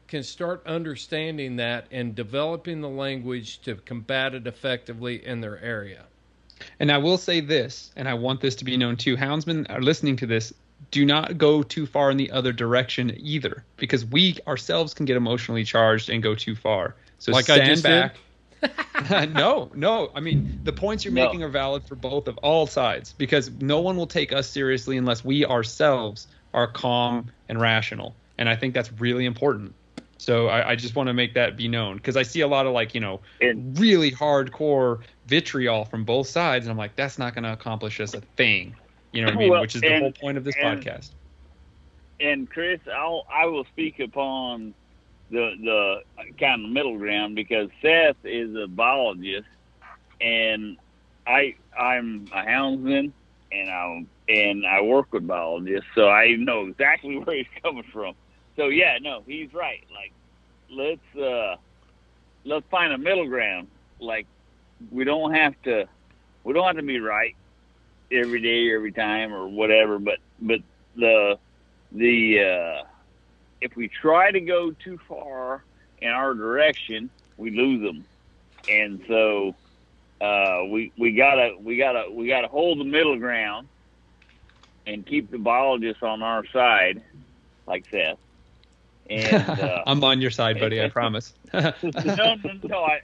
can 0.09 0.23
start 0.23 0.63
understanding 0.67 1.57
that 1.57 1.87
and 1.91 2.15
developing 2.15 2.81
the 2.81 2.89
language 2.89 3.61
to 3.63 3.75
combat 3.75 4.35
it 4.35 4.47
effectively 4.47 5.25
in 5.27 5.41
their 5.41 5.59
area. 5.61 6.05
And 6.79 6.91
I 6.93 6.99
will 6.99 7.19
say 7.19 7.41
this, 7.41 7.91
and 7.97 8.09
I 8.09 8.15
want 8.15 8.41
this 8.41 8.55
to 8.57 8.65
be 8.65 8.77
known 8.77 8.97
too. 8.97 9.17
Houndsmen 9.17 9.67
are 9.69 9.83
listening 9.83 10.17
to 10.19 10.27
this. 10.27 10.55
Do 10.91 11.05
not 11.05 11.39
go 11.39 11.63
too 11.63 11.87
far 11.87 12.11
in 12.11 12.17
the 12.17 12.31
other 12.31 12.53
direction 12.53 13.13
either, 13.17 13.65
because 13.77 14.05
we 14.05 14.37
ourselves 14.47 14.95
can 14.95 15.07
get 15.07 15.17
emotionally 15.17 15.65
charged 15.65 16.11
and 16.11 16.23
go 16.23 16.35
too 16.35 16.55
far. 16.55 16.97
So 17.19 17.33
Like 17.33 17.49
I 17.49 17.57
stand 17.57 17.67
just 17.67 17.83
back. 17.83 18.17
no, 19.35 19.71
no. 19.75 20.11
I 20.15 20.21
mean, 20.21 20.47
the 20.65 20.73
points 20.73 21.05
you're 21.05 21.15
No. 21.15 21.25
making 21.25 21.43
are 21.43 21.49
valid 21.49 21.85
for 21.87 21.95
both 21.95 22.29
of 22.29 22.37
all 22.39 22.67
sides 22.67 23.13
because 23.13 23.51
no 23.51 23.81
one 23.81 23.97
will 23.97 24.07
take 24.07 24.33
us 24.33 24.49
seriously 24.49 24.97
unless 24.97 25.25
we 25.25 25.45
ourselves 25.45 26.27
are 26.53 26.67
calm 26.67 27.31
and 27.49 27.61
rational. 27.61 28.17
And 28.39 28.49
I 28.49 28.57
think 28.57 28.75
that's 28.75 28.93
really 28.93 29.25
important. 29.25 29.75
So 30.19 30.49
I, 30.49 30.71
I 30.71 30.77
just 30.77 30.97
want 30.97 31.09
to 31.09 31.15
make 31.15 31.35
that 31.35 31.57
be 31.57 31.69
known 31.69 31.97
because 31.97 32.17
I 32.17 32.23
see 32.23 32.41
a 32.41 32.49
lot 32.49 32.67
of 32.67 32.73
like, 32.73 32.95
you 32.95 33.01
know, 33.01 33.21
really 33.55 34.11
hardcore 34.11 35.01
vitriol 35.27 35.85
from 35.85 36.05
both 36.05 36.29
sides. 36.29 36.65
And 36.67 36.71
I'm 36.71 36.79
like, 36.79 36.97
that's 36.97 37.19
not 37.19 37.35
going 37.35 37.45
to 37.45 37.53
accomplish 37.53 38.01
us 38.01 38.15
a 38.15 38.23
thing. 38.37 38.77
You 39.17 39.23
know 39.23 39.29
what 39.29 39.35
I 39.35 39.39
mean? 39.41 39.51
Well, 39.51 39.61
Which 39.63 39.75
is 39.75 39.81
the 39.81 39.93
and- 39.93 40.03
whole 40.03 40.13
point 40.13 40.39
of 40.39 40.45
this 40.45 40.55
and- 40.61 40.81
podcast. 40.81 41.11
and 42.21 42.49
Chris, 42.51 42.81
I'll 42.95 43.27
I 43.33 43.47
will 43.47 43.65
speak 43.65 44.01
upon 44.01 44.75
the 45.31 45.55
the 45.63 46.31
kind 46.39 46.65
of 46.65 46.71
middle 46.71 46.97
ground 46.99 47.35
because 47.35 47.69
Seth 47.83 48.17
is 48.25 48.55
a 48.55 48.67
biologist, 48.67 49.49
and 50.21 50.77
I 51.27 51.57
I'm 51.79 52.27
a 52.33 52.43
houndsman, 52.43 53.13
and 53.53 53.71
I 53.71 54.05
and 54.29 54.67
I 54.67 54.81
work 54.83 55.13
with 55.13 55.27
biologists, 55.27 55.89
so 55.95 56.09
I 56.09 56.35
know 56.37 56.67
exactly 56.67 57.19
where 57.21 57.37
he's 57.37 57.47
coming 57.63 57.85
from. 57.93 58.15
So 58.57 58.69
yeah, 58.69 58.99
no, 59.01 59.23
he's 59.27 59.53
right. 59.53 59.85
Like 59.93 60.13
let's 60.71 61.17
uh 61.23 61.57
let's 62.45 62.67
find 62.71 62.93
a 62.93 62.99
middle 62.99 63.27
ground. 63.29 63.69
Like 64.01 64.27
we 64.91 65.05
don't 65.05 65.35
have 65.35 65.55
to 65.65 65.87
we 66.45 66.53
don't 66.55 66.67
have 66.67 66.77
to 66.77 66.83
be 66.83 67.01
right 67.01 67.35
every 68.13 68.41
day, 68.41 68.75
every 68.75 68.93
time, 68.93 69.33
or 69.33 69.49
whatever. 69.49 69.99
But 69.99 70.19
but 70.41 70.61
the 70.95 71.39
the 71.93 72.41
uh, 72.41 72.85
if 73.61 73.77
we 73.77 73.89
try 73.89 74.31
to 74.31 74.41
go 74.41 74.73
too 74.85 74.99
far 75.09 75.65
in 75.99 76.09
our 76.11 76.35
direction, 76.35 77.11
we 77.37 77.51
lose 77.51 77.83
them, 77.83 78.07
and 78.69 79.03
so 79.09 79.57
uh, 80.21 80.65
we 80.71 80.93
we 80.99 81.13
gotta 81.13 81.53
we 81.61 81.77
gotta 81.77 82.05
we 82.13 82.29
gotta 82.29 82.49
hold 82.49 82.81
the 82.81 82.85
middle 82.85 83.19
ground 83.19 83.69
and 84.87 85.05
keep 85.07 85.31
the 85.31 85.39
biologists 85.39 86.03
on 86.03 86.23
our 86.23 86.45
side, 86.53 87.03
like 87.67 87.85
Seth. 87.91 88.19
And 89.09 89.51
uh, 89.61 89.83
I'm 89.87 90.03
on 90.05 90.21
your 90.21 90.31
side, 90.31 90.59
buddy. 90.59 90.83
I 90.83 90.89
promise. 90.89 91.35
no, 91.53 91.73
no, 91.85 92.37
no, 92.65 92.83
I 92.85 93.01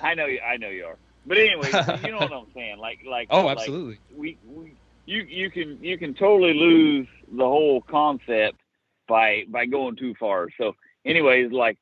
I 0.00 0.14
know 0.14 0.26
you 0.26 0.40
I 0.40 0.56
know 0.56 0.68
you 0.68 0.86
are. 0.86 0.98
But 1.26 1.38
anyway, 1.38 1.70
you 2.04 2.12
know 2.12 2.18
what 2.18 2.32
I'm 2.32 2.46
saying? 2.54 2.78
Like 2.78 3.00
like 3.08 3.28
Oh, 3.30 3.46
like, 3.46 3.58
absolutely. 3.58 3.98
we, 4.14 4.38
we 4.46 4.76
you 5.06 5.22
you 5.28 5.50
can 5.50 5.78
you 5.82 5.98
can 5.98 6.14
totally 6.14 6.54
lose 6.54 7.08
the 7.30 7.44
whole 7.44 7.82
concept 7.82 8.60
by 9.08 9.44
by 9.48 9.66
going 9.66 9.96
too 9.96 10.14
far. 10.18 10.48
So 10.58 10.74
anyways, 11.04 11.52
like 11.52 11.78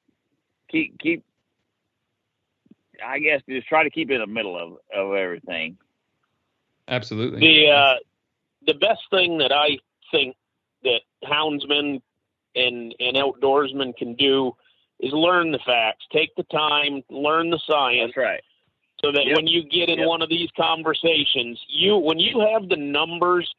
keep 0.71 0.99
keep 0.99 1.25
I 3.05 3.19
guess 3.19 3.43
just 3.49 3.67
try 3.67 3.85
to 3.85 3.91
keep 3.91 4.11
in 4.11 4.21
the 4.21 4.27
middle 4.27 4.57
of 4.57 4.79
of 4.95 5.15
everything. 5.15 5.77
Absolutely. 6.89 7.41
The 7.41 7.71
uh, 7.71 7.95
the 8.67 8.75
best 8.75 9.03
thing 9.11 9.39
that 9.39 9.53
I 9.53 9.79
think 10.11 10.37
that 10.83 11.01
houndsmen 11.25 12.01
and 12.55 12.95
and 12.99 13.17
outdoorsmen 13.17 13.97
can 13.97 14.15
do 14.15 14.53
is 15.01 15.13
learn 15.13 15.51
the 15.51 15.59
facts, 15.67 16.05
take 16.13 16.35
the 16.37 16.45
time, 16.45 17.03
learn 17.11 17.51
the 17.51 17.61
science. 17.67 18.13
That's 18.15 18.17
right. 18.17 18.41
So 19.05 19.13
that 19.13 19.27
Yep. 19.27 19.37
when 19.37 19.47
you 19.47 19.63
get 19.63 19.89
in 19.91 19.99
Yep. 19.99 20.09
one 20.09 20.23
of 20.23 20.29
these 20.29 20.51
conversations, 20.57 21.63
you 21.69 21.97
when 21.97 22.19
you 22.19 22.41
have 22.41 22.69
the 22.69 22.77
numbers 22.77 23.53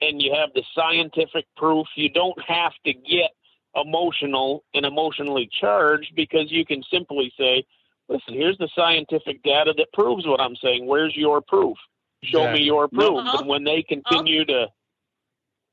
and 0.00 0.20
you 0.22 0.32
have 0.34 0.52
the 0.54 0.62
scientific 0.74 1.46
proof, 1.56 1.86
you 1.96 2.08
don't 2.10 2.40
have 2.42 2.74
to 2.84 2.92
get 2.92 3.30
emotional 3.74 4.64
and 4.74 4.84
emotionally 4.84 5.46
charged 5.60 6.14
because 6.14 6.50
you 6.50 6.64
can 6.66 6.82
simply 6.90 7.32
say, 7.38 7.64
"Listen, 8.08 8.34
here's 8.34 8.58
the 8.58 8.68
scientific 8.74 9.42
data 9.42 9.72
that 9.76 9.92
proves 9.92 10.26
what 10.26 10.40
I'm 10.40 10.56
saying. 10.56 10.86
Where's 10.86 11.16
your 11.16 11.40
proof? 11.40 11.78
Show 12.22 12.40
Exactly. 12.40 12.60
me 12.60 12.66
your 12.66 12.88
proof." 12.88 13.00
No. 13.12 13.18
And 13.20 13.28
uh-huh. 13.28 13.44
when 13.44 13.64
they 13.64 13.82
continue 13.82 14.44
to 14.44 14.68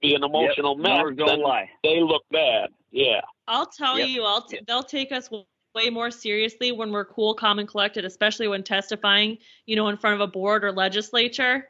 be 0.01 0.13
an 0.15 0.23
emotional 0.23 0.77
Yep. 0.79 1.17
mess, 1.17 1.27
then 1.27 1.41
lie. 1.41 1.69
they 1.83 2.01
look 2.01 2.23
bad. 2.31 2.69
Yeah. 2.91 3.21
I'll 3.47 3.65
tell 3.65 3.97
Yep. 3.97 4.09
you, 4.09 4.23
I'll 4.23 4.41
t- 4.43 4.59
they'll 4.67 4.83
take 4.83 5.11
us 5.11 5.27
w- 5.29 5.45
way 5.77 5.91
more 5.91 6.09
seriously 6.09 6.71
when 6.71 6.91
we're 6.91 7.05
cool, 7.05 7.35
calm, 7.35 7.59
and 7.59 7.67
collected, 7.67 8.03
especially 8.03 8.47
when 8.47 8.63
testifying, 8.63 9.37
you 9.67 9.75
know, 9.75 9.89
in 9.89 9.97
front 9.97 10.15
of 10.15 10.21
a 10.21 10.27
board 10.27 10.63
or 10.63 10.71
legislature. 10.71 11.67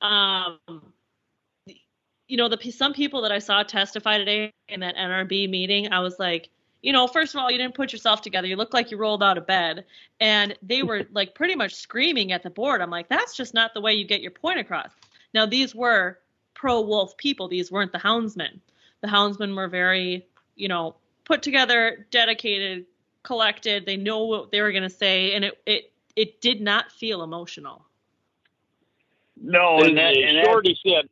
Um, 0.00 0.58
you 2.26 2.36
know, 2.36 2.48
the 2.48 2.70
some 2.72 2.92
people 2.92 3.22
that 3.22 3.30
I 3.30 3.38
saw 3.38 3.62
testify 3.62 4.18
today 4.18 4.52
in 4.68 4.80
that 4.80 4.96
NRB 4.96 5.48
meeting, 5.48 5.92
I 5.92 6.00
was 6.00 6.18
like, 6.18 6.48
you 6.82 6.92
know, 6.92 7.06
first 7.06 7.34
of 7.34 7.40
all, 7.40 7.48
you 7.48 7.56
didn't 7.56 7.76
put 7.76 7.92
yourself 7.92 8.20
together. 8.20 8.48
You 8.48 8.56
look 8.56 8.74
like 8.74 8.90
you 8.90 8.96
rolled 8.96 9.22
out 9.22 9.38
of 9.38 9.46
bed, 9.46 9.84
and 10.18 10.56
they 10.60 10.82
were 10.82 11.04
like 11.12 11.36
pretty 11.36 11.54
much 11.54 11.76
screaming 11.76 12.32
at 12.32 12.42
the 12.42 12.50
board. 12.50 12.80
I'm 12.80 12.90
like, 12.90 13.08
that's 13.08 13.36
just 13.36 13.54
not 13.54 13.74
the 13.74 13.80
way 13.80 13.94
you 13.94 14.04
get 14.04 14.22
your 14.22 14.32
point 14.32 14.58
across. 14.58 14.90
Now, 15.34 15.46
these 15.46 15.72
were 15.72 16.18
pro 16.54 16.80
wolf 16.80 17.16
people. 17.16 17.46
These 17.46 17.70
weren't 17.70 17.92
the 17.92 17.98
houndsmen. 17.98 18.58
The 19.02 19.08
houndsmen 19.08 19.54
were 19.54 19.68
very, 19.68 20.26
you 20.56 20.66
know, 20.66 20.96
put 21.24 21.42
together, 21.42 22.06
dedicated, 22.10 22.86
collected. 23.26 23.84
They 23.84 23.96
know 23.96 24.24
what 24.24 24.50
they 24.50 24.62
were 24.62 24.72
going 24.72 24.84
to 24.84 24.90
say, 24.90 25.34
and 25.34 25.44
it 25.44 25.58
it 25.66 25.92
it 26.14 26.40
did 26.40 26.60
not 26.60 26.90
feel 26.90 27.22
emotional. 27.22 27.84
No, 29.38 29.78
and, 29.78 29.88
and 29.88 29.98
that, 29.98 30.16
and 30.16 30.38
that, 30.38 30.44
Shorty 30.46 30.78
said, 30.82 31.08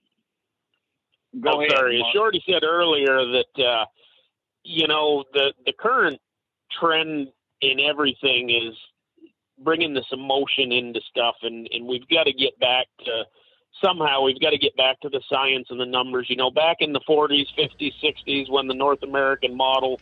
go 1.41 1.51
I'm 1.51 1.59
ahead. 1.59 1.73
sorry. 1.73 1.99
Mark. 2.01 2.15
Shorty 2.15 2.43
said 2.49 2.63
earlier 2.63 3.17
that 3.17 3.63
uh, 3.63 3.85
you 4.63 4.89
know 4.89 5.25
the 5.35 5.53
the 5.67 5.73
current 5.79 6.21
trend 6.81 7.29
in 7.61 7.81
everything 7.81 8.51
is 8.51 8.75
bringing 9.59 9.93
this 9.93 10.07
emotion 10.13 10.73
into 10.73 11.01
stuff, 11.11 11.35
and 11.43 11.69
and 11.73 11.87
we've 11.87 12.09
got 12.09 12.25
to 12.25 12.33
get 12.33 12.59
back 12.61 12.87
to 13.05 13.25
somehow 13.83 14.23
we've 14.23 14.41
got 14.41 14.51
to 14.51 14.59
get 14.59 14.77
back 14.77 15.01
to 15.01 15.09
the 15.09 15.21
science 15.29 15.67
and 15.71 15.81
the 15.81 15.87
numbers. 15.87 16.27
You 16.31 16.37
know, 16.37 16.51
back 16.51 16.77
in 16.81 16.93
the 16.93 17.01
40s, 17.01 17.47
50s, 17.59 17.93
60s, 18.03 18.51
when 18.51 18.69
the 18.69 18.75
North 18.75 19.03
American 19.03 19.57
model 19.57 20.01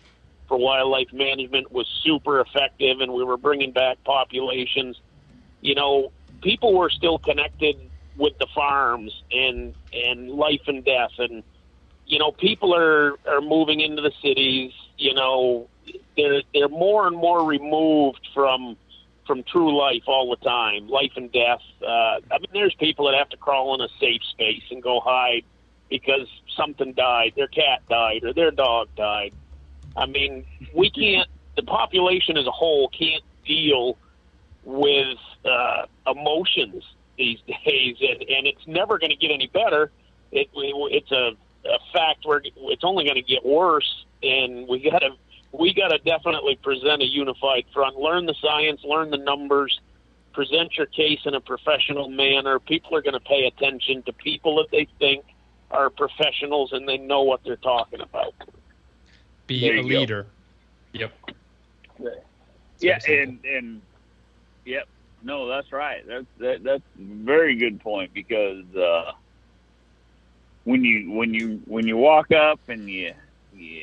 for 0.53 0.59
wildlife 0.59 1.11
management 1.15 1.73
was 1.73 1.87
super 2.05 2.39
effective, 2.41 3.01
and 3.01 3.11
we 3.15 3.25
were 3.25 3.39
bringing 3.39 3.73
back 3.73 3.97
populations. 4.05 5.01
You 5.63 5.75
know, 5.75 6.13
people 6.43 6.75
were 6.77 6.91
still 6.91 7.19
connected 7.19 7.77
with 8.19 8.37
the 8.39 8.47
farms 8.55 9.11
and 9.31 9.75
and 9.95 10.31
life 10.31 10.61
and 10.67 10.85
death 10.85 11.13
and 11.19 11.43
you 12.05 12.19
know 12.19 12.31
people 12.33 12.75
are 12.75 13.15
are 13.27 13.41
moving 13.41 13.81
into 13.81 14.03
the 14.03 14.13
cities 14.23 14.73
you 14.99 15.15
know. 15.15 15.69
They're 16.17 16.43
they're 16.53 16.69
more 16.69 17.07
and 17.07 17.17
more 17.17 17.45
removed 17.45 18.29
from 18.35 18.77
from 19.27 19.43
true 19.45 19.77
life 19.77 20.03
all 20.07 20.29
the 20.29 20.45
time 20.45 20.87
life 20.89 21.13
and 21.17 21.33
death. 21.33 21.63
Uh 21.81 22.21
i 22.31 22.39
mean 22.39 22.51
there's 22.53 22.75
people 22.75 23.07
that 23.07 23.17
have 23.17 23.31
to 23.31 23.39
crawl 23.39 23.75
in 23.75 23.81
a 23.81 23.89
safe 23.99 24.21
space 24.31 24.63
and 24.71 24.83
go 24.83 25.01
hide 25.01 25.45
because 25.89 26.29
something 26.55 26.93
died. 26.93 27.33
Their 27.37 27.49
cat 27.49 27.81
died 27.89 28.25
or 28.25 28.35
their 28.35 28.51
dog 28.51 28.89
died 28.95 29.33
i 29.97 30.07
mean 30.07 30.45
we 30.75 30.91
can't 30.91 31.29
the 31.57 31.63
population 31.63 32.37
as 32.37 32.47
a 32.47 32.51
whole 32.51 32.89
can't 32.89 33.23
deal 33.45 33.97
with 34.65 35.19
uh, 35.45 35.87
emotions 36.07 36.85
these 37.19 37.39
days, 37.47 37.97
and, 38.01 38.23
and 38.23 38.47
it's 38.47 38.67
never 38.67 38.99
going 38.99 39.11
to 39.11 39.17
get 39.17 39.31
any 39.31 39.49
better. 39.49 39.91
It, 40.31 40.49
it's 40.55 41.13
a, 41.13 41.33
a 41.69 41.79
fact 41.93 42.25
where 42.25 42.41
it's 42.45 42.85
only 42.85 43.05
going 43.05 43.17
to 43.17 43.23
get 43.23 43.45
worse, 43.45 44.05
and 44.23 44.69
we 44.69 44.89
got 44.91 45.01
to 45.01 45.11
we 45.53 45.75
got 45.75 45.89
to 45.89 45.99
definitely 45.99 46.57
present 46.57 47.03
a 47.03 47.07
unified 47.07 47.67
front. 47.75 47.97
Learn 47.97 48.25
the 48.25 48.35
science, 48.41 48.81
learn 48.85 49.11
the 49.11 49.19
numbers, 49.19 49.79
present 50.33 50.75
your 50.79 50.87
case 50.87 51.21
in 51.27 51.35
a 51.35 51.41
professional 51.43 52.09
manner. 52.09 52.59
People 52.59 52.97
are 52.97 53.03
going 53.03 53.13
to 53.13 53.21
pay 53.21 53.45
attention 53.47 54.03
to 54.05 54.15
people 54.15 54.57
that 54.57 54.69
they 54.73 54.89
think 54.99 55.27
are 55.71 55.91
professionals 55.91 56.73
and 56.73 56.89
they 56.89 56.97
know 56.97 57.23
what 57.23 57.45
they're 57.45 57.57
talking 57.57 58.01
about. 58.01 58.33
Be 59.53 59.61
There 59.69 59.77
a 59.77 59.83
you 59.83 59.93
go. 59.93 59.99
leader. 60.01 60.27
Yep. 60.95 61.13
Yeah, 62.81 62.99
So 62.99 63.13
and 63.13 63.39
and 63.45 63.83
yep, 64.65 64.89
no, 65.23 65.47
that's 65.49 65.71
right. 65.73 66.03
That's 66.07 66.27
that, 66.39 66.65
that's 66.65 66.83
very 66.97 67.57
good 67.57 67.81
point 67.81 68.13
because 68.13 68.65
uh, 68.75 69.13
when 70.65 70.83
you 70.85 71.13
when 71.13 71.33
you 71.33 71.61
when 71.67 71.87
you 71.87 71.97
walk 71.97 72.33
up 72.33 72.61
and 72.69 72.89
you 72.89 73.13
you 73.53 73.83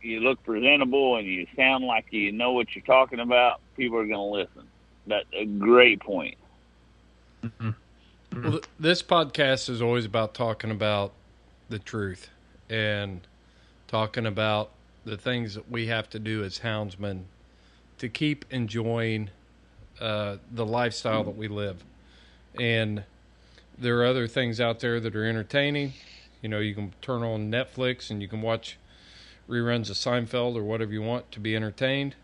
you 0.00 0.20
look 0.20 0.42
presentable 0.44 1.16
and 1.16 1.26
you 1.26 1.46
sound 1.56 1.84
like 1.84 2.06
you 2.10 2.32
know 2.32 2.52
what 2.52 2.68
you're 2.74 2.82
talking 2.84 3.20
about, 3.20 3.60
people 3.76 3.98
are 3.98 4.06
going 4.06 4.12
to 4.14 4.22
listen. 4.22 4.68
That's 5.06 5.26
a 5.38 5.44
great 5.44 6.00
point. 6.00 6.36
Well, 8.32 8.52
th- 8.52 8.64
this 8.78 9.02
podcast 9.02 9.68
is 9.68 9.82
always 9.82 10.04
about 10.04 10.34
talking 10.34 10.70
about 10.70 11.12
the 11.68 11.78
truth 11.78 12.30
and 12.70 13.26
talking 13.88 14.26
about 14.26 14.70
the 15.04 15.16
things 15.16 15.54
that 15.54 15.70
we 15.70 15.86
have 15.86 16.08
to 16.10 16.18
do 16.18 16.44
as 16.44 16.60
houndsmen 16.60 17.24
to 17.98 18.08
keep 18.08 18.44
enjoying 18.50 19.30
uh, 20.00 20.36
the 20.52 20.64
lifestyle 20.64 21.24
that 21.24 21.36
we 21.36 21.48
live. 21.48 21.84
And 22.60 23.04
there 23.76 24.00
are 24.00 24.06
other 24.06 24.26
things 24.26 24.60
out 24.60 24.80
there 24.80 25.00
that 25.00 25.14
are 25.14 25.24
entertaining. 25.24 25.94
You 26.42 26.48
know, 26.48 26.60
you 26.60 26.74
can 26.74 26.94
turn 27.02 27.22
on 27.22 27.50
Netflix 27.50 28.10
and 28.10 28.22
you 28.22 28.28
can 28.28 28.42
watch 28.42 28.78
reruns 29.48 29.90
of 29.90 29.96
Seinfeld 29.96 30.56
or 30.56 30.62
whatever 30.62 30.92
you 30.92 31.02
want 31.02 31.30
to 31.32 31.40
be 31.40 31.56
entertained. 31.56 32.14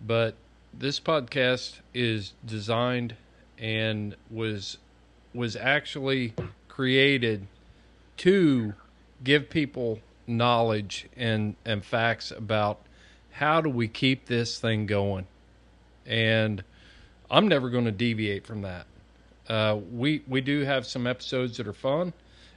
But 0.00 0.34
this 0.72 0.98
podcast 0.98 1.80
is 1.92 2.32
designed 2.44 3.16
and 3.58 4.16
was 4.30 4.78
was 5.34 5.56
actually 5.56 6.34
created 6.68 7.46
to 8.18 8.74
give 9.24 9.48
people 9.48 10.00
knowledge 10.26 11.08
and 11.16 11.56
and 11.64 11.84
facts 11.84 12.30
about 12.30 12.80
how 13.32 13.60
do 13.60 13.68
we 13.68 13.88
keep 13.88 14.26
this 14.26 14.58
thing 14.58 14.86
going. 14.86 15.26
And 16.06 16.62
i'm 17.30 17.48
never 17.48 17.70
going 17.70 17.84
to 17.84 17.92
deviate 17.92 18.46
from 18.46 18.62
that. 18.62 18.86
Uh, 19.48 19.78
we 19.92 20.22
we 20.26 20.40
do 20.40 20.60
have 20.60 20.86
some 20.86 21.06
episodes 21.06 21.56
that 21.56 21.66
are 21.66 21.72
fun 21.72 22.12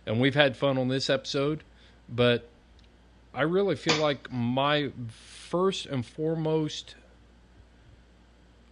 and 0.05 0.19
we've 0.19 0.35
had 0.35 0.55
fun 0.55 0.77
on 0.77 0.87
this 0.87 1.09
episode 1.09 1.63
but 2.07 2.47
i 3.33 3.41
really 3.41 3.75
feel 3.75 3.97
like 3.97 4.31
my 4.31 4.91
first 5.09 5.85
and 5.87 6.05
foremost 6.05 6.95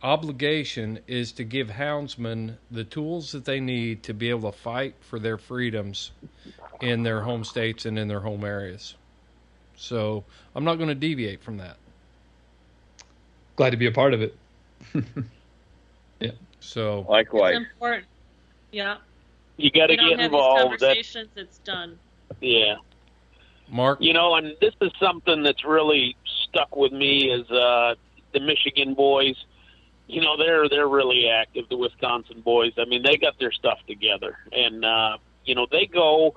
obligation 0.03 0.99
is 1.07 1.31
to 1.31 1.43
give 1.43 1.69
houndsmen 1.69 2.57
the 2.69 2.83
tools 2.83 3.31
that 3.31 3.45
they 3.45 3.59
need 3.59 4.03
to 4.03 4.13
be 4.13 4.29
able 4.29 4.51
to 4.51 4.57
fight 4.57 4.95
for 4.99 5.17
their 5.17 5.37
freedoms 5.37 6.11
in 6.81 7.03
their 7.03 7.21
home 7.21 7.43
states 7.43 7.85
and 7.85 7.97
in 7.97 8.09
their 8.09 8.19
home 8.19 8.43
areas. 8.43 8.95
So 9.77 10.25
I'm 10.55 10.65
not 10.65 10.75
going 10.75 10.89
to 10.89 10.95
deviate 10.95 11.41
from 11.41 11.57
that. 11.57 11.77
Glad 13.55 13.69
to 13.69 13.77
be 13.77 13.87
a 13.87 13.91
part 13.91 14.13
of 14.13 14.21
it. 14.21 14.35
yeah. 16.19 16.31
So 16.59 17.05
likewise, 17.09 17.55
It's 17.55 17.65
important. 17.71 18.05
Yeah. 18.71 18.97
You 19.57 19.71
got 19.71 19.87
to 19.87 19.95
get 19.95 20.19
have 20.19 20.19
involved. 20.19 20.73
These 20.73 20.79
That's 20.79 21.13
conversations, 21.13 21.29
it's 21.35 21.57
done. 21.59 21.99
Yeah. 22.41 22.75
Mark? 23.69 23.99
You 24.01 24.13
know, 24.13 24.35
and 24.35 24.55
this 24.59 24.73
is 24.81 24.91
something 24.99 25.43
that's 25.43 25.63
really 25.63 26.15
stuck 26.49 26.75
with 26.75 26.91
me 26.91 27.31
is 27.31 27.49
uh, 27.51 27.95
the 28.33 28.39
Michigan 28.39 28.93
boys. 28.93 29.35
You 30.07 30.21
know, 30.21 30.37
they're 30.37 30.67
they're 30.69 30.87
really 30.87 31.29
active. 31.29 31.65
The 31.69 31.77
Wisconsin 31.77 32.41
boys. 32.41 32.73
I 32.77 32.85
mean, 32.85 33.03
they 33.03 33.17
got 33.17 33.39
their 33.39 33.51
stuff 33.51 33.79
together, 33.87 34.37
and 34.51 34.83
uh, 34.83 35.17
you 35.45 35.55
know, 35.55 35.67
they 35.71 35.85
go 35.85 36.35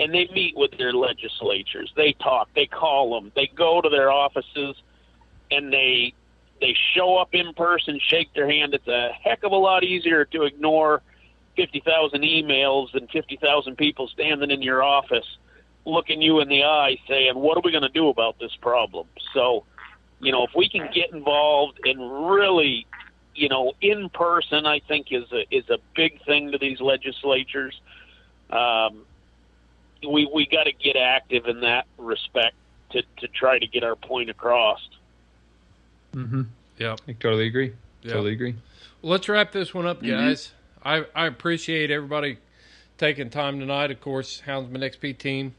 and 0.00 0.12
they 0.12 0.28
meet 0.34 0.56
with 0.56 0.76
their 0.76 0.92
legislatures. 0.92 1.92
They 1.96 2.12
talk. 2.14 2.48
They 2.54 2.66
call 2.66 3.14
them. 3.14 3.30
They 3.36 3.46
go 3.54 3.80
to 3.80 3.88
their 3.88 4.10
offices, 4.10 4.76
and 5.50 5.72
they 5.72 6.12
they 6.60 6.76
show 6.94 7.16
up 7.16 7.34
in 7.34 7.54
person, 7.54 8.00
shake 8.00 8.32
their 8.34 8.50
hand. 8.50 8.74
It's 8.74 8.88
a 8.88 9.10
heck 9.22 9.44
of 9.44 9.52
a 9.52 9.56
lot 9.56 9.84
easier 9.84 10.24
to 10.26 10.42
ignore 10.42 11.02
fifty 11.54 11.80
thousand 11.80 12.22
emails 12.22 12.92
than 12.92 13.06
fifty 13.08 13.36
thousand 13.36 13.76
people 13.76 14.08
standing 14.08 14.50
in 14.50 14.60
your 14.60 14.82
office 14.82 15.26
looking 15.86 16.22
you 16.22 16.40
in 16.40 16.48
the 16.48 16.64
eye 16.64 16.96
saying, 17.08 17.34
What 17.34 17.56
are 17.56 17.62
we 17.64 17.70
going 17.70 17.82
to 17.82 17.88
do 17.88 18.08
about 18.08 18.38
this 18.38 18.54
problem? 18.60 19.06
So, 19.32 19.64
you 20.20 20.32
know, 20.32 20.44
if 20.44 20.50
we 20.54 20.68
can 20.68 20.88
get 20.92 21.12
involved 21.12 21.78
and 21.84 22.28
really, 22.28 22.86
you 23.34 23.48
know, 23.48 23.72
in 23.80 24.08
person, 24.10 24.66
I 24.66 24.80
think 24.80 25.08
is 25.10 25.30
a, 25.32 25.44
is 25.54 25.68
a 25.70 25.78
big 25.94 26.24
thing 26.24 26.52
to 26.52 26.58
these 26.58 26.80
legislatures. 26.80 27.80
Um, 28.50 29.04
we 30.08 30.28
we 30.32 30.46
got 30.46 30.64
to 30.64 30.72
get 30.72 30.96
active 30.96 31.46
in 31.46 31.60
that 31.60 31.86
respect 31.98 32.54
to, 32.90 33.02
to 33.18 33.28
try 33.28 33.58
to 33.58 33.66
get 33.66 33.82
our 33.82 33.96
point 33.96 34.30
across. 34.30 34.86
Mm-hmm. 36.14 36.42
Yeah. 36.78 36.96
I 37.08 37.12
totally 37.12 37.46
agree. 37.46 37.72
Yeah. 38.02 38.12
Totally 38.12 38.32
agree. 38.32 38.54
Well, 39.02 39.12
let's 39.12 39.28
wrap 39.28 39.52
this 39.52 39.74
one 39.74 39.86
up, 39.86 40.02
Mhm. 40.02 40.10
guys. 40.10 40.52
I, 40.84 41.06
I 41.14 41.26
appreciate 41.26 41.90
everybody 41.90 42.38
taking 42.98 43.30
time 43.30 43.58
tonight. 43.58 43.90
Of 43.90 44.00
course, 44.00 44.42
Houndsman 44.46 44.78
XP 44.82 45.18
team. 45.18 45.54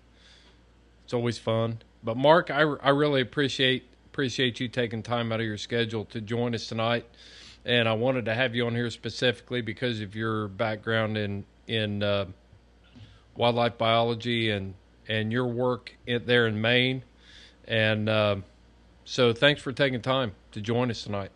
It's 1.03 1.13
always 1.13 1.37
fun. 1.37 1.79
But 2.03 2.15
Mark, 2.17 2.51
I, 2.51 2.61
I 2.61 2.89
really 2.89 3.21
appreciate 3.21 3.87
appreciate 4.05 4.61
you 4.61 4.67
taking 4.69 5.03
time 5.03 5.33
out 5.33 5.41
of 5.41 5.45
your 5.45 5.57
schedule 5.57 6.05
to 6.05 6.21
join 6.21 6.55
us 6.55 6.67
tonight. 6.67 7.05
And 7.65 7.89
I 7.89 7.93
wanted 7.93 8.25
to 8.25 8.33
have 8.35 8.53
you 8.53 8.67
on 8.67 8.75
here 8.75 8.89
specifically 8.91 9.61
because 9.61 9.99
of 10.01 10.15
your 10.15 10.47
background 10.47 11.17
in 11.17 11.45
in 11.67 12.03
uh, 12.03 12.25
wildlife 13.35 13.77
biology 13.77 14.51
and 14.51 14.75
and 15.07 15.31
your 15.31 15.47
work 15.47 15.95
in, 16.05 16.25
there 16.25 16.47
in 16.47 16.61
Maine. 16.61 17.03
And 17.67 18.07
uh, 18.07 18.37
so, 19.03 19.33
thanks 19.33 19.61
for 19.61 19.71
taking 19.71 20.01
time 20.01 20.33
to 20.51 20.61
join 20.61 20.89
us 20.89 21.03
tonight. 21.03 21.31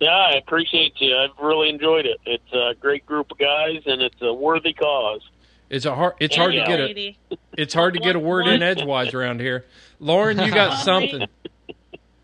Yeah, 0.00 0.10
I 0.10 0.36
appreciate 0.36 0.94
you. 1.00 1.16
I've 1.16 1.42
really 1.42 1.68
enjoyed 1.68 2.06
it. 2.06 2.18
It's 2.26 2.52
a 2.52 2.74
great 2.78 3.06
group 3.06 3.30
of 3.30 3.38
guys, 3.38 3.82
and 3.86 4.02
it's 4.02 4.20
a 4.20 4.32
worthy 4.32 4.72
cause. 4.72 5.22
It's 5.70 5.86
a 5.86 5.94
hard. 5.94 6.14
It's 6.20 6.36
hard 6.36 6.52
to 6.52 6.64
get 6.64 6.80
a. 6.80 7.16
It's 7.56 7.74
hard 7.74 7.94
to 7.94 8.00
get 8.00 8.16
a 8.16 8.18
word 8.18 8.46
in 8.46 8.62
edgewise 8.62 9.14
around 9.14 9.40
here. 9.40 9.64
Lauren, 10.00 10.38
you 10.38 10.52
got 10.52 10.78
something. 10.84 11.26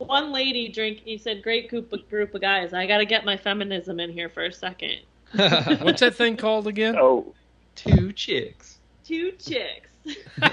One 0.07 0.33
lady 0.33 0.69
drink. 0.69 1.03
He 1.05 1.19
said, 1.19 1.43
"Great 1.43 1.69
group 1.69 1.93
of 1.93 2.09
group 2.09 2.35
of 2.35 2.41
guys." 2.41 2.73
I 2.73 2.87
got 2.87 2.99
to 2.99 3.05
get 3.05 3.25
my 3.25 3.37
feminism 3.37 4.01
in 4.01 4.11
here 4.11 4.29
for 4.31 4.45
a 4.45 4.53
second. 4.53 4.97
What's 5.35 6.01
that 6.01 6.15
thing 6.15 6.37
called 6.37 6.67
again? 6.67 6.97
Oh, 6.99 7.35
Two 7.77 8.13
chicks. 8.13 8.79
Two 9.05 9.33
chicks. 9.33 9.89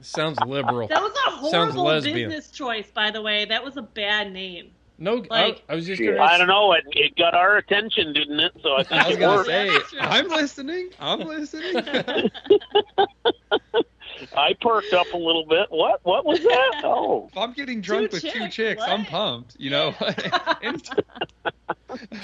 Sounds 0.00 0.38
liberal. 0.46 0.88
That 0.88 1.02
was 1.02 1.12
a 1.12 1.30
Sounds 1.50 1.74
horrible 1.74 1.84
lesbian. 1.84 2.28
business 2.30 2.50
choice, 2.50 2.90
by 2.90 3.10
the 3.10 3.22
way. 3.22 3.44
That 3.44 3.62
was 3.62 3.76
a 3.76 3.82
bad 3.82 4.32
name. 4.32 4.70
No, 4.98 5.16
Like- 5.30 5.62
I, 5.68 5.72
I 5.72 5.76
was 5.76 5.86
just. 5.86 6.00
Gonna 6.02 6.20
I 6.20 6.38
don't 6.38 6.48
know. 6.48 6.72
It, 6.72 6.84
it 6.92 7.16
got 7.16 7.34
our 7.34 7.58
attention, 7.58 8.12
didn't 8.14 8.40
it? 8.40 8.52
So 8.62 8.76
I 8.78 8.82
think 8.82 8.92
I 9.02 9.06
was 9.08 9.16
it 9.16 9.20
gonna 9.20 9.36
worked. 9.72 9.90
say, 9.90 9.98
I'm 10.00 10.28
listening. 10.28 10.88
I'm 10.98 11.20
listening. 11.20 12.30
I 14.36 14.54
perked 14.60 14.92
up 14.92 15.06
a 15.12 15.16
little 15.16 15.44
bit. 15.46 15.66
What? 15.70 16.00
What 16.04 16.24
was 16.24 16.40
that? 16.40 16.72
Oh, 16.84 17.28
if 17.30 17.36
I'm 17.36 17.52
getting 17.52 17.80
drunk 17.80 18.10
Two 18.10 18.16
with 18.16 18.22
two 18.22 18.30
chicks, 18.30 18.54
chicks, 18.54 18.82
I'm 18.86 19.04
pumped. 19.04 19.56
You 19.58 19.70
know. 19.70 19.94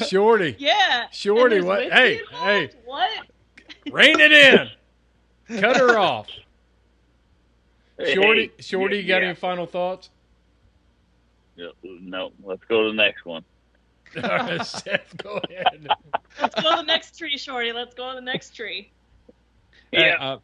Shorty, 0.06 0.56
Yeah. 0.58 1.06
Shorty, 1.10 1.60
what- 1.60 1.90
hey, 1.92 2.18
involved? 2.20 2.44
hey. 2.44 2.70
What? 2.84 3.10
rein 3.90 4.20
it 4.20 4.32
in. 4.32 5.60
Cut 5.60 5.76
her 5.76 5.98
off. 5.98 6.28
Shorty, 8.14 8.52
Hey, 8.56 8.62
Shorty, 8.62 8.96
you 8.96 9.02
yeah, 9.02 9.08
got 9.16 9.22
yeah. 9.22 9.28
any 9.28 9.34
final 9.36 9.66
thoughts? 9.66 10.10
No, 11.82 12.32
let's 12.42 12.64
go 12.64 12.84
to 12.84 12.88
the 12.90 12.96
next 12.96 13.24
one. 13.24 13.44
Seth, 14.14 15.16
go 15.22 15.40
ahead. 15.48 15.88
Let's 16.40 16.54
go 16.62 16.70
to 16.70 16.76
the 16.76 16.82
next 16.82 17.16
tree, 17.18 17.38
Shorty. 17.38 17.72
Let's 17.72 17.94
go 17.94 18.10
to 18.10 18.14
the 18.16 18.20
next 18.20 18.54
tree. 18.54 18.90
Yeah. 19.92 20.16
Uh, 20.18 20.38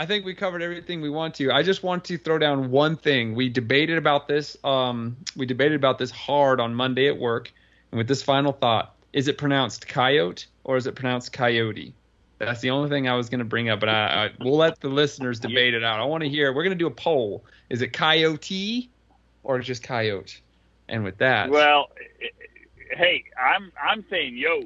I 0.00 0.06
think 0.06 0.24
we 0.24 0.32
covered 0.32 0.62
everything 0.62 1.02
we 1.02 1.10
want 1.10 1.34
to. 1.34 1.52
I 1.52 1.62
just 1.62 1.82
want 1.82 2.06
to 2.06 2.16
throw 2.16 2.38
down 2.38 2.70
one 2.70 2.96
thing. 2.96 3.34
We 3.34 3.50
debated 3.50 3.98
about 3.98 4.28
this. 4.28 4.56
Um, 4.64 5.18
we 5.36 5.44
debated 5.44 5.74
about 5.74 5.98
this 5.98 6.10
hard 6.10 6.58
on 6.58 6.74
Monday 6.74 7.06
at 7.06 7.18
work, 7.18 7.52
and 7.92 7.98
with 7.98 8.08
this 8.08 8.22
final 8.22 8.52
thought: 8.52 8.96
is 9.12 9.28
it 9.28 9.36
pronounced 9.36 9.86
coyote 9.86 10.46
or 10.64 10.78
is 10.78 10.86
it 10.86 10.94
pronounced 10.94 11.34
coyote? 11.34 11.92
That's 12.38 12.62
the 12.62 12.70
only 12.70 12.88
thing 12.88 13.10
I 13.10 13.14
was 13.14 13.28
going 13.28 13.40
to 13.40 13.44
bring 13.44 13.68
up, 13.68 13.78
but 13.78 13.90
I, 13.90 14.24
I 14.24 14.30
we'll 14.42 14.56
let 14.56 14.80
the 14.80 14.88
listeners 14.88 15.38
debate 15.38 15.74
it 15.74 15.84
out. 15.84 16.00
I 16.00 16.04
want 16.04 16.22
to 16.22 16.30
hear. 16.30 16.50
We're 16.54 16.64
going 16.64 16.78
to 16.78 16.82
do 16.82 16.86
a 16.86 16.90
poll. 16.90 17.44
Is 17.68 17.82
it 17.82 17.92
coyote 17.92 18.88
or 19.42 19.58
just 19.58 19.82
coyote? 19.82 20.40
And 20.88 21.04
with 21.04 21.18
that, 21.18 21.50
Well, 21.50 21.88
hey, 22.90 23.24
I'm 23.38 23.70
I'm 23.78 24.02
saying 24.08 24.38
yo. 24.38 24.62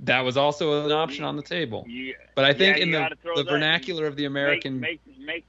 That 0.00 0.20
was 0.20 0.36
also 0.36 0.84
an 0.86 0.92
option 0.92 1.24
on 1.24 1.36
the 1.36 1.42
table. 1.42 1.84
You, 1.88 2.14
But 2.34 2.44
I 2.44 2.52
think 2.54 2.76
yeah, 2.78 2.82
in 2.84 2.90
the, 2.92 3.08
the 3.36 3.42
that- 3.42 3.50
vernacular 3.50 4.06
of 4.06 4.16
the 4.16 4.24
American. 4.26 4.78
make 4.80 5.00
make 5.18 5.24
make, 5.24 5.44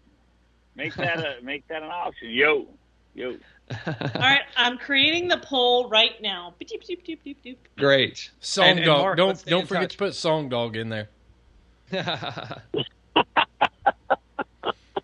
make 0.76 0.94
that 0.96 1.20
a 1.20 1.36
make 1.44 1.68
that 1.68 1.84
an 1.84 1.90
option. 1.92 2.30
Yo, 2.32 2.68
yo. 3.14 3.36
All 3.86 3.94
right, 4.16 4.42
I'm 4.58 4.78
creating 4.80 5.28
the 5.28 5.38
poll 5.38 5.90
right 5.90 6.20
now. 6.22 6.56
Beep, 6.58 6.70
beep, 6.88 7.06
beep, 7.06 7.24
beep, 7.24 7.44
beep. 7.44 7.68
Great. 7.78 8.32
Song 8.40 8.66
And- 8.70 8.80
and 8.80 8.86
dog. 8.88 9.02
Mark, 9.02 9.18
don't 9.18 9.46
don't 9.46 9.68
forget 9.68 9.84
touch. 9.84 9.92
to 9.92 9.98
put 9.98 10.16
song 10.16 10.50
dog 10.50 10.76
in 10.76 10.90
there. 10.90 11.10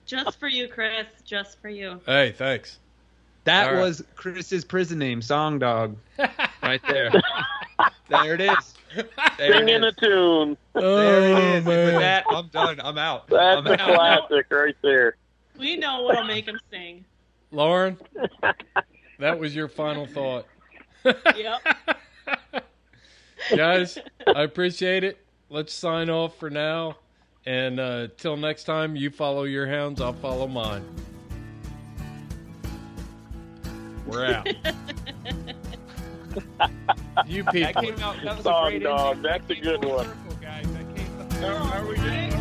Just 0.05 0.39
for 0.39 0.47
you, 0.47 0.67
Chris. 0.67 1.07
Just 1.23 1.59
for 1.61 1.69
you. 1.69 1.99
Hey, 2.05 2.31
thanks. 2.37 2.77
That 3.45 3.69
All 3.69 3.73
right. 3.75 3.81
was 3.81 4.03
Chris's 4.15 4.63
prison 4.63 4.99
name, 4.99 5.21
Song 5.21 5.57
Dog, 5.59 5.97
right 6.63 6.81
there. 6.87 7.11
there 8.09 8.33
it 8.35 8.41
is. 8.41 8.74
There 8.95 9.51
it 9.51 9.53
singing 9.67 9.83
a 9.83 9.87
is. 9.87 9.95
tune. 9.95 10.57
There 10.73 10.83
Oh 10.83 10.97
it 11.23 11.57
is. 11.57 11.65
Man. 11.65 11.85
with 11.93 12.01
that, 12.01 12.25
I'm 12.29 12.47
done. 12.47 12.79
I'm 12.81 12.97
out. 12.97 13.27
That's 13.27 13.57
I'm 13.59 13.67
a 13.67 13.71
out. 13.73 14.27
classic 14.29 14.47
right 14.51 14.75
there. 14.81 15.17
We 15.59 15.77
know 15.77 16.03
what'll 16.03 16.23
make 16.25 16.45
him 16.45 16.59
sing. 16.71 17.05
Lauren, 17.51 17.97
that 19.19 19.39
was 19.39 19.55
your 19.55 19.67
final 19.67 20.05
thought. 20.05 20.45
Yep. 21.05 21.61
Guys, 23.55 23.97
I 24.27 24.41
appreciate 24.43 25.03
it. 25.03 25.19
Let's 25.49 25.71
sign 25.73 26.09
off 26.09 26.37
for 26.39 26.49
now. 26.49 26.97
And 27.45 27.79
uh, 27.79 28.07
till 28.17 28.35
next 28.37 28.63
time, 28.63 28.95
you 28.95 29.11
follow 29.11 29.43
your 29.43 29.67
hounds, 29.67 30.01
I'll 30.01 30.13
follow 30.13 30.47
mine. 30.47 30.83
We're 34.07 34.25
out. 34.25 34.47
you 37.25 37.43
That 37.43 37.53
people. 37.53 37.81
came 37.81 37.99
out. 37.99 38.15
That 38.23 38.37
was 38.37 38.45
a 38.45 38.61
great 38.69 38.83
dog. 38.83 39.21
That's 39.21 39.49
a 39.49 39.55
good 39.55 39.85
one. 39.85 40.07
guys. 40.41 40.65
That 40.73 40.95
came- 40.95 41.43
Are 41.45 41.85
we? 41.87 42.34